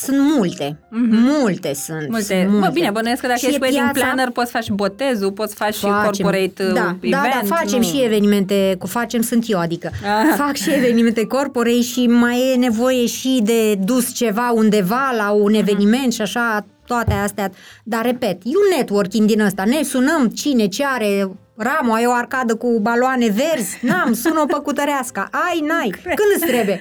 sunt 0.05 0.17
multe. 0.37 0.77
Multe 0.89 1.75
sunt. 1.75 2.09
Multe. 2.09 2.25
sunt 2.25 2.49
multe. 2.51 2.67
Bă, 2.67 2.73
bine, 2.73 2.91
bănuiesc 2.91 3.21
că 3.21 3.27
dacă 3.27 3.39
Și 3.39 3.47
ești 3.47 3.59
e 3.59 3.63
wedding 3.63 3.91
piața- 3.91 4.01
planner, 4.07 4.31
poți 4.31 4.51
face 4.51 4.73
botezul, 4.73 5.33
poți 5.33 5.55
face 5.55 5.73
și 5.73 5.81
Facem. 5.81 6.05
corporate 6.05 6.63
uh, 6.67 6.73
da, 6.75 6.97
event. 7.01 7.11
Da, 7.23 7.31
da, 7.49 7.55
facem 7.57 7.79
nu. 7.81 7.85
și 7.87 8.03
evenimente, 8.05 8.75
cu 8.79 8.87
facem 8.87 9.21
sunt 9.23 9.45
eu, 9.49 9.59
adică 9.59 9.84
Ah. 10.05 10.35
fac 10.37 10.55
și 10.55 10.71
evenimente 10.71 11.27
corporate 11.27 11.81
și 11.81 12.07
mai 12.07 12.51
e 12.53 12.57
nevoie 12.57 13.07
și 13.07 13.41
de 13.43 13.75
dus 13.75 14.15
ceva 14.15 14.51
undeva 14.55 15.15
la 15.17 15.31
un 15.31 15.51
Mhm. 15.51 15.61
eveniment 15.61 16.13
și 16.13 16.21
așa, 16.23 16.67
toate 16.87 17.13
astea. 17.13 17.51
Dar, 17.85 18.05
repet, 18.05 18.33
e 18.45 18.49
un 18.49 18.77
networking 18.77 19.27
din 19.29 19.41
ăsta. 19.41 19.65
Ne 19.65 19.83
sunăm 19.83 20.27
cine 20.29 20.67
ce 20.67 20.85
are 20.87 21.31
Ramu, 21.57 21.93
ai 21.93 22.07
o 22.07 22.13
arcadă 22.13 22.55
cu 22.55 22.79
baloane 22.81 23.27
verzi? 23.29 23.79
N-am, 23.83 24.13
sună-o 24.13 24.47
pe 24.47 24.59
cutărească. 24.63 25.29
Ai, 25.31 25.61
n-ai. 25.61 25.91
Când 26.03 26.31
îți 26.37 26.47
trebuie? 26.47 26.81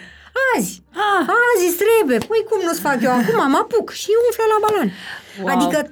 Azi. 0.57 0.83
Ah. 0.91 1.19
Azi 1.19 1.67
îți 1.67 1.77
trebuie. 1.83 2.17
Păi 2.17 2.45
cum 2.49 2.59
nu-ți 2.65 2.79
fac 2.81 2.97
eu 3.01 3.11
acum? 3.11 3.49
Mă 3.51 3.59
apuc 3.61 3.91
și 3.91 4.07
umflă 4.25 4.43
la 4.53 4.67
balon. 4.67 4.91
Wow. 5.41 5.47
Adică 5.55 5.91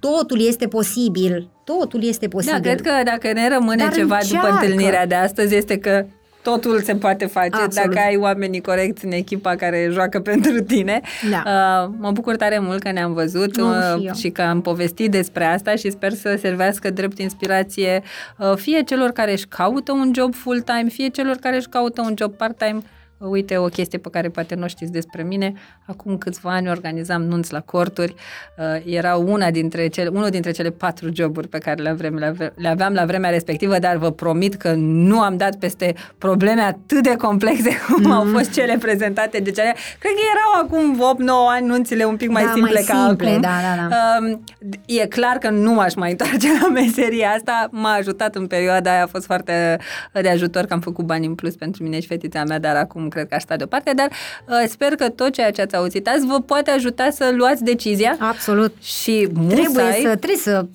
totul 0.00 0.46
este 0.46 0.66
posibil. 0.68 1.50
Totul 1.64 2.04
este 2.04 2.28
posibil. 2.28 2.60
Da, 2.62 2.68
cred 2.68 2.80
că 2.80 2.90
dacă 3.04 3.32
ne 3.32 3.48
rămâne 3.48 3.82
Dar 3.84 3.92
ceva 3.92 4.18
după 4.22 4.34
încearcă. 4.36 4.48
întâlnirea 4.64 5.06
de 5.06 5.14
astăzi 5.14 5.54
este 5.54 5.78
că 5.78 6.06
totul 6.50 6.82
se 6.82 6.94
poate 6.94 7.26
face 7.26 7.50
Absolut. 7.52 7.74
dacă 7.94 8.06
ai 8.06 8.16
oamenii 8.16 8.60
corecți 8.60 9.04
în 9.04 9.12
echipa 9.12 9.54
care 9.54 9.88
joacă 9.92 10.20
pentru 10.30 10.60
tine. 10.62 11.00
Da. 11.30 11.42
Uh, 11.46 11.94
mă 11.98 12.10
bucur 12.10 12.36
tare 12.36 12.58
mult 12.58 12.82
că 12.82 12.90
ne-am 12.92 13.12
văzut 13.12 13.56
Nu, 13.56 13.68
uh, 13.68 13.98
și 13.98 14.06
eu. 14.06 14.14
și 14.14 14.30
că 14.30 14.42
am 14.42 14.60
povestit 14.60 15.10
despre 15.10 15.44
asta 15.44 15.74
și 15.74 15.90
sper 15.90 16.12
să 16.12 16.38
servească 16.40 16.90
drept 16.90 17.18
inspirație 17.18 18.02
uh, 18.38 18.52
fie 18.56 18.82
celor 18.82 19.10
care 19.10 19.32
își 19.32 19.46
caută 19.46 19.92
un 19.92 20.12
job 20.14 20.34
full-time, 20.34 20.88
fie 20.88 21.08
celor 21.08 21.36
care 21.36 21.56
își 21.56 21.68
caută 21.68 22.00
un 22.00 22.14
job 22.18 22.32
part-time. 22.32 22.78
Uh, 23.18 23.28
Uite, 23.30 23.56
o 23.56 23.66
chestie 23.66 23.98
pe 23.98 24.08
care 24.10 24.28
poate 24.28 24.54
nu 24.54 24.68
știți 24.68 24.92
despre 24.92 25.22
mine. 25.22 25.52
Acum 25.86 26.18
câțiva 26.18 26.50
ani 26.50 26.68
organizam 26.70 27.22
nunți 27.22 27.52
la 27.52 27.60
corturi. 27.60 28.14
Uh, 28.58 28.94
era 28.94 29.16
una 29.16 29.50
dintre 29.50 29.86
cele, 29.88 30.08
unul 30.08 30.28
dintre 30.28 30.50
cele 30.50 30.70
patru 30.70 31.08
joburi 31.12 31.48
pe 31.48 31.58
care 31.58 31.82
le, 31.82 31.88
aveam, 31.88 32.14
le, 32.14 32.26
ave- 32.26 32.52
le 32.56 32.68
aveam 32.68 32.92
la 32.92 33.04
vremea 33.04 33.30
respectivă, 33.30 33.78
dar 33.78 33.96
vă 33.96 34.10
promit 34.10 34.54
că 34.54 34.72
nu 34.76 35.20
am 35.20 35.36
dat 35.36 35.56
peste 35.56 35.94
probleme 36.18 36.60
atât 36.60 37.02
de 37.02 37.16
complexe 37.16 37.70
cum 37.92 38.02
Mhm. 38.02 38.10
au 38.10 38.24
fost 38.24 38.52
cele 38.52 38.76
prezentate 38.80 39.38
de 39.38 39.50
cele. 39.50 39.74
Cred 39.98 40.12
că 40.12 40.20
erau 40.32 40.64
acum 40.64 40.96
8-9 41.14 41.50
ani 41.56 41.66
nunțile 41.66 42.04
un 42.04 42.16
pic 42.16 42.30
mai 42.30 42.44
Da, 42.44 42.50
simple 42.52 42.72
mai 42.72 42.82
ca 42.86 43.04
simple, 43.06 43.28
acum. 43.28 43.40
da, 43.40 43.48
da, 43.48 43.88
da. 43.88 43.96
Um, 44.26 44.44
E 44.86 45.06
clar 45.06 45.36
că 45.36 45.50
nu 45.50 45.72
m-aș 45.72 45.94
mai 45.94 46.10
întoarce 46.10 46.46
la 46.62 46.68
meseria 46.68 47.28
asta. 47.30 47.68
M-a 47.70 47.92
ajutat 47.92 48.34
în 48.34 48.46
perioada 48.46 48.90
aia, 48.90 49.02
a 49.02 49.06
fost 49.06 49.24
foarte 49.24 49.78
de 50.12 50.28
ajutor 50.28 50.64
că 50.64 50.72
am 50.74 50.80
făcut 50.80 51.04
bani 51.04 51.26
în 51.26 51.34
plus 51.34 51.54
pentru 51.56 51.82
mine 51.82 52.00
și 52.00 52.06
fetița 52.06 52.44
mea, 52.44 52.58
dar 52.58 52.76
acum 52.76 53.05
cred 53.08 53.28
că 53.28 53.34
aș 53.34 53.42
sta 53.42 53.56
deoparte. 53.56 53.92
Dar 53.96 54.08
uh, 54.48 54.68
sper 54.68 54.94
că 54.94 55.08
tot 55.08 55.32
ceea 55.32 55.50
ce 55.50 55.60
ați 55.62 55.76
auzit 55.76 56.08
azi 56.08 56.26
vă 56.26 56.40
poate 56.40 56.70
ajuta 56.70 57.10
să 57.10 57.32
luați 57.36 57.64
decizia 57.64 58.16
Absolut. 58.18 58.74
și 58.82 59.28
Trebuie 59.46 59.68
musai 59.68 59.98
să, 60.02 60.16
trebuie 60.16 60.38
să, 60.38 60.66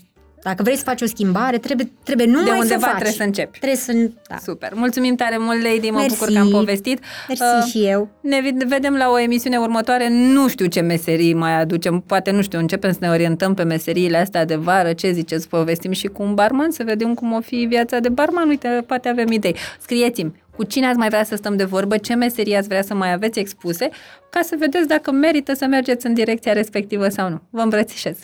dacă 0.43 0.63
vrei 0.63 0.75
să 0.75 0.83
faci 0.83 1.01
o 1.01 1.05
schimbare, 1.05 1.57
trebuie, 1.57 1.91
trebuie 2.03 2.27
numai 2.27 2.43
de 2.43 2.51
undeva 2.51 2.67
să 2.79 2.79
faci. 2.79 2.91
trebuie 2.91 3.13
să 3.13 3.23
începi. 3.23 3.57
Trebuie 3.59 3.79
să, 3.79 3.93
da. 4.29 4.35
Super. 4.43 4.71
Mulțumim 4.73 5.15
tare 5.15 5.37
mult, 5.39 5.63
Lady. 5.63 5.89
Mă 5.89 5.97
Mersi. 5.99 6.17
bucur 6.17 6.33
că 6.33 6.39
am 6.39 6.49
povestit. 6.49 6.99
Mersi 7.27 7.43
Uh, 7.43 7.63
și 7.69 7.85
eu. 7.85 8.09
Ne 8.21 8.39
vid- 8.41 8.67
vedem 8.67 8.95
la 8.95 9.09
o 9.09 9.19
emisiune 9.19 9.57
următoare. 9.57 10.09
Nu 10.09 10.47
știu 10.47 10.65
ce 10.65 10.79
meserii 10.81 11.33
mai 11.33 11.59
aducem. 11.59 12.03
Poate, 12.05 12.31
nu 12.31 12.41
știu, 12.41 12.59
începem 12.59 12.91
să 12.91 12.97
ne 13.01 13.09
orientăm 13.09 13.53
pe 13.53 13.63
meseriile 13.63 14.17
astea 14.17 14.45
de 14.45 14.55
vară. 14.55 14.93
Ce 14.93 15.11
ziceți? 15.11 15.47
Povestim 15.47 15.91
și 15.91 16.07
cu 16.07 16.23
un 16.23 16.33
barman 16.33 16.71
să 16.71 16.83
vedem 16.83 17.13
cum 17.13 17.33
o 17.33 17.41
fi 17.41 17.55
viața 17.69 17.99
de 17.99 18.09
barman. 18.09 18.47
Uite, 18.49 18.83
poate 18.87 19.09
avem 19.09 19.31
idei. 19.31 19.55
Scrieți-mi 19.81 20.40
cu 20.55 20.63
cine 20.63 20.87
ați 20.87 20.97
mai 20.97 21.07
vrea 21.07 21.23
să 21.23 21.35
stăm 21.35 21.55
de 21.55 21.63
vorbă, 21.63 21.97
ce 21.97 22.13
meserii 22.13 22.55
ați 22.55 22.67
vrea 22.67 22.81
să 22.81 22.93
mai 22.93 23.11
aveți 23.11 23.39
expuse, 23.39 23.89
ca 24.29 24.41
să 24.41 24.55
vedeți 24.59 24.87
dacă 24.87 25.11
merită 25.11 25.53
să 25.53 25.65
mergeți 25.65 26.05
în 26.05 26.13
direcția 26.13 26.53
respectivă 26.53 27.09
sau 27.09 27.29
nu. 27.29 27.41
Vă 27.49 27.61
îmbrățișez! 27.61 28.17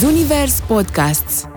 Zunivers 0.00 0.60
Podcasts 0.60 1.48